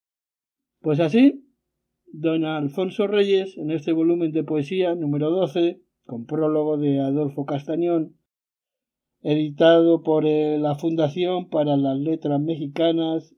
Pues 0.80 1.00
así, 1.00 1.44
don 2.12 2.44
Alfonso 2.44 3.06
Reyes, 3.06 3.56
en 3.56 3.70
este 3.70 3.92
volumen 3.92 4.32
de 4.32 4.44
poesía 4.44 4.94
número 4.94 5.30
12, 5.30 5.80
con 6.04 6.26
prólogo 6.26 6.76
de 6.76 7.00
Adolfo 7.00 7.44
Castañón, 7.44 8.16
editado 9.22 10.02
por 10.02 10.26
eh, 10.26 10.58
la 10.58 10.74
Fundación 10.74 11.48
para 11.48 11.76
las 11.76 11.98
Letras 11.98 12.40
Mexicanas, 12.40 13.34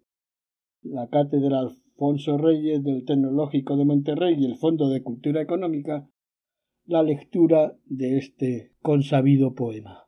la 0.82 1.08
Cátedra 1.08 1.60
Alfonso 1.60 2.38
Reyes 2.38 2.82
del 2.82 3.04
Tecnológico 3.04 3.76
de 3.76 3.84
Monterrey 3.84 4.36
y 4.38 4.44
el 4.46 4.56
Fondo 4.56 4.88
de 4.88 5.02
Cultura 5.02 5.42
Económica, 5.42 6.08
la 6.86 7.02
lectura 7.02 7.76
de 7.86 8.18
este 8.18 8.72
consabido 8.80 9.54
poema. 9.54 10.06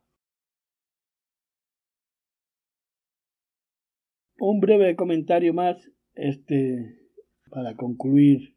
Un 4.37 4.59
breve 4.59 4.95
comentario 4.95 5.53
más 5.53 5.89
este 6.13 6.99
para 7.49 7.75
concluir 7.75 8.55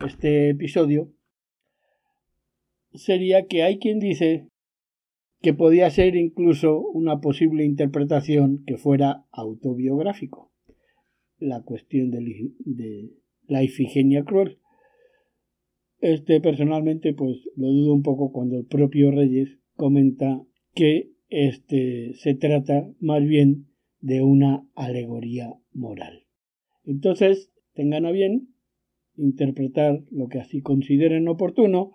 este 0.00 0.50
episodio 0.50 1.12
sería 2.94 3.46
que 3.46 3.62
hay 3.62 3.78
quien 3.78 3.98
dice 3.98 4.48
que 5.42 5.52
podía 5.52 5.90
ser 5.90 6.16
incluso 6.16 6.80
una 6.80 7.20
posible 7.20 7.64
interpretación 7.64 8.64
que 8.66 8.78
fuera 8.78 9.26
autobiográfico. 9.30 10.50
La 11.38 11.62
cuestión 11.62 12.10
de, 12.10 13.10
la 13.46 13.62
Ifigenia 13.62 14.24
cruel. 14.24 14.58
Este 16.00 16.40
personalmente 16.40 17.12
pues 17.12 17.36
lo 17.56 17.68
dudo 17.68 17.92
un 17.92 18.02
poco 18.02 18.32
cuando 18.32 18.56
el 18.56 18.64
propio 18.64 19.10
Reyes 19.10 19.58
comenta 19.74 20.42
que 20.74 21.10
este 21.28 22.14
se 22.14 22.34
trata 22.34 22.88
más 23.00 23.22
bien 23.22 23.66
de 24.00 24.22
una 24.22 24.66
alegoría 24.74 25.54
moral. 25.72 26.26
Entonces, 26.84 27.52
tengan 27.74 28.06
a 28.06 28.10
bien 28.10 28.54
interpretar 29.16 30.04
lo 30.10 30.28
que 30.28 30.40
así 30.40 30.60
consideren 30.60 31.28
oportuno, 31.28 31.92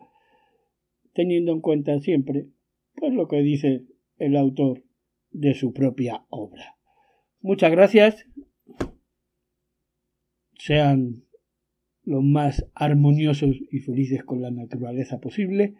teniendo 1.13 1.51
en 1.51 1.61
cuenta 1.61 1.99
siempre 1.99 2.47
pues 2.95 3.13
lo 3.13 3.27
que 3.27 3.41
dice 3.41 3.85
el 4.17 4.35
autor 4.35 4.83
de 5.31 5.53
su 5.53 5.73
propia 5.73 6.25
obra. 6.29 6.75
Muchas 7.39 7.71
gracias. 7.71 8.25
Sean 10.57 11.23
los 12.03 12.23
más 12.23 12.65
armoniosos 12.75 13.57
y 13.71 13.79
felices 13.79 14.23
con 14.23 14.41
la 14.41 14.51
naturaleza 14.51 15.19
posible 15.19 15.75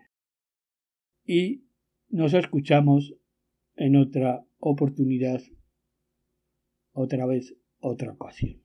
y 1.25 1.65
nos 2.09 2.33
escuchamos 2.33 3.15
en 3.75 3.95
otra 3.95 4.45
oportunidad, 4.59 5.41
otra 6.93 7.25
vez, 7.25 7.55
otra 7.79 8.11
ocasión. 8.13 8.61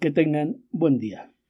Que 0.00 0.10
tengan 0.10 0.64
buen 0.70 0.98
día. 0.98 1.31